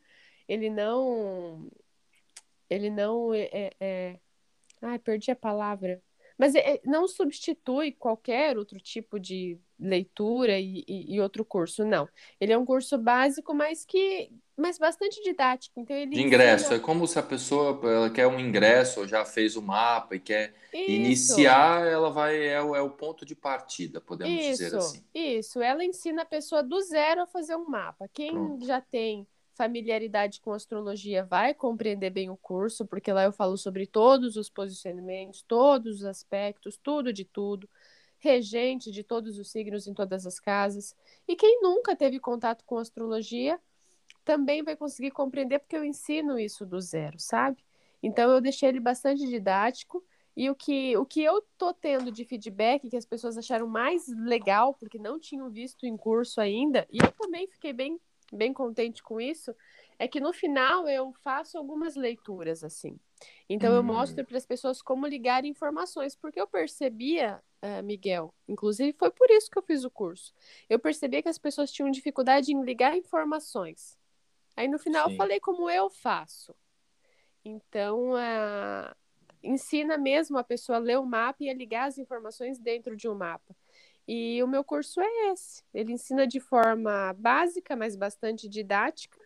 ele 0.48 0.70
não. 0.70 1.70
Ele 2.70 2.90
não 2.90 3.34
é, 3.34 3.50
é, 3.52 3.72
é 3.80 4.20
Ai, 4.84 5.00
perdi 5.00 5.32
a 5.32 5.36
palavra. 5.36 6.02
Mas 6.38 6.56
é, 6.56 6.82
não 6.84 7.08
substitui 7.08 7.92
qualquer 7.94 8.58
outro 8.58 8.80
tipo 8.80 9.20
de 9.20 9.58
leitura 9.80 10.60
e, 10.60 10.84
e, 10.88 11.16
e, 11.16 11.22
outro 11.22 11.46
curso, 11.46 11.86
não. 11.86 12.10
Ele 12.40 12.52
é 12.52 12.58
um 12.58 12.66
curso 12.66 12.98
básico, 12.98 13.54
mas 13.54 13.86
que 13.86 14.32
mas 14.56 14.78
bastante 14.78 15.22
didático. 15.24 15.80
Então 15.80 15.96
ele 15.96 16.16
de 16.16 16.22
ingresso, 16.22 16.66
ensina... 16.66 16.80
é 16.80 16.80
como 16.80 17.08
se 17.08 17.18
a 17.18 17.24
pessoa 17.24 17.80
ela 17.84 18.10
quer 18.10 18.28
um 18.28 18.40
ingresso, 18.40 19.02
ou 19.02 19.08
já 19.08 19.26
fez 19.26 19.56
o 19.56 19.62
mapa 19.62 20.16
e 20.16 20.20
quer 20.20 20.54
isso. 20.74 20.92
iniciar, 20.92 21.86
ela 21.88 22.10
vai 22.10 22.38
é, 22.38 22.54
é, 22.54 22.82
o 22.82 22.90
ponto 22.90 23.26
de 23.26 23.36
partida, 23.36 24.00
podemos 24.00 24.34
isso, 24.34 24.64
dizer 24.64 24.76
assim. 24.76 25.04
Isso, 25.14 25.62
ela 25.62 25.84
ensina 25.84 26.22
a 26.22 26.26
pessoa 26.26 26.62
do 26.62 26.80
zero 26.82 27.22
a 27.22 27.28
fazer 27.28 27.56
um 27.56 27.68
mapa. 27.68 28.08
Quem 28.14 28.32
Pronto. 28.32 28.66
já 28.66 28.80
tem 28.80 29.28
familiaridade 29.56 30.42
com 30.42 30.52
astrologia 30.52 31.24
vai 31.24 31.54
compreender 31.54 32.10
bem 32.10 32.30
o 32.30 32.38
curso, 32.38 32.86
porque 32.86 33.12
lá 33.14 33.24
eu 33.24 33.32
falo 33.32 33.58
sobre 33.58 33.86
todos 33.86 34.36
os 34.36 34.50
posicionamentos, 34.50 35.44
todos 35.48 35.98
os 35.98 36.06
aspectos, 36.06 36.78
tudo 36.82 37.14
de 37.14 37.24
tudo, 37.24 37.70
regente 38.18 38.92
de 38.92 39.04
todos 39.04 39.38
os 39.38 39.52
signos 39.52 39.86
em 39.88 39.94
todas 39.94 40.26
as 40.26 40.40
casas. 40.40 40.96
E 41.28 41.36
quem 41.36 41.62
nunca 41.62 41.96
teve 41.96 42.20
contato 42.20 42.64
com 42.66 42.78
astrologia 42.78 43.60
também 44.24 44.64
vai 44.64 44.76
conseguir 44.76 45.12
compreender, 45.12 45.60
porque 45.60 45.76
eu 45.76 45.84
ensino 45.84 46.40
isso 46.40 46.66
do 46.66 46.80
zero, 46.80 47.20
sabe? 47.20 47.64
Então 48.02 48.30
eu 48.32 48.42
deixei 48.42 48.70
ele 48.70 48.80
bastante 48.80 49.26
didático. 49.28 50.04
E 50.36 50.50
o 50.50 50.56
que, 50.56 50.98
o 50.98 51.06
que 51.06 51.24
eu 51.24 51.44
tô 51.58 51.74
tendo 51.74 52.12
de 52.12 52.26
feedback, 52.26 52.90
que 52.90 52.98
as 52.98 53.06
pessoas 53.06 53.38
acharam 53.38 53.68
mais 53.68 54.08
legal, 54.08 54.74
porque 54.74 54.98
não 54.98 55.20
tinham 55.20 55.50
visto 55.50 55.86
em 55.86 55.96
curso 55.96 56.42
ainda, 56.42 56.88
e 56.92 56.98
eu 56.98 57.12
também 57.12 57.48
fiquei 57.48 57.72
bem 57.72 58.00
bem 58.34 58.52
contente 58.52 59.04
com 59.04 59.22
isso, 59.22 59.56
é 60.00 60.08
que 60.08 60.20
no 60.20 60.34
final 60.34 60.88
eu 60.88 61.14
faço 61.24 61.58
algumas 61.58 61.96
leituras 61.96 62.64
assim. 62.64 63.00
Então 63.48 63.72
hum. 63.72 63.76
eu 63.76 63.84
mostro 63.84 64.26
para 64.26 64.38
as 64.38 64.46
pessoas 64.46 64.82
como 64.82 65.08
ligar 65.08 65.46
informações, 65.46 66.16
porque 66.16 66.42
eu 66.42 66.48
percebia, 66.48 67.40
uh, 67.62 67.84
Miguel, 67.84 68.34
inclusive 68.48 68.92
foi 68.94 69.12
por 69.12 69.30
isso 69.30 69.50
que 69.50 69.58
eu 69.58 69.64
fiz 69.64 69.84
o 69.84 69.92
curso. 69.92 70.34
Eu 70.70 70.80
percebia 70.80 71.22
que 71.22 71.30
as 71.30 71.38
pessoas 71.38 71.72
tinham 71.72 71.92
dificuldade 71.92 72.52
em 72.52 72.64
ligar 72.64 72.98
informações. 72.98 73.98
Aí 74.56 74.68
no 74.68 74.80
final 74.80 75.08
Sim. 75.08 75.14
eu 75.14 75.18
falei 75.18 75.40
como 75.40 75.70
eu 75.70 75.90
faço. 75.90 76.56
Então, 77.44 78.12
uh, 78.12 78.96
ensina 79.42 79.98
mesmo 79.98 80.38
a 80.38 80.44
pessoa 80.44 80.78
a 80.78 80.82
ler 80.82 80.98
o 80.98 81.06
mapa 81.06 81.44
e 81.44 81.50
a 81.50 81.54
ligar 81.54 81.88
as 81.88 81.98
informações 81.98 82.58
dentro 82.58 82.96
de 82.96 83.10
um 83.10 83.16
mapa. 83.16 83.56
E 84.08 84.42
o 84.44 84.48
meu 84.48 84.64
curso 84.64 85.02
é 85.02 85.32
esse. 85.32 85.64
Ele 85.74 85.94
ensina 85.94 86.28
de 86.28 86.40
forma 86.40 87.14
básica, 87.14 87.76
mas 87.76 87.96
bastante 87.96 88.48
didática, 88.48 89.20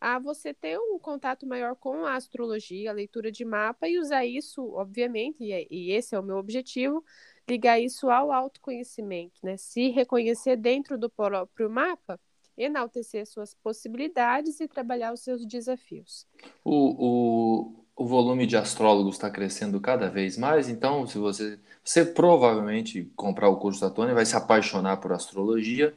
a 0.00 0.18
você 0.18 0.52
ter 0.52 0.78
um 0.78 0.98
contato 0.98 1.46
maior 1.46 1.76
com 1.76 2.04
a 2.04 2.16
astrologia, 2.16 2.90
a 2.90 2.94
leitura 2.94 3.30
de 3.30 3.44
mapa 3.44 3.88
e 3.88 3.98
usar 3.98 4.26
isso, 4.26 4.72
obviamente, 4.72 5.44
e, 5.44 5.52
é, 5.52 5.66
e 5.70 5.92
esse 5.92 6.14
é 6.14 6.18
o 6.18 6.22
meu 6.24 6.38
objetivo, 6.38 7.04
ligar 7.48 7.78
isso 7.80 8.10
ao 8.10 8.32
autoconhecimento, 8.32 9.38
né? 9.44 9.56
Se 9.56 9.90
reconhecer 9.90 10.56
dentro 10.56 10.98
do 10.98 11.08
próprio 11.08 11.70
mapa, 11.70 12.18
enaltecer 12.56 13.26
suas 13.26 13.54
possibilidades 13.54 14.60
e 14.60 14.68
trabalhar 14.68 15.12
os 15.12 15.20
seus 15.20 15.46
desafios. 15.46 16.26
O, 16.64 16.74
o, 16.74 17.84
o 17.96 18.06
volume 18.06 18.46
de 18.46 18.56
astrólogos 18.56 19.16
está 19.16 19.30
crescendo 19.30 19.80
cada 19.80 20.08
vez 20.08 20.36
mais, 20.36 20.68
então, 20.68 21.06
se 21.06 21.18
você 21.18 21.58
você 21.84 22.04
provavelmente 22.04 23.10
comprar 23.16 23.48
o 23.48 23.56
curso 23.56 23.80
da 23.80 23.90
Tônia 23.90 24.14
vai 24.14 24.24
se 24.24 24.36
apaixonar 24.36 24.98
por 24.98 25.12
astrologia. 25.12 25.94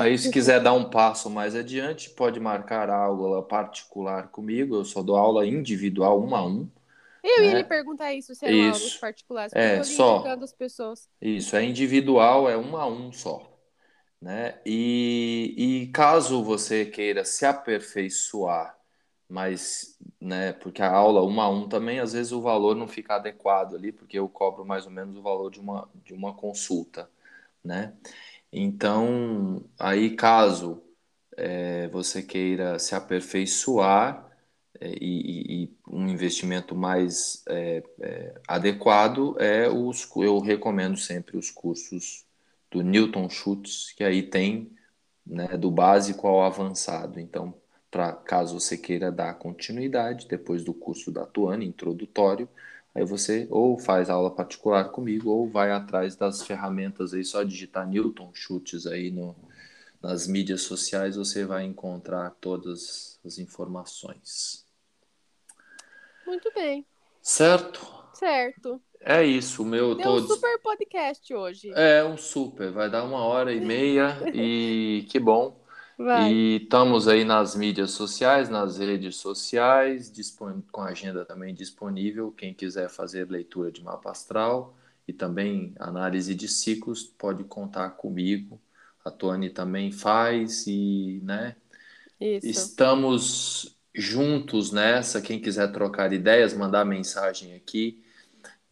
Aí, 0.00 0.16
se 0.18 0.30
quiser 0.30 0.60
dar 0.60 0.72
um 0.72 0.88
passo 0.88 1.30
mais 1.30 1.54
adiante, 1.54 2.10
pode 2.10 2.40
marcar 2.40 2.90
aula 2.90 3.42
particular 3.42 4.28
comigo. 4.28 4.76
Eu 4.76 4.84
só 4.84 5.02
dou 5.02 5.16
aula 5.16 5.46
individual, 5.46 6.20
um 6.20 6.34
a 6.34 6.44
um. 6.44 6.68
Eu 7.22 7.42
né? 7.42 7.48
ia 7.48 7.54
lhe 7.58 7.64
perguntar 7.64 8.14
isso, 8.14 8.34
se 8.34 8.46
eram 8.46 8.56
isso. 8.56 8.80
aulas 8.80 8.96
particulares, 8.96 9.52
é, 9.54 9.82
só, 9.82 10.24
as 10.26 10.52
pessoas. 10.52 11.08
Isso, 11.20 11.54
é 11.54 11.64
individual, 11.64 12.48
é 12.48 12.56
um 12.56 12.76
a 12.76 12.86
um 12.86 13.12
só. 13.12 13.55
Né? 14.20 14.60
E, 14.64 15.54
e 15.84 15.86
caso 15.88 16.42
você 16.42 16.86
queira 16.86 17.24
se 17.24 17.44
aperfeiçoar 17.46 18.76
mas, 19.28 19.98
né, 20.20 20.52
porque 20.52 20.82
a 20.82 20.90
aula 20.90 21.22
uma 21.22 21.44
a 21.44 21.50
um 21.50 21.68
também, 21.68 21.98
às 22.00 22.12
vezes 22.12 22.32
o 22.32 22.40
valor 22.40 22.76
não 22.76 22.86
fica 22.86 23.16
adequado 23.16 23.74
ali, 23.74 23.92
porque 23.92 24.18
eu 24.18 24.28
cobro 24.28 24.64
mais 24.64 24.84
ou 24.86 24.92
menos 24.92 25.16
o 25.16 25.22
valor 25.22 25.50
de 25.50 25.60
uma, 25.60 25.88
de 26.04 26.14
uma 26.14 26.34
consulta, 26.34 27.10
né? 27.64 27.94
Então, 28.52 29.64
aí 29.78 30.16
caso 30.16 30.82
é, 31.36 31.88
você 31.88 32.22
queira 32.22 32.78
se 32.78 32.94
aperfeiçoar 32.94 34.30
é, 34.80 34.92
e, 35.00 35.64
e, 35.64 35.76
um 35.88 36.08
investimento 36.08 36.74
mais 36.76 37.42
é, 37.48 37.82
é, 38.00 38.40
adequado, 38.48 39.36
é 39.40 39.68
os, 39.70 40.08
eu 40.16 40.38
recomendo 40.40 40.96
sempre 40.98 41.36
os 41.38 41.50
cursos 41.50 42.25
do 42.76 42.82
Newton 42.82 43.30
Schutz, 43.30 43.92
que 43.92 44.04
aí 44.04 44.22
tem 44.22 44.70
né, 45.26 45.56
do 45.56 45.70
básico 45.70 46.26
ao 46.26 46.42
avançado. 46.42 47.18
Então, 47.18 47.54
para 47.90 48.12
caso 48.12 48.60
você 48.60 48.76
queira 48.76 49.10
dar 49.10 49.32
continuidade 49.38 50.28
depois 50.28 50.62
do 50.62 50.74
curso 50.74 51.10
da 51.10 51.24
Tuane, 51.24 51.66
introdutório, 51.66 52.46
aí 52.94 53.02
você 53.02 53.48
ou 53.50 53.78
faz 53.78 54.10
aula 54.10 54.30
particular 54.30 54.90
comigo 54.90 55.30
ou 55.30 55.48
vai 55.48 55.72
atrás 55.72 56.16
das 56.16 56.42
ferramentas 56.42 57.14
aí, 57.14 57.24
só 57.24 57.42
digitar 57.42 57.88
Newton 57.88 58.30
Chutes 58.34 58.86
aí 58.86 59.10
no, 59.10 59.34
nas 60.02 60.26
mídias 60.26 60.60
sociais, 60.60 61.16
você 61.16 61.46
vai 61.46 61.64
encontrar 61.64 62.36
todas 62.42 63.18
as 63.24 63.38
informações. 63.38 64.66
Muito 66.26 66.52
bem. 66.52 66.84
Certo? 67.22 67.80
Certo. 68.12 68.82
É 69.08 69.24
isso, 69.24 69.62
o 69.62 69.64
meu 69.64 69.94
Deu 69.94 70.04
todos... 70.04 70.28
um 70.28 70.34
super 70.34 70.58
podcast 70.58 71.32
hoje. 71.32 71.70
É, 71.76 72.04
um 72.04 72.16
super, 72.16 72.72
vai 72.72 72.90
dar 72.90 73.04
uma 73.04 73.20
hora 73.20 73.54
e 73.54 73.60
meia 73.60 74.18
e 74.34 75.06
que 75.08 75.20
bom. 75.20 75.64
Vai. 75.96 76.32
E 76.32 76.56
estamos 76.56 77.06
aí 77.06 77.24
nas 77.24 77.54
mídias 77.54 77.92
sociais, 77.92 78.48
nas 78.48 78.78
redes 78.78 79.14
sociais, 79.14 80.12
com 80.72 80.80
a 80.80 80.88
agenda 80.88 81.24
também 81.24 81.54
disponível. 81.54 82.32
Quem 82.32 82.52
quiser 82.52 82.90
fazer 82.90 83.30
leitura 83.30 83.70
de 83.70 83.80
mapa 83.80 84.10
astral 84.10 84.76
e 85.06 85.12
também 85.12 85.72
análise 85.78 86.34
de 86.34 86.48
ciclos, 86.48 87.04
pode 87.04 87.44
contar 87.44 87.90
comigo. 87.90 88.60
A 89.04 89.10
Tony 89.12 89.50
também 89.50 89.92
faz 89.92 90.66
e, 90.66 91.20
né? 91.22 91.54
Isso. 92.20 92.44
Estamos 92.44 93.78
juntos 93.94 94.72
nessa. 94.72 95.22
Quem 95.22 95.40
quiser 95.40 95.70
trocar 95.70 96.12
ideias, 96.12 96.52
mandar 96.52 96.84
mensagem 96.84 97.54
aqui 97.54 98.04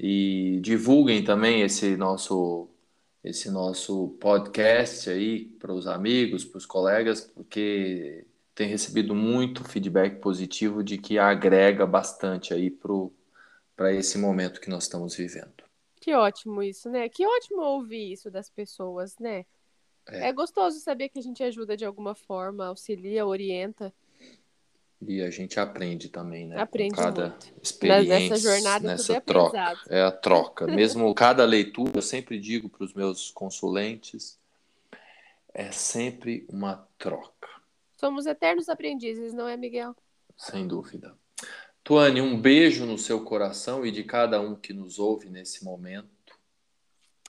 e 0.06 0.60
divulguem 0.60 1.24
também 1.24 1.62
esse 1.62 1.96
nosso 1.96 2.68
esse 3.22 3.50
nosso 3.50 4.08
podcast 4.20 5.08
aí 5.08 5.46
para 5.58 5.72
os 5.72 5.86
amigos, 5.86 6.44
para 6.44 6.58
os 6.58 6.66
colegas, 6.66 7.22
porque 7.22 8.26
tem 8.54 8.68
recebido 8.68 9.14
muito 9.14 9.64
feedback 9.64 10.20
positivo 10.20 10.84
de 10.84 10.98
que 10.98 11.18
agrega 11.18 11.86
bastante 11.86 12.52
aí 12.52 12.70
para 13.74 13.94
esse 13.94 14.18
momento 14.18 14.60
que 14.60 14.68
nós 14.68 14.82
estamos 14.82 15.16
vivendo. 15.16 15.64
Que 15.98 16.12
ótimo 16.12 16.62
isso, 16.62 16.90
né? 16.90 17.08
Que 17.08 17.26
ótimo 17.26 17.62
ouvir 17.62 18.12
isso 18.12 18.30
das 18.30 18.50
pessoas, 18.50 19.16
né? 19.18 19.46
É. 20.06 20.28
é 20.28 20.32
gostoso 20.34 20.80
saber 20.80 21.08
que 21.08 21.18
a 21.18 21.22
gente 21.22 21.42
ajuda 21.42 21.78
de 21.78 21.86
alguma 21.86 22.14
forma, 22.14 22.66
auxilia, 22.66 23.24
orienta. 23.24 23.90
E 25.06 25.20
a 25.22 25.30
gente 25.30 25.60
aprende 25.60 26.08
também, 26.08 26.46
né? 26.46 26.58
Aprende 26.60 26.94
Com 26.94 27.02
cada 27.02 27.28
muito. 27.28 27.52
experiência 27.62 28.18
Nessa 28.30 28.36
jornada 28.36 28.86
nessa 28.86 29.16
é 29.16 29.20
troca. 29.20 29.58
aprendizado. 29.60 29.92
É 29.92 30.02
a 30.02 30.10
troca. 30.10 30.66
Mesmo 30.68 31.14
cada 31.14 31.44
leitura, 31.44 31.92
eu 31.96 32.02
sempre 32.02 32.38
digo 32.38 32.68
para 32.68 32.84
os 32.84 32.94
meus 32.94 33.30
consulentes, 33.30 34.38
é 35.52 35.70
sempre 35.70 36.46
uma 36.48 36.88
troca, 36.98 37.48
Somos 37.96 38.26
eternos 38.26 38.68
aprendizes, 38.68 39.32
não 39.32 39.48
é, 39.48 39.56
Miguel? 39.56 39.94
sem 40.36 40.66
dúvida. 40.66 41.16
Tuane, 41.84 42.20
um 42.20 42.40
beijo 42.40 42.84
no 42.86 42.98
seu 42.98 43.22
coração 43.24 43.84
e 43.86 43.90
de 43.92 44.02
cada 44.02 44.40
um 44.40 44.56
que 44.56 44.72
nos 44.72 44.98
ouve 44.98 45.28
nesse 45.30 45.64
momento. 45.64 46.08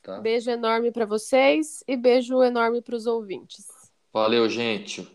Tá? 0.01 0.19
Beijo 0.19 0.49
enorme 0.49 0.91
para 0.91 1.05
vocês 1.05 1.83
e 1.87 1.95
beijo 1.95 2.41
enorme 2.41 2.81
para 2.81 2.95
os 2.95 3.05
ouvintes. 3.05 3.67
Valeu, 4.11 4.49
gente. 4.49 5.14